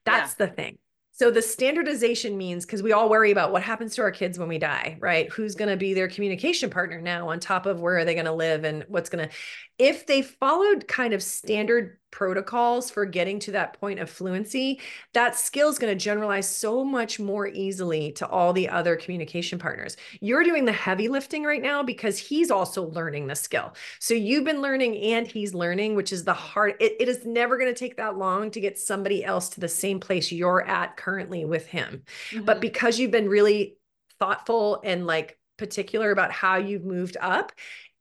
That's 0.04 0.36
yeah. 0.38 0.46
the 0.46 0.52
thing. 0.52 0.78
So 1.12 1.30
the 1.30 1.42
standardization 1.42 2.38
means 2.38 2.64
because 2.64 2.82
we 2.82 2.92
all 2.92 3.10
worry 3.10 3.30
about 3.30 3.52
what 3.52 3.62
happens 3.62 3.94
to 3.96 4.02
our 4.02 4.10
kids 4.10 4.38
when 4.38 4.48
we 4.48 4.58
die, 4.58 4.96
right? 5.00 5.30
Who's 5.30 5.54
going 5.54 5.68
to 5.68 5.76
be 5.76 5.92
their 5.92 6.08
communication 6.08 6.70
partner 6.70 7.00
now 7.00 7.28
on 7.28 7.40
top 7.40 7.66
of 7.66 7.80
where 7.80 7.98
are 7.98 8.04
they 8.06 8.14
going 8.14 8.24
to 8.24 8.32
live 8.32 8.64
and 8.64 8.86
what's 8.88 9.10
going 9.10 9.28
to 9.28 9.34
if 9.80 10.06
they 10.06 10.20
followed 10.20 10.86
kind 10.86 11.14
of 11.14 11.22
standard 11.22 11.96
protocols 12.10 12.90
for 12.90 13.06
getting 13.06 13.38
to 13.38 13.52
that 13.52 13.80
point 13.80 13.98
of 13.98 14.10
fluency, 14.10 14.78
that 15.14 15.38
skill 15.38 15.70
is 15.70 15.78
going 15.78 15.90
to 15.90 15.98
generalize 15.98 16.46
so 16.46 16.84
much 16.84 17.18
more 17.18 17.48
easily 17.48 18.12
to 18.12 18.28
all 18.28 18.52
the 18.52 18.68
other 18.68 18.94
communication 18.94 19.58
partners. 19.58 19.96
You're 20.20 20.44
doing 20.44 20.66
the 20.66 20.72
heavy 20.72 21.08
lifting 21.08 21.44
right 21.44 21.62
now 21.62 21.82
because 21.82 22.18
he's 22.18 22.50
also 22.50 22.90
learning 22.90 23.26
the 23.26 23.34
skill. 23.34 23.72
So 24.00 24.12
you've 24.12 24.44
been 24.44 24.60
learning 24.60 24.98
and 24.98 25.26
he's 25.26 25.54
learning, 25.54 25.94
which 25.94 26.12
is 26.12 26.24
the 26.24 26.34
hard, 26.34 26.74
it, 26.78 26.96
it 27.00 27.08
is 27.08 27.24
never 27.24 27.56
going 27.56 27.72
to 27.72 27.78
take 27.78 27.96
that 27.96 28.18
long 28.18 28.50
to 28.50 28.60
get 28.60 28.78
somebody 28.78 29.24
else 29.24 29.48
to 29.50 29.60
the 29.60 29.68
same 29.68 29.98
place 29.98 30.30
you're 30.30 30.66
at 30.66 30.98
currently 30.98 31.46
with 31.46 31.66
him. 31.66 32.02
Mm-hmm. 32.32 32.44
But 32.44 32.60
because 32.60 32.98
you've 32.98 33.12
been 33.12 33.30
really 33.30 33.78
thoughtful 34.18 34.82
and 34.84 35.06
like 35.06 35.38
particular 35.56 36.10
about 36.10 36.32
how 36.32 36.56
you've 36.56 36.84
moved 36.84 37.16
up 37.20 37.52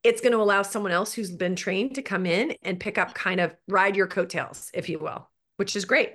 it's 0.03 0.21
going 0.21 0.31
to 0.31 0.39
allow 0.39 0.61
someone 0.61 0.91
else 0.91 1.13
who's 1.13 1.31
been 1.31 1.55
trained 1.55 1.95
to 1.95 2.01
come 2.01 2.25
in 2.25 2.55
and 2.63 2.79
pick 2.79 2.97
up 2.97 3.13
kind 3.13 3.39
of 3.39 3.55
ride 3.67 3.95
your 3.95 4.07
coattails, 4.07 4.69
if 4.73 4.89
you 4.89 4.99
will, 4.99 5.29
which 5.57 5.75
is 5.75 5.85
great. 5.85 6.13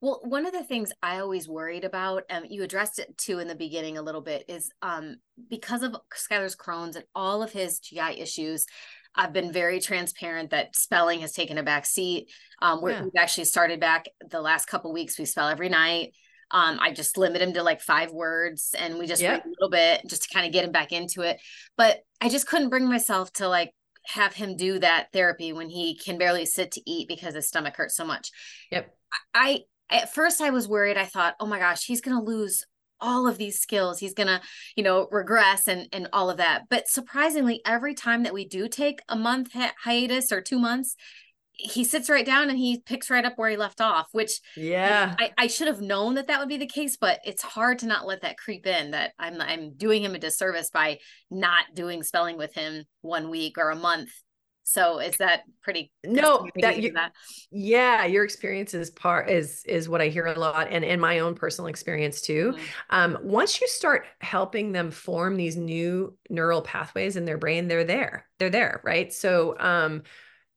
Well, 0.00 0.20
one 0.22 0.44
of 0.44 0.52
the 0.52 0.62
things 0.62 0.92
I 1.02 1.20
always 1.20 1.48
worried 1.48 1.84
about, 1.84 2.24
um, 2.28 2.44
you 2.48 2.62
addressed 2.62 2.98
it 2.98 3.16
too 3.16 3.38
in 3.38 3.48
the 3.48 3.54
beginning 3.54 3.96
a 3.96 4.02
little 4.02 4.20
bit, 4.20 4.44
is 4.48 4.70
um, 4.82 5.16
because 5.48 5.82
of 5.82 5.96
Skylar's 6.14 6.54
Crohn's 6.54 6.96
and 6.96 7.06
all 7.14 7.42
of 7.42 7.52
his 7.52 7.78
GI 7.78 8.20
issues, 8.20 8.66
I've 9.14 9.32
been 9.32 9.52
very 9.52 9.80
transparent 9.80 10.50
that 10.50 10.76
spelling 10.76 11.20
has 11.20 11.32
taken 11.32 11.56
a 11.56 11.62
back 11.62 11.86
seat. 11.86 12.30
Um, 12.60 12.80
yeah. 12.86 13.02
We've 13.02 13.12
actually 13.16 13.44
started 13.44 13.80
back 13.80 14.06
the 14.28 14.42
last 14.42 14.66
couple 14.66 14.92
weeks. 14.92 15.18
We 15.18 15.24
spell 15.24 15.48
every 15.48 15.68
night. 15.68 16.12
Um, 16.50 16.78
I 16.80 16.92
just 16.92 17.16
limit 17.16 17.42
him 17.42 17.52
to 17.54 17.62
like 17.62 17.80
five 17.80 18.12
words 18.12 18.74
and 18.78 18.98
we 18.98 19.06
just 19.06 19.22
read 19.22 19.42
a 19.44 19.48
little 19.48 19.70
bit 19.70 20.02
just 20.08 20.24
to 20.24 20.34
kind 20.34 20.46
of 20.46 20.52
get 20.52 20.64
him 20.64 20.72
back 20.72 20.92
into 20.92 21.22
it. 21.22 21.40
But 21.76 22.00
I 22.20 22.28
just 22.28 22.46
couldn't 22.46 22.70
bring 22.70 22.88
myself 22.88 23.32
to 23.34 23.48
like 23.48 23.72
have 24.06 24.34
him 24.34 24.56
do 24.56 24.78
that 24.78 25.08
therapy 25.12 25.52
when 25.52 25.68
he 25.68 25.96
can 25.96 26.18
barely 26.18 26.46
sit 26.46 26.72
to 26.72 26.82
eat 26.86 27.08
because 27.08 27.34
his 27.34 27.48
stomach 27.48 27.76
hurts 27.76 27.96
so 27.96 28.04
much. 28.04 28.30
Yep. 28.70 28.94
I 29.32 29.60
at 29.90 30.12
first 30.12 30.40
I 30.40 30.50
was 30.50 30.68
worried. 30.68 30.96
I 30.96 31.04
thought, 31.04 31.34
oh 31.40 31.46
my 31.46 31.58
gosh, 31.58 31.84
he's 31.84 32.00
gonna 32.00 32.22
lose 32.22 32.64
all 33.00 33.26
of 33.26 33.38
these 33.38 33.58
skills. 33.58 33.98
He's 33.98 34.14
gonna, 34.14 34.40
you 34.76 34.84
know, 34.84 35.08
regress 35.10 35.68
and 35.68 35.88
and 35.92 36.08
all 36.12 36.30
of 36.30 36.38
that. 36.38 36.64
But 36.70 36.88
surprisingly, 36.88 37.60
every 37.66 37.94
time 37.94 38.22
that 38.22 38.34
we 38.34 38.46
do 38.46 38.68
take 38.68 39.00
a 39.08 39.16
month 39.16 39.52
hi- 39.52 39.72
hiatus 39.82 40.32
or 40.32 40.40
two 40.40 40.58
months, 40.58 40.96
he 41.56 41.84
sits 41.84 42.10
right 42.10 42.26
down 42.26 42.50
and 42.50 42.58
he 42.58 42.80
picks 42.80 43.10
right 43.10 43.24
up 43.24 43.34
where 43.36 43.50
he 43.50 43.56
left 43.56 43.80
off 43.80 44.08
which 44.12 44.40
yeah. 44.56 45.14
I, 45.18 45.30
I 45.38 45.46
should 45.46 45.68
have 45.68 45.80
known 45.80 46.14
that 46.14 46.26
that 46.26 46.40
would 46.40 46.48
be 46.48 46.56
the 46.56 46.66
case 46.66 46.96
but 46.96 47.20
it's 47.24 47.42
hard 47.42 47.78
to 47.80 47.86
not 47.86 48.06
let 48.06 48.22
that 48.22 48.36
creep 48.38 48.66
in 48.66 48.90
that 48.90 49.12
i'm 49.18 49.40
i'm 49.40 49.74
doing 49.74 50.02
him 50.02 50.14
a 50.14 50.18
disservice 50.18 50.70
by 50.70 50.98
not 51.30 51.64
doing 51.74 52.02
spelling 52.02 52.38
with 52.38 52.54
him 52.54 52.84
one 53.02 53.30
week 53.30 53.58
or 53.58 53.70
a 53.70 53.76
month. 53.76 54.10
So 54.66 54.98
is 54.98 55.18
that 55.18 55.42
pretty 55.62 55.92
no 56.06 56.46
that, 56.56 56.80
you, 56.80 56.92
that? 56.92 57.12
Yeah 57.50 58.06
your 58.06 58.24
experience 58.24 58.72
is 58.72 58.88
part 58.88 59.28
is 59.28 59.62
is 59.66 59.90
what 59.90 60.00
i 60.00 60.08
hear 60.08 60.24
a 60.24 60.38
lot 60.38 60.68
and 60.70 60.82
in 60.82 60.98
my 61.00 61.18
own 61.18 61.34
personal 61.34 61.68
experience 61.68 62.22
too. 62.22 62.54
Mm-hmm. 62.54 62.64
um 62.88 63.18
once 63.22 63.60
you 63.60 63.68
start 63.68 64.06
helping 64.22 64.72
them 64.72 64.90
form 64.90 65.36
these 65.36 65.58
new 65.58 66.16
neural 66.30 66.62
pathways 66.62 67.16
in 67.16 67.26
their 67.26 67.36
brain 67.36 67.68
they're 67.68 67.84
there 67.84 68.26
they're 68.38 68.48
there 68.48 68.80
right? 68.84 69.12
So 69.12 69.54
um 69.60 70.02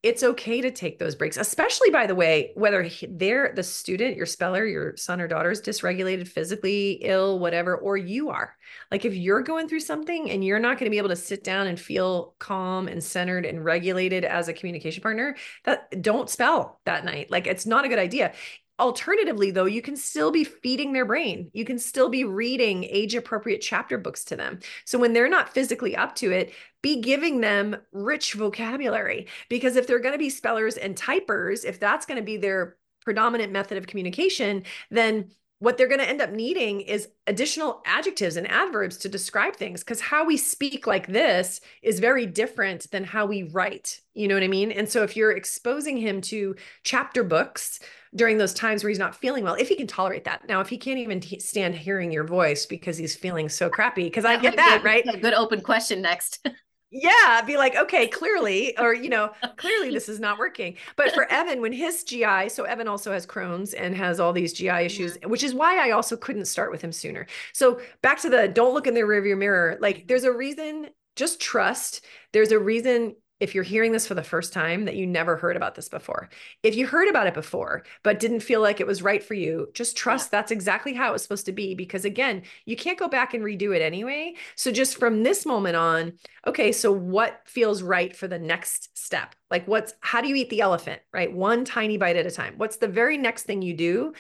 it's 0.08 0.24
okay 0.24 0.62
to 0.62 0.72
take 0.72 1.00
those 1.00 1.16
breaks, 1.16 1.36
especially 1.36 1.90
by 1.90 2.08
the 2.08 2.16
way, 2.16 2.52
whether 2.56 2.90
they're 3.10 3.52
the 3.54 3.62
student, 3.62 4.16
your 4.16 4.26
speller, 4.26 4.66
your 4.66 4.96
son 4.96 5.20
or 5.20 5.28
daughter 5.28 5.52
is 5.52 5.62
dysregulated, 5.62 6.30
physically 6.30 6.94
ill, 7.02 7.40
whatever, 7.40 7.76
or 7.76 7.98
you 7.98 8.30
are. 8.30 8.56
Like 8.90 9.04
if 9.04 9.14
you're 9.14 9.42
going 9.42 9.68
through 9.68 9.82
something 9.82 10.32
and 10.32 10.46
you're 10.46 10.60
not 10.60 10.80
going 10.80 10.86
to 10.86 10.92
be 10.92 10.98
able 10.98 11.10
to 11.10 11.16
sit 11.18 11.44
down 11.44 11.68
and 11.68 11.78
feel 11.78 12.36
calm 12.40 12.88
and 12.88 13.04
centered 13.04 13.46
and 13.46 13.66
regulated 13.66 14.24
as 14.24 14.48
a 14.48 14.54
communication 14.54 15.04
partner, 15.04 15.36
that 15.66 16.02
don't 16.02 16.30
spell 16.30 16.80
that 16.86 17.04
night. 17.04 17.30
Like 17.30 17.46
it's 17.46 17.66
not 17.66 17.84
a 17.84 17.90
good 17.90 18.00
idea. 18.00 18.34
Alternatively, 18.80 19.50
though, 19.50 19.66
you 19.66 19.82
can 19.82 19.98
still 19.98 20.30
be 20.30 20.44
feeding 20.44 20.94
their 20.94 21.06
brain. 21.06 21.50
You 21.54 21.66
can 21.66 21.80
still 21.80 22.10
be 22.10 22.24
reading 22.24 22.84
age 22.84 23.16
appropriate 23.16 23.60
chapter 23.60 23.98
books 23.98 24.24
to 24.26 24.36
them. 24.36 24.60
So 24.86 25.00
when 25.00 25.14
they're 25.14 25.30
not 25.30 25.54
physically 25.54 25.96
up 25.96 26.16
to 26.18 26.32
it, 26.32 26.54
be 26.84 27.02
giving 27.02 27.42
them 27.42 27.78
rich 27.92 28.34
vocabulary. 28.34 29.28
Because 29.50 29.78
if 29.78 29.88
they're 29.88 30.00
going 30.00 30.14
to 30.14 30.20
be 30.20 30.30
spellers 30.30 30.78
and 30.78 30.96
typers, 30.96 31.66
if 31.66 31.80
that's 31.80 32.06
going 32.06 32.20
to 32.20 32.26
be 32.26 32.38
their 32.38 32.78
predominant 33.04 33.52
method 33.52 33.78
of 33.78 33.88
communication, 33.88 34.64
then 34.92 35.32
what 35.60 35.78
they're 35.78 35.88
going 35.88 36.00
to 36.00 36.08
end 36.08 36.22
up 36.22 36.32
needing 36.32 36.82
is 36.82 37.10
additional 37.26 37.82
adjectives 37.86 38.38
and 38.38 38.50
adverbs 38.50 38.98
to 38.98 39.10
describe 39.10 39.56
things 39.56 39.84
because 39.84 40.02
how 40.02 40.26
we 40.26 40.38
speak 40.38 40.86
like 40.86 41.08
this 41.08 41.62
is 41.82 42.00
very 42.00 42.26
different 42.26 42.90
than 42.92 43.04
how 43.04 43.26
we 43.26 43.44
write 43.44 44.02
you 44.18 44.28
know 44.28 44.34
what 44.34 44.44
i 44.44 44.48
mean? 44.48 44.72
And 44.72 44.90
so 44.90 45.04
if 45.04 45.16
you're 45.16 45.32
exposing 45.32 45.96
him 45.96 46.22
to 46.22 46.56
chapter 46.84 47.24
books 47.24 47.80
during 48.16 48.40
those 48.40 48.54
times 48.54 48.84
where 48.84 48.90
he's 48.90 48.98
not 48.98 49.16
feeling 49.16 49.44
well 49.44 49.54
if 49.54 49.70
he 49.70 49.76
can 49.76 49.86
tolerate 49.86 50.24
that. 50.24 50.48
Now 50.48 50.60
if 50.60 50.70
he 50.70 50.78
can't 50.78 50.98
even 50.98 51.20
t- 51.20 51.40
stand 51.40 51.76
hearing 51.76 52.12
your 52.12 52.24
voice 52.24 52.66
because 52.66 52.98
he's 52.98 53.16
feeling 53.16 53.48
so 53.48 53.70
crappy 53.70 54.06
because 54.06 54.26
i 54.26 54.36
get 54.36 54.56
that 54.56 54.82
right? 54.84 55.06
a 55.08 55.18
good 55.18 55.36
open 55.36 55.62
question 55.62 56.02
next 56.02 56.46
yeah 56.90 57.42
be 57.46 57.58
like 57.58 57.76
okay 57.76 58.08
clearly 58.08 58.78
or 58.78 58.94
you 58.94 59.10
know 59.10 59.32
clearly 59.58 59.92
this 59.92 60.08
is 60.08 60.20
not 60.20 60.40
working. 60.40 60.76
But 60.96 61.14
for 61.14 61.30
evan 61.32 61.62
when 61.62 61.74
his 61.74 62.04
gi 62.04 62.50
so 62.50 62.64
evan 62.64 62.88
also 62.88 63.12
has 63.12 63.26
crohn's 63.26 63.74
and 63.74 63.96
has 63.96 64.20
all 64.20 64.34
these 64.34 64.54
gi 64.54 64.70
issues 64.70 65.18
which 65.26 65.44
is 65.44 65.54
why 65.54 65.86
i 65.86 65.92
also 65.92 66.16
couldn't 66.16 66.46
start 66.46 66.72
with 66.72 66.82
him 66.82 66.92
sooner. 66.92 67.28
So 67.54 67.82
back 68.02 68.20
to 68.22 68.30
the 68.30 68.48
don't 68.48 68.74
look 68.74 68.88
in 68.88 68.94
the 68.94 69.02
rearview 69.02 69.38
mirror. 69.38 69.78
Like 69.82 70.08
there's 70.08 70.24
a 70.24 70.32
reason 70.32 70.88
just 71.18 71.42
trust. 71.42 72.06
There's 72.32 72.52
a 72.52 72.60
reason 72.60 73.16
if 73.40 73.54
you're 73.54 73.64
hearing 73.64 73.92
this 73.92 74.08
for 74.08 74.16
the 74.16 74.24
first 74.24 74.54
time 74.54 74.86
that 74.86 74.96
you 74.96 75.06
never 75.06 75.38
heard 75.38 75.56
about 75.56 75.76
this 75.76 75.90
before. 75.90 76.30
If 76.64 76.76
you 76.76 76.88
heard 76.88 77.08
about 77.10 77.28
it 77.28 77.34
before 77.34 77.84
but 78.04 78.20
didn't 78.20 78.40
feel 78.42 78.62
like 78.62 78.80
it 78.80 78.88
was 78.88 79.02
right 79.02 79.24
for 79.24 79.34
you, 79.34 79.70
just 79.74 79.96
trust 79.96 80.28
yeah. 80.28 80.40
that's 80.40 80.52
exactly 80.52 80.94
how 80.94 81.14
it's 81.14 81.24
supposed 81.24 81.46
to 81.46 81.52
be 81.52 81.76
because 81.76 82.06
again, 82.06 82.44
you 82.66 82.76
can't 82.76 83.00
go 83.00 83.08
back 83.08 83.34
and 83.34 83.44
redo 83.44 83.76
it 83.76 83.82
anyway. 83.82 84.34
So 84.56 84.72
just 84.72 84.98
from 84.98 85.24
this 85.24 85.46
moment 85.46 85.76
on, 85.76 86.14
okay, 86.46 86.72
so 86.72 86.92
what 86.92 87.42
feels 87.46 87.84
right 87.84 88.16
for 88.16 88.28
the 88.28 88.40
next 88.40 88.98
step? 88.98 89.36
Like 89.52 89.68
what's 89.68 89.94
how 90.02 90.22
do 90.22 90.28
you 90.28 90.36
eat 90.36 90.50
the 90.50 90.62
elephant, 90.62 91.02
right? 91.14 91.32
One 91.32 91.66
tiny 91.66 91.98
bite 91.98 92.16
at 92.16 92.26
a 92.26 92.32
time. 92.32 92.56
What's 92.58 92.78
the 92.78 92.88
very 92.88 93.18
next 93.18 93.44
thing 93.44 93.62
you 93.62 93.74
do? 93.74 94.14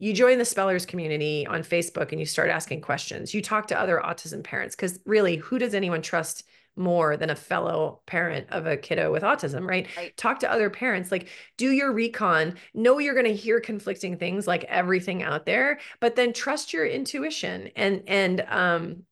you 0.00 0.12
join 0.12 0.38
the 0.38 0.44
spellers 0.44 0.84
community 0.84 1.46
on 1.46 1.62
Facebook 1.62 2.10
and 2.10 2.18
you 2.18 2.26
start 2.26 2.50
asking 2.50 2.80
questions. 2.80 3.32
You 3.32 3.40
talk 3.40 3.68
to 3.68 3.78
other 3.78 4.02
autism 4.04 4.42
parents 4.42 4.74
because 4.74 4.98
really, 5.06 5.36
who 5.36 5.58
does 5.58 5.74
anyone 5.74 6.02
trust 6.02 6.44
more 6.76 7.16
than 7.16 7.30
a 7.30 7.36
fellow 7.36 8.00
parent 8.06 8.46
of 8.50 8.66
a 8.66 8.76
kiddo 8.76 9.12
with 9.12 9.22
autism, 9.22 9.68
right? 9.68 9.86
right? 9.96 10.16
Talk 10.16 10.40
to 10.40 10.50
other 10.50 10.70
parents, 10.70 11.12
like 11.12 11.28
do 11.56 11.70
your 11.70 11.92
recon, 11.92 12.56
know 12.74 12.98
you're 12.98 13.14
going 13.14 13.26
to 13.26 13.34
hear 13.34 13.60
conflicting 13.60 14.18
things 14.18 14.46
like 14.46 14.64
everything 14.64 15.22
out 15.22 15.46
there, 15.46 15.78
but 16.00 16.16
then 16.16 16.32
trust 16.32 16.72
your 16.72 16.86
intuition. 16.86 17.70
And 17.76 18.02
and 18.06 18.40
um 18.48 19.02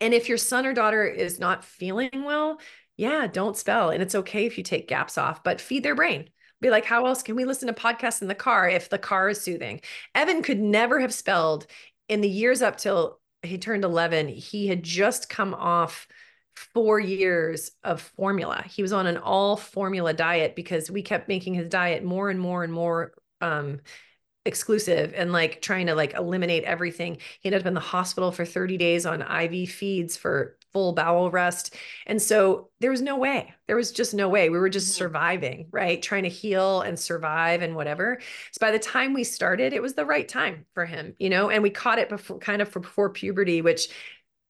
and 0.00 0.12
if 0.12 0.28
your 0.28 0.38
son 0.38 0.66
or 0.66 0.74
daughter 0.74 1.06
is 1.06 1.38
not 1.38 1.64
feeling 1.64 2.24
well, 2.24 2.58
yeah, 2.96 3.26
don't 3.26 3.56
spell. 3.56 3.90
And 3.90 4.02
it's 4.02 4.16
okay 4.16 4.46
if 4.46 4.58
you 4.58 4.64
take 4.64 4.88
gaps 4.88 5.16
off, 5.16 5.42
but 5.44 5.60
feed 5.60 5.82
their 5.84 5.94
brain. 5.94 6.28
Be 6.60 6.70
like, 6.70 6.84
how 6.84 7.06
else 7.06 7.22
can 7.22 7.34
we 7.34 7.44
listen 7.44 7.68
to 7.68 7.72
podcasts 7.72 8.22
in 8.22 8.28
the 8.28 8.34
car 8.34 8.68
if 8.68 8.88
the 8.88 8.98
car 8.98 9.28
is 9.28 9.40
soothing? 9.40 9.80
Evan 10.14 10.42
could 10.42 10.60
never 10.60 11.00
have 11.00 11.14
spelled 11.14 11.66
in 12.08 12.20
the 12.20 12.28
years 12.28 12.62
up 12.62 12.76
till 12.76 13.20
he 13.42 13.58
turned 13.58 13.84
11. 13.84 14.28
He 14.28 14.68
had 14.68 14.82
just 14.82 15.28
come 15.28 15.54
off 15.54 16.06
four 16.54 17.00
years 17.00 17.72
of 17.84 18.00
formula. 18.00 18.64
He 18.68 18.82
was 18.82 18.92
on 18.92 19.06
an 19.06 19.16
all 19.16 19.56
formula 19.56 20.12
diet 20.12 20.54
because 20.54 20.90
we 20.90 21.02
kept 21.02 21.28
making 21.28 21.54
his 21.54 21.68
diet 21.68 22.04
more 22.04 22.30
and 22.30 22.38
more 22.38 22.64
and 22.64 22.72
more 22.72 23.12
um, 23.40 23.80
exclusive 24.44 25.12
and 25.16 25.32
like 25.32 25.62
trying 25.62 25.86
to 25.86 25.94
like 25.94 26.14
eliminate 26.14 26.64
everything. 26.64 27.18
He 27.40 27.48
ended 27.48 27.62
up 27.62 27.66
in 27.66 27.74
the 27.74 27.80
hospital 27.80 28.32
for 28.32 28.44
30 28.44 28.76
days 28.76 29.06
on 29.06 29.22
IV 29.22 29.70
feeds 29.70 30.16
for 30.16 30.56
full 30.72 30.94
bowel 30.94 31.30
rest. 31.30 31.74
And 32.06 32.20
so 32.20 32.70
there 32.80 32.90
was 32.90 33.02
no 33.02 33.16
way. 33.16 33.54
There 33.66 33.76
was 33.76 33.92
just 33.92 34.14
no 34.14 34.28
way. 34.28 34.48
We 34.48 34.58
were 34.58 34.70
just 34.70 34.88
mm-hmm. 34.88 34.98
surviving, 34.98 35.68
right? 35.70 36.02
Trying 36.02 36.22
to 36.24 36.28
heal 36.28 36.80
and 36.80 36.98
survive 36.98 37.62
and 37.62 37.76
whatever. 37.76 38.20
So 38.52 38.58
by 38.58 38.70
the 38.70 38.78
time 38.78 39.12
we 39.12 39.24
started, 39.24 39.72
it 39.72 39.82
was 39.82 39.94
the 39.94 40.06
right 40.06 40.26
time 40.26 40.66
for 40.74 40.86
him, 40.86 41.14
you 41.18 41.30
know, 41.30 41.50
and 41.50 41.62
we 41.62 41.70
caught 41.70 41.98
it 41.98 42.08
before 42.08 42.38
kind 42.38 42.62
of 42.62 42.68
for 42.68 42.80
before 42.80 43.10
puberty, 43.10 43.60
which 43.62 43.88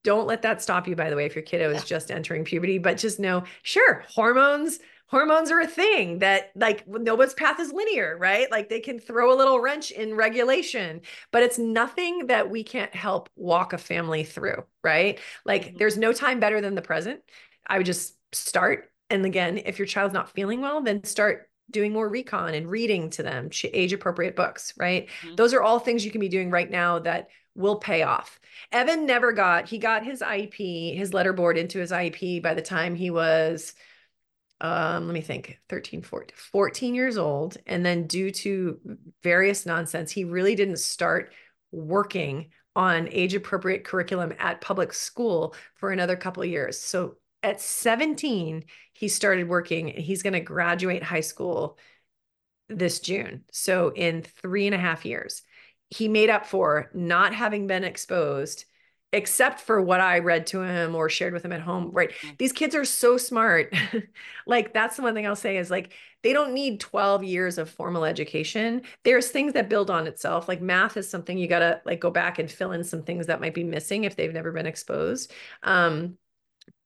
don't 0.04 0.26
let 0.26 0.42
that 0.42 0.62
stop 0.62 0.88
you 0.88 0.96
by 0.96 1.10
the 1.10 1.16
way 1.16 1.26
if 1.26 1.34
your 1.34 1.42
kiddo 1.42 1.70
yeah. 1.70 1.76
is 1.76 1.84
just 1.84 2.10
entering 2.10 2.44
puberty 2.44 2.78
but 2.78 2.98
just 2.98 3.20
know 3.20 3.42
sure 3.62 4.04
hormones 4.08 4.78
hormones 5.12 5.50
are 5.50 5.60
a 5.60 5.66
thing 5.66 6.20
that 6.20 6.50
like 6.56 6.88
nobody's 6.88 7.34
path 7.34 7.60
is 7.60 7.70
linear 7.70 8.16
right 8.18 8.50
like 8.50 8.70
they 8.70 8.80
can 8.80 8.98
throw 8.98 9.32
a 9.32 9.36
little 9.36 9.60
wrench 9.60 9.90
in 9.90 10.14
regulation 10.14 11.02
but 11.30 11.42
it's 11.42 11.58
nothing 11.58 12.26
that 12.28 12.50
we 12.50 12.64
can't 12.64 12.94
help 12.94 13.28
walk 13.36 13.74
a 13.74 13.78
family 13.78 14.24
through 14.24 14.64
right 14.82 15.20
like 15.44 15.66
mm-hmm. 15.66 15.76
there's 15.76 15.98
no 15.98 16.12
time 16.12 16.40
better 16.40 16.60
than 16.62 16.74
the 16.74 16.82
present 16.82 17.20
i 17.66 17.76
would 17.76 17.86
just 17.86 18.14
start 18.32 18.90
and 19.10 19.26
again 19.26 19.58
if 19.58 19.78
your 19.78 19.86
child's 19.86 20.14
not 20.14 20.30
feeling 20.30 20.62
well 20.62 20.80
then 20.80 21.04
start 21.04 21.48
doing 21.70 21.92
more 21.92 22.08
recon 22.08 22.54
and 22.54 22.70
reading 22.70 23.10
to 23.10 23.22
them 23.22 23.50
age 23.64 23.92
appropriate 23.92 24.34
books 24.34 24.72
right 24.78 25.08
mm-hmm. 25.22 25.34
those 25.34 25.52
are 25.52 25.62
all 25.62 25.78
things 25.78 26.04
you 26.04 26.10
can 26.10 26.20
be 26.20 26.28
doing 26.28 26.50
right 26.50 26.70
now 26.70 26.98
that 26.98 27.28
will 27.54 27.76
pay 27.76 28.02
off. 28.02 28.40
Evan 28.70 29.06
never 29.06 29.32
got, 29.32 29.68
he 29.68 29.78
got 29.78 30.04
his 30.04 30.20
IEP, 30.20 30.96
his 30.96 31.12
letter 31.12 31.32
board 31.32 31.58
into 31.58 31.78
his 31.78 31.90
IEP 31.90 32.42
by 32.42 32.54
the 32.54 32.62
time 32.62 32.94
he 32.94 33.10
was, 33.10 33.74
um, 34.60 35.06
let 35.06 35.14
me 35.14 35.20
think, 35.20 35.58
13, 35.68 36.02
14, 36.02 36.36
14 36.36 36.94
years 36.94 37.18
old. 37.18 37.56
And 37.66 37.84
then 37.84 38.06
due 38.06 38.30
to 38.30 38.80
various 39.22 39.66
nonsense, 39.66 40.10
he 40.10 40.24
really 40.24 40.54
didn't 40.54 40.78
start 40.78 41.32
working 41.72 42.50
on 42.74 43.08
age 43.10 43.34
appropriate 43.34 43.84
curriculum 43.84 44.32
at 44.38 44.60
public 44.60 44.92
school 44.92 45.54
for 45.74 45.90
another 45.90 46.16
couple 46.16 46.42
of 46.42 46.48
years. 46.48 46.78
So 46.80 47.16
at 47.42 47.60
17, 47.60 48.64
he 48.92 49.08
started 49.08 49.48
working. 49.48 49.88
He's 49.88 50.22
going 50.22 50.32
to 50.32 50.40
graduate 50.40 51.02
high 51.02 51.20
school 51.20 51.78
this 52.68 53.00
June. 53.00 53.44
So 53.52 53.92
in 53.94 54.22
three 54.22 54.66
and 54.66 54.74
a 54.74 54.78
half 54.78 55.04
years 55.04 55.42
he 55.92 56.08
made 56.08 56.30
up 56.30 56.46
for 56.46 56.90
not 56.94 57.34
having 57.34 57.66
been 57.66 57.84
exposed 57.84 58.64
except 59.14 59.60
for 59.60 59.78
what 59.82 60.00
I 60.00 60.20
read 60.20 60.46
to 60.48 60.62
him 60.62 60.94
or 60.94 61.10
shared 61.10 61.34
with 61.34 61.44
him 61.44 61.52
at 61.52 61.60
home, 61.60 61.90
right? 61.92 62.12
Mm. 62.22 62.38
These 62.38 62.52
kids 62.52 62.74
are 62.74 62.86
so 62.86 63.18
smart. 63.18 63.74
like 64.46 64.72
that's 64.72 64.96
the 64.96 65.02
one 65.02 65.12
thing 65.12 65.26
I'll 65.26 65.36
say 65.36 65.58
is 65.58 65.70
like 65.70 65.92
they 66.22 66.32
don't 66.32 66.54
need 66.54 66.80
12 66.80 67.22
years 67.22 67.58
of 67.58 67.68
formal 67.68 68.06
education. 68.06 68.82
There's 69.04 69.28
things 69.28 69.52
that 69.52 69.68
build 69.68 69.90
on 69.90 70.06
itself. 70.06 70.48
Like 70.48 70.62
math 70.62 70.96
is 70.96 71.10
something 71.10 71.36
you 71.36 71.46
got 71.46 71.58
to 71.58 71.82
like 71.84 72.00
go 72.00 72.10
back 72.10 72.38
and 72.38 72.50
fill 72.50 72.72
in 72.72 72.84
some 72.84 73.02
things 73.02 73.26
that 73.26 73.40
might 73.40 73.54
be 73.54 73.64
missing 73.64 74.04
if 74.04 74.16
they've 74.16 74.32
never 74.32 74.50
been 74.50 74.66
exposed. 74.66 75.30
Um, 75.62 76.16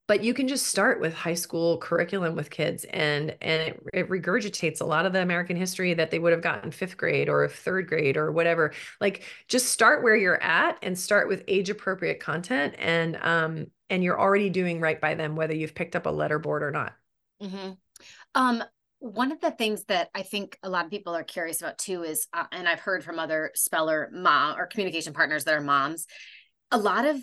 but 0.07 0.23
you 0.23 0.33
can 0.33 0.47
just 0.47 0.67
start 0.67 0.99
with 0.99 1.13
high 1.13 1.33
school 1.33 1.77
curriculum 1.77 2.35
with 2.35 2.49
kids 2.49 2.85
and 2.85 3.35
and 3.41 3.61
it, 3.61 3.83
it, 3.93 4.09
regurgitates 4.09 4.81
a 4.81 4.85
lot 4.85 5.05
of 5.05 5.13
the 5.13 5.21
american 5.21 5.55
history 5.55 5.93
that 5.93 6.11
they 6.11 6.19
would 6.19 6.31
have 6.31 6.41
gotten 6.41 6.71
fifth 6.71 6.97
grade 6.97 7.29
or 7.29 7.47
third 7.47 7.87
grade 7.87 8.17
or 8.17 8.31
whatever 8.31 8.73
like 8.99 9.23
just 9.47 9.67
start 9.67 10.03
where 10.03 10.15
you're 10.15 10.41
at 10.41 10.77
and 10.81 10.97
start 10.97 11.27
with 11.27 11.43
age 11.47 11.69
appropriate 11.69 12.19
content 12.19 12.73
and 12.79 13.17
um 13.21 13.67
and 13.89 14.03
you're 14.03 14.19
already 14.19 14.49
doing 14.49 14.79
right 14.79 14.99
by 14.99 15.13
them 15.13 15.35
whether 15.35 15.55
you've 15.55 15.75
picked 15.75 15.95
up 15.95 16.05
a 16.05 16.09
letter 16.09 16.39
board 16.39 16.63
or 16.63 16.71
not 16.71 16.93
mm-hmm. 17.41 17.71
um 18.35 18.63
one 18.99 19.31
of 19.31 19.39
the 19.39 19.51
things 19.51 19.83
that 19.85 20.09
I 20.15 20.23
think 20.23 20.57
a 20.63 20.69
lot 20.71 20.85
of 20.85 20.89
people 20.89 21.15
are 21.15 21.23
curious 21.23 21.61
about 21.61 21.77
too 21.77 22.01
is, 22.01 22.25
uh, 22.33 22.45
and 22.51 22.67
I've 22.67 22.79
heard 22.79 23.03
from 23.03 23.19
other 23.19 23.51
speller 23.53 24.09
mom 24.11 24.57
or 24.57 24.65
communication 24.65 25.13
partners 25.13 25.43
that 25.43 25.53
are 25.53 25.61
moms, 25.61 26.07
a 26.71 26.79
lot 26.79 27.05
of 27.05 27.17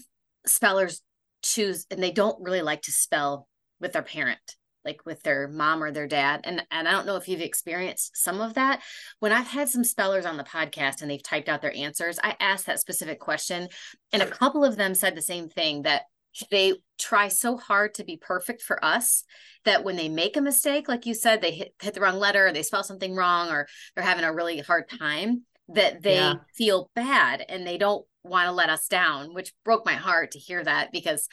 spellers 0.46 1.02
choose 1.44 1.86
and 1.90 2.02
they 2.02 2.10
don't 2.10 2.42
really 2.42 2.62
like 2.62 2.82
to 2.82 2.92
spell 2.92 3.48
with 3.80 3.92
their 3.92 4.02
parent 4.02 4.56
like 4.84 5.04
with 5.06 5.22
their 5.22 5.48
mom 5.48 5.82
or 5.82 5.90
their 5.90 6.06
dad 6.06 6.40
and 6.44 6.62
and 6.70 6.86
I 6.86 6.92
don't 6.92 7.06
know 7.06 7.16
if 7.16 7.28
you've 7.28 7.40
experienced 7.40 8.16
some 8.16 8.40
of 8.40 8.54
that 8.54 8.82
when 9.20 9.32
I've 9.32 9.46
had 9.46 9.68
some 9.68 9.84
spellers 9.84 10.26
on 10.26 10.36
the 10.36 10.44
podcast 10.44 11.00
and 11.00 11.10
they've 11.10 11.22
typed 11.22 11.48
out 11.48 11.62
their 11.62 11.76
answers 11.76 12.18
I 12.22 12.36
asked 12.40 12.66
that 12.66 12.80
specific 12.80 13.20
question 13.20 13.68
and 14.12 14.22
a 14.22 14.26
couple 14.26 14.64
of 14.64 14.76
them 14.76 14.94
said 14.94 15.14
the 15.14 15.22
same 15.22 15.48
thing 15.48 15.82
that 15.82 16.02
they 16.50 16.74
try 16.98 17.28
so 17.28 17.56
hard 17.56 17.94
to 17.94 18.04
be 18.04 18.16
perfect 18.16 18.60
for 18.60 18.84
us 18.84 19.22
that 19.64 19.84
when 19.84 19.96
they 19.96 20.08
make 20.08 20.36
a 20.36 20.42
mistake 20.42 20.88
like 20.88 21.06
you 21.06 21.14
said 21.14 21.40
they 21.40 21.52
hit, 21.52 21.74
hit 21.80 21.94
the 21.94 22.00
wrong 22.00 22.18
letter 22.18 22.48
or 22.48 22.52
they 22.52 22.62
spell 22.62 22.84
something 22.84 23.14
wrong 23.14 23.50
or 23.50 23.66
they're 23.94 24.04
having 24.04 24.24
a 24.24 24.34
really 24.34 24.58
hard 24.58 24.88
time 24.88 25.44
that 25.68 26.02
they 26.02 26.16
yeah. 26.16 26.34
feel 26.54 26.90
bad 26.94 27.44
and 27.48 27.66
they 27.66 27.78
don't 27.78 28.04
want 28.24 28.46
to 28.48 28.52
let 28.52 28.70
us 28.70 28.88
down, 28.88 29.34
which 29.34 29.52
broke 29.64 29.84
my 29.84 29.94
heart 29.94 30.32
to 30.32 30.38
hear 30.38 30.64
that 30.64 30.90
because 30.90 31.28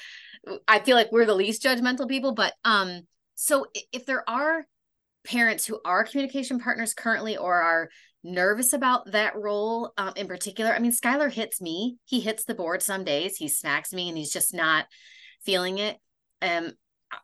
I 0.67 0.79
feel 0.79 0.95
like 0.95 1.11
we're 1.11 1.25
the 1.25 1.33
least 1.33 1.63
judgmental 1.63 2.07
people. 2.07 2.33
But 2.33 2.53
um, 2.65 3.01
so 3.35 3.67
if 3.91 4.05
there 4.05 4.27
are 4.29 4.65
parents 5.23 5.65
who 5.65 5.79
are 5.85 6.03
communication 6.03 6.59
partners 6.59 6.93
currently 6.93 7.37
or 7.37 7.61
are 7.61 7.89
nervous 8.23 8.73
about 8.73 9.11
that 9.11 9.35
role 9.35 9.93
um, 9.97 10.13
in 10.15 10.27
particular, 10.27 10.73
I 10.73 10.79
mean, 10.79 10.91
Skylar 10.91 11.31
hits 11.31 11.61
me. 11.61 11.97
He 12.05 12.19
hits 12.19 12.43
the 12.43 12.55
board 12.55 12.81
some 12.81 13.03
days. 13.03 13.37
He 13.37 13.47
smacks 13.47 13.93
me 13.93 14.09
and 14.09 14.17
he's 14.17 14.33
just 14.33 14.53
not 14.53 14.85
feeling 15.43 15.77
it. 15.77 15.97
Um, 16.41 16.73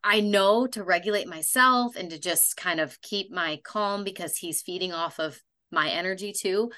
I 0.03 0.21
know 0.21 0.67
to 0.67 0.83
regulate 0.83 1.27
myself 1.27 1.95
and 1.95 2.09
to 2.09 2.19
just 2.19 2.57
kind 2.57 2.79
of 2.79 2.99
keep 3.01 3.31
my 3.31 3.59
calm 3.63 4.03
because 4.03 4.37
he's 4.37 4.61
feeding 4.61 4.93
off 4.93 5.19
of 5.19 5.41
my 5.71 5.89
energy 5.89 6.33
too 6.33 6.71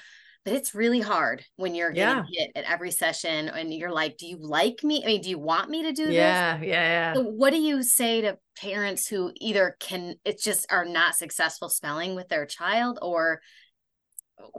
but 0.44 0.54
it's 0.54 0.74
really 0.74 1.00
hard 1.00 1.44
when 1.56 1.74
you're 1.74 1.90
getting 1.90 2.24
yeah. 2.30 2.44
hit 2.44 2.52
at 2.54 2.64
every 2.64 2.90
session 2.90 3.48
and 3.48 3.72
you're 3.72 3.92
like 3.92 4.16
do 4.16 4.26
you 4.26 4.38
like 4.40 4.82
me 4.82 5.02
i 5.02 5.06
mean 5.06 5.20
do 5.20 5.30
you 5.30 5.38
want 5.38 5.70
me 5.70 5.82
to 5.82 5.92
do 5.92 6.10
yeah, 6.10 6.56
this 6.56 6.68
yeah 6.68 7.12
yeah 7.12 7.14
so 7.14 7.22
what 7.22 7.50
do 7.50 7.58
you 7.58 7.82
say 7.82 8.20
to 8.22 8.38
parents 8.58 9.06
who 9.06 9.32
either 9.36 9.76
can 9.80 10.14
it's 10.24 10.42
just 10.42 10.66
are 10.70 10.84
not 10.84 11.14
successful 11.14 11.68
spelling 11.68 12.14
with 12.14 12.28
their 12.28 12.46
child 12.46 12.98
or 13.02 13.40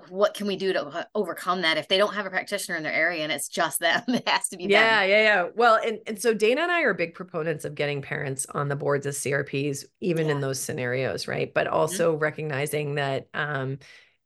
what 0.10 0.36
can 0.36 0.46
we 0.46 0.56
do 0.56 0.74
to 0.74 1.08
overcome 1.16 1.62
that 1.62 1.78
if 1.78 1.88
they 1.88 1.98
don't 1.98 2.14
have 2.14 2.28
a 2.28 2.30
practitioner 2.30 2.78
in 2.78 2.84
their 2.84 2.94
area 2.94 3.24
and 3.24 3.32
it's 3.32 3.48
just 3.48 3.80
them 3.80 4.04
it 4.08 4.28
has 4.28 4.48
to 4.48 4.58
be 4.58 4.66
yeah 4.66 5.02
them. 5.02 5.10
yeah 5.10 5.24
yeah 5.24 5.48
well 5.56 5.80
and, 5.84 5.98
and 6.06 6.22
so 6.22 6.36
dana 6.36 6.62
and 6.62 6.72
i 6.72 6.82
are 6.82 6.94
big 6.94 7.16
proponents 7.16 7.66
of 7.66 7.74
getting 7.74 8.00
parents 8.00 8.46
on 8.54 8.68
the 8.68 8.76
boards 8.76 9.08
as 9.08 9.18
crps 9.18 9.86
even 10.00 10.28
yeah. 10.28 10.34
in 10.34 10.40
those 10.40 10.60
scenarios 10.60 11.28
right 11.28 11.52
but 11.54 11.66
mm-hmm. 11.66 11.76
also 11.76 12.12
mm-hmm. 12.12 12.22
recognizing 12.22 12.96
that 12.96 13.28
um 13.34 13.80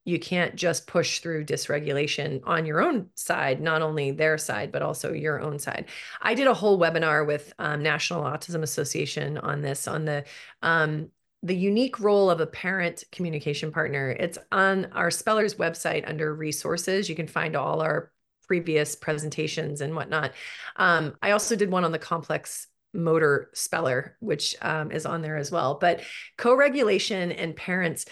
you 0.05 0.19
can't 0.19 0.55
just 0.55 0.85
push 0.85 1.19
through 1.19 1.45
dysregulation 1.45 2.41
on 2.45 2.65
your 2.65 2.81
own 2.81 3.09
side, 3.15 3.59
not 3.59 3.81
only 3.81 4.11
their 4.11 4.37
side, 4.37 4.71
but 4.71 4.83
also 4.83 5.11
your 5.11 5.41
own 5.41 5.57
side. 5.57 5.85
I 6.21 6.35
did 6.35 6.47
a 6.47 6.53
whole 6.53 6.79
webinar 6.79 7.25
with 7.25 7.51
um, 7.57 7.81
National 7.81 8.23
Autism 8.23 8.61
Association 8.61 9.39
on 9.39 9.61
this, 9.61 9.87
on 9.87 10.05
the 10.05 10.23
um, 10.61 11.09
the 11.43 11.55
unique 11.55 11.99
role 11.99 12.31
of 12.31 12.39
a 12.39 12.47
parent 12.47 13.03
communication 13.11 13.71
partner. 13.71 14.09
It's 14.09 14.39
on 14.51 14.85
our 14.93 15.11
Spellers 15.11 15.55
website 15.55 16.07
under 16.09 16.33
resources. 16.33 17.07
You 17.07 17.15
can 17.15 17.27
find 17.27 17.55
all 17.55 17.81
our 17.81 18.11
previous 18.47 18.95
presentations 18.95 19.81
and 19.81 19.95
whatnot. 19.95 20.31
Um, 20.75 21.15
I 21.21 21.31
also 21.31 21.55
did 21.55 21.69
one 21.69 21.83
on 21.83 21.91
the 21.91 21.99
complex 21.99 22.67
motor 22.95 23.49
speller, 23.53 24.17
which 24.21 24.55
um, 24.61 24.91
is 24.91 25.05
on 25.05 25.21
there 25.21 25.37
as 25.37 25.51
well. 25.51 25.77
But 25.79 26.01
co 26.37 26.55
regulation 26.55 27.31
and 27.31 27.55
parents, 27.55 28.05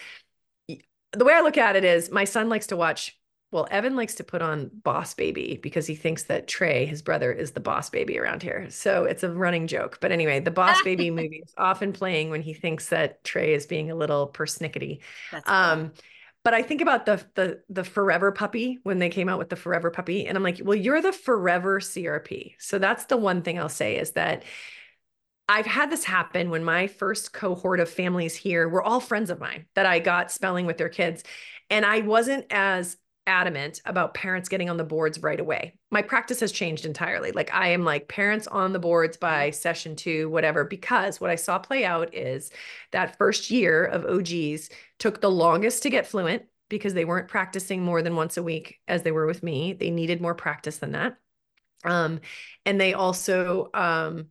the 1.13 1.25
way 1.25 1.33
I 1.33 1.41
look 1.41 1.57
at 1.57 1.75
it 1.75 1.83
is 1.83 2.11
my 2.11 2.25
son 2.25 2.49
likes 2.49 2.67
to 2.67 2.75
watch. 2.75 3.17
Well, 3.51 3.67
Evan 3.69 3.95
likes 3.95 4.15
to 4.15 4.23
put 4.23 4.41
on 4.41 4.71
Boss 4.73 5.13
Baby 5.13 5.59
because 5.61 5.85
he 5.85 5.93
thinks 5.93 6.23
that 6.23 6.47
Trey, 6.47 6.87
his 6.87 7.03
brother, 7.03 7.31
is 7.31 7.51
the 7.51 7.59
boss 7.59 7.91
baby 7.91 8.17
around 8.17 8.41
here. 8.41 8.67
So 8.71 9.03
it's 9.05 9.21
a 9.21 9.29
running 9.29 9.67
joke. 9.67 9.99
But 10.01 10.11
anyway, 10.11 10.39
the 10.39 10.49
Boss 10.49 10.81
Baby 10.83 11.11
movie 11.11 11.43
is 11.45 11.53
often 11.55 11.93
playing 11.93 12.31
when 12.31 12.41
he 12.41 12.55
thinks 12.55 12.89
that 12.89 13.23
Trey 13.23 13.53
is 13.53 13.67
being 13.67 13.91
a 13.91 13.95
little 13.95 14.27
persnickety. 14.27 15.01
Um, 15.45 15.91
but 16.43 16.53
I 16.53 16.61
think 16.61 16.81
about 16.81 17.05
the 17.05 17.23
the 17.35 17.61
the 17.69 17.83
forever 17.83 18.31
puppy 18.31 18.79
when 18.83 18.99
they 18.99 19.09
came 19.09 19.29
out 19.29 19.39
with 19.39 19.49
the 19.49 19.55
forever 19.55 19.89
puppy 19.91 20.27
and 20.27 20.35
I'm 20.35 20.43
like, 20.43 20.59
"Well, 20.61 20.75
you're 20.75 21.01
the 21.01 21.13
forever 21.13 21.79
CRP." 21.79 22.55
So 22.59 22.79
that's 22.79 23.05
the 23.05 23.17
one 23.17 23.43
thing 23.43 23.59
I'll 23.59 23.69
say 23.69 23.97
is 23.97 24.11
that 24.11 24.43
I've 25.49 25.65
had 25.65 25.91
this 25.91 26.05
happen 26.05 26.49
when 26.49 26.63
my 26.63 26.87
first 26.87 27.33
cohort 27.33 27.79
of 27.79 27.89
families 27.89 28.35
here 28.35 28.69
were 28.69 28.83
all 28.83 28.99
friends 28.99 29.29
of 29.29 29.39
mine 29.39 29.65
that 29.75 29.85
I 29.85 29.99
got 29.99 30.31
spelling 30.31 30.65
with 30.65 30.77
their 30.77 30.89
kids 30.89 31.23
and 31.69 31.85
I 31.85 31.99
wasn't 31.99 32.45
as 32.49 32.97
adamant 33.25 33.81
about 33.85 34.13
parents 34.13 34.49
getting 34.49 34.69
on 34.69 34.77
the 34.77 34.83
boards 34.83 35.21
right 35.21 35.39
away. 35.39 35.73
My 35.91 36.01
practice 36.01 36.41
has 36.41 36.51
changed 36.51 36.85
entirely. 36.85 37.31
Like 37.31 37.53
I 37.53 37.69
am 37.69 37.85
like 37.85 38.07
parents 38.07 38.47
on 38.47 38.73
the 38.73 38.79
boards 38.79 39.17
by 39.17 39.49
session 39.51 39.95
2 39.95 40.29
whatever 40.29 40.63
because 40.63 41.21
what 41.21 41.29
I 41.29 41.35
saw 41.35 41.59
play 41.59 41.85
out 41.85 42.13
is 42.13 42.51
that 42.91 43.17
first 43.17 43.49
year 43.49 43.85
of 43.85 44.05
OGs 44.05 44.69
took 44.99 45.21
the 45.21 45.31
longest 45.31 45.83
to 45.83 45.89
get 45.89 46.07
fluent 46.07 46.43
because 46.69 46.93
they 46.93 47.05
weren't 47.05 47.27
practicing 47.27 47.81
more 47.81 48.01
than 48.01 48.15
once 48.15 48.37
a 48.37 48.43
week 48.43 48.79
as 48.87 49.03
they 49.03 49.11
were 49.11 49.25
with 49.25 49.43
me. 49.43 49.73
They 49.73 49.89
needed 49.89 50.21
more 50.21 50.35
practice 50.35 50.77
than 50.77 50.91
that. 50.93 51.17
Um 51.85 52.19
and 52.65 52.79
they 52.79 52.93
also 52.93 53.69
um 53.73 54.27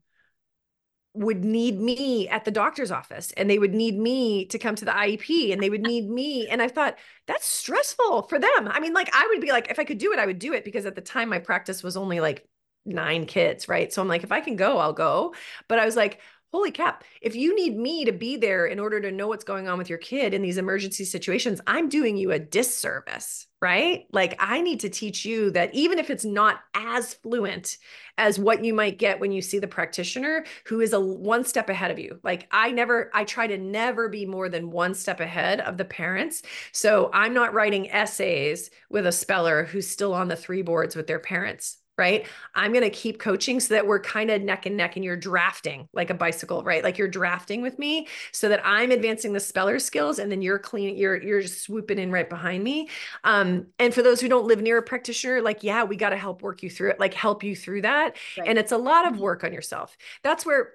would 1.15 1.45
need 1.45 1.79
me 1.79 2.29
at 2.29 2.45
the 2.45 2.51
doctor's 2.51 2.91
office 2.91 3.33
and 3.37 3.49
they 3.49 3.59
would 3.59 3.75
need 3.75 3.99
me 3.99 4.47
to 4.47 4.59
come 4.59 4.75
to 4.75 4.85
the 4.85 4.97
IEP 4.97 5.53
and 5.53 5.63
they 5.63 5.69
would 5.69 5.83
need 5.83 6.09
me. 6.09 6.49
And 6.49 6.63
I 6.63 6.69
thought 6.69 6.97
that's 7.27 7.47
stressful 7.47 8.23
for 8.29 8.39
them. 8.39 8.69
I 8.69 8.81
mean, 8.81 8.95
like, 8.95 9.11
I 9.13 9.27
would 9.31 9.43
be 9.43 9.51
like, 9.53 9.71
if 9.71 9.79
I 9.79 9.85
could 9.85 9.99
do 9.99 10.13
it, 10.13 10.19
I 10.19 10.27
would 10.27 10.39
do 10.39 10.55
it 10.55 10.65
because 10.65 10.87
at 10.87 10.95
the 10.95 11.03
time 11.03 11.29
my 11.29 11.39
practice 11.39 11.83
was 11.83 11.97
only 11.99 12.21
like 12.21 12.47
nine 12.87 13.27
kids, 13.27 13.69
right? 13.69 13.93
So 13.93 14.01
I'm 14.01 14.09
like, 14.09 14.25
if 14.25 14.33
I 14.33 14.41
can 14.41 14.57
go, 14.57 14.79
I'll 14.79 14.95
go. 14.95 15.35
But 15.69 15.79
I 15.79 15.85
was 15.85 15.97
like, 15.97 16.21
holy 16.53 16.71
cap, 16.71 17.03
if 17.23 17.35
you 17.35 17.57
need 17.57 17.77
me 17.77 18.05
to 18.05 18.13
be 18.13 18.37
there 18.37 18.67
in 18.67 18.79
order 18.79 19.01
to 19.01 19.11
know 19.11 19.27
what's 19.27 19.43
going 19.45 19.69
on 19.69 19.79
with 19.79 19.89
your 19.89 19.99
kid 19.99 20.35
in 20.35 20.43
these 20.43 20.59
emergency 20.59 21.05
situations, 21.05 21.63
I'm 21.67 21.89
doing 21.89 22.19
you 22.19 22.31
a 22.31 22.39
disservice, 22.39 23.47
right? 23.63 24.05
Like 24.13 24.37
I 24.39 24.61
need 24.61 24.81
to 24.81 24.91
teach 24.91 25.25
you 25.25 25.51
that 25.53 25.75
even 25.75 25.99
if 25.99 26.11
it's 26.11 26.27
not 26.27 26.61
as 26.75 27.15
fluent 27.15 27.79
as 28.19 28.39
what 28.39 28.63
you 28.63 28.75
might 28.75 28.99
get 28.99 29.19
when 29.19 29.33
you 29.33 29.41
see 29.41 29.59
the 29.61 29.67
practitioner 29.67 30.45
who 30.67 30.81
is 30.81 30.93
a 30.93 31.01
one 31.01 31.45
step 31.45 31.71
ahead 31.71 31.91
of 31.91 31.99
you. 31.99 32.21
Like 32.23 32.49
I 32.51 32.71
never 32.71 33.11
I 33.15 33.25
try 33.25 33.47
to 33.47 33.57
never 33.57 34.11
be 34.11 34.27
more 34.27 34.51
than 34.51 34.71
one 34.71 34.93
step 34.93 35.21
ahead 35.21 35.61
of 35.61 35.79
the 35.79 35.87
parents. 35.87 36.43
So 36.73 37.09
I'm 37.15 37.33
not 37.33 37.55
writing 37.55 37.91
essays 37.91 38.71
with 38.91 39.07
a 39.07 39.13
speller 39.13 39.65
who's 39.65 39.89
still 39.89 40.13
on 40.13 40.29
the 40.29 40.37
three 40.37 40.63
boards 40.63 40.95
with 40.95 41.07
their 41.07 41.19
parents 41.19 41.79
right? 41.99 42.27
I'm 42.55 42.73
going 42.73 42.85
to 42.85 42.91
keep 42.91 43.19
coaching 43.19 43.61
so 43.61 43.75
that 43.75 43.87
we're 43.87 44.01
kind 44.01 44.31
of 44.31 44.43
neck 44.43 44.67
and 44.67 44.77
neck 44.77 44.97
and 44.97 45.05
you're 45.05 45.17
drafting 45.17 45.89
like 45.93 46.11
a 46.11 46.15
bicycle, 46.15 46.63
right? 46.63 46.83
Like 46.83 46.97
you're 46.99 47.09
drafting 47.09 47.61
with 47.61 47.79
me 47.79 48.09
so 48.33 48.49
that 48.49 48.61
I'm 48.65 48.91
advancing 48.91 49.33
the 49.33 49.41
speller 49.41 49.79
skills 49.79 50.19
and 50.19 50.31
then 50.33 50.41
you're 50.41 50.59
cleaning, 50.59 50.97
you're, 50.97 51.23
you're 51.23 51.43
swooping 51.43 51.99
in 51.99 52.11
right 52.11 52.29
behind 52.29 52.65
me. 52.65 52.89
Um, 53.25 53.67
and 53.79 53.93
for 53.93 54.03
those 54.03 54.21
who 54.21 54.29
don't 54.29 54.47
live 54.47 54.63
near 54.63 54.79
a 54.79 54.83
practitioner, 54.83 55.43
like, 55.43 55.63
yeah, 55.63 55.85
we 55.85 55.97
got 55.97 56.11
to 56.11 56.17
help 56.17 56.43
work 56.43 56.63
you 56.63 56.71
through 56.71 56.91
it, 56.91 57.01
like 57.01 57.15
help 57.15 57.45
you 57.45 57.55
through 57.55 57.83
that. 57.83 58.17
Right. 58.39 58.49
And 58.49 58.59
it's 58.59 58.73
a 58.73 58.79
lot 58.79 59.07
of 59.07 59.15
mm-hmm. 59.15 59.23
work 59.23 59.45
on 59.45 59.53
yourself. 59.53 59.97
That's 60.23 60.47
where 60.47 60.75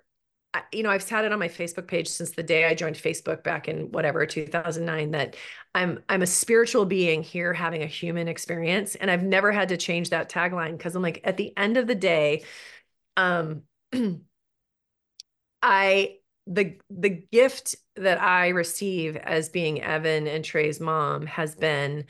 you 0.72 0.84
know, 0.84 0.90
I've 0.90 1.08
had 1.08 1.26
it 1.26 1.32
on 1.32 1.40
my 1.40 1.48
Facebook 1.48 1.88
page 1.88 2.08
since 2.08 2.32
the 2.32 2.44
day 2.44 2.66
I 2.66 2.74
joined 2.74 2.96
Facebook 2.96 3.44
back 3.44 3.68
in 3.68 3.92
whatever 3.92 4.26
2009 4.26 5.12
that 5.12 5.36
I'm 5.76 6.04
I'm 6.10 6.22
a 6.22 6.28
spiritual 6.28 6.86
being 6.86 7.22
here 7.24 7.54
having 7.54 7.84
a 7.84 7.88
human 7.88 8.28
experience 8.28 8.96
and 8.96 9.12
I've 9.12 9.24
never 9.24 9.52
had 9.52 9.70
to 9.70 9.78
change 9.78 10.10
that 10.10 10.30
tagline 10.30 10.80
cuz 10.80 10.96
I'm 10.96 11.04
like 11.04 11.22
at 11.24 11.38
the 11.38 11.56
end 11.58 11.78
of 11.78 11.88
the 11.88 11.96
day 11.96 12.44
um 13.18 13.64
I 15.62 16.18
the 16.48 16.78
the 16.90 17.10
gift 17.10 17.76
that 17.96 18.22
I 18.22 18.50
receive 18.50 19.16
as 19.18 19.50
being 19.50 19.82
Evan 19.82 20.28
and 20.28 20.44
Trey's 20.44 20.80
mom 20.80 21.26
has 21.26 21.56
been 21.56 22.06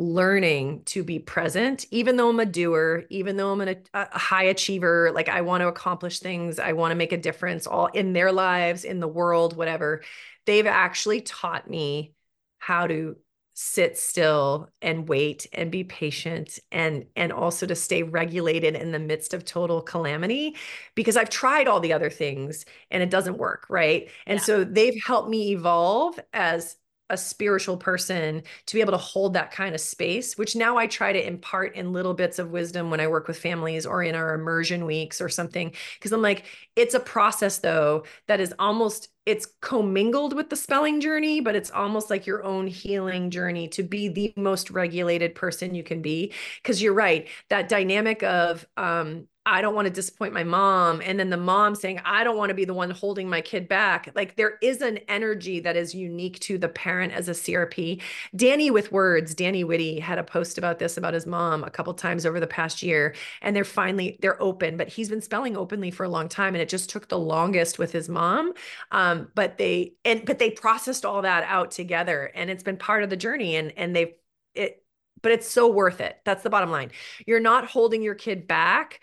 learning 0.00 0.82
to 0.86 1.04
be 1.04 1.18
present, 1.18 1.84
even 1.90 2.16
though 2.16 2.30
I'm 2.30 2.40
a 2.40 2.46
doer, 2.46 3.04
even 3.10 3.36
though 3.36 3.52
I'm 3.52 3.60
an, 3.60 3.82
a 3.92 4.18
high 4.18 4.44
achiever, 4.44 5.12
like 5.14 5.28
I 5.28 5.42
want 5.42 5.60
to 5.60 5.68
accomplish 5.68 6.20
things, 6.20 6.58
I 6.58 6.72
want 6.72 6.92
to 6.92 6.96
make 6.96 7.12
a 7.12 7.18
difference 7.18 7.66
all 7.66 7.86
in 7.88 8.14
their 8.14 8.32
lives, 8.32 8.84
in 8.84 8.98
the 8.98 9.06
world, 9.06 9.58
whatever. 9.58 10.02
They've 10.46 10.66
actually 10.66 11.20
taught 11.20 11.68
me 11.68 12.14
how 12.58 12.86
to 12.86 13.16
sit 13.52 13.98
still 13.98 14.70
and 14.80 15.06
wait 15.06 15.46
and 15.52 15.70
be 15.70 15.84
patient 15.84 16.58
and 16.72 17.04
and 17.14 17.30
also 17.30 17.66
to 17.66 17.74
stay 17.74 18.02
regulated 18.02 18.74
in 18.74 18.92
the 18.92 18.98
midst 18.98 19.34
of 19.34 19.44
total 19.44 19.82
calamity 19.82 20.56
because 20.94 21.14
I've 21.14 21.28
tried 21.28 21.68
all 21.68 21.80
the 21.80 21.92
other 21.92 22.08
things 22.08 22.64
and 22.90 23.02
it 23.02 23.10
doesn't 23.10 23.36
work, 23.36 23.66
right? 23.68 24.08
And 24.26 24.38
yeah. 24.38 24.44
so 24.44 24.64
they've 24.64 24.98
helped 25.04 25.28
me 25.28 25.52
evolve 25.52 26.18
as 26.32 26.76
a 27.10 27.16
spiritual 27.16 27.76
person 27.76 28.42
to 28.66 28.74
be 28.74 28.80
able 28.80 28.92
to 28.92 28.98
hold 28.98 29.34
that 29.34 29.50
kind 29.50 29.74
of 29.74 29.80
space, 29.80 30.38
which 30.38 30.56
now 30.56 30.76
I 30.76 30.86
try 30.86 31.12
to 31.12 31.26
impart 31.26 31.76
in 31.76 31.92
little 31.92 32.14
bits 32.14 32.38
of 32.38 32.50
wisdom 32.50 32.90
when 32.90 33.00
I 33.00 33.08
work 33.08 33.28
with 33.28 33.38
families 33.38 33.84
or 33.86 34.02
in 34.02 34.14
our 34.14 34.34
immersion 34.34 34.86
weeks 34.86 35.20
or 35.20 35.28
something. 35.28 35.72
Cause 36.00 36.12
I'm 36.12 36.22
like, 36.22 36.44
it's 36.76 36.94
a 36.94 37.00
process 37.00 37.58
though 37.58 38.04
that 38.28 38.40
is 38.40 38.54
almost 38.58 39.08
it's 39.26 39.46
commingled 39.60 40.34
with 40.34 40.48
the 40.50 40.56
spelling 40.56 41.00
journey, 41.00 41.40
but 41.40 41.54
it's 41.54 41.70
almost 41.70 42.10
like 42.10 42.26
your 42.26 42.42
own 42.42 42.66
healing 42.66 43.30
journey 43.30 43.68
to 43.68 43.82
be 43.82 44.08
the 44.08 44.32
most 44.36 44.70
regulated 44.70 45.34
person 45.34 45.74
you 45.74 45.82
can 45.84 46.02
be. 46.02 46.32
Cause 46.64 46.80
you're 46.80 46.94
right, 46.94 47.28
that 47.48 47.68
dynamic 47.68 48.22
of 48.22 48.66
um, 48.76 49.28
I 49.50 49.62
don't 49.62 49.74
want 49.74 49.86
to 49.86 49.90
disappoint 49.92 50.32
my 50.32 50.44
mom. 50.44 51.02
And 51.04 51.18
then 51.18 51.28
the 51.28 51.36
mom 51.36 51.74
saying, 51.74 52.00
I 52.04 52.22
don't 52.22 52.36
want 52.36 52.50
to 52.50 52.54
be 52.54 52.64
the 52.64 52.72
one 52.72 52.90
holding 52.90 53.28
my 53.28 53.40
kid 53.40 53.66
back. 53.66 54.08
Like 54.14 54.36
there 54.36 54.58
is 54.62 54.80
an 54.80 54.98
energy 55.08 55.58
that 55.58 55.76
is 55.76 55.92
unique 55.92 56.38
to 56.40 56.56
the 56.56 56.68
parent 56.68 57.12
as 57.12 57.28
a 57.28 57.32
CRP. 57.32 58.00
Danny 58.36 58.70
with 58.70 58.92
words, 58.92 59.34
Danny 59.34 59.64
Whitty 59.64 59.98
had 59.98 60.18
a 60.18 60.22
post 60.22 60.56
about 60.56 60.78
this 60.78 60.96
about 60.96 61.14
his 61.14 61.26
mom 61.26 61.64
a 61.64 61.70
couple 61.70 61.92
times 61.94 62.24
over 62.24 62.38
the 62.38 62.46
past 62.46 62.80
year. 62.80 63.16
And 63.42 63.56
they're 63.56 63.64
finally, 63.64 64.18
they're 64.22 64.40
open, 64.40 64.76
but 64.76 64.86
he's 64.86 65.08
been 65.08 65.20
spelling 65.20 65.56
openly 65.56 65.90
for 65.90 66.04
a 66.04 66.08
long 66.08 66.28
time. 66.28 66.54
And 66.54 66.62
it 66.62 66.68
just 66.68 66.88
took 66.88 67.08
the 67.08 67.18
longest 67.18 67.76
with 67.76 67.90
his 67.90 68.08
mom. 68.08 68.52
Um, 68.92 69.32
but 69.34 69.58
they, 69.58 69.94
and, 70.04 70.24
but 70.24 70.38
they 70.38 70.52
processed 70.52 71.04
all 71.04 71.22
that 71.22 71.42
out 71.42 71.72
together 71.72 72.30
and 72.36 72.50
it's 72.50 72.62
been 72.62 72.76
part 72.76 73.02
of 73.02 73.10
the 73.10 73.16
journey. 73.16 73.56
And, 73.56 73.72
and 73.76 73.96
they've, 73.96 74.12
it, 74.54 74.84
but 75.22 75.32
it's 75.32 75.48
so 75.48 75.68
worth 75.68 76.00
it. 76.00 76.20
That's 76.24 76.42
the 76.42 76.50
bottom 76.50 76.70
line. 76.70 76.92
You're 77.26 77.40
not 77.40 77.66
holding 77.66 78.00
your 78.02 78.14
kid 78.14 78.46
back 78.46 79.00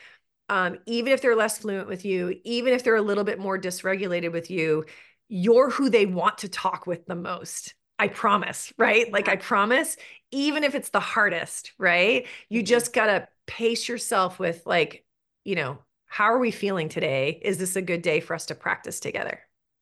um, 0.49 0.77
even 0.85 1.11
if 1.11 1.21
they're 1.21 1.35
less 1.35 1.57
fluent 1.57 1.87
with 1.87 2.05
you, 2.05 2.39
even 2.43 2.73
if 2.73 2.83
they're 2.83 2.95
a 2.95 3.01
little 3.01 3.23
bit 3.23 3.39
more 3.39 3.59
dysregulated 3.59 4.31
with 4.31 4.49
you, 4.49 4.85
you're 5.29 5.69
who 5.69 5.89
they 5.89 6.05
want 6.05 6.39
to 6.39 6.49
talk 6.49 6.87
with 6.87 7.05
the 7.05 7.15
most. 7.15 7.73
I 7.99 8.07
promise, 8.07 8.71
right? 8.77 9.11
Like 9.11 9.27
I 9.27 9.35
promise, 9.35 9.97
even 10.31 10.63
if 10.63 10.75
it's 10.75 10.89
the 10.89 10.99
hardest, 10.99 11.73
right? 11.77 12.27
You 12.49 12.59
mm-hmm. 12.59 12.65
just 12.65 12.93
got 12.93 13.07
to 13.07 13.27
pace 13.47 13.89
yourself 13.89 14.39
with 14.39 14.61
like, 14.65 15.03
you 15.43 15.55
know, 15.55 15.79
how 16.05 16.25
are 16.25 16.39
we 16.39 16.51
feeling 16.51 16.89
today? 16.89 17.39
Is 17.41 17.57
this 17.57 17.75
a 17.75 17.81
good 17.81 18.01
day 18.01 18.19
for 18.19 18.33
us 18.33 18.45
to 18.47 18.55
practice 18.55 18.99
together? 18.99 19.39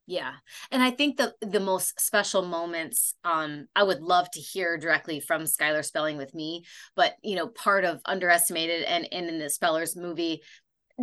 Yeah. 0.08 0.34
And 0.72 0.84
I 0.84 0.92
think 0.92 1.18
the 1.18 1.34
the 1.42 1.60
most 1.60 2.00
special 2.00 2.44
moments 2.44 3.16
um 3.24 3.68
I 3.76 3.84
would 3.84 4.02
love 4.02 4.30
to 4.32 4.40
hear 4.40 4.78
directly 4.78 5.20
from 5.20 5.44
Skylar 5.44 5.84
spelling 5.84 6.18
with 6.18 6.34
me, 6.36 6.64
but 6.96 7.16
you 7.24 7.36
know, 7.36 7.48
part 7.48 7.86
of 7.86 8.02
underestimated 8.06 8.84
and, 8.84 9.08
and 9.12 9.28
in 9.28 9.40
the 9.40 9.50
spellers 9.50 9.96
movie 9.96 10.42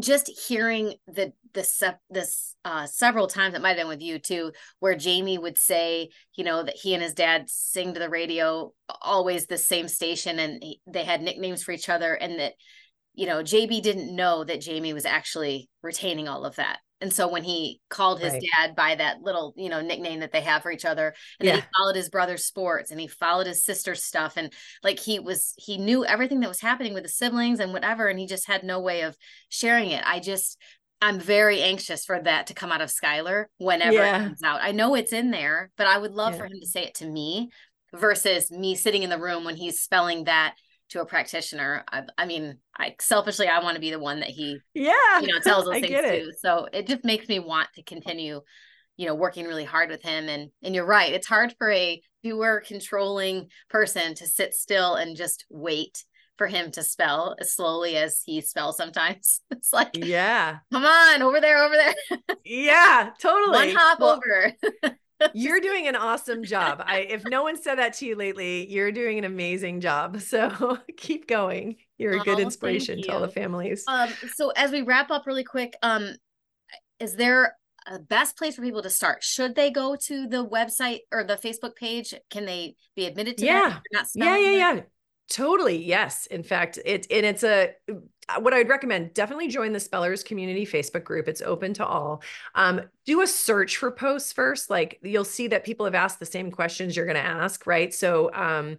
just 0.01 0.31
hearing 0.49 0.95
the 1.07 1.33
the 1.53 1.63
sep- 1.63 2.01
this 2.09 2.55
uh 2.65 2.87
several 2.87 3.27
times 3.27 3.55
it 3.55 3.61
might 3.61 3.71
have 3.71 3.77
been 3.77 3.89
with 3.89 4.01
you 4.01 4.19
too 4.19 4.51
where 4.79 4.97
Jamie 4.97 5.37
would 5.37 5.59
say 5.59 6.09
you 6.35 6.45
know 6.45 6.63
that 6.63 6.77
he 6.77 6.95
and 6.95 7.03
his 7.03 7.13
dad 7.13 7.45
sing 7.51 7.93
to 7.93 8.01
the 8.01 8.09
radio 8.09 8.73
always 9.03 9.47
the 9.47 9.59
same 9.59 9.89
station 9.89 10.39
and 10.39 10.63
he, 10.63 10.81
they 10.87 11.05
had 11.05 11.21
nicknames 11.21 11.63
for 11.63 11.73
each 11.73 11.91
other 11.91 12.15
and 12.15 12.39
that 12.39 12.55
you 13.13 13.27
know 13.27 13.43
JB 13.43 13.83
didn't 13.83 14.17
know 14.17 14.45
that 14.45 14.63
Jamie 14.63 14.95
was 14.95 15.05
actually 15.05 15.69
retaining 15.83 16.27
all 16.27 16.47
of 16.47 16.57
that 16.57 16.79
and 17.03 17.13
so 17.13 17.29
when 17.29 17.43
he 17.43 17.81
called 17.91 18.21
his 18.21 18.33
right. 18.33 18.43
dad 18.57 18.77
by 18.77 18.95
that 18.95 19.21
little, 19.21 19.53
you 19.57 19.69
know, 19.69 19.81
nickname 19.81 20.21
that 20.21 20.31
they 20.31 20.41
have 20.41 20.63
for 20.63 20.71
each 20.71 20.85
other, 20.85 21.15
and 21.41 21.47
yeah. 21.47 21.55
then 21.55 21.63
he 21.63 21.69
followed 21.77 21.97
his 21.97 22.09
brother's 22.09 22.45
sports 22.45 22.93
and 22.93 23.01
he 23.01 23.09
followed 23.09 23.49
his 23.49 23.65
sister's 23.65 24.05
stuff. 24.05 24.35
And 24.37 24.53
like 24.85 25.01
he 25.01 25.19
was, 25.19 25.53
he 25.59 25.79
knew 25.79 26.05
everything 26.05 26.41
that 26.41 26.49
was 26.49 26.61
happening 26.61 26.95
with 26.95 27.03
the 27.03 27.09
siblings 27.09 27.59
and 27.59 27.73
whatever. 27.73 28.07
And 28.07 28.19
he 28.19 28.27
just 28.27 28.47
had 28.47 28.63
no 28.63 28.81
way 28.81 29.03
of 29.03 29.17
sharing 29.49 29.91
it. 29.91 30.03
I 30.07 30.21
just, 30.21 30.59
I'm 31.01 31.19
very 31.19 31.61
anxious 31.61 32.05
for 32.05 32.23
that 32.23 32.47
to 32.47 32.55
come 32.55 32.71
out 32.71 32.81
of 32.81 32.89
Skylar 32.89 33.47
whenever 33.59 33.97
yeah. 33.97 34.17
it 34.17 34.25
comes 34.29 34.43
out. 34.45 34.61
I 34.63 34.71
know 34.71 34.95
it's 34.95 35.13
in 35.13 35.33
there, 35.33 35.73
but 35.77 35.89
I 35.89 35.99
would 35.99 36.13
love 36.13 36.35
yeah. 36.35 36.39
for 36.39 36.45
him 36.47 36.61
to 36.61 36.67
say 36.67 36.85
it 36.85 36.95
to 36.95 37.07
me 37.07 37.51
versus 37.93 38.51
me 38.53 38.77
sitting 38.77 39.03
in 39.03 39.11
the 39.11 39.19
room 39.19 39.45
when 39.45 39.57
he's 39.57 39.81
spelling 39.81 40.25
that 40.25 40.55
to 40.93 41.01
a 41.03 41.07
practitioner. 41.07 41.85
I, 41.91 42.03
I 42.19 42.27
mean, 42.27 42.59
I 42.77 42.95
selfishly 43.01 43.49
I 43.49 43.63
want 43.63 43.75
to 43.77 43.81
be 43.81 43.91
the 43.91 43.99
one 43.99 44.21
that 44.21 44.31
he 44.31 44.63
yeah 44.75 45.21
you 45.21 45.29
know 45.29 45.41
tells 45.41 45.65
those 45.67 45.81
things 45.81 46.01
it. 46.01 46.03
to. 46.03 46.33
So 46.41 46.69
it 46.73 46.87
just 46.87 47.05
makes 47.05 47.29
me 47.29 47.39
want 47.39 47.69
to 47.75 47.83
continue, 47.83 48.41
you 48.97 49.07
know, 49.07 49.15
working 49.15 49.47
really 49.47 49.65
hard 49.65 49.91
with 49.91 50.03
him. 50.03 50.29
And 50.29 50.51
and 50.63 50.75
you're 50.75 50.87
right, 50.87 51.13
it's 51.13 51.27
hard 51.27 51.55
for 51.59 51.71
a 51.71 52.01
viewer 52.23 52.63
controlling 52.67 53.49
person 53.69 54.15
to 54.17 54.27
sit 54.27 54.55
still 54.55 54.95
and 54.95 55.17
just 55.17 55.45
wait 55.51 56.05
for 56.39 56.47
him 56.47 56.71
to 56.73 56.83
spell 56.83 57.37
as 57.41 57.55
slowly 57.55 57.97
as 57.97 58.23
he 58.25 58.41
spells 58.41 58.77
sometimes. 58.77 59.41
It's 59.51 59.73
like, 59.73 59.91
yeah 59.95 60.59
come 60.73 60.85
on, 60.85 61.23
over 61.23 61.41
there, 61.41 61.63
over 61.65 61.75
there. 61.75 61.95
yeah 62.45 63.11
totally 63.21 63.69
One 63.69 63.77
hop 63.77 64.01
Well, 64.01 64.17
over. 64.17 64.53
You're 65.35 65.61
doing 65.61 65.87
an 65.87 65.97
awesome 65.97 66.43
job 66.43 66.83
i 66.87 66.99
if 67.01 67.25
no 67.25 67.43
one 67.43 67.61
said 67.61 67.77
that 67.79 67.93
to 67.95 68.07
you 68.07 68.17
lately 68.17 68.71
you're 68.71 68.93
doing 68.93 69.19
an 69.19 69.25
amazing 69.25 69.81
job 69.81 70.21
so 70.33 70.79
keep 70.97 71.27
going 71.27 71.77
you're 71.99 72.15
a 72.15 72.21
Oh, 72.21 72.25
good 72.25 72.37
thank 72.37 72.47
inspiration 72.47 73.03
to 73.03 73.13
all 73.13 73.21
the 73.21 73.29
families 73.29 73.85
um, 73.87 74.09
so 74.35 74.51
as 74.51 74.71
we 74.71 74.83
wrap 74.83 75.11
up 75.11 75.27
really 75.27 75.45
quick, 75.45 75.77
um, 75.83 76.15
is 77.01 77.17
there 77.17 77.57
a 77.87 77.99
best 77.99 78.37
place 78.37 78.55
for 78.55 78.63
people 78.63 78.83
to 78.83 78.91
start? 78.91 79.25
Should 79.25 79.57
they 79.57 79.71
go 79.71 79.97
to 79.97 80.29
the 80.29 80.47
website 80.47 81.01
or 81.11 81.25
the 81.25 81.37
Facebook 81.37 81.75
page? 81.75 82.15
Can 82.31 82.45
they 82.47 82.77
be 82.95 83.07
admitted 83.07 83.39
to 83.39 83.45
Yeah. 83.47 83.79
yeah 84.15 84.37
yeah 84.37 84.51
yeah 84.51 84.81
totally 85.33 85.77
yes 85.77 86.27
in 86.27 86.43
fact 86.43 86.79
it 86.85 87.07
and 87.11 87.27
it's 87.27 87.43
a 87.43 87.73
what 88.41 88.55
i'd 88.55 88.69
recommend 88.69 89.13
definitely 89.15 89.49
join 89.49 89.73
the 89.73 89.81
spellers 89.81 90.23
community 90.23 90.65
facebook 90.65 91.05
group 91.05 91.29
it's 91.29 91.43
open 91.43 91.75
to 91.75 91.85
all. 91.85 92.23
Um, 92.55 92.83
do 93.07 93.21
a 93.23 93.27
search 93.27 93.77
for 93.77 93.91
posts 93.91 94.33
first 94.33 94.71
like 94.71 94.99
you'll 95.03 95.25
see 95.25 95.49
that 95.49 95.65
people 95.65 95.87
have 95.87 95.95
asked 95.95 96.21
the 96.21 96.27
same 96.27 96.51
questions 96.51 96.97
you're 96.97 97.07
going 97.07 97.17
to 97.17 97.23
ask 97.23 97.67
right? 97.67 97.93
So 97.93 98.31
um, 98.35 98.79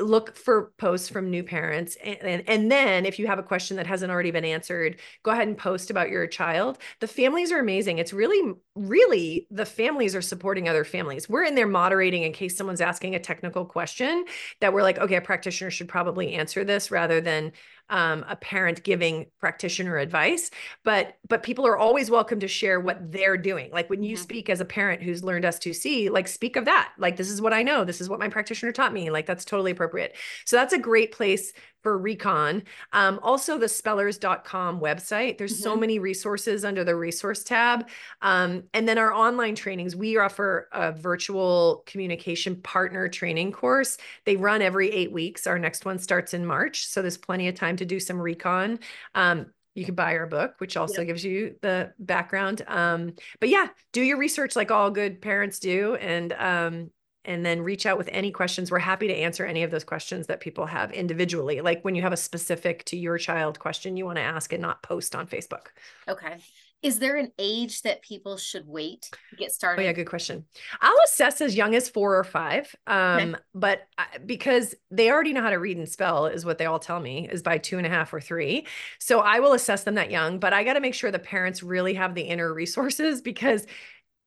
look 0.00 0.36
for 0.36 0.72
posts 0.78 1.10
from 1.10 1.30
new 1.30 1.42
parents 1.42 1.98
and, 2.02 2.18
and 2.22 2.48
and 2.48 2.72
then 2.72 3.04
if 3.04 3.18
you 3.18 3.26
have 3.26 3.38
a 3.38 3.42
question 3.42 3.76
that 3.76 3.86
hasn't 3.86 4.10
already 4.10 4.30
been 4.30 4.44
answered 4.44 4.98
go 5.22 5.30
ahead 5.30 5.46
and 5.46 5.58
post 5.58 5.90
about 5.90 6.08
your 6.08 6.26
child. 6.26 6.78
The 7.00 7.06
families 7.06 7.52
are 7.52 7.58
amazing. 7.58 7.98
It's 7.98 8.12
really 8.12 8.54
really 8.74 9.46
the 9.50 9.66
families 9.66 10.16
are 10.16 10.22
supporting 10.22 10.66
other 10.66 10.84
families. 10.84 11.28
We're 11.28 11.44
in 11.44 11.54
there 11.54 11.66
moderating 11.66 12.22
in 12.22 12.32
case 12.32 12.56
someone's 12.56 12.80
asking 12.80 13.14
a 13.14 13.20
technical 13.20 13.66
question 13.66 14.24
that 14.60 14.72
we're 14.72 14.82
like 14.82 14.98
okay 14.98 15.16
a 15.16 15.20
practitioner 15.20 15.70
should 15.70 15.88
probably 15.88 16.34
answer 16.34 16.64
this 16.64 16.90
rather 16.90 17.20
than 17.20 17.52
um, 17.92 18.24
a 18.28 18.36
parent 18.36 18.82
giving 18.84 19.26
practitioner 19.38 19.98
advice 19.98 20.50
but 20.84 21.16
but 21.28 21.42
people 21.42 21.66
are 21.66 21.76
always 21.76 22.10
welcome 22.10 22.40
to 22.40 22.48
share 22.48 22.80
what 22.80 23.12
they're 23.12 23.36
doing. 23.36 23.70
Like 23.72 23.90
when 23.90 24.02
you 24.02 24.16
Mhm. 24.16 24.18
speak 24.18 24.50
as 24.50 24.60
a 24.60 24.64
parent 24.64 25.02
who's 25.02 25.22
learned 25.24 25.44
s2c 25.44 26.08
like 26.10 26.28
speak 26.28 26.56
of 26.56 26.64
that. 26.66 26.92
Like 26.98 27.16
this 27.16 27.30
is 27.30 27.40
what 27.40 27.52
i 27.52 27.62
know. 27.62 27.84
This 27.84 28.00
is 28.00 28.08
what 28.08 28.18
my 28.20 28.28
practitioner 28.28 28.72
taught 28.72 28.92
me. 28.92 29.10
Like 29.10 29.26
that's 29.26 29.44
totally 29.44 29.70
appropriate. 29.72 30.16
So 30.44 30.56
that's 30.56 30.72
a 30.72 30.78
great 30.78 31.12
place 31.12 31.52
for 31.82 31.98
recon. 31.98 32.62
Um, 32.92 33.18
also 33.22 33.58
the 33.58 33.68
spellers.com 33.68 34.80
website. 34.80 35.38
There's 35.38 35.56
so 35.56 35.76
Mhm. 35.76 35.80
many 35.80 35.98
resources 35.98 36.64
under 36.64 36.84
the 36.84 36.94
resource 36.96 37.42
tab. 37.44 37.88
Um, 38.20 38.64
and 38.74 38.88
then 38.88 38.98
our 38.98 39.12
online 39.12 39.54
trainings 39.54 39.96
we 39.96 40.16
offer 40.16 40.68
a 40.72 40.92
virtual 40.92 41.82
communication 41.86 42.56
partner 42.62 43.08
training 43.08 43.52
course. 43.52 43.98
They 44.24 44.36
run 44.36 44.62
every 44.62 44.90
eight 44.90 45.12
weeks. 45.12 45.46
Our 45.46 45.58
next 45.58 45.84
one 45.84 45.98
starts 45.98 46.34
in 46.34 46.46
march 46.46 46.86
so 46.86 47.02
there's 47.02 47.16
plenty 47.18 47.48
of 47.48 47.54
time 47.54 47.76
to 47.76 47.84
do 47.84 47.98
some 48.00 48.20
recon. 48.20 48.78
Um, 49.14 49.46
you 49.74 49.84
can 49.86 49.94
buy 49.94 50.16
our 50.16 50.26
book 50.26 50.54
which 50.58 50.76
also 50.76 51.04
gives 51.04 51.24
you 51.24 51.56
the 51.62 51.92
background. 51.98 52.62
Um, 52.66 53.14
but 53.40 53.48
yeah 53.48 53.68
do 53.92 54.02
your 54.02 54.18
research 54.18 54.54
like 54.54 54.70
all 54.70 54.90
good 54.90 55.20
parents 55.22 55.58
do 55.58 55.94
and 55.96 56.32
um, 56.34 56.90
and 57.24 57.44
then 57.44 57.60
reach 57.62 57.86
out 57.86 57.98
with 57.98 58.08
any 58.12 58.30
questions 58.30 58.70
we're 58.70 58.78
happy 58.78 59.06
to 59.08 59.14
answer 59.14 59.44
any 59.44 59.62
of 59.62 59.70
those 59.70 59.84
questions 59.84 60.26
that 60.26 60.40
people 60.40 60.66
have 60.66 60.92
individually 60.92 61.60
like 61.60 61.82
when 61.82 61.94
you 61.94 62.02
have 62.02 62.12
a 62.12 62.16
specific 62.16 62.84
to 62.84 62.96
your 62.96 63.18
child 63.18 63.58
question 63.58 63.96
you 63.96 64.04
want 64.04 64.16
to 64.16 64.22
ask 64.22 64.52
and 64.52 64.62
not 64.62 64.82
post 64.82 65.14
on 65.14 65.26
facebook 65.26 65.68
Okay. 66.08 66.38
Is 66.82 66.98
there 66.98 67.16
an 67.16 67.30
age 67.38 67.82
that 67.82 68.02
people 68.02 68.36
should 68.36 68.66
wait 68.66 69.08
to 69.30 69.36
get 69.36 69.52
started? 69.52 69.80
Oh 69.80 69.84
yeah, 69.84 69.92
good 69.92 70.08
question. 70.08 70.44
I'll 70.80 70.98
assess 71.04 71.40
as 71.40 71.54
young 71.56 71.76
as 71.76 71.88
four 71.88 72.16
or 72.18 72.24
five, 72.24 72.74
um, 72.88 73.36
but 73.54 73.82
I- 73.96 74.18
because 74.26 74.74
they 74.90 75.08
already 75.08 75.32
know 75.32 75.42
how 75.42 75.50
to 75.50 75.60
read 75.60 75.76
and 75.76 75.88
spell, 75.88 76.26
is 76.26 76.44
what 76.44 76.58
they 76.58 76.66
all 76.66 76.80
tell 76.80 76.98
me, 76.98 77.28
is 77.30 77.40
by 77.40 77.58
two 77.58 77.78
and 77.78 77.86
a 77.86 77.90
half 77.90 78.12
or 78.12 78.20
three. 78.20 78.66
So 78.98 79.20
I 79.20 79.38
will 79.38 79.52
assess 79.52 79.84
them 79.84 79.94
that 79.94 80.10
young, 80.10 80.40
but 80.40 80.52
I 80.52 80.64
got 80.64 80.72
to 80.72 80.80
make 80.80 80.94
sure 80.94 81.12
the 81.12 81.20
parents 81.20 81.62
really 81.62 81.94
have 81.94 82.16
the 82.16 82.22
inner 82.22 82.52
resources 82.52 83.22
because 83.30 83.64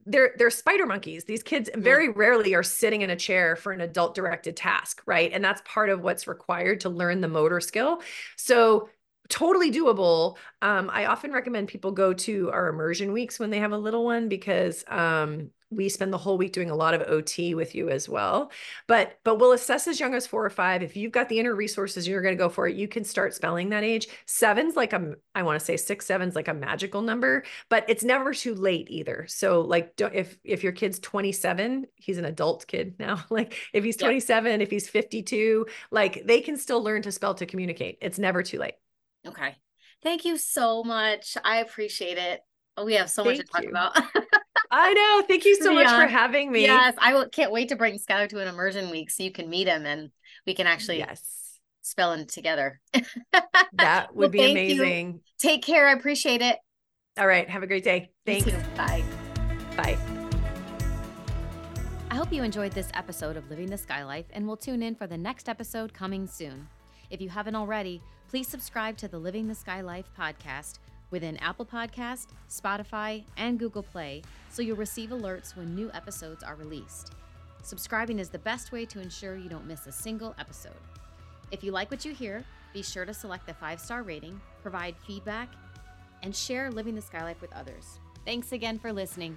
they're 0.06 0.32
they're 0.38 0.50
spider 0.50 0.86
monkeys. 0.86 1.24
These 1.24 1.42
kids 1.42 1.68
very 1.74 2.08
rarely 2.08 2.54
are 2.54 2.62
sitting 2.62 3.02
in 3.02 3.10
a 3.10 3.16
chair 3.16 3.56
for 3.56 3.72
an 3.72 3.80
adult 3.80 4.14
directed 4.14 4.56
task, 4.56 5.02
right? 5.04 5.30
And 5.32 5.44
that's 5.44 5.62
part 5.64 5.90
of 5.90 6.00
what's 6.00 6.26
required 6.26 6.80
to 6.80 6.88
learn 6.88 7.20
the 7.20 7.28
motor 7.28 7.60
skill. 7.60 8.00
So 8.36 8.88
totally 9.28 9.72
doable. 9.72 10.36
Um, 10.62 10.88
I 10.92 11.06
often 11.06 11.32
recommend 11.32 11.68
people 11.68 11.90
go 11.90 12.12
to 12.12 12.50
our 12.52 12.68
immersion 12.68 13.12
weeks 13.12 13.38
when 13.38 13.50
they 13.50 13.58
have 13.58 13.72
a 13.72 13.78
little 13.78 14.04
one 14.04 14.28
because 14.28 14.84
um, 14.88 15.50
we 15.70 15.88
spend 15.88 16.12
the 16.12 16.18
whole 16.18 16.38
week 16.38 16.52
doing 16.52 16.70
a 16.70 16.76
lot 16.76 16.94
of 16.94 17.02
OT 17.02 17.54
with 17.54 17.74
you 17.74 17.88
as 17.88 18.08
well. 18.08 18.50
But 18.86 19.18
but 19.24 19.38
we'll 19.38 19.52
assess 19.52 19.86
as 19.88 19.98
young 19.98 20.14
as 20.14 20.26
four 20.26 20.44
or 20.44 20.50
five. 20.50 20.82
If 20.82 20.96
you've 20.96 21.12
got 21.12 21.28
the 21.28 21.38
inner 21.40 21.54
resources, 21.54 22.06
you're 22.06 22.22
going 22.22 22.36
to 22.36 22.38
go 22.38 22.48
for 22.48 22.68
it. 22.68 22.76
You 22.76 22.86
can 22.88 23.04
start 23.04 23.34
spelling 23.34 23.70
that 23.70 23.82
age. 23.84 24.08
Seven's 24.26 24.76
like 24.76 24.92
a 24.92 25.14
I 25.34 25.42
want 25.42 25.58
to 25.58 25.64
say 25.64 25.76
six, 25.76 26.06
seven's 26.06 26.36
like 26.36 26.48
a 26.48 26.54
magical 26.54 27.02
number, 27.02 27.44
but 27.68 27.84
it's 27.88 28.04
never 28.04 28.32
too 28.32 28.54
late 28.54 28.88
either. 28.90 29.26
So 29.28 29.60
like 29.62 29.96
don't, 29.96 30.14
if 30.14 30.38
if 30.44 30.62
your 30.62 30.72
kid's 30.72 30.98
27, 31.00 31.86
he's 31.96 32.18
an 32.18 32.24
adult 32.24 32.66
kid 32.66 32.96
now. 32.98 33.24
Like 33.30 33.56
if 33.74 33.84
he's 33.84 33.96
Yep. 33.98 34.18
27, 34.20 34.60
if 34.62 34.70
he's 34.70 34.88
52, 34.88 35.66
like 35.90 36.22
they 36.26 36.40
can 36.40 36.56
still 36.56 36.82
learn 36.82 37.02
to 37.02 37.12
spell 37.12 37.34
to 37.34 37.46
communicate. 37.46 37.98
It's 38.00 38.18
never 38.18 38.42
too 38.42 38.58
late. 38.58 38.74
Okay. 39.26 39.56
Thank 40.02 40.24
you 40.24 40.36
so 40.38 40.84
much. 40.84 41.36
I 41.44 41.58
appreciate 41.58 42.18
it. 42.18 42.40
Oh, 42.76 42.84
we 42.84 42.94
have 42.94 43.08
so 43.10 43.24
much 43.24 43.38
to 43.38 43.44
talk 43.44 43.62
you. 43.62 43.70
about. 43.70 43.96
I 44.70 44.92
know. 44.92 45.26
Thank 45.26 45.44
you 45.44 45.56
so 45.62 45.72
much 45.72 45.88
for 45.88 46.06
having 46.06 46.50
me. 46.52 46.62
yes, 46.62 46.94
I 46.98 47.14
will, 47.14 47.28
can't 47.28 47.52
wait 47.52 47.68
to 47.70 47.76
bring 47.76 47.98
Skylar 47.98 48.28
to 48.30 48.40
an 48.40 48.48
immersion 48.48 48.90
week 48.90 49.10
so 49.10 49.22
you 49.22 49.32
can 49.32 49.48
meet 49.48 49.66
him 49.68 49.86
and 49.86 50.10
we 50.46 50.54
can 50.54 50.66
actually 50.66 50.98
Yes. 50.98 51.58
spell 51.82 52.12
in 52.12 52.26
together. 52.26 52.80
That 53.72 54.14
would 54.14 54.16
Well, 54.16 54.28
be 54.30 54.38
thank 54.38 54.58
you. 54.70 54.82
amazing. 54.82 55.20
Take 55.38 55.62
care. 55.62 55.86
I 55.88 55.92
appreciate 55.92 56.40
it. 56.42 56.56
All 57.18 57.26
right. 57.26 57.48
Have 57.48 57.62
a 57.62 57.66
great 57.66 57.84
day. 57.84 58.10
Thank 58.24 58.46
you 58.46 58.52
Thanks. 58.52 58.68
Bye. 58.76 59.04
Bye. 59.76 59.98
I 62.10 62.14
hope 62.14 62.32
you 62.32 62.42
enjoyed 62.42 62.72
this 62.72 62.88
episode 62.94 63.36
of 63.36 63.48
Living 63.50 63.66
the 63.66 63.76
Sky 63.76 64.04
Life 64.04 64.26
and 64.32 64.46
will 64.46 64.56
tune 64.56 64.82
in 64.82 64.94
for 64.94 65.06
the 65.06 65.18
next 65.18 65.48
episode 65.48 65.92
coming 65.92 66.26
soon. 66.26 66.68
If 67.10 67.20
you 67.20 67.28
haven't 67.28 67.54
already, 67.54 68.00
please 68.28 68.48
subscribe 68.48 68.96
to 68.98 69.08
the 69.08 69.18
Living 69.18 69.46
the 69.48 69.54
Sky 69.54 69.80
Life 69.82 70.06
podcast 70.18 70.78
within 71.10 71.36
Apple 71.38 71.66
Podcast, 71.66 72.28
Spotify, 72.48 73.24
and 73.36 73.58
Google 73.58 73.82
Play 73.82 74.22
so 74.50 74.62
you'll 74.62 74.76
receive 74.76 75.10
alerts 75.10 75.54
when 75.54 75.74
new 75.74 75.90
episodes 75.92 76.42
are 76.42 76.54
released. 76.54 77.12
Subscribing 77.62 78.18
is 78.18 78.28
the 78.28 78.38
best 78.38 78.72
way 78.72 78.86
to 78.86 79.00
ensure 79.00 79.36
you 79.36 79.48
don't 79.48 79.66
miss 79.66 79.86
a 79.86 79.92
single 79.92 80.34
episode. 80.38 80.72
If 81.50 81.62
you 81.62 81.72
like 81.72 81.90
what 81.90 82.04
you 82.04 82.14
hear, 82.14 82.44
be 82.72 82.82
sure 82.82 83.04
to 83.04 83.12
select 83.12 83.46
the 83.46 83.54
five 83.54 83.80
star 83.80 84.02
rating, 84.02 84.40
provide 84.62 84.96
feedback, 85.06 85.48
and 86.22 86.34
share 86.34 86.70
Living 86.70 86.94
the 86.94 87.02
Sky 87.02 87.22
Life 87.22 87.40
with 87.40 87.52
others. 87.52 87.98
Thanks 88.24 88.52
again 88.52 88.78
for 88.78 88.92
listening. 88.92 89.36